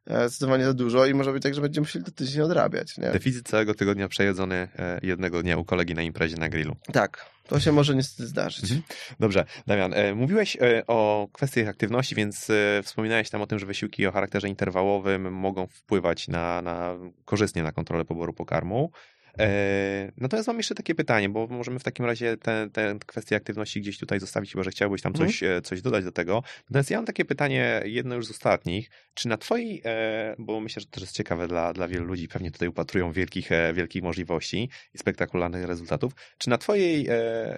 zdecydowanie 0.10 0.66
za 0.66 0.74
dużo 0.74 1.06
i 1.06 1.14
może 1.14 1.34
być 1.34 1.44
tak, 1.44 1.54
że 1.54 1.62
będziemy 1.62 1.86
musieli 1.86 2.06
to 2.06 2.12
tydzień 2.12 2.42
odrabiać, 2.42 2.98
nie? 2.98 3.12
Deficyt 3.12 3.48
całego 3.48 3.74
tygodnia 3.74 4.08
przejedzony 4.08 4.56
e, 4.56 5.00
jednego 5.04 5.44
dnia 5.44 5.58
u 5.58 5.66
kolegi 5.66 5.94
na 5.94 6.02
imprezie 6.02 6.38
na 6.38 6.50
grillu. 6.50 6.76
Tak, 6.94 7.26
to 7.48 7.60
się 7.60 7.72
może 7.72 7.96
niestety 7.96 8.28
zdarzyć. 8.28 8.64
Mhm. 8.64 8.82
Dobrze, 9.20 9.46
Damian, 9.68 9.94
e, 9.94 10.16
mówiłeś 10.16 10.58
e, 10.62 10.88
o 10.88 11.28
kwestiach 11.32 11.68
aktywności, 11.68 12.16
więc 12.16 12.50
e, 12.50 12.84
wspominałeś 12.84 13.30
tam 13.30 13.42
o 13.42 13.48
tym, 13.48 13.60
że 13.60 13.66
wysiłki 13.66 14.08
o 14.08 14.12
charakterze 14.12 14.50
interwałowym 14.50 15.34
mogą 15.34 15.68
wpływać 15.68 16.28
na, 16.28 16.62
na 16.62 16.96
korzystnie 17.26 17.64
na 17.64 17.72
kontrolę 17.72 18.06
poboru 18.06 18.34
pokarmu. 18.34 18.92
E, 19.40 20.12
Natomiast 20.18 20.48
mam 20.48 20.58
jeszcze 20.58 20.76
takie 20.76 20.96
pytanie, 20.96 21.30
bo 21.30 21.48
możemy 21.48 21.80
w 21.80 21.84
takim 21.84 22.06
razie 22.06 22.38
tę 22.38 22.70
kwestię 23.06 23.36
aktywności 23.36 23.82
gdzieś 23.82 23.98
tutaj 23.98 24.20
zostawić, 24.20 24.52
chyba 24.52 24.64
że 24.64 24.72
chciałbyś 24.72 25.02
tam 25.02 25.12
Mhm. 25.12 25.30
coś, 25.30 25.44
e, 25.44 25.62
coś 25.62 25.82
dodać 25.82 26.04
do 26.04 26.12
tego. 26.12 26.44
Natomiast 26.70 26.92
ja 26.92 26.98
mam 26.98 27.06
takie 27.06 27.26
pytanie, 27.26 27.82
jedno 27.86 28.16
już 28.16 28.26
z 28.28 28.32
ostatnich. 28.32 28.90
Czy 29.14 29.28
na 29.28 29.38
twojej, 29.38 29.82
e, 29.86 30.36
bo 30.40 30.60
myślę, 30.60 30.80
że 30.80 30.86
to 30.86 31.02
jest 31.02 31.16
ciekawe 31.16 31.48
dla, 31.48 31.74
dla 31.74 31.88
wielu 31.88 32.06
ludzi, 32.06 32.28
pewnie 32.28 32.52
tutaj 32.52 32.68
upatrują 32.68 33.12
wielkich, 33.12 33.50
wielkich 33.74 34.04
możliwości 34.04 34.70
i 34.94 34.98
spektakularnych 34.98 35.66
rezultatów. 35.66 36.14
Czy 36.38 36.50
na 36.50 36.58
twojej 36.58 37.08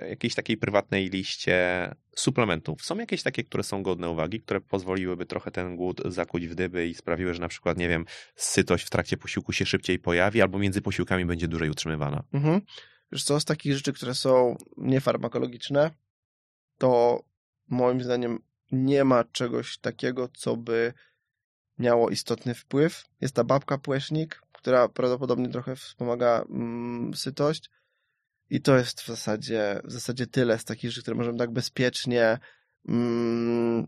jakiejś 0.09 0.35
takiej 0.35 0.57
prywatnej 0.57 1.09
liście 1.09 1.89
suplementów 2.19 2.85
są 2.85 2.97
jakieś 2.97 3.23
takie, 3.23 3.43
które 3.43 3.63
są 3.63 3.83
godne 3.83 4.09
uwagi, 4.09 4.41
które 4.41 4.61
pozwoliłyby 4.61 5.25
trochę 5.25 5.51
ten 5.51 5.75
głód 5.75 6.01
zakuć 6.05 6.47
w 6.47 6.55
dyby 6.55 6.87
i 6.87 6.93
sprawiły, 6.93 7.33
że 7.33 7.41
na 7.41 7.47
przykład, 7.47 7.77
nie 7.77 7.87
wiem, 7.87 8.05
sytość 8.35 8.85
w 8.85 8.89
trakcie 8.89 9.17
posiłku 9.17 9.53
się 9.53 9.65
szybciej 9.65 9.99
pojawi 9.99 10.41
albo 10.41 10.59
między 10.59 10.81
posiłkami 10.81 11.25
będzie 11.25 11.47
dłużej 11.47 11.69
utrzymywana? 11.69 12.23
Mhm. 12.33 12.61
Wiesz 13.11 13.23
co, 13.23 13.39
z 13.39 13.45
takich 13.45 13.73
rzeczy, 13.73 13.93
które 13.93 14.15
są 14.15 14.57
niefarmakologiczne, 14.77 15.91
to 16.77 17.23
moim 17.67 18.01
zdaniem 18.01 18.39
nie 18.71 19.03
ma 19.03 19.23
czegoś 19.23 19.77
takiego, 19.77 20.29
co 20.33 20.57
by 20.57 20.93
miało 21.79 22.09
istotny 22.09 22.53
wpływ. 22.53 23.05
Jest 23.21 23.35
ta 23.35 23.43
babka 23.43 23.77
płesznik, 23.77 24.41
która 24.51 24.89
prawdopodobnie 24.89 25.49
trochę 25.49 25.75
wspomaga 25.75 26.45
mm, 26.49 27.13
sytość 27.13 27.69
i 28.49 28.61
to 28.61 28.77
jest 28.77 29.01
w 29.01 29.07
zasadzie, 29.07 29.81
w 29.83 29.91
zasadzie 29.91 30.27
tyle 30.27 30.59
z 30.59 30.65
takich 30.65 30.91
rzeczy, 30.91 31.01
które 31.01 31.17
możemy 31.17 31.37
tak 31.37 31.51
bezpiecznie 31.51 32.37
mm, 32.87 33.87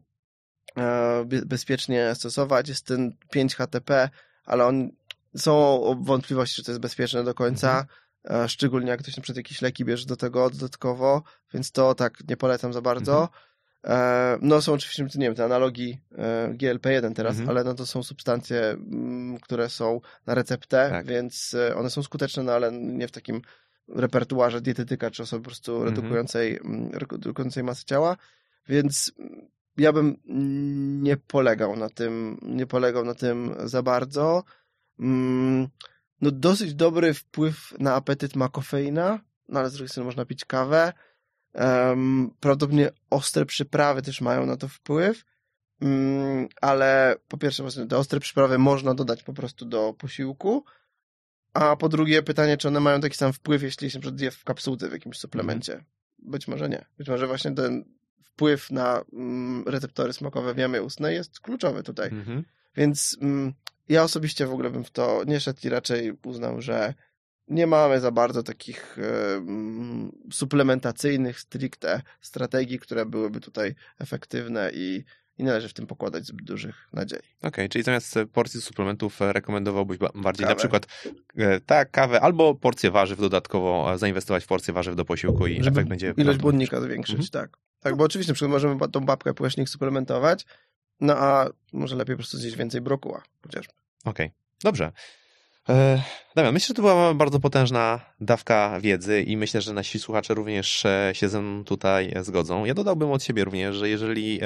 e, 0.77 1.25
be- 1.25 1.45
bezpiecznie 1.45 2.15
stosować. 2.15 2.69
Jest 2.69 2.85
ten 2.85 3.11
5 3.31 3.55
HTP, 3.55 4.09
ale 4.45 4.65
on 4.65 4.89
są 5.37 5.81
wątpliwości, 6.01 6.55
czy 6.55 6.63
to 6.63 6.71
jest 6.71 6.81
bezpieczne 6.81 7.23
do 7.23 7.33
końca. 7.33 7.85
e, 8.29 8.49
Szczególnie 8.49 8.89
jak 8.89 8.99
ktoś 8.99 9.17
na 9.17 9.23
przykład 9.23 9.37
jakieś 9.37 9.61
leki 9.61 9.85
bierze 9.85 10.05
do 10.05 10.15
tego 10.15 10.49
dodatkowo, 10.49 11.23
więc 11.53 11.71
to 11.71 11.95
tak 11.95 12.13
nie 12.29 12.37
polecam 12.37 12.73
za 12.73 12.81
bardzo. 12.81 13.29
E, 13.83 14.37
No 14.41 14.61
są 14.61 14.73
oczywiście, 14.73 15.03
nie 15.19 15.25
wiem, 15.25 15.35
te 15.35 15.45
analogii 15.45 16.01
e, 16.17 16.53
GLP-1 16.53 17.13
teraz, 17.13 17.31
Mhm. 17.31 17.49
ale 17.49 17.63
no 17.63 17.73
to 17.73 17.85
są 17.85 18.03
substancje, 18.03 18.61
mm, 18.69 19.37
które 19.39 19.69
są 19.69 20.01
na 20.25 20.35
receptę, 20.35 20.89
Tak. 20.89 21.05
więc 21.05 21.53
e, 21.53 21.75
one 21.75 21.89
są 21.89 22.03
skuteczne, 22.03 22.43
no 22.43 22.51
ale 22.53 22.71
nie 22.71 23.07
w 23.07 23.11
takim 23.11 23.41
repertuarze 23.87 24.61
dietetyka 24.61 25.11
czy 25.11 25.23
osoby 25.23 25.41
po 25.43 25.49
prostu 25.49 25.75
Mhm. 25.75 25.89
redukującej, 25.95 26.57
mm, 26.57 26.89
redukującej 26.93 27.63
masę 27.63 27.83
ciała, 27.85 28.17
więc 28.67 29.11
ja 29.77 29.93
bym 29.93 30.17
nie 31.03 31.17
polegał 31.17 31.75
na 31.75 31.89
tym, 31.89 32.37
nie 32.41 32.67
polegał 32.67 33.05
na 33.05 33.13
tym 33.13 33.55
za 33.63 33.83
bardzo. 33.83 34.43
Mm, 34.99 35.67
No 36.23 36.31
dosyć 36.31 36.73
dobry 36.73 37.13
wpływ 37.13 37.73
na 37.79 37.95
apetyt 37.95 38.35
ma 38.35 38.49
kofeina, 38.49 39.19
no 39.49 39.59
ale 39.59 39.69
z 39.69 39.73
drugiej 39.73 39.89
strony 39.89 40.05
można 40.05 40.25
pić 40.25 40.45
kawę. 40.45 40.93
Um, 41.53 42.31
prawdopodobnie 42.39 42.91
ostre 43.09 43.45
przyprawy 43.45 44.01
też 44.01 44.21
mają 44.21 44.45
na 44.45 44.57
to 44.57 44.67
wpływ, 44.67 45.23
Mm, 45.81 46.47
ale 46.61 47.15
po 47.27 47.37
pierwsze 47.37 47.63
te 47.89 47.97
ostre 47.97 48.19
przyprawy 48.19 48.57
można 48.57 48.93
dodać 48.93 49.23
po 49.23 49.33
prostu 49.33 49.65
do 49.65 49.93
posiłku, 49.97 50.65
a 51.53 51.75
po 51.75 51.89
drugie 51.89 52.23
pytanie, 52.23 52.57
czy 52.57 52.67
one 52.67 52.79
mają 52.79 53.01
taki 53.01 53.17
sam 53.17 53.33
wpływ, 53.33 53.63
jeśli 53.63 53.91
się 53.91 53.99
je 54.19 54.31
w 54.31 54.43
kapsułce 54.43 54.89
w 54.89 54.91
jakimś 54.91 55.17
suplemencie. 55.17 55.83
Być 56.19 56.47
może 56.47 56.69
nie. 56.69 56.85
Być 56.97 57.09
może 57.09 57.27
właśnie 57.27 57.51
ten 57.51 57.85
wpływ 58.23 58.71
na 58.71 59.03
mm, 59.13 59.63
receptory 59.67 60.13
smakowe 60.13 60.53
w 60.53 60.57
jamie 60.57 60.83
ustnej 60.83 61.15
jest 61.15 61.39
kluczowy 61.39 61.83
tutaj. 61.83 62.09
Mhm. 62.09 62.43
Więc 62.75 63.17
mm, 63.21 63.53
ja 63.89 64.03
osobiście 64.03 64.47
w 64.47 64.53
ogóle 64.53 64.69
bym 64.69 64.83
w 64.83 64.91
to 64.91 65.23
nie 65.27 65.39
szedł 65.39 65.59
i 65.63 65.69
raczej 65.69 66.17
uznał, 66.25 66.61
że 66.61 66.93
nie 67.47 67.67
mamy 67.67 67.99
za 67.99 68.11
bardzo 68.11 68.43
takich 68.43 68.97
mm, 68.97 70.11
suplementacyjnych, 70.31 71.39
stricte 71.39 72.01
strategii, 72.21 72.79
które 72.79 73.05
byłyby 73.05 73.39
tutaj 73.39 73.75
efektywne 73.99 74.71
i, 74.73 75.03
i 75.41 75.43
należy 75.43 75.69
w 75.69 75.73
tym 75.73 75.87
pokładać 75.87 76.25
zbyt 76.25 76.45
dużych 76.45 76.87
nadziei. 76.93 77.19
Okej, 77.43 77.69
czyli 77.69 77.83
zamiast 77.83 78.17
e, 78.17 78.25
porcji 78.25 78.61
suplementów 78.61 79.21
e, 79.21 79.33
rekomendowałbyś 79.33 79.97
ba- 79.97 80.09
bardziej 80.15 80.43
na 80.43 80.47
Kawę. 80.47 80.59
przykład 80.59 80.87
e, 81.37 81.59
tak, 81.59 81.91
kawę 81.91 82.21
albo 82.21 82.55
porcję 82.55 82.91
warzyw 82.91 83.19
dodatkowo, 83.19 83.97
zainwestować 83.97 84.43
w 84.43 84.47
porcję 84.47 84.73
warzyw 84.73 84.95
do 84.95 85.05
posiłku 85.05 85.47
i 85.47 85.63
Żeby 85.63 85.69
efekt 85.79 85.89
będzie... 85.89 86.13
ilość 86.17 86.39
błonnika 86.39 86.81
zwiększyć, 86.81 87.15
Mhm. 87.15 87.29
tak. 87.31 87.57
Tak, 87.79 87.95
bo 87.95 88.03
oczywiście 88.03 88.31
na 88.31 88.35
przykład 88.35 88.51
możemy 88.51 88.89
tą 88.91 88.99
babkę 88.99 89.33
płecznik 89.33 89.69
suplementować, 89.69 90.45
no 90.99 91.17
a 91.17 91.49
może 91.73 91.95
lepiej 91.95 92.15
po 92.15 92.17
prostu 92.19 92.37
zjeść 92.37 92.55
więcej 92.57 92.81
brokuła, 92.81 93.23
chociażby. 93.43 93.73
Okej, 94.05 94.31
dobrze. 94.63 94.91
E, 95.69 96.01
Damian, 96.35 96.53
myślę, 96.53 96.67
że 96.67 96.73
to 96.73 96.81
była 96.81 97.13
bardzo 97.13 97.39
potężna 97.39 97.99
dawka 98.19 98.79
wiedzy 98.81 99.21
i 99.21 99.37
myślę, 99.37 99.61
że 99.61 99.73
nasi 99.73 99.99
słuchacze 99.99 100.33
również 100.33 100.85
e, 100.85 101.11
się 101.13 101.29
ze 101.29 101.41
mną 101.41 101.63
tutaj 101.63 102.11
e, 102.15 102.23
zgodzą. 102.23 102.65
Ja 102.65 102.73
dodałbym 102.73 103.11
od 103.11 103.23
siebie 103.23 103.43
również, 103.43 103.75
że 103.75 103.89
jeżeli 103.89 104.39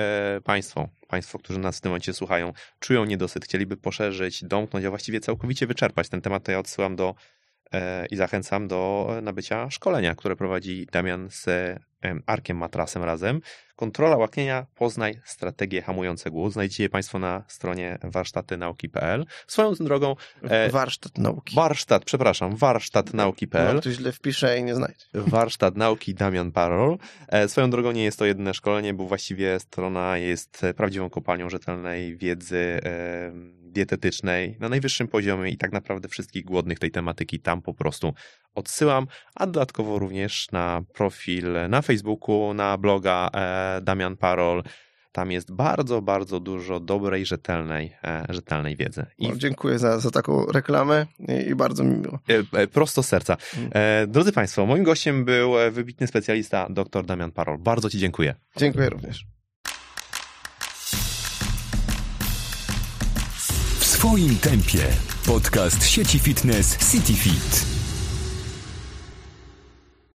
Państwo, 0.43 0.87
Państwo, 1.07 1.39
którzy 1.39 1.59
nas 1.59 1.77
w 1.77 1.81
tym 1.81 1.89
momencie 1.89 2.13
słuchają, 2.13 2.53
czują 2.79 3.05
niedosyt, 3.05 3.45
chcieliby 3.45 3.77
poszerzyć, 3.77 4.43
domknąć, 4.43 4.85
a 4.85 4.89
właściwie 4.89 5.19
całkowicie 5.19 5.67
wyczerpać 5.67 6.09
ten 6.09 6.21
temat, 6.21 6.43
to 6.43 6.51
ja 6.51 6.59
odsyłam 6.59 6.95
do 6.95 7.15
i 8.11 8.15
zachęcam 8.15 8.67
do 8.67 9.09
nabycia 9.21 9.69
szkolenia, 9.69 10.15
które 10.15 10.35
prowadzi 10.35 10.87
Damian 10.91 11.27
z 11.31 11.45
Arkiem 12.25 12.57
Matrasem 12.57 13.03
razem. 13.03 13.41
Kontrola 13.75 14.17
łaknienia, 14.17 14.65
poznaj 14.75 15.19
strategię 15.25 15.81
hamujące 15.81 16.31
głód. 16.31 16.53
Znajdziecie 16.53 16.83
je 16.83 16.89
Państwo 16.89 17.19
na 17.19 17.43
stronie 17.47 17.97
warsztatynauki.pl. 18.03 19.25
Swoją 19.47 19.73
drogą, 19.73 20.15
E, 20.43 20.69
Warsztat 20.69 21.17
nauki. 21.17 21.55
warsztat, 21.55 22.05
przepraszam, 22.05 22.55
warsztatnauki.pl. 22.55 23.75
No, 23.75 23.81
ktoś 23.81 23.93
źle 23.95 24.11
wpisze 24.11 24.59
i 24.59 24.63
nie 24.63 24.75
znajdzie. 24.75 25.05
Warsztat 25.13 25.75
nauki 25.77 26.13
Damian 26.13 26.51
Parol. 26.51 26.97
E, 27.27 27.47
Swoją 27.49 27.69
drogą 27.69 27.91
nie 27.91 28.03
jest 28.03 28.19
to 28.19 28.25
jedyne 28.25 28.53
szkolenie, 28.53 28.93
bo 28.93 29.05
właściwie 29.07 29.59
strona 29.59 30.17
jest 30.17 30.61
prawdziwą 30.77 31.09
kopalnią 31.09 31.49
rzetelnej 31.49 32.17
wiedzy 32.17 32.79
e, 32.85 33.31
dietetycznej 33.75 34.57
na 34.59 34.69
najwyższym 34.69 35.07
poziomie 35.07 35.49
i 35.51 35.57
tak 35.57 35.71
naprawdę 35.71 36.07
wszystkich 36.07 36.45
głodnych 36.45 36.79
tej 36.79 36.91
tematyki 36.91 37.39
tam 37.39 37.61
po 37.61 37.73
prostu 37.73 38.13
odsyłam, 38.55 39.07
a 39.35 39.45
dodatkowo 39.45 39.99
również 39.99 40.51
na 40.51 40.81
profil 40.93 41.53
na 41.69 41.81
Facebooku, 41.81 42.53
na 42.53 42.77
bloga 42.77 43.29
e, 43.33 43.81
Damian 43.81 44.17
Parol. 44.17 44.63
Tam 45.11 45.31
jest 45.31 45.51
bardzo, 45.51 46.01
bardzo 46.01 46.39
dużo 46.39 46.79
dobrej, 46.79 47.25
rzetelnej, 47.25 47.93
e, 48.03 48.25
rzetelnej 48.29 48.75
wiedzy. 48.75 49.05
I 49.17 49.29
No, 49.29 49.35
dziękuję 49.35 49.79
za, 49.79 49.99
za 49.99 50.11
taką 50.11 50.45
reklamę 50.45 51.05
i, 51.19 51.49
i 51.49 51.55
bardzo 51.55 51.83
mi 51.83 51.97
miło. 51.97 52.19
E, 52.29 52.59
e, 52.59 52.67
Prosto 52.67 53.03
z 53.03 53.07
serca. 53.07 53.37
Mm. 53.57 53.69
E, 53.73 54.07
Drodzy 54.07 54.31
Państwo, 54.31 54.65
moim 54.65 54.83
gościem 54.83 55.25
był 55.25 55.51
wybitny 55.71 56.07
specjalista 56.07 56.67
dr 56.69 57.05
Damian 57.05 57.31
Parol. 57.31 57.57
Bardzo 57.57 57.89
Ci 57.89 57.97
dziękuję. 57.99 58.35
Dziękuję 58.57 58.89
również. 58.89 59.25
W 63.79 63.85
swoim 63.85 64.35
tempie. 64.35 64.87
Podcast 65.25 65.85
sieci 65.87 66.19
fitness 66.19 66.91
CityFit. 66.91 67.84